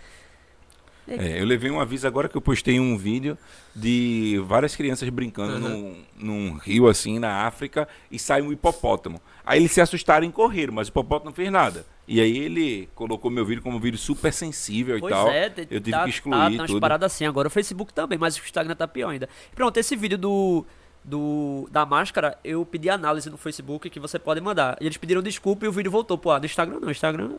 É, 1.08 1.40
eu 1.40 1.44
levei 1.44 1.70
um 1.70 1.78
aviso 1.80 2.06
agora 2.06 2.28
que 2.28 2.36
eu 2.36 2.40
postei 2.40 2.80
um 2.80 2.96
vídeo 2.96 3.38
de 3.74 4.42
várias 4.46 4.74
crianças 4.74 5.08
brincando 5.08 5.54
Uhum. 5.54 6.04
num, 6.18 6.50
num 6.50 6.56
rio 6.58 6.88
assim 6.88 7.18
na 7.18 7.46
África 7.46 7.86
e 8.10 8.18
sai 8.18 8.42
um 8.42 8.50
hipopótamo. 8.52 9.20
Aí 9.44 9.60
eles 9.60 9.70
se 9.70 9.80
assustaram 9.80 10.26
e 10.26 10.32
correram, 10.32 10.72
mas 10.74 10.88
o 10.88 10.90
hipopótamo 10.90 11.30
não 11.30 11.34
fez 11.36 11.50
nada. 11.50 11.86
E 12.08 12.20
aí 12.20 12.36
ele 12.38 12.88
colocou 12.94 13.30
meu 13.30 13.44
vídeo 13.44 13.62
como 13.62 13.76
um 13.76 13.80
vídeo 13.80 13.98
super 13.98 14.32
sensível 14.32 14.98
Pois 14.98 15.12
e 15.12 15.16
tal. 15.16 15.28
é, 15.30 15.46
eu 15.70 15.80
tive 15.80 15.90
tá, 15.92 16.04
que 16.04 16.10
excluir 16.10 16.32
tá, 16.32 16.44
tá 16.50 16.50
umas 16.50 16.70
tudo. 16.70 16.80
paradas 16.80 17.12
assim. 17.12 17.24
Agora 17.26 17.48
o 17.48 17.50
Facebook 17.50 17.92
também, 17.92 18.18
mas 18.18 18.36
o 18.36 18.40
Instagram 18.42 18.74
tá 18.74 18.88
pior 18.88 19.10
ainda. 19.10 19.28
Pronto, 19.54 19.76
esse 19.76 19.94
vídeo 19.96 20.18
do, 20.18 20.64
do 21.04 21.68
da 21.70 21.86
máscara, 21.86 22.36
eu 22.44 22.64
pedi 22.66 22.90
análise 22.90 23.30
no 23.30 23.36
Facebook 23.36 23.88
que 23.90 24.00
você 24.00 24.18
pode 24.18 24.40
mandar. 24.40 24.76
E 24.80 24.86
eles 24.86 24.96
pediram 24.96 25.22
desculpa 25.22 25.64
e 25.64 25.68
o 25.68 25.72
vídeo 25.72 25.90
voltou 25.90 26.18
pro 26.18 26.30
ar. 26.30 26.40
No 26.40 26.46
Instagram 26.46 26.80
não, 26.80 26.88
o 26.88 26.90
Instagram 26.90 27.34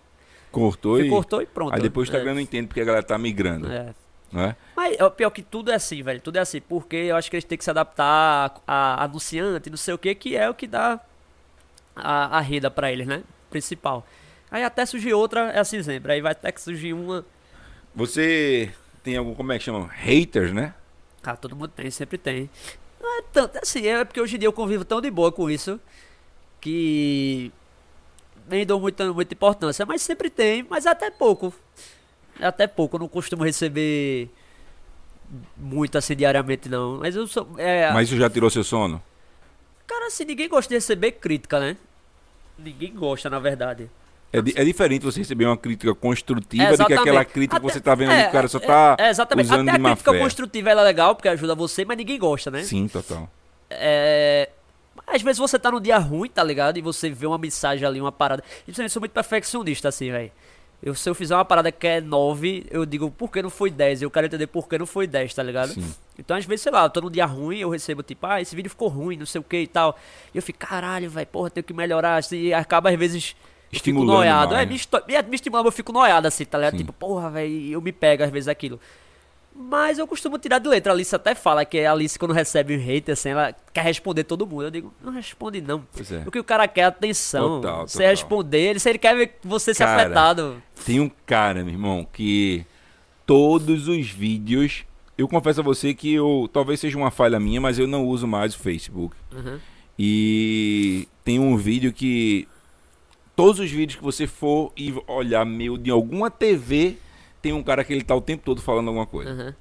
Cortou 0.58 1.00
e... 1.00 1.08
cortou 1.08 1.42
e 1.42 1.46
pronto. 1.46 1.76
Aí 1.76 1.82
depois 1.82 2.08
o 2.08 2.12
Instagram 2.12 2.32
é, 2.32 2.34
não 2.34 2.42
entende 2.42 2.68
porque 2.68 2.82
a 2.82 2.86
galera 2.86 3.04
tá 3.04 3.16
migrando, 3.16 3.72
é. 3.72 3.94
é? 4.34 4.56
Mas 4.76 5.00
o 5.00 5.12
pior 5.12 5.30
que 5.30 5.44
tudo 5.44 5.72
é 5.72 5.76
assim, 5.76 6.02
velho. 6.02 6.20
Tudo 6.20 6.38
é 6.38 6.40
assim. 6.40 6.60
Porque 6.60 6.96
eu 6.96 7.16
acho 7.16 7.30
que 7.30 7.36
eles 7.36 7.44
têm 7.44 7.58
que 7.58 7.64
se 7.64 7.70
adaptar 7.70 8.60
a, 8.66 9.02
a 9.02 9.04
anunciante, 9.04 9.70
não 9.70 9.78
sei 9.78 9.94
o 9.94 10.00
que, 10.00 10.16
que 10.16 10.36
é 10.36 10.50
o 10.50 10.56
que 10.56 10.66
dá 10.66 11.00
a, 11.96 12.38
a 12.38 12.42
renda 12.42 12.72
pra 12.72 12.92
eles, 12.92 13.06
né? 13.06 13.24
Principal. 13.52 14.04
Aí 14.50 14.64
até 14.64 14.84
surgir 14.86 15.14
outra, 15.14 15.52
é 15.52 15.60
assim 15.60 15.84
sempre. 15.84 16.14
Aí 16.14 16.22
vai 16.22 16.32
até 16.32 16.52
que 16.52 16.60
surgir 16.60 16.94
uma. 16.94 17.24
Você 17.94 18.74
tem 19.04 19.16
algum, 19.16 19.36
como 19.36 19.52
é 19.52 19.60
que 19.60 19.64
chama? 19.64 19.88
Haters, 19.88 20.54
né? 20.54 20.74
Ah, 21.24 21.36
todo 21.36 21.56
mundo 21.56 21.70
tem, 21.70 21.92
sempre 21.92 22.18
tem. 22.18 22.50
Não 23.00 23.20
é 23.20 23.22
tanto 23.32 23.60
assim, 23.62 23.86
é 23.86 24.04
porque 24.04 24.20
hoje 24.20 24.38
em 24.38 24.40
dia 24.40 24.48
eu 24.48 24.54
convivo 24.54 24.84
tão 24.84 25.00
de 25.00 25.12
boa 25.12 25.32
com 25.32 25.52
isso 25.52 25.80
que 26.60 27.52
nem 28.50 28.66
dou 28.66 28.80
muita, 28.80 29.12
muita 29.14 29.34
importância, 29.34 29.86
mas 29.86 30.02
sempre 30.02 30.30
tem, 30.30 30.66
mas 30.70 30.86
até 30.86 31.10
pouco. 31.12 31.54
Até 32.40 32.68
pouco, 32.68 32.96
eu 32.96 33.00
não 33.00 33.08
costumo 33.08 33.44
receber 33.44 34.30
muito 35.58 35.98
assim 35.98 36.16
diariamente 36.16 36.70
não. 36.70 36.98
Mas 37.00 37.16
eu 37.16 37.28
sou. 37.28 37.48
É, 37.58 37.92
Mas 37.92 38.08
isso 38.10 38.18
já 38.18 38.30
tirou 38.30 38.50
seu 38.50 38.64
sono? 38.64 39.02
Cara, 39.86 40.08
assim, 40.08 40.26
ninguém 40.26 40.48
gosta 40.48 40.70
de 40.70 40.76
receber 40.76 41.14
crítica, 41.14 41.60
né? 41.60 41.78
Ninguém 42.58 42.94
gosta, 42.94 43.30
na 43.30 43.40
verdade. 43.40 43.90
É, 44.32 44.40
é 44.40 44.66
diferente 44.66 45.04
você 45.06 45.20
receber 45.20 45.46
uma 45.46 45.56
crítica 45.58 45.96
construtiva 45.96 46.64
É, 46.64 46.78
do 46.78 46.86
que 46.86 46.94
aquela 46.94 47.24
crítica 47.24 47.60
que 47.60 47.66
Até- 47.66 47.74
você 47.74 47.80
tá 47.80 47.96
vendo 47.96 48.12
é, 48.12 48.24
que 48.24 48.30
o 48.30 48.32
cara 48.34 48.48
só 48.50 48.58
é, 48.58 48.62
tá 48.62 48.96
é, 49.00 49.10
exatamente. 49.10 49.46
usando 49.46 49.70
Até 49.70 49.78
a 49.80 49.84
crítica 49.84 50.12
fé. 50.12 50.20
construtiva 50.20 50.70
ela 50.70 50.82
é 50.82 50.86
legal, 50.86 51.16
porque 51.16 51.30
ajuda 51.30 51.56
você, 51.56 51.86
mas 51.86 51.98
ninguém 51.98 52.20
gosta, 52.20 52.52
né? 52.52 52.64
Sim, 52.64 52.88
total. 52.88 53.30
É. 53.70 54.50
Às 55.08 55.22
vezes 55.22 55.40
você 55.40 55.58
tá 55.58 55.72
num 55.72 55.80
dia 55.80 55.98
ruim, 55.98 56.30
tá 56.30 56.44
ligado? 56.44 56.78
E 56.78 56.82
você 56.82 57.10
vê 57.10 57.26
uma 57.26 57.38
mensagem 57.38 57.88
ali, 57.88 58.02
uma 58.02 58.12
parada. 58.12 58.44
E 58.68 58.72
eu 58.78 58.90
sou 58.90 59.00
muito 59.00 59.14
perfeccionista, 59.14 59.88
assim, 59.88 60.12
velho. 60.12 60.32
Eu, 60.84 60.94
se 60.94 61.10
eu 61.10 61.16
fizer 61.16 61.34
uma 61.34 61.46
parada 61.46 61.72
que 61.72 61.88
é 61.88 62.00
9, 62.02 62.68
eu 62.70 62.86
digo 62.86 63.10
por 63.10 63.32
que 63.32 63.42
não 63.42 63.50
foi 63.50 63.72
10. 63.72 64.04
Eu 64.04 64.12
quero 64.12 64.28
entender 64.28 64.46
por 64.46 64.68
que 64.68 64.78
não 64.78 64.86
foi 64.86 65.08
10, 65.08 65.34
tá 65.34 65.42
ligado? 65.42 65.70
Sim. 65.74 65.92
Então, 66.20 66.38
às 66.38 66.46
vezes, 66.46 66.62
sei 66.62 66.72
lá, 66.72 66.84
eu 66.84 66.90
tô 66.90 67.02
num 67.02 67.10
dia 67.10 67.26
ruim, 67.26 67.58
eu 67.60 67.70
recebo 67.70 68.04
tipo, 68.04 68.28
ah, 68.28 68.42
esse 68.42 68.56
vídeo 68.56 68.70
ficou 68.70 68.88
ruim, 68.88 69.18
não 69.18 69.26
sei 69.26 69.42
o 69.42 69.44
que 69.44 69.58
e 69.58 69.68
tal. 69.68 69.98
E 70.34 70.38
eu 70.38 70.44
fico, 70.44 70.60
caralho, 70.60 71.10
velho, 71.10 71.26
porra, 71.28 71.50
tenho 71.50 71.64
que 71.64 71.74
melhorar. 71.74 72.18
Assim, 72.18 72.38
e 72.38 72.54
acaba, 72.54 72.90
às 72.92 72.96
vezes, 72.96 73.36
eu 73.72 73.80
fico 73.80 73.90
Estimulando 73.90 74.18
noiado. 74.18 74.54
É, 74.54 74.66
né? 74.66 74.66
me, 74.66 74.80
me, 75.08 75.30
me 75.30 75.36
estimula, 75.36 75.64
mas 75.64 75.72
eu 75.72 75.76
fico 75.76 75.92
noiado 75.92 76.28
assim, 76.28 76.46
tá 76.46 76.58
ligado? 76.58 76.74
Sim. 76.74 76.78
Tipo, 76.78 76.94
porra, 76.94 77.30
velho, 77.30 77.72
eu 77.72 77.82
me 77.82 77.92
pego 77.92 78.24
às 78.24 78.30
vezes 78.30 78.48
aquilo. 78.48 78.80
Mas 79.60 79.98
eu 79.98 80.06
costumo 80.06 80.38
tirar 80.38 80.60
de 80.60 80.70
letra. 80.70 80.92
A 80.92 80.96
Alice 80.96 81.16
até 81.16 81.34
fala 81.34 81.66
que 81.66 81.80
a 81.80 81.92
Alice, 81.92 82.18
quando 82.20 82.34
recebe 82.34 82.78
um 82.78 82.80
hater, 82.80 83.14
assim, 83.14 83.30
ela 83.30 83.56
quer 83.74 83.84
responder 83.84 84.24
todo 84.24 84.46
mundo. 84.46 84.66
Eu 84.66 84.72
digo, 84.72 84.94
não 85.04 85.12
responde 85.12 85.60
não. 85.62 85.84
Pois 85.92 86.12
é. 86.12 86.24
O 86.28 86.32
que 86.32 86.38
o 86.40 86.44
cara 86.44 86.68
quer 86.68 86.82
é 86.82 86.86
atenção. 86.86 87.62
Total, 87.62 87.88
Você 87.88 87.98
total. 87.98 88.10
responder, 88.10 88.60
ele, 88.60 88.80
se 88.80 88.88
ele 88.88 89.00
quer 89.00 89.16
ver 89.16 89.36
você 89.44 89.74
Cara, 89.74 90.04
afetado. 90.04 90.62
Tem 90.86 91.00
um 91.00 91.10
cara, 91.26 91.64
meu 91.64 91.74
irmão, 91.74 92.08
que 92.14 92.66
todos 93.26 93.88
os 93.88 94.10
vídeos. 94.10 94.86
Eu 95.18 95.28
confesso 95.28 95.62
a 95.62 95.64
você 95.64 95.94
que 95.96 96.14
eu. 96.14 96.48
Talvez 96.54 96.80
seja 96.80 96.96
uma 96.96 97.10
falha 97.10 97.40
minha, 97.40 97.60
mas 97.60 97.80
eu 97.80 97.88
não 97.88 98.06
uso 98.06 98.28
mais 98.28 98.54
o 98.54 98.60
Facebook. 98.60 99.16
Uhum. 99.34 99.60
E 99.98 101.08
tem 101.24 101.40
um 101.40 101.58
vídeo 101.58 101.92
que. 101.92 102.48
Todos 103.36 103.60
os 103.60 103.70
vídeos 103.70 103.98
que 103.98 104.04
você 104.04 104.26
for 104.26 104.72
e 104.78 104.94
olhar 105.08 105.46
meio 105.46 105.78
de 105.78 105.92
alguma 105.92 106.30
TV, 106.32 106.98
tem 107.42 107.54
um 107.54 107.64
cara 107.64 107.84
que 107.84 107.94
ele 107.94 108.04
tá 108.04 108.16
o 108.16 108.22
tempo 108.22 108.44
todo 108.44 108.62
falando 108.62 108.88
alguma 108.88 109.06
coisa. 109.06 109.32
Uhum. 109.32 109.54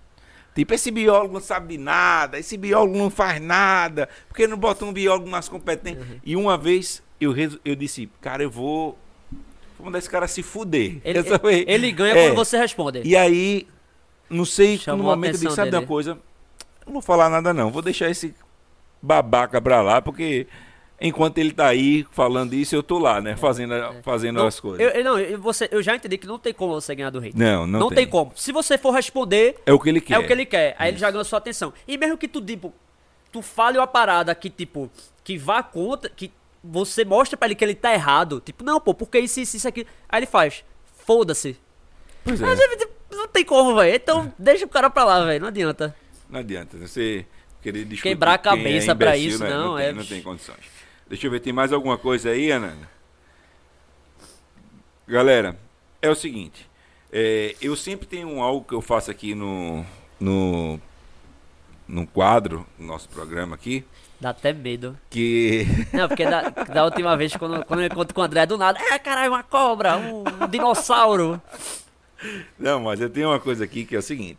Tipo, 0.55 0.73
esse 0.73 0.91
biólogo 0.91 1.35
não 1.35 1.41
sabe 1.41 1.77
de 1.77 1.83
nada, 1.83 2.39
esse 2.39 2.57
biólogo 2.57 2.97
não 2.97 3.11
faz 3.11 3.41
nada, 3.43 4.09
porque 4.29 4.47
não 4.47 4.57
bota 4.57 4.85
um 4.85 4.93
biólogo 4.93 5.29
mais 5.29 5.49
competente. 5.49 6.01
Uhum. 6.01 6.21
E 6.25 6.35
uma 6.37 6.57
vez 6.57 7.03
eu, 7.21 7.35
eu 7.65 7.75
disse, 7.75 8.09
cara, 8.21 8.43
eu 8.43 8.51
vou. 8.51 8.99
Vou 9.79 9.85
mandar 9.85 9.99
esse 9.99 10.09
cara 10.09 10.27
se 10.27 10.43
fuder. 10.43 10.99
Ele, 11.05 11.19
ele, 11.45 11.65
ele 11.69 11.93
ganha 11.93 12.15
É. 12.17 12.27
quando 12.29 12.37
você 12.37 12.57
responde. 12.57 13.03
E 13.05 13.15
aí, 13.15 13.69
não 14.31 14.47
sei, 14.47 14.79
Chamou 14.79 14.99
no 14.99 15.05
momento 15.11 15.35
eu 15.35 15.41
disse, 15.41 15.55
sabe 15.55 15.69
de 15.71 15.77
uma 15.77 15.81
dele. 15.81 15.89
coisa? 15.89 16.19
Não 16.87 16.95
vou 16.95 17.03
falar 17.03 17.29
nada 17.29 17.53
não, 17.53 17.71
vou 17.71 17.83
deixar 17.83 18.09
esse 18.09 18.35
babaca 19.03 19.61
pra 19.61 19.83
lá, 19.83 20.01
porque 20.01 20.47
enquanto 21.01 21.39
ele 21.39 21.53
tá 21.53 21.67
aí 21.67 22.07
falando 22.11 22.55
isso, 22.55 22.75
eu 22.75 22.83
tô 22.83 22.99
lá, 22.99 23.21
né? 23.21 23.37
Fazendo, 23.37 23.75
fazendo 24.03 24.39
É, 24.39 24.41
Não, 24.43 24.47
as 24.49 24.59
coisas. 24.61 24.81
Eu, 24.81 24.89
eu- 24.91 25.05
não, 25.05 25.19
eu, 25.19 25.41
você, 25.41 25.69
eu 25.71 25.83
já 25.83 25.95
entendi 25.97 26.17
que 26.19 26.27
não 26.27 26.39
tem 26.39 26.53
como 26.55 26.73
você 26.75 26.95
ganhar 26.95 27.11
do 27.11 27.19
hater. 27.21 27.39
Não, 27.39 27.67
não, 27.67 27.81
Não, 27.81 27.89
tem. 27.91 28.07
como. 28.07 28.33
Se 28.35 28.53
você 28.53 28.77
for 28.79 28.91
responder, 28.93 29.57
É 29.67 29.73
o 29.73 29.79
que 29.79 29.89
ele 29.89 30.01
quer. 30.01 30.15
é 30.15 30.19
o 30.19 30.27
que 30.27 30.33
ele 30.33 30.47
quer. 30.47 30.75
Aí 30.79 30.91
ele 30.91 30.99
já 30.99 31.11
ganhou 31.11 31.25
sua 31.25 31.39
atenção. 31.39 31.73
E 31.87 31.97
mesmo 31.99 32.17
que 32.17 32.27
tu, 32.29 32.41
tipo, 32.41 32.73
tu 33.33 33.43
fale 33.43 33.77
uma 33.79 33.87
parada 33.87 34.35
que, 34.35 34.49
tipo, 34.51 34.91
que 35.23 35.37
vá 35.37 35.63
contra, 35.63 36.09
que 36.11 36.33
você 36.65 37.05
mostra 37.05 37.37
pra 37.37 37.47
ele 37.47 37.55
que 37.55 37.65
ele 37.65 37.75
tá 37.75 37.93
errado. 37.93 38.41
Tipo, 38.45 38.65
não, 38.65 38.81
pô, 38.81 38.93
porque 38.95 39.19
isso, 39.19 39.39
isso, 39.41 39.57
isso 39.57 39.69
aqui. 39.69 39.87
Aí 40.09 40.21
ele 40.21 40.27
faz, 40.27 40.65
foda-se. 41.05 41.57
Pois 42.25 42.41
é. 42.41 42.45
Mas 42.45 42.59
tipo, 42.77 42.93
não 43.13 43.29
tem 43.29 43.45
como, 43.45 43.75
velho. 43.77 43.95
Então 43.95 44.33
deixa 44.39 44.65
o 44.65 44.69
cara 44.69 44.91
pra 44.91 45.05
lá, 45.05 45.25
velho. 45.25 45.41
Não 45.41 45.49
adianta. 45.49 45.95
Não 46.29 46.41
adianta 46.41 46.77
você 46.77 47.25
querer 47.67 47.85
discutir 47.85 48.11
Quebrar 48.11 48.33
a 48.33 48.35
é 48.35 48.39
cabeça 48.39 48.95
pra 48.95 49.17
imbecil, 49.17 49.31
isso, 49.31 49.43
né? 49.45 49.51
não, 49.51 49.77
tem, 49.77 49.87
é- 49.87 49.93
não 49.93 50.05
tem 50.05 50.23
condições. 50.23 50.65
Deixa 51.09 51.27
eu 51.27 51.31
ver, 51.33 51.41
tem 51.41 51.53
mais 51.53 51.73
alguma 51.73 51.99
coisa 51.99 52.31
aí, 52.31 52.51
Ana? 52.51 52.77
Galera, 55.09 55.57
é 56.01 56.09
o 56.09 56.15
seguinte. 56.15 56.69
é, 57.13 57.55
eu 57.61 57.75
sempre 57.77 58.07
tenho 58.07 58.41
algo 58.41 58.65
que 58.67 58.75
eu 58.75 58.81
faço 58.81 59.11
aqui 59.11 59.35
no, 59.35 59.85
no, 60.19 60.81
no 61.89 62.07
quadro, 62.07 62.67
no 62.79 62.87
nosso 62.87 63.09
programa 63.09 63.55
aqui, 63.55 63.85
Dá 64.19 64.31
até 64.31 64.53
medo. 64.53 64.99
que 65.11 65.67
Não, 65.93 66.09
porque 66.09 66.25
da, 66.25 66.49
da 66.49 66.85
última 66.85 67.17
vez, 67.17 67.37
quando, 67.37 67.65
quando 67.67 67.81
eu 67.81 67.87
encontro 67.87 68.15
com 68.15 68.21
o 68.23 68.25
André, 68.25 68.47
do 68.47 68.57
nada, 68.57 68.79
é, 68.81 68.99
caralho, 68.99 69.33
uma 69.33 69.43
cobra, 69.43 69.97
um, 69.99 70.25
um 70.43 70.49
dinossauro. 70.49 71.41
Não, 72.59 72.81
mas 72.81 72.99
eu 73.01 73.11
tenho 73.11 73.29
uma 73.29 73.39
coisa 73.39 73.65
aqui 73.65 73.85
que 73.85 73.95
é 73.95 73.99
o 73.99 74.03
seguinte. 74.03 74.39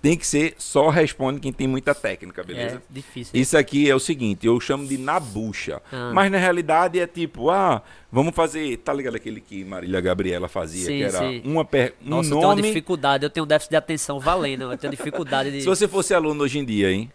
Tem 0.00 0.16
que 0.16 0.26
ser 0.26 0.54
só 0.58 0.88
responde 0.88 1.40
quem 1.40 1.52
tem 1.52 1.66
muita 1.66 1.94
técnica, 1.94 2.42
beleza? 2.42 2.76
É 2.76 2.80
difícil. 2.88 3.38
Isso 3.38 3.56
aqui 3.58 3.90
é 3.90 3.94
o 3.94 3.98
seguinte, 3.98 4.46
eu 4.46 4.58
chamo 4.60 4.86
de 4.86 4.96
na 4.96 5.18
bucha. 5.18 5.82
Ah. 5.92 6.10
Mas 6.14 6.30
na 6.30 6.38
realidade 6.38 7.00
é 7.00 7.06
tipo, 7.06 7.50
ah, 7.50 7.82
vamos 8.10 8.34
fazer, 8.34 8.76
tá 8.78 8.92
ligado 8.92 9.16
aquele 9.16 9.40
que 9.40 9.64
Marília 9.64 10.00
Gabriela 10.00 10.48
fazia, 10.48 10.86
Sim, 10.86 10.98
que 10.98 11.02
era 11.02 11.18
sim. 11.18 11.42
uma 11.44 11.64
per, 11.64 11.94
um 12.04 12.08
Nossa, 12.10 12.28
eu 12.28 12.36
tenho 12.36 12.48
uma 12.48 12.54
nome. 12.56 12.62
dificuldade, 12.62 13.24
eu 13.24 13.30
tenho 13.30 13.44
déficit 13.44 13.70
de 13.70 13.76
atenção 13.76 14.20
valendo, 14.20 14.70
eu 14.70 14.78
tenho 14.78 14.90
dificuldade 14.90 15.50
de. 15.50 15.60
Se 15.60 15.66
você 15.66 15.88
fosse 15.88 16.14
aluno 16.14 16.44
hoje 16.44 16.58
em 16.58 16.64
dia, 16.64 16.90
hein? 16.92 17.10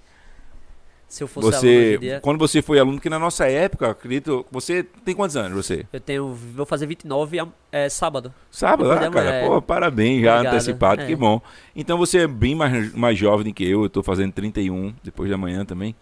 Se 1.14 1.24
eu 1.24 1.28
fosse 1.28 1.46
aluno 1.48 1.60
Você, 1.62 1.98
dia. 2.00 2.20
quando 2.22 2.40
você 2.40 2.60
foi 2.62 2.80
aluno, 2.80 3.00
que 3.00 3.08
na 3.10 3.20
nossa 3.20 3.46
época, 3.48 3.92
acredito, 3.92 4.44
você 4.52 4.82
tem 5.06 5.14
quantos 5.14 5.36
anos 5.38 5.54
você? 5.66 5.86
Eu 5.94 6.00
tenho. 6.00 6.34
Vou 6.56 6.66
fazer 6.66 6.88
29 6.88 7.40
am- 7.40 7.52
é, 7.72 7.88
sábado. 7.88 8.34
Sábado, 8.50 8.92
ah, 8.92 8.96
cara, 8.98 9.08
amanhã, 9.08 9.48
pô, 9.48 9.62
parabéns, 9.62 10.24
já 10.24 10.34
Obrigado, 10.38 10.54
antecipado, 10.56 11.02
é. 11.04 11.06
que 11.06 11.16
bom. 11.16 11.40
Então 11.76 12.00
você 12.00 12.20
é 12.22 12.28
bem 12.28 12.56
mais, 12.56 12.94
mais 12.96 13.16
jovem 13.18 13.46
do 13.46 13.54
que 13.54 13.64
eu, 13.64 13.84
eu 13.84 13.90
tô 13.90 14.02
fazendo 14.02 14.32
31 14.32 14.92
depois 15.04 15.30
da 15.30 15.38
manhã 15.38 15.64
também. 15.64 15.96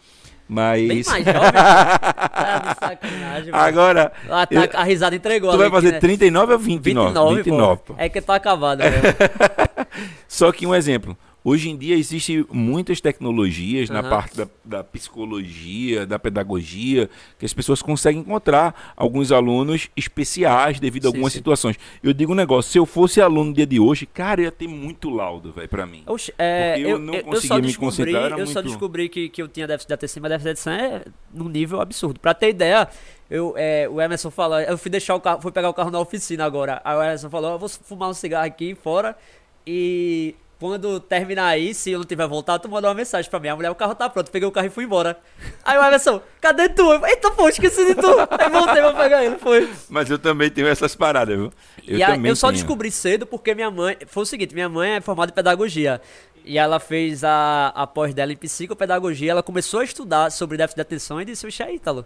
Mas. 0.47 0.87
Bem 0.87 1.03
mais 1.05 1.23
jovem. 1.25 1.51
tá 1.51 2.57
de 2.73 2.79
sacanagem. 2.79 3.49
Agora, 3.53 4.11
Ah, 4.29 4.47
tá, 4.47 4.55
eu- 4.55 4.69
a 4.79 4.83
risada 4.83 5.15
entregou 5.15 5.51
tu 5.51 5.57
vai 5.57 5.67
ali, 5.67 5.75
fazer 5.75 5.91
né? 5.91 5.99
39 5.99 6.53
ou 6.53 6.59
29? 6.59 7.07
29, 7.09 7.35
29, 7.43 7.81
pô. 7.85 7.93
pô. 7.93 7.99
É 8.01 8.07
que 8.07 8.21
tá 8.21 8.35
acabado. 8.35 8.79
Só 10.27 10.51
que 10.51 10.65
um 10.65 10.73
exemplo. 10.73 11.17
Hoje 11.43 11.69
em 11.71 11.75
dia 11.77 11.95
existem 11.95 12.45
muitas 12.51 13.01
tecnologias 13.01 13.89
na 13.89 14.01
Aham. 14.01 14.09
parte 14.09 14.37
da, 14.37 14.47
da 14.63 14.83
psicologia, 14.83 16.05
da 16.05 16.19
pedagogia, 16.19 17.09
que 17.39 17.45
as 17.45 17.51
pessoas 17.53 17.81
conseguem 17.81 18.21
encontrar 18.21 18.93
alguns 18.95 19.31
alunos 19.31 19.89
especiais 19.97 20.79
devido 20.79 21.05
a 21.05 21.09
algumas 21.09 21.33
sim. 21.33 21.39
situações. 21.39 21.77
Eu 22.03 22.13
digo 22.13 22.33
um 22.33 22.35
negócio, 22.35 22.71
se 22.71 22.77
eu 22.77 22.85
fosse 22.85 23.19
aluno 23.19 23.45
no 23.49 23.53
dia 23.55 23.65
de 23.65 23.79
hoje, 23.79 24.05
cara, 24.05 24.41
ia 24.43 24.51
ter 24.51 24.67
muito 24.67 25.09
laudo, 25.09 25.51
velho, 25.51 25.67
pra 25.67 25.85
mim. 25.87 26.03
Oxe, 26.05 26.31
é, 26.37 26.73
Porque 26.73 26.85
eu 26.85 26.89
eu, 26.91 26.99
não 26.99 27.13
eu, 27.15 27.23
conseguia 27.23 27.47
só 27.47 27.59
me 27.59 27.73
concentrar, 27.73 28.31
eu 28.37 28.45
só 28.45 28.53
muito- 28.61 28.67
descobri 28.67 29.09
que, 29.09 29.27
que 29.29 29.41
eu 29.41 29.47
tinha 29.47 29.65
déficit 29.65 29.87
de 29.87 29.93
atenção, 29.95 30.21
mas 30.21 30.29
déficit 30.31 30.45
de 30.45 30.69
atenção 30.69 30.73
é 30.73 31.05
num 31.33 31.49
nível 31.49 31.81
absurdo. 31.81 32.19
Pra 32.19 32.35
ter 32.35 32.49
ideia, 32.49 32.87
eu, 33.29 33.55
é, 33.57 33.89
o 33.89 33.99
Emerson 33.99 34.29
falou, 34.29 34.59
eu 34.59 34.77
fui 34.77 34.91
deixar 34.91 35.15
o 35.15 35.19
carro, 35.19 35.41
fui 35.41 35.51
pegar 35.51 35.69
o 35.69 35.73
carro 35.73 35.89
na 35.89 35.99
oficina 35.99 36.45
agora. 36.45 36.81
Aí 36.85 36.95
o 36.95 37.01
Emerson 37.01 37.31
falou, 37.31 37.53
eu 37.53 37.59
vou 37.59 37.67
fumar 37.69 38.09
um 38.09 38.13
cigarro 38.13 38.45
aqui 38.45 38.75
fora 38.75 39.17
e 39.65 40.35
quando 40.61 40.99
terminar 40.99 41.47
aí, 41.47 41.73
se 41.73 41.91
eu 41.91 41.99
não 41.99 42.05
tiver 42.05 42.25
voltado, 42.27 42.61
tu 42.63 42.69
manda 42.69 42.87
uma 42.87 42.93
mensagem 42.93 43.29
pra 43.29 43.39
mim. 43.39 43.49
A 43.49 43.55
mulher, 43.55 43.71
o 43.71 43.75
carro 43.75 43.95
tá 43.95 44.07
pronto, 44.09 44.31
peguei 44.31 44.47
o 44.47 44.51
carro 44.51 44.67
e 44.67 44.69
fui 44.69 44.83
embora. 44.85 45.19
Aí 45.65 45.77
o 45.77 45.83
Emerson, 45.83 46.21
cadê 46.39 46.69
tu? 46.69 46.83
Eu, 46.93 47.05
Eita, 47.05 47.31
pô, 47.31 47.49
esqueci 47.49 47.83
de 47.83 47.95
tu. 47.95 48.07
Aí 48.07 48.49
voltei 48.49 48.75
pra 48.81 48.93
pegar 48.93 49.25
ele, 49.25 49.37
foi. 49.39 49.67
Mas 49.89 50.09
eu 50.09 50.19
também 50.19 50.49
tenho 50.49 50.67
essas 50.67 50.95
paradas, 50.95 51.35
viu? 51.35 51.51
Eu 51.85 51.97
e 51.97 52.03
a- 52.03 52.07
também 52.11 52.29
eu 52.29 52.35
só 52.35 52.47
tenho. 52.47 52.59
descobri 52.59 52.91
cedo 52.91 53.25
porque 53.25 53.53
minha 53.55 53.71
mãe. 53.71 53.97
Foi 54.05 54.23
o 54.23 54.25
seguinte: 54.25 54.53
minha 54.53 54.69
mãe 54.69 54.91
é 54.91 55.01
formada 55.01 55.31
em 55.31 55.35
pedagogia. 55.35 55.99
E 56.45 56.57
ela 56.57 56.79
fez 56.79 57.23
a, 57.23 57.67
a 57.75 57.85
pós 57.87 58.13
dela 58.13 58.31
em 58.31 58.35
psicopedagogia. 58.37 59.31
Ela 59.31 59.43
começou 59.43 59.79
a 59.79 59.83
estudar 59.83 60.31
sobre 60.31 60.57
déficit 60.57 60.75
de 60.77 60.81
atenção 60.81 61.19
e 61.21 61.25
disse: 61.25 61.45
Oxe, 61.47 61.63
aí, 61.63 61.75
Ítalo, 61.75 62.05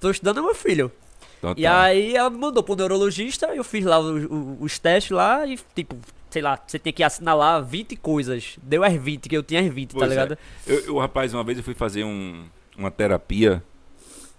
tô 0.00 0.10
estudando 0.10 0.42
meu 0.42 0.54
filho. 0.54 0.90
Então 1.38 1.54
E 1.56 1.66
aí 1.66 2.16
ela 2.16 2.30
me 2.30 2.38
mandou 2.38 2.62
pro 2.62 2.74
neurologista. 2.76 3.46
Eu 3.48 3.62
fiz 3.64 3.84
lá 3.84 3.98
o- 3.98 4.16
o- 4.26 4.56
os 4.60 4.78
testes 4.78 5.10
lá 5.10 5.44
e, 5.46 5.58
tipo, 5.74 5.96
sei 6.30 6.42
lá, 6.42 6.58
você 6.66 6.78
tem 6.78 6.92
que 6.92 7.02
assinalar 7.02 7.64
20 7.64 7.96
coisas. 7.96 8.58
Deu 8.62 8.82
as 8.84 8.92
20, 8.94 9.28
que 9.28 9.36
eu 9.36 9.42
tinha 9.42 9.60
as 9.60 9.68
20, 9.68 9.92
tá 9.92 9.98
Pois 9.98 10.10
é. 10.10 10.14
ligado? 10.14 10.38
Eu, 10.66 10.78
eu, 10.86 10.98
rapaz, 10.98 11.32
uma 11.32 11.44
vez 11.44 11.58
eu 11.58 11.64
fui 11.64 11.74
fazer 11.74 12.04
um, 12.04 12.44
uma 12.76 12.90
terapia. 12.90 13.62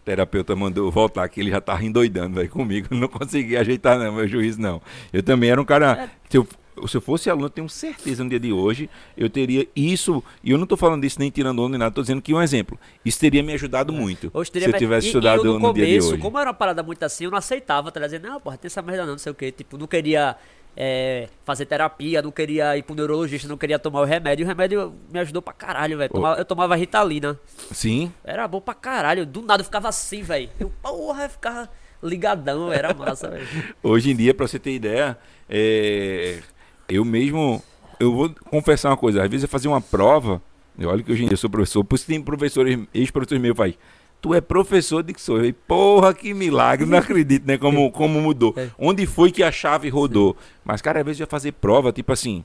O 0.01 0.05
terapeuta 0.07 0.55
mandou 0.55 0.89
voltar, 0.89 1.27
que 1.27 1.39
ele 1.41 1.51
já 1.51 1.59
tava 1.59 1.83
endoidando 1.83 2.35
velho, 2.35 2.49
comigo. 2.49 2.87
Não 2.95 3.07
consegui 3.09 3.57
ajeitar, 3.57 3.99
não, 3.99 4.13
meu 4.13 4.27
juiz 4.27 4.57
não. 4.57 4.81
Eu 5.11 5.21
também 5.21 5.49
era 5.49 5.59
um 5.59 5.63
É. 5.63 5.67
cara. 5.67 6.09
Se 6.29 6.37
eu, 6.37 6.47
se 6.87 6.95
eu 6.95 7.01
fosse 7.01 7.29
aluno, 7.29 7.47
eu 7.47 7.49
tenho 7.49 7.67
certeza 7.67 8.23
no 8.23 8.29
dia 8.29 8.39
de 8.39 8.53
hoje, 8.53 8.89
eu 9.17 9.29
teria 9.29 9.67
isso. 9.75 10.23
E 10.43 10.51
eu 10.51 10.57
não 10.57 10.65
tô 10.67 10.77
falando 10.77 11.01
disso 11.01 11.17
nem 11.19 11.29
tirando 11.29 11.59
onda 11.59 11.71
nem 11.71 11.79
nada, 11.79 11.91
tô 11.93 12.01
dizendo 12.01 12.21
que 12.21 12.33
um 12.33 12.41
exemplo. 12.41 12.79
Isso 13.03 13.19
teria 13.19 13.41
me 13.43 13.51
ajudado 13.53 13.91
muito. 13.91 14.29
Hoje 14.33 14.47
Se 14.49 14.53
teria 14.53 14.69
eu 14.69 14.77
tivesse 14.77 15.07
e- 15.07 15.09
estudado 15.09 15.43
e 15.43 15.47
eu, 15.47 15.53
no 15.53 15.59
no 15.59 15.73
dia 15.73 15.85
de 15.85 15.91
começo, 15.93 16.13
hoje. 16.13 16.21
como 16.21 16.37
era 16.39 16.49
uma 16.49 16.53
parada 16.53 16.81
muito 16.83 17.03
assim, 17.03 17.25
eu 17.25 17.31
não 17.31 17.37
aceitava, 17.39 17.91
tá? 17.91 17.99
Não, 18.21 18.39
porra, 18.39 18.57
tem 18.57 18.67
essa 18.67 18.81
merda 18.81 19.03
não, 19.05 19.11
não 19.13 19.17
sei 19.17 19.31
o 19.31 19.35
que. 19.35 19.51
Tipo, 19.51 19.77
não 19.77 19.87
queria 19.87 20.35
é, 20.79 21.27
fazer 21.43 21.65
terapia, 21.65 22.21
não 22.21 22.31
queria 22.31 22.77
ir 22.77 22.83
pro 22.83 22.95
neurologista, 22.95 23.47
não 23.47 23.57
queria 23.57 23.79
tomar 23.79 24.01
o 24.01 24.05
remédio. 24.05 24.45
O 24.45 24.47
remédio 24.47 24.93
me 25.11 25.19
ajudou 25.19 25.41
pra 25.41 25.51
caralho, 25.51 25.97
velho. 25.97 26.11
Eu 26.37 26.45
tomava 26.45 26.75
Ritalina. 26.75 27.39
Sim. 27.71 28.13
Era 28.23 28.47
bom 28.47 28.61
pra 28.61 28.75
caralho. 28.75 29.25
Do 29.25 29.41
nada 29.41 29.61
eu 29.61 29.65
ficava 29.65 29.89
assim, 29.89 30.21
velho. 30.21 30.51
Eu, 30.59 30.71
porra, 30.81 31.23
eu 31.23 31.29
ficava 31.29 31.67
ligadão, 32.03 32.71
era 32.71 32.93
massa, 32.93 33.27
velho. 33.27 33.47
Hoje 33.81 34.11
em 34.11 34.15
dia, 34.15 34.35
pra 34.35 34.47
você 34.47 34.59
ter 34.59 34.75
ideia, 34.75 35.17
é, 35.49 36.41
eu 36.87 37.03
mesmo, 37.03 37.63
eu 37.99 38.13
vou 38.13 38.29
confessar 38.51 38.89
uma 38.89 38.97
coisa, 38.97 39.23
às 39.23 39.29
vezes 39.29 39.43
eu 39.43 39.49
fazia 39.49 39.71
uma 39.71 39.81
prova, 39.81 40.39
olha 40.79 41.01
que 41.01 41.11
hoje 41.11 41.23
em 41.23 41.25
dia 41.25 41.33
eu 41.33 41.37
sou 41.37 41.49
professor, 41.49 41.83
por 41.83 41.95
isso 41.95 42.05
tem 42.05 42.21
professores, 42.21 42.79
ex-professores 42.93 43.41
meus, 43.41 43.57
faz, 43.57 43.73
tu 44.21 44.33
é 44.33 44.41
professor 44.41 45.03
de 45.03 45.13
que 45.13 45.21
sou? 45.21 45.35
Eu 45.35 45.39
falei, 45.39 45.53
porra, 45.53 46.13
que 46.13 46.33
milagre, 46.33 46.85
não 46.85 46.97
acredito, 46.97 47.45
né, 47.45 47.57
como, 47.57 47.89
como 47.91 48.21
mudou. 48.21 48.53
É. 48.57 48.69
Onde 48.77 49.05
foi 49.05 49.31
que 49.31 49.43
a 49.43 49.51
chave 49.51 49.89
rodou? 49.89 50.35
Mas, 50.63 50.81
cara, 50.81 50.99
às 50.99 51.05
vezes 51.05 51.19
eu 51.19 51.23
ia 51.25 51.29
fazer 51.29 51.51
prova, 51.53 51.91
tipo 51.91 52.11
assim, 52.11 52.43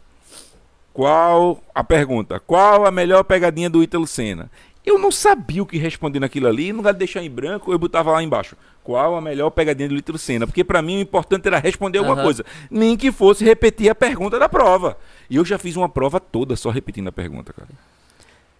qual, 0.92 1.62
a 1.74 1.82
pergunta, 1.82 2.38
qual 2.38 2.86
a 2.86 2.90
melhor 2.90 3.24
pegadinha 3.24 3.70
do 3.70 3.82
Ítalo 3.82 4.06
Senna? 4.06 4.50
Eu 4.84 4.98
não 4.98 5.12
sabia 5.12 5.62
o 5.62 5.66
que 5.66 5.78
responder 5.78 6.18
naquilo 6.18 6.48
ali, 6.48 6.72
no 6.72 6.78
lugar 6.78 6.92
de 6.92 6.98
deixar 6.98 7.22
em 7.22 7.30
branco, 7.30 7.72
eu 7.72 7.78
botava 7.78 8.10
lá 8.10 8.22
embaixo. 8.22 8.56
Qual 8.82 9.14
a 9.14 9.20
melhor 9.20 9.50
pegadinha 9.50 9.88
do 9.88 9.96
Ítalo 9.96 10.18
Senna? 10.18 10.44
Porque 10.44 10.64
pra 10.64 10.82
mim 10.82 10.96
o 10.96 11.00
importante 11.00 11.46
era 11.46 11.58
responder 11.58 11.98
alguma 11.98 12.16
Aham. 12.16 12.24
coisa, 12.24 12.44
nem 12.68 12.96
que 12.96 13.12
fosse 13.12 13.44
repetir 13.44 13.88
a 13.88 13.94
pergunta 13.94 14.40
da 14.40 14.48
prova. 14.48 14.98
E 15.30 15.36
eu 15.36 15.44
já 15.44 15.56
fiz 15.56 15.76
uma 15.76 15.88
prova 15.88 16.18
toda 16.18 16.56
só 16.56 16.68
repetindo 16.68 17.08
a 17.08 17.12
pergunta, 17.12 17.52
cara. 17.52 17.68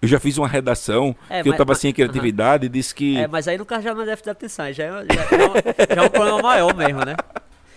Eu 0.03 0.09
já 0.09 0.19
fiz 0.19 0.37
uma 0.37 0.49
redação 0.49 1.15
É, 1.31 1.43
que 1.43 1.49
eu 1.49 1.53
mas- 1.53 1.59
tava 1.59 1.69
mas- 1.71 1.79
sem 1.79 1.93
criatividade 1.93 2.67
e 2.67 2.69
disse 2.69 2.93
que 2.95 3.17
É, 3.17 3.29
mas 3.29 3.47
aí 3.47 3.57
no 3.57 3.65
caso 3.65 3.83
já 3.85 3.95
não 3.95 4.03
é 4.03 4.07
déficit 4.07 4.25
de 4.25 4.31
atenção, 4.31 4.73
já 4.73 4.85
é, 4.85 4.89
já, 4.91 5.05
já, 5.07 5.95
já 5.95 6.03
é 6.03 6.05
um 6.05 6.09
problema 6.11 6.43
maior 6.43 6.75
mesmo, 6.75 7.05
né? 7.05 7.15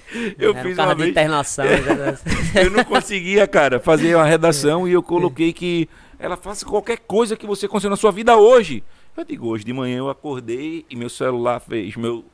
eu 0.40 0.52
Era 0.52 0.60
um 0.60 0.64
fiz 0.64 0.76
carro 0.76 0.90
uma 0.90 0.96
de 0.96 1.02
vez. 1.04 1.12
internação. 1.12 1.66
eu 2.56 2.72
não 2.72 2.84
conseguia, 2.84 3.48
cara, 3.48 3.80
fazer 3.80 4.16
uma 4.16 4.26
redação 4.26 4.88
e 4.88 4.92
eu 4.94 5.04
coloquei 5.04 5.54
que 5.54 5.88
ela 6.18 6.36
faça 6.36 6.66
qualquer 6.66 6.98
coisa 7.00 7.36
que 7.38 7.46
você 7.46 7.68
conseguiu 7.68 7.92
na 7.92 7.96
sua 7.98 8.12
vida 8.12 8.36
hoje. 8.36 8.84
Eu 9.16 9.24
digo, 9.24 9.48
hoje 9.48 9.64
de 9.64 9.72
manhã 9.72 9.98
eu 10.00 10.10
acordei 10.10 10.84
e 10.90 10.96
meu 10.96 11.10
celular 11.10 11.60
fez 11.60 11.96
meu 11.96 12.26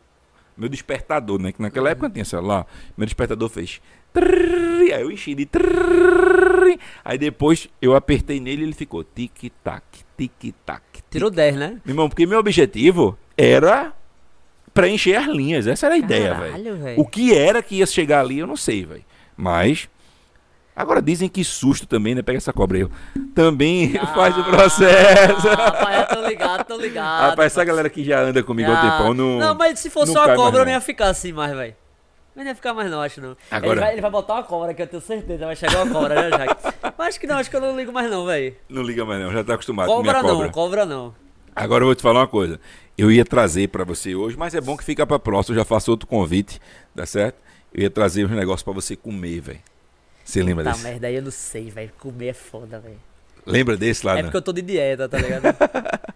meu 0.57 0.69
despertador, 0.69 1.39
né? 1.41 1.51
Que 1.51 1.61
naquela 1.61 1.89
época 1.89 2.07
não 2.07 2.13
tinha 2.13 2.25
celular. 2.25 2.67
Meu 2.95 3.05
despertador 3.05 3.49
fez. 3.49 3.81
Trrr, 4.13 4.93
Aí 4.93 5.01
eu 5.01 5.11
enchi 5.11 5.33
de. 5.35 5.45
trrr, 5.45 6.77
Aí 7.03 7.17
depois 7.17 7.67
eu 7.81 7.95
apertei 7.95 8.39
nele 8.39 8.61
e 8.61 8.65
ele 8.65 8.73
ficou 8.73 9.03
tic-tac, 9.03 9.83
tic-tac. 10.17 10.81
tic. 10.93 11.03
Tirou 11.09 11.29
10, 11.29 11.55
né? 11.55 11.67
Meu 11.85 11.93
irmão, 11.93 12.09
porque 12.09 12.25
meu 12.25 12.39
objetivo 12.39 13.17
era 13.37 13.93
preencher 14.73 15.15
as 15.15 15.27
linhas. 15.27 15.67
Essa 15.67 15.85
era 15.87 15.95
a 15.95 15.97
ideia, 15.97 16.33
velho. 16.33 16.99
O 16.99 17.05
que 17.05 17.35
era 17.35 17.61
que 17.61 17.75
ia 17.75 17.85
chegar 17.85 18.21
ali, 18.21 18.39
eu 18.39 18.47
não 18.47 18.57
sei, 18.57 18.85
velho. 18.85 19.03
Mas. 19.35 19.89
Agora 20.73 21.01
dizem 21.01 21.27
que 21.27 21.43
susto 21.43 21.85
também, 21.85 22.15
né? 22.15 22.21
Pega 22.21 22.37
essa 22.37 22.53
cobra 22.53 22.77
aí. 22.77 22.87
Também 23.35 23.93
faz 24.15 24.37
o 24.37 24.43
processo. 24.45 25.47
Ah, 25.49 25.55
rapaz, 25.65 26.09
eu 26.09 26.15
tô 26.15 26.27
ligado, 26.27 26.63
tô 26.65 26.77
ligado. 26.77 27.29
Rapaz, 27.29 27.51
essa 27.51 27.63
galera 27.65 27.89
que 27.89 28.03
já 28.05 28.21
anda 28.21 28.41
comigo 28.41 28.71
há 28.71 28.73
um 28.73 28.77
Ah, 28.77 28.81
tempão 28.91 29.13
não. 29.13 29.37
Não, 29.37 29.53
mas 29.55 29.79
se 29.79 29.89
fosse 29.89 30.13
só 30.13 30.23
a 30.23 30.27
mais, 30.27 30.39
cobra, 30.39 30.59
eu 30.59 30.59
não. 30.59 30.65
não 30.67 30.71
ia 30.71 30.81
ficar 30.81 31.09
assim 31.09 31.33
mais, 31.33 31.53
velho. 31.53 31.75
Eu 32.35 32.41
não 32.43 32.49
ia 32.49 32.55
ficar 32.55 32.73
mais 32.73 32.89
não, 32.89 33.01
acho 33.01 33.19
não. 33.21 33.35
Agora- 33.49 33.71
Ele, 33.73 33.79
vai, 33.81 33.91
ele 33.93 34.01
vai 34.01 34.11
botar 34.11 34.33
uma 34.35 34.43
cobra 34.43 34.73
que 34.73 34.81
eu 34.81 34.87
tenho 34.87 35.01
certeza, 35.01 35.45
vai 35.45 35.55
chegar 35.55 35.83
uma 35.83 35.93
cobra, 35.93 36.29
né, 36.29 36.37
Jack? 36.37 36.61
Mas 36.97 37.07
acho 37.09 37.19
que 37.19 37.27
não, 37.27 37.37
acho 37.37 37.49
que 37.49 37.55
eu 37.55 37.61
não 37.61 37.75
ligo 37.77 37.91
mais 37.91 38.09
não, 38.09 38.25
velho. 38.25 38.55
Não 38.69 38.81
liga 38.81 39.03
mais, 39.03 39.21
não. 39.21 39.31
Já 39.33 39.43
tá 39.43 39.53
acostumado 39.55 39.87
com 39.87 39.95
Cobra 39.95 40.11
minha 40.11 40.23
não, 40.23 40.29
cobra. 40.35 40.49
cobra 40.49 40.85
não. 40.85 41.15
Agora 41.55 41.83
eu 41.83 41.87
vou 41.87 41.95
te 41.95 42.01
falar 42.01 42.21
uma 42.21 42.27
coisa. 42.27 42.59
Eu 42.97 43.11
ia 43.11 43.25
trazer 43.25 43.67
pra 43.69 43.83
você 43.83 44.15
hoje, 44.15 44.37
mas 44.37 44.55
é 44.55 44.61
bom 44.61 44.77
que 44.77 44.83
fica 44.83 45.05
pra 45.05 45.19
próxima. 45.19 45.55
Eu 45.55 45.59
já 45.61 45.65
faço 45.65 45.91
outro 45.91 46.07
convite, 46.07 46.61
tá 46.95 47.05
certo? 47.05 47.35
Eu 47.73 47.81
ia 47.83 47.89
trazer 47.89 48.25
uns 48.25 48.31
negócios 48.31 48.63
pra 48.63 48.71
você 48.73 48.95
comer, 48.95 49.41
velho. 49.41 49.59
Você 50.23 50.41
lembra 50.43 50.63
Tá 50.63 50.71
desse? 50.71 50.83
merda, 50.83 51.07
aí 51.07 51.15
eu 51.15 51.21
não 51.21 51.31
sei, 51.31 51.69
velho. 51.69 51.91
Comer 51.99 52.27
é 52.27 52.33
foda, 52.33 52.79
velho. 52.79 52.99
Lembra 53.45 53.75
desse 53.75 54.05
lá? 54.05 54.13
É 54.13 54.15
né? 54.17 54.23
porque 54.23 54.37
eu 54.37 54.41
tô 54.41 54.53
de 54.53 54.61
dieta, 54.61 55.09
tá 55.09 55.17
ligado? 55.17 55.43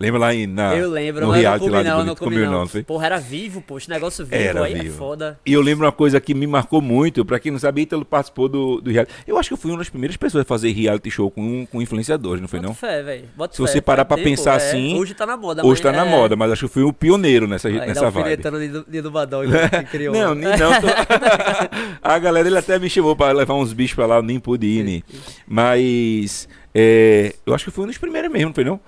Lembra 0.00 0.18
lá 0.18 0.34
em, 0.34 0.46
na, 0.46 0.74
eu 0.74 0.90
lembro, 0.90 1.20
no 1.26 1.28
mas 1.28 1.36
eu 1.36 1.42
não 1.44 1.50
reality 1.50 1.64
comi 1.66 1.72
lá 1.76 1.82
de 1.82 1.88
não, 1.88 2.04
não 2.04 2.16
comi 2.16 2.36
não. 2.38 2.50
não? 2.64 2.82
Porra, 2.84 3.06
era 3.06 3.18
vivo, 3.20 3.60
pô. 3.60 3.78
Esse 3.78 3.88
negócio 3.88 4.24
vivo 4.24 4.42
Era 4.42 4.64
aí 4.64 4.74
vivo. 4.74 4.86
é 4.94 4.98
foda. 4.98 5.38
E 5.46 5.52
eu 5.52 5.60
lembro 5.60 5.86
uma 5.86 5.92
coisa 5.92 6.20
que 6.20 6.34
me 6.34 6.46
marcou 6.48 6.80
muito, 6.80 7.24
pra 7.24 7.38
quem 7.38 7.52
não 7.52 7.58
sabe, 7.60 7.82
Ítalo 7.82 8.04
participou 8.04 8.48
do, 8.48 8.80
do 8.80 8.90
reality. 8.90 9.12
Eu 9.26 9.38
acho 9.38 9.50
que 9.50 9.52
eu 9.52 9.56
fui 9.58 9.70
uma 9.70 9.78
das 9.78 9.88
primeiras 9.88 10.16
pessoas 10.16 10.42
a 10.42 10.44
fazer 10.44 10.72
reality 10.72 11.10
show 11.12 11.30
com, 11.30 11.64
com 11.66 11.80
influenciadores, 11.80 12.40
não 12.40 12.48
foi 12.48 12.58
Bota 12.58 12.68
não? 12.68 12.74
fé, 12.74 13.02
velho. 13.02 13.24
Bota 13.36 13.54
Se 13.54 13.62
fé, 13.62 13.68
você 13.70 13.80
parar 13.80 14.04
pra 14.04 14.16
ter, 14.16 14.24
pensar 14.24 14.58
pô, 14.58 14.64
é. 14.64 14.68
assim, 14.68 14.98
Hoje 14.98 15.14
tá 15.14 15.26
na 15.26 15.36
moda. 15.36 15.64
Hoje 15.64 15.80
tá 15.82 15.92
na 15.92 16.06
é- 16.06 16.10
moda, 16.10 16.34
mas 16.34 16.50
acho 16.50 16.60
que 16.60 16.64
eu 16.64 16.68
fui 16.70 16.82
o 16.82 16.92
pioneiro 16.92 17.46
nessa, 17.46 17.68
Aí 17.68 17.78
dá 17.78 17.86
nessa 17.86 18.10
vibe. 18.10 18.18
alfinetando 18.30 18.58
Nido, 18.58 18.84
Nido 18.88 19.10
Badão 19.12 19.42
que 19.42 19.84
criou. 19.90 20.12
Não, 20.14 20.34
nem 20.34 20.48
não. 20.48 20.56
tô- 20.80 20.88
a 22.02 22.18
galera 22.18 22.48
ele 22.48 22.58
até 22.58 22.78
me 22.80 22.90
chamou 22.90 23.14
pra 23.14 23.30
levar 23.30 23.54
uns 23.54 23.72
bichos 23.72 23.94
pra 23.94 24.06
lá, 24.06 24.16
eu 24.16 24.22
nem 24.22 24.40
pude 24.40 24.66
ir, 24.66 24.82
nem. 24.84 25.04
Mas 25.46 26.48
é, 26.74 27.34
eu 27.44 27.54
acho 27.54 27.64
que 27.64 27.70
foi 27.70 27.84
um 27.84 27.86
dos 27.86 27.98
primeiros 27.98 28.30
mesmo, 28.30 28.48
não 28.48 28.54
foi 28.54 28.64
não? 28.64 28.80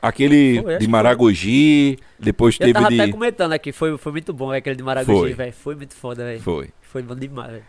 Aquele 0.00 0.62
Foi, 0.62 0.78
de 0.78 0.86
Maragogi, 0.86 1.98
depois 2.18 2.54
Eu 2.54 2.66
teve 2.66 2.72
tava 2.74 2.88
de. 2.88 3.00
até 3.00 3.10
comentando 3.10 3.52
aqui, 3.52 3.72
foi, 3.72 3.98
foi 3.98 4.12
muito 4.12 4.32
bom 4.32 4.52
aquele 4.52 4.76
de 4.76 4.82
Maragogi, 4.82 5.18
Foi. 5.18 5.32
velho. 5.34 5.52
Foi 5.52 5.74
muito 5.74 5.94
foda, 5.96 6.24
velho. 6.24 6.40
Foi. 6.40 6.68
Foi 6.80 7.02
bom 7.02 7.16
demais, 7.16 7.50
velho. 7.50 7.64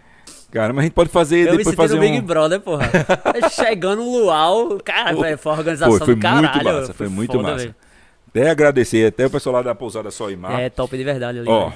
Cara, 0.52 0.72
mas 0.72 0.80
a 0.80 0.84
gente 0.84 0.94
pode 0.94 1.10
fazer 1.10 1.48
Eu 1.48 1.58
depois 1.58 1.76
fazer 1.76 1.96
no 1.96 2.02
Big 2.02 2.20
um. 2.20 2.22
Brother, 2.22 2.60
porra. 2.60 2.88
Chegando 3.50 4.04
no 4.04 4.12
luau, 4.20 4.78
cara, 4.84 5.16
velho, 5.16 5.38
foi 5.40 5.52
uma 5.52 5.58
organização 5.58 5.98
Foi, 5.98 6.06
foi 6.06 6.16
do 6.16 6.22
caralho. 6.22 6.50
muito 6.54 6.64
massa, 6.64 6.94
foi 6.94 7.08
muito 7.08 7.32
foda, 7.32 7.44
massa. 7.44 7.58
velho. 7.58 7.76
Até 8.30 8.50
agradecer, 8.52 9.08
até 9.08 9.26
o 9.26 9.30
pessoal 9.30 9.56
lá 9.56 9.62
da 9.64 9.74
pousada 9.74 10.12
Sol 10.12 10.30
e 10.30 10.36
Mar. 10.36 10.60
É 10.60 10.70
top 10.70 10.96
de 10.96 11.04
verdade 11.04 11.40
ali. 11.40 11.50
Ó, 11.50 11.72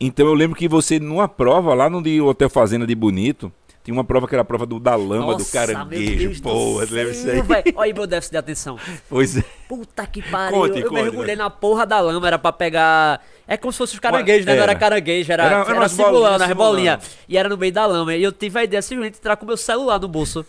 então 0.00 0.26
eu 0.26 0.34
lembro 0.34 0.56
que 0.56 0.68
você, 0.68 1.00
numa 1.00 1.26
prova 1.26 1.74
lá 1.74 1.90
no 1.90 2.00
de 2.00 2.20
Hotel 2.20 2.48
Fazenda 2.48 2.86
de 2.86 2.94
Bonito, 2.94 3.52
tinha 3.88 3.96
uma 3.96 4.04
prova 4.04 4.28
que 4.28 4.34
era 4.34 4.42
a 4.42 4.44
prova 4.44 4.66
do 4.66 4.78
da 4.78 4.94
lama, 4.96 5.32
do 5.32 5.38
Nossa, 5.38 5.50
caranguejo. 5.50 6.42
do 6.42 6.42
Pô, 6.42 6.78
lembra 6.80 7.10
isso 7.10 7.26
aí? 7.30 7.40
velho. 7.40 7.64
Olha 7.74 7.86
aí 7.86 7.94
meu 7.94 8.06
déficit 8.06 8.32
de 8.32 8.36
atenção. 8.36 8.78
Pois 9.08 9.38
é. 9.38 9.42
Puta 9.66 10.06
que 10.06 10.20
pariu. 10.20 10.58
Conte, 10.58 10.78
eu 10.80 10.88
conte, 10.90 11.00
mergulhei 11.02 11.26
velho. 11.28 11.38
na 11.38 11.48
porra 11.48 11.86
da 11.86 11.98
lama, 11.98 12.26
era 12.26 12.38
pra 12.38 12.52
pegar. 12.52 13.24
É 13.46 13.56
como 13.56 13.72
se 13.72 13.78
fosse 13.78 13.94
os 13.94 13.98
caranguejos, 13.98 14.44
né? 14.44 14.54
Não 14.54 14.62
era 14.62 14.72
Era. 14.72 14.78
caranguejo, 14.78 15.32
era, 15.32 15.42
Era- 15.44 15.60
era, 15.60 15.70
era 15.76 15.88
simulando, 15.88 16.12
bolinhas 16.20 16.42
as 16.42 16.52
bolinhas. 16.56 17.02
simulando. 17.02 17.24
E 17.30 17.38
era 17.38 17.48
no 17.48 17.56
meio 17.56 17.72
da 17.72 17.86
lama. 17.86 18.14
E 18.14 18.22
eu 18.22 18.30
tive 18.30 18.58
a 18.58 18.64
ideia 18.64 18.82
simplesmente 18.82 19.14
de 19.14 19.18
entrar 19.20 19.36
com 19.36 19.46
meu 19.46 19.56
celular 19.56 19.98
no 19.98 20.06
bolso. 20.06 20.44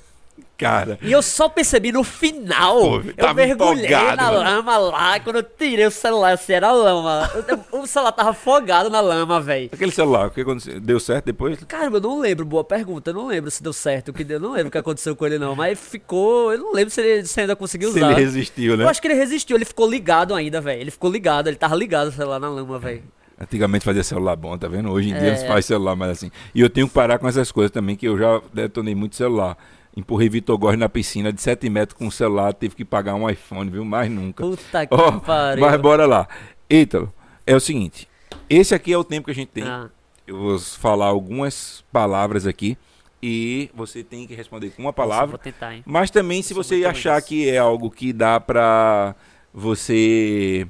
Cara, 0.58 1.00
E 1.02 1.12
eu 1.12 1.22
só 1.22 1.48
percebi 1.48 1.92
no 1.92 2.04
final. 2.04 2.80
Pô, 2.82 2.96
eu 3.16 3.34
mergulhei 3.34 3.86
empolgado, 3.86 4.18
na 4.18 4.24
mano. 4.32 4.38
lama 4.40 4.78
lá. 4.78 5.20
Quando 5.22 5.38
eu 5.38 5.44
tirei 5.44 5.86
o 5.86 5.92
celular, 5.92 6.34
assim, 6.34 6.52
era 6.54 6.70
lama. 6.72 7.30
O 7.72 7.88
celular 7.88 8.12
tava 8.12 8.32
afogado 8.32 8.90
na 8.90 9.00
lama, 9.00 9.40
velho. 9.40 9.70
aquele 9.72 9.92
celular, 9.92 10.28
o 10.28 10.32
que 10.32 10.42
aconteceu? 10.42 10.80
Deu 10.82 11.00
certo 11.00 11.26
depois? 11.26 11.58
Caramba, 11.64 11.98
eu 11.98 12.02
não 12.02 12.20
lembro, 12.20 12.46
boa 12.46 12.64
pergunta. 12.64 13.12
Eu 13.12 13.14
não 13.14 13.28
lembro 13.28 13.50
se 13.50 13.64
deu 13.64 13.72
certo, 13.72 14.10
o 14.10 14.14
que 14.14 14.24
deu. 14.24 14.36
Eu 14.38 14.42
não 14.42 14.52
lembro 14.52 14.68
o 14.68 14.72
que 14.72 14.78
aconteceu 14.78 15.16
com 15.16 15.26
ele, 15.26 15.40
não. 15.40 15.56
Mas 15.56 15.80
ficou. 15.80 16.52
Eu 16.52 16.60
não 16.60 16.74
lembro 16.74 16.90
se 16.90 17.00
ele 17.02 17.26
se 17.26 17.40
ainda 17.40 17.56
conseguiu 17.56 17.92
Se 17.94 18.00
usar. 18.00 18.12
ele 18.12 18.20
resistiu, 18.22 18.76
né? 18.76 18.84
Eu 18.84 18.90
acho 18.90 19.02
que 19.02 19.08
ele 19.08 19.16
resistiu, 19.16 19.56
ele 19.56 19.66
ficou 19.66 19.90
ligado 19.90 20.36
ainda, 20.36 20.60
velho. 20.60 20.82
Ele 20.82 20.92
ficou 20.92 21.10
ligado, 21.10 21.48
ele 21.48 21.56
tava 21.58 21.76
ligado 21.76 22.08
o 22.08 22.12
celular 22.12 22.40
na 22.40 22.50
lama, 22.50 22.78
velho. 22.78 23.04
Antigamente 23.42 23.86
fazia 23.86 24.04
celular 24.04 24.36
bom, 24.36 24.58
tá 24.58 24.68
vendo? 24.68 24.92
Hoje 24.92 25.12
em 25.12 25.14
dia 25.14 25.28
É. 25.28 25.30
não 25.32 25.38
se 25.38 25.48
faz 25.48 25.66
celular 25.66 25.96
mais 25.96 26.12
assim. 26.12 26.30
E 26.54 26.60
eu 26.60 26.70
tenho 26.70 26.86
que 26.90 26.94
parar 26.94 27.18
com 27.18 27.26
essas 27.26 27.50
coisas 27.50 27.72
também, 27.72 27.96
que 27.96 28.06
eu 28.06 28.18
já 28.18 28.42
detonei 28.54 28.94
muito 28.94 29.16
celular. 29.16 29.58
Empurrei 30.00 30.30
Vitor 30.30 30.58
Góes 30.58 30.78
na 30.80 30.88
piscina 30.88 31.32
de 31.32 31.42
7 31.42 31.70
metros 31.70 31.98
com 31.98 32.08
o 32.08 32.12
celular, 32.12 32.54
teve 32.54 32.76
que 32.76 32.86
pagar 32.86 33.16
um 33.16 33.30
iPhone, 33.30 33.70
viu? 33.70 33.84
Mais 33.84 34.10
nunca. 34.10 34.44
Puta 34.44 34.88
que 34.88 34.94
Ó, 34.94 35.20
pariu. 35.20 35.66
mas 35.66 35.80
bora 35.82 36.06
lá. 36.06 36.28
Ítalo, 36.70 37.14
é 37.46 37.56
o 37.56 37.60
seguinte. 37.60 38.08
Esse 38.50 38.74
aqui 38.74 38.94
é 38.94 38.98
o 38.98 39.04
tempo 39.04 39.26
que 39.26 39.32
a 39.32 39.36
gente 39.36 39.50
tem. 39.50 39.64
Ah, 39.64 39.90
Eu 40.26 40.38
vou 40.38 40.60
falar 40.60 41.08
algumas 41.08 41.84
palavras 41.92 42.48
aqui 42.48 42.78
e 43.22 43.70
você 43.74 44.04
tem 44.04 44.26
que 44.26 44.34
responder 44.34 44.70
com 44.70 44.82
uma 44.82 44.88
nossa, 44.88 44.96
palavra. 44.96 45.28
Vou 45.28 45.38
tentar, 45.38 45.76
hein. 45.76 45.84
Mas 45.86 46.10
também 46.10 46.42
se 46.42 46.54
você 46.54 46.86
achar 46.86 47.14
ruim 47.14 47.24
que 47.24 47.50
é 47.50 47.58
algo 47.58 47.92
que 47.92 48.14
dá 48.14 48.40
pra 48.40 49.16
você 49.54 50.66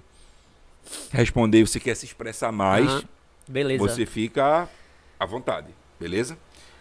responder, 1.11 1.65
você 1.67 1.80
quer 1.80 1.95
se 1.95 2.05
expressar 2.05 2.51
mais. 2.51 3.05
Beleza. 3.47 3.80
você 3.84 4.05
fica 4.05 4.69
à 5.19 5.25
vontade, 5.25 5.67
beleza? 5.99 6.38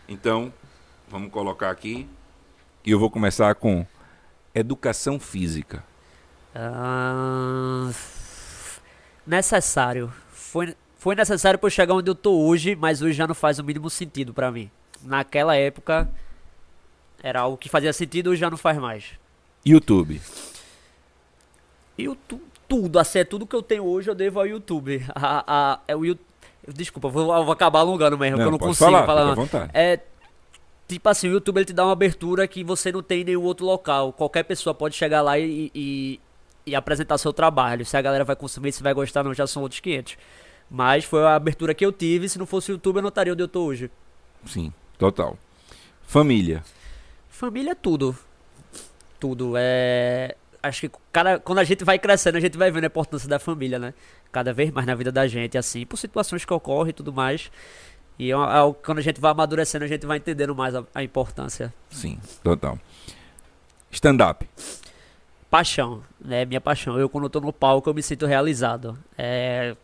Então, 0.08 0.52
vamos 1.08 1.30
colocar 1.30 1.70
aqui 1.70 2.06
e 2.88 2.90
eu 2.90 2.98
vou 2.98 3.10
começar 3.10 3.54
com 3.54 3.84
educação 4.54 5.20
física. 5.20 5.84
Ah, 6.54 7.90
necessário. 9.26 10.10
Foi, 10.32 10.74
foi 10.96 11.14
necessário 11.14 11.60
eu 11.62 11.68
chegar 11.70 11.92
onde 11.92 12.10
eu 12.10 12.14
tô 12.14 12.46
hoje, 12.46 12.74
mas 12.74 13.02
hoje 13.02 13.12
já 13.12 13.26
não 13.26 13.34
faz 13.34 13.58
o 13.58 13.64
mínimo 13.64 13.90
sentido 13.90 14.32
pra 14.32 14.50
mim. 14.50 14.70
Naquela 15.02 15.54
época 15.54 16.08
era 17.22 17.40
algo 17.40 17.58
que 17.58 17.68
fazia 17.68 17.92
sentido, 17.92 18.30
hoje 18.30 18.40
já 18.40 18.48
não 18.48 18.56
faz 18.56 18.78
mais. 18.78 19.04
YouTube. 19.66 20.18
Tu- 22.26 22.40
tudo, 22.66 22.98
assim, 22.98 23.18
é 23.18 23.24
tudo 23.24 23.46
que 23.46 23.54
eu 23.54 23.62
tenho 23.62 23.84
hoje 23.84 24.08
eu 24.08 24.14
devo 24.14 24.40
ao 24.40 24.46
YouTube. 24.46 25.04
A, 25.14 25.44
a, 25.46 25.80
é 25.86 25.94
o 25.94 26.18
Desculpa, 26.68 27.08
vou, 27.10 27.26
vou 27.26 27.52
acabar 27.52 27.80
alongando 27.80 28.16
mesmo, 28.16 28.36
porque 28.36 28.46
eu 28.48 28.50
não 28.50 28.58
consigo 28.58 28.90
falar, 28.90 29.04
falar. 29.06 29.36
não. 29.36 29.46
É. 29.74 30.00
Tipo 30.88 31.06
assim, 31.10 31.28
o 31.28 31.32
YouTube 31.32 31.58
ele 31.58 31.66
te 31.66 31.72
dá 31.74 31.84
uma 31.84 31.92
abertura 31.92 32.48
que 32.48 32.64
você 32.64 32.90
não 32.90 33.02
tem 33.02 33.20
em 33.20 33.24
nenhum 33.24 33.42
outro 33.42 33.66
local. 33.66 34.10
Qualquer 34.10 34.42
pessoa 34.42 34.72
pode 34.74 34.96
chegar 34.96 35.20
lá 35.20 35.38
e, 35.38 35.70
e, 35.74 36.20
e 36.64 36.74
apresentar 36.74 37.18
seu 37.18 37.30
trabalho. 37.30 37.84
Se 37.84 37.94
a 37.94 38.00
galera 38.00 38.24
vai 38.24 38.34
consumir, 38.34 38.72
se 38.72 38.82
vai 38.82 38.94
gostar, 38.94 39.22
não, 39.22 39.34
já 39.34 39.46
são 39.46 39.60
outros 39.60 39.80
500. 39.80 40.16
Mas 40.70 41.04
foi 41.04 41.22
a 41.22 41.34
abertura 41.34 41.74
que 41.74 41.84
eu 41.84 41.92
tive. 41.92 42.26
Se 42.26 42.38
não 42.38 42.46
fosse 42.46 42.70
o 42.70 42.72
YouTube, 42.72 42.96
eu 42.96 43.02
não 43.02 43.10
estaria 43.10 43.34
onde 43.34 43.42
eu 43.42 43.48
tô 43.48 43.64
hoje. 43.64 43.90
Sim, 44.46 44.72
total. 44.96 45.36
Família. 46.06 46.64
Família 47.28 47.72
é 47.72 47.74
tudo. 47.74 48.16
Tudo. 49.20 49.54
É. 49.58 50.36
Acho 50.62 50.88
que 50.88 50.90
cada, 51.12 51.38
quando 51.38 51.58
a 51.58 51.64
gente 51.64 51.84
vai 51.84 51.98
crescendo, 51.98 52.36
a 52.36 52.40
gente 52.40 52.56
vai 52.56 52.70
vendo 52.70 52.84
a 52.84 52.86
importância 52.86 53.28
da 53.28 53.38
família, 53.38 53.78
né? 53.78 53.92
Cada 54.32 54.54
vez 54.54 54.70
mais 54.70 54.86
na 54.86 54.94
vida 54.94 55.12
da 55.12 55.28
gente, 55.28 55.56
assim, 55.58 55.84
por 55.84 55.98
situações 55.98 56.46
que 56.46 56.52
ocorrem 56.52 56.90
e 56.90 56.94
tudo 56.94 57.12
mais. 57.12 57.50
E 58.18 58.32
é 58.32 58.34
é 58.34 58.74
quando 58.84 58.98
a 58.98 59.02
gente 59.02 59.20
vai 59.20 59.30
amadurecendo, 59.30 59.84
a 59.84 59.88
gente 59.88 60.04
vai 60.04 60.18
entendendo 60.18 60.54
mais 60.54 60.74
a, 60.74 60.84
a 60.94 61.02
importância. 61.02 61.72
Sim, 61.90 62.18
total. 62.42 62.78
Stand-up. 63.90 64.48
Paixão, 65.50 66.02
né? 66.20 66.44
Minha 66.44 66.60
paixão. 66.60 66.98
Eu, 66.98 67.08
quando 67.08 67.24
eu 67.24 67.30
tô 67.30 67.40
no 67.40 67.52
palco, 67.52 67.88
eu 67.88 67.94
me 67.94 68.02
sinto 68.02 68.26
realizado. 68.26 68.98
É, 69.16 69.76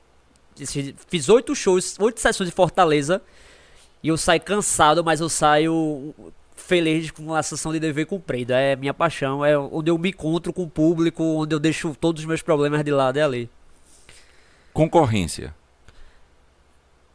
fiz 1.09 1.29
oito 1.29 1.55
shows, 1.55 1.99
oito 1.99 2.21
sessões 2.21 2.51
de 2.51 2.55
Fortaleza. 2.55 3.23
E 4.03 4.09
eu 4.09 4.17
saio 4.19 4.41
cansado, 4.41 5.03
mas 5.03 5.21
eu 5.21 5.29
saio 5.31 6.15
feliz 6.55 7.11
com 7.11 7.35
a 7.35 7.43
sessão 7.43 7.73
de 7.73 7.81
dever 7.81 8.05
cumprido. 8.05 8.53
É 8.53 8.77
minha 8.77 8.93
paixão, 8.93 9.45
é 9.45 9.57
onde 9.59 9.91
eu 9.91 9.97
me 9.97 10.11
encontro 10.11 10.53
com 10.53 10.65
o 10.65 10.69
público, 10.69 11.23
onde 11.23 11.55
eu 11.55 11.61
deixo 11.61 11.97
todos 11.99 12.21
os 12.21 12.27
meus 12.27 12.43
problemas 12.43 12.85
de 12.85 12.91
lado, 12.91 13.19
é 13.19 13.23
ali. 13.23 13.49
Concorrência. 14.73 15.55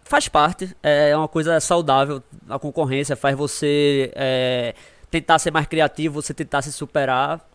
Faz 0.10 0.28
parte, 0.28 0.76
é 0.82 1.16
uma 1.16 1.28
coisa 1.28 1.60
saudável. 1.60 2.24
A 2.50 2.58
concorrência 2.58 3.16
faz 3.16 3.38
você 3.38 4.12
é, 4.16 4.74
tentar 5.12 5.38
ser 5.38 5.52
mais 5.52 5.68
criativo, 5.68 6.20
você 6.20 6.34
tentar 6.34 6.64
se 6.64 6.72
superar. 6.72 7.48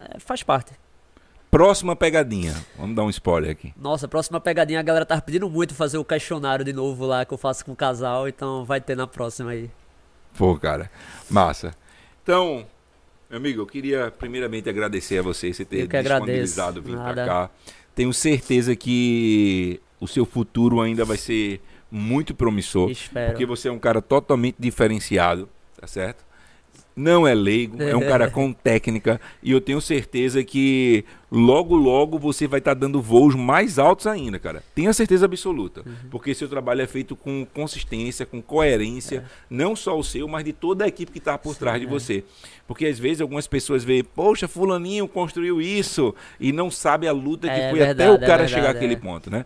É, 0.00 0.18
faz 0.18 0.42
parte. 0.42 0.72
Próxima 1.48 1.94
pegadinha. 1.94 2.56
Vamos 2.76 2.96
dar 2.96 3.04
um 3.04 3.08
spoiler 3.10 3.52
aqui. 3.52 3.72
Nossa, 3.80 4.08
próxima 4.08 4.40
pegadinha, 4.40 4.80
a 4.80 4.82
galera 4.82 5.06
tá 5.06 5.20
pedindo 5.20 5.48
muito 5.48 5.76
fazer 5.76 5.96
o 5.96 6.04
questionário 6.04 6.64
de 6.64 6.72
novo 6.72 7.06
lá 7.06 7.24
que 7.24 7.32
eu 7.32 7.38
faço 7.38 7.64
com 7.64 7.70
o 7.70 7.76
casal, 7.76 8.26
então 8.26 8.64
vai 8.64 8.80
ter 8.80 8.96
na 8.96 9.06
próxima 9.06 9.52
aí. 9.52 9.70
Pô, 10.36 10.58
cara. 10.58 10.90
Massa. 11.30 11.72
Então, 12.20 12.66
meu 13.30 13.38
amigo, 13.38 13.62
eu 13.62 13.66
queria 13.66 14.10
primeiramente 14.10 14.68
agradecer 14.68 15.18
a 15.18 15.22
você 15.22 15.52
você 15.52 15.64
ter 15.64 15.86
disponibilizado 15.86 16.82
vir 16.82 16.96
pra 16.96 17.14
cá. 17.14 17.50
Tenho 17.94 18.12
certeza 18.12 18.74
que 18.74 19.80
o 20.00 20.08
seu 20.08 20.26
futuro 20.26 20.80
ainda 20.80 21.04
vai 21.04 21.16
ser 21.16 21.60
muito 21.90 22.34
promissor. 22.34 22.90
Espero. 22.90 23.32
Porque 23.32 23.46
você 23.46 23.68
é 23.68 23.72
um 23.72 23.78
cara 23.78 24.00
totalmente 24.02 24.56
diferenciado, 24.58 25.48
tá 25.80 25.86
certo? 25.86 26.24
Não 26.94 27.28
é 27.28 27.34
leigo, 27.34 27.82
é 27.82 27.94
um 27.94 28.00
cara 28.08 28.30
com 28.30 28.52
técnica 28.54 29.20
e 29.42 29.52
eu 29.52 29.60
tenho 29.60 29.82
certeza 29.82 30.42
que 30.42 31.04
logo 31.30 31.74
logo 31.76 32.18
você 32.18 32.46
vai 32.46 32.58
estar 32.58 32.72
dando 32.72 33.02
voos 33.02 33.34
mais 33.34 33.78
altos 33.78 34.06
ainda, 34.06 34.38
cara. 34.38 34.62
Tenha 34.74 34.90
certeza 34.94 35.26
absoluta, 35.26 35.82
Uhum. 35.84 35.94
porque 36.10 36.34
seu 36.34 36.48
trabalho 36.48 36.80
é 36.80 36.86
feito 36.86 37.14
com 37.14 37.46
consistência, 37.52 38.24
com 38.24 38.40
coerência, 38.40 39.24
não 39.50 39.76
só 39.76 39.98
o 39.98 40.02
seu, 40.02 40.26
mas 40.26 40.42
de 40.44 40.54
toda 40.54 40.86
a 40.86 40.88
equipe 40.88 41.12
que 41.12 41.18
está 41.18 41.36
por 41.36 41.54
trás 41.54 41.78
de 41.78 41.86
é. 41.86 41.90
você. 41.90 42.24
Porque 42.66 42.86
às 42.86 42.98
vezes 42.98 43.20
algumas 43.20 43.46
pessoas 43.46 43.84
veem, 43.84 44.02
poxa, 44.02 44.48
fulaninho 44.48 45.06
construiu 45.06 45.60
isso 45.60 46.14
e 46.40 46.50
não 46.50 46.70
sabe 46.70 47.06
a 47.06 47.12
luta 47.12 47.46
que 47.46 47.60
É 47.60 47.68
foi 47.70 47.78
verdade, 47.80 48.02
até 48.02 48.10
o 48.10 48.24
é 48.24 48.26
cara 48.26 48.48
chegar 48.48 48.70
àquele 48.70 48.94
é. 48.94 48.96
ponto, 48.96 49.30
né? 49.30 49.44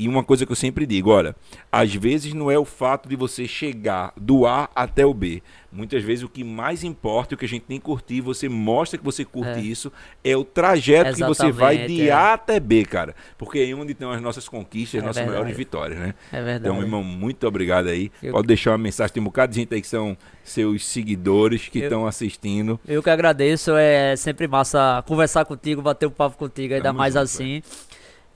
E 0.00 0.08
uma 0.08 0.24
coisa 0.24 0.46
que 0.46 0.52
eu 0.52 0.56
sempre 0.56 0.86
digo, 0.86 1.10
olha, 1.10 1.36
às 1.70 1.94
vezes 1.94 2.32
não 2.32 2.50
é 2.50 2.58
o 2.58 2.64
fato 2.64 3.06
de 3.06 3.16
você 3.16 3.46
chegar 3.46 4.14
do 4.16 4.46
A 4.46 4.66
até 4.74 5.04
o 5.04 5.12
B. 5.12 5.42
Muitas 5.70 6.02
vezes 6.02 6.24
o 6.24 6.28
que 6.28 6.42
mais 6.42 6.82
importa, 6.82 7.34
o 7.34 7.38
que 7.38 7.44
a 7.44 7.48
gente 7.48 7.62
tem 7.66 7.78
que 7.78 7.84
curtir, 7.84 8.22
você 8.22 8.48
mostra 8.48 8.98
que 8.98 9.04
você 9.04 9.24
curte 9.26 9.58
É. 9.58 9.60
isso, 9.60 9.92
é 10.24 10.34
o 10.34 10.42
trajeto 10.42 11.14
que 11.14 11.22
você 11.24 11.52
vai 11.52 11.76
de 11.76 11.82
Exatamente, 12.00 12.08
é. 12.08 12.12
A 12.12 12.32
até 12.32 12.58
B, 12.58 12.84
cara. 12.84 13.14
Porque 13.36 13.58
é 13.58 13.74
onde 13.74 13.92
estão 13.92 14.10
as 14.10 14.22
nossas 14.22 14.48
conquistas, 14.48 14.98
as 14.98 15.04
É 15.04 15.06
nossas 15.06 15.16
verdade. 15.22 15.36
maiores 15.38 15.56
vitórias, 15.56 15.98
né? 15.98 16.14
É 16.32 16.42
verdade. 16.42 16.60
Então, 16.74 16.82
irmão, 16.82 17.04
muito 17.04 17.46
obrigado 17.46 17.88
aí. 17.88 18.10
Eu- 18.22 18.32
Pode 18.32 18.46
deixar 18.48 18.70
uma 18.72 18.78
mensagem, 18.78 19.12
tem 19.12 19.20
um 19.20 19.26
bocado 19.26 19.52
de 19.52 19.60
gente 19.60 19.74
aí 19.74 19.80
que 19.82 19.86
são 19.86 20.16
seus 20.42 20.84
seguidores 20.86 21.68
que 21.68 21.78
estão 21.80 22.06
assistindo. 22.06 22.80
Eu 22.88 23.02
que 23.02 23.10
agradeço, 23.10 23.72
é 23.76 24.16
sempre 24.16 24.48
massa 24.48 25.04
conversar 25.06 25.44
contigo, 25.44 25.82
bater 25.82 26.06
um 26.06 26.10
papo 26.10 26.36
contigo, 26.38 26.72
ainda 26.74 26.84
Tamo 26.88 26.98
mais 26.98 27.12
junto, 27.14 27.22
assim. 27.24 27.62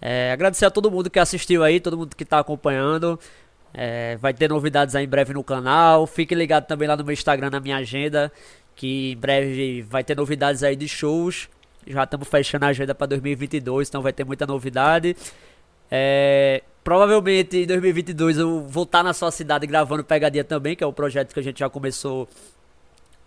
É, 0.01 0.33
agradecer 0.33 0.67
a 0.67 0.71
todo 0.71 0.91
mundo 0.91 1.09
que 1.09 1.19
assistiu 1.19 1.63
aí, 1.63 1.81
todo 1.81 1.97
mundo 1.97 2.15
que 2.15 2.25
tá 2.25 2.39
acompanhando. 2.39 3.19
É, 3.73 4.17
vai 4.19 4.33
ter 4.33 4.49
novidades 4.49 4.95
aí 4.95 5.05
em 5.05 5.09
breve 5.09 5.35
no 5.35 5.43
canal. 5.43 6.07
Fique 6.07 6.35
ligado 6.35 6.67
também 6.67 6.87
lá 6.87 6.97
no 6.97 7.05
meu 7.05 7.13
Instagram, 7.13 7.51
na 7.51 7.61
minha 7.61 7.79
agenda, 7.79 8.33
que 8.77 9.13
em 9.13 9.17
breve 9.17 9.83
vai 9.83 10.05
ter 10.05 10.17
novidades 10.17 10.63
aí 10.63 10.77
de 10.77 10.87
shows. 10.87 11.49
Já 11.87 12.05
estamos 12.05 12.29
fechando 12.29 12.65
a 12.65 12.69
agenda 12.69 12.95
para 12.95 13.09
2022, 13.09 13.89
então 13.89 14.01
vai 14.01 14.13
ter 14.13 14.25
muita 14.25 14.47
novidade. 14.47 15.17
É, 15.91 16.63
provavelmente 16.83 17.59
em 17.59 17.67
2022 17.67 18.39
eu 18.39 18.63
vou 18.63 18.85
estar 18.85 19.03
na 19.03 19.13
sua 19.13 19.31
cidade 19.31 19.67
gravando 19.67 20.03
Pegadinha 20.03 20.45
também, 20.45 20.75
que 20.75 20.83
é 20.83 20.87
o 20.87 20.93
projeto 20.93 21.35
que 21.35 21.41
a 21.41 21.43
gente 21.43 21.59
já 21.59 21.69
começou 21.69 22.29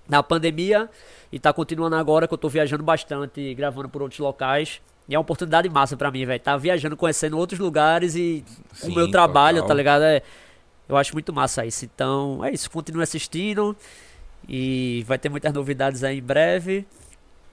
na 0.07 0.23
pandemia 0.23 0.89
e 1.31 1.39
tá 1.39 1.51
continuando 1.51 1.95
agora 1.95 2.27
que 2.27 2.33
eu 2.33 2.37
tô 2.37 2.49
viajando 2.49 2.83
bastante, 2.83 3.53
gravando 3.53 3.89
por 3.89 4.01
outros 4.01 4.19
locais. 4.19 4.81
E 5.09 5.15
é 5.15 5.17
uma 5.17 5.21
oportunidade 5.21 5.69
massa 5.69 5.95
pra 5.95 6.11
mim, 6.11 6.25
velho. 6.25 6.39
Tá 6.39 6.57
viajando, 6.57 6.97
conhecendo 6.97 7.37
outros 7.37 7.59
lugares 7.59 8.15
e 8.15 8.43
Sim, 8.73 8.91
o 8.91 8.95
meu 8.95 9.09
trabalho, 9.09 9.57
total. 9.57 9.67
tá 9.69 9.73
ligado? 9.73 10.01
É, 10.03 10.21
Eu 10.89 10.97
acho 10.97 11.13
muito 11.13 11.31
massa 11.33 11.65
isso. 11.65 11.85
Então, 11.85 12.43
é 12.43 12.51
isso. 12.51 12.69
Continue 12.69 13.03
assistindo. 13.03 13.75
E 14.47 15.03
vai 15.07 15.17
ter 15.17 15.29
muitas 15.29 15.53
novidades 15.53 16.03
aí 16.03 16.19
em 16.19 16.21
breve. 16.21 16.85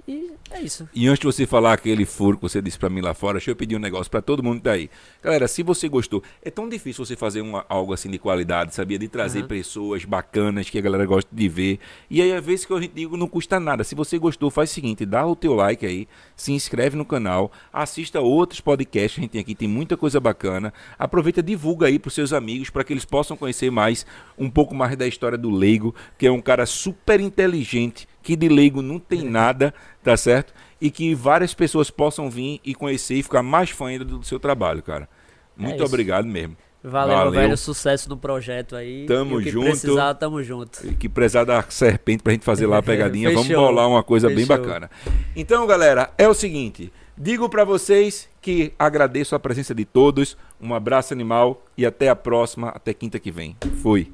E 0.07 0.32
é 0.50 0.61
isso. 0.61 0.86
E 0.94 1.09
antes 1.09 1.20
de 1.20 1.26
você 1.26 1.46
falar 1.46 1.72
aquele 1.72 2.05
furo 2.05 2.36
que 2.36 2.42
você 2.42 2.61
disse 2.61 2.78
pra 2.78 2.90
mim 2.90 3.00
lá 3.00 3.14
fora, 3.14 3.38
deixa 3.38 3.50
eu 3.50 3.57
pedir 3.57 3.74
um 3.74 3.78
negócio 3.78 4.11
pra 4.11 4.20
todo 4.20 4.42
mundo 4.42 4.59
que 4.59 4.64
tá 4.64 4.72
aí. 4.72 4.90
Galera, 5.22 5.48
se 5.48 5.62
você 5.62 5.88
gostou, 5.88 6.22
é 6.42 6.50
tão 6.50 6.68
difícil 6.68 7.05
você 7.05 7.16
fazer 7.16 7.40
uma, 7.40 7.64
algo 7.70 7.94
assim 7.94 8.11
de 8.11 8.18
qualidade, 8.18 8.74
sabia? 8.74 8.98
De 8.98 9.09
trazer 9.09 9.40
Aham. 9.40 9.48
pessoas 9.48 10.05
bacanas 10.05 10.68
que 10.68 10.78
a 10.78 10.82
galera 10.82 11.07
gosta 11.07 11.30
de 11.34 11.48
ver. 11.48 11.78
E 12.11 12.20
aí, 12.20 12.34
às 12.34 12.44
vezes 12.44 12.66
que 12.66 12.72
eu 12.72 12.80
digo, 12.80 13.16
não 13.16 13.26
custa 13.26 13.59
nada. 13.59 13.82
Se 13.82 13.94
você 13.94 14.18
gostou, 14.18 14.50
faz 14.50 14.70
o 14.70 14.74
seguinte, 14.74 15.07
dá 15.07 15.26
o 15.26 15.34
teu 15.34 15.55
like 15.55 15.86
aí, 15.86 16.07
se 16.36 16.52
inscreve 16.52 16.96
no 16.96 17.05
canal, 17.05 17.50
assista 17.72 18.20
outros 18.20 18.61
podcasts 18.61 19.14
que 19.14 19.20
a 19.20 19.22
gente 19.22 19.30
tem 19.30 19.40
aqui, 19.40 19.55
tem 19.55 19.68
muita 19.68 19.96
coisa 19.96 20.20
bacana. 20.20 20.72
Aproveita, 20.98 21.42
divulga 21.42 21.86
aí 21.86 21.98
pros 21.98 22.12
seus 22.12 22.34
amigos 22.34 22.68
para 22.68 22.84
que 22.84 22.92
eles 22.92 23.07
possam 23.07 23.38
conhecer 23.38 23.70
mais, 23.70 24.05
um 24.36 24.50
pouco 24.50 24.74
mais 24.74 24.94
da 24.96 25.07
história 25.07 25.38
do 25.38 25.50
Leigo, 25.50 25.94
que 26.18 26.26
é 26.26 26.30
um 26.30 26.42
cara 26.42 26.66
super 26.66 27.20
inteligente, 27.20 28.07
que 28.25 28.35
de 28.35 28.49
leigo 28.49 28.81
não 28.83 28.99
tem 28.99 29.22
nada, 29.22 29.72
tá 30.03 30.16
certo? 30.16 30.53
E 30.81 30.91
que 30.91 31.14
várias 31.14 31.55
pessoas 31.55 31.91
possam 31.91 32.29
vir 32.31 32.61
e 32.64 32.75
conhecer 32.75 33.14
e 33.14 33.22
ficar 33.22 33.43
mais 33.43 33.70
fã 33.70 33.89
ainda 33.89 34.05
do 34.05 34.22
seu 34.25 34.41
trabalho, 34.41 34.83
cara. 34.83 35.09
Muito 35.57 35.77
isso. 35.77 35.85
obrigado 35.85 36.27
mesmo. 36.27 36.57
Valeu, 36.83 37.16
Valeu. 37.16 37.33
velho. 37.33 37.57
Sucesso 37.57 38.09
no 38.09 38.16
projeto 38.16 38.77
aí. 38.77 39.07
Tamo 39.07 39.37
e 39.37 39.41
o 39.41 39.43
que 39.45 39.51
junto. 39.51 39.66
precisar, 39.66 40.14
tamo 40.14 40.43
junto. 40.43 40.87
E 40.87 40.95
que 40.95 41.09
prezar 41.09 41.47
da 41.47 41.62
serpente 41.68 42.22
pra 42.22 42.33
gente 42.33 42.45
fazer 42.45 42.66
lá 42.66 42.79
a 42.79 42.83
pegadinha. 42.83 43.31
Vamos 43.31 43.49
bolar 43.49 43.89
uma 43.89 44.03
coisa 44.03 44.29
bem 44.29 44.45
Fechou. 44.45 44.59
bacana. 44.59 44.91
Então, 45.37 45.66
galera, 45.66 46.11
é 46.18 46.29
o 46.29 46.35
seguinte. 46.35 46.93
Digo 47.16 47.49
pra 47.49 47.64
vocês 47.64 48.29
que 48.43 48.72
agradeço 48.79 49.35
a 49.35 49.39
presença 49.39 49.75
de 49.75 49.85
todos. 49.85 50.37
Um 50.61 50.75
abraço 50.75 51.14
animal 51.14 51.64
e 51.79 51.87
até 51.87 52.09
a 52.09 52.16
próxima, 52.16 52.68
até 52.68 52.93
quinta 52.93 53.18
que 53.18 53.31
vem. 53.31 53.57
Fui. 53.81 54.12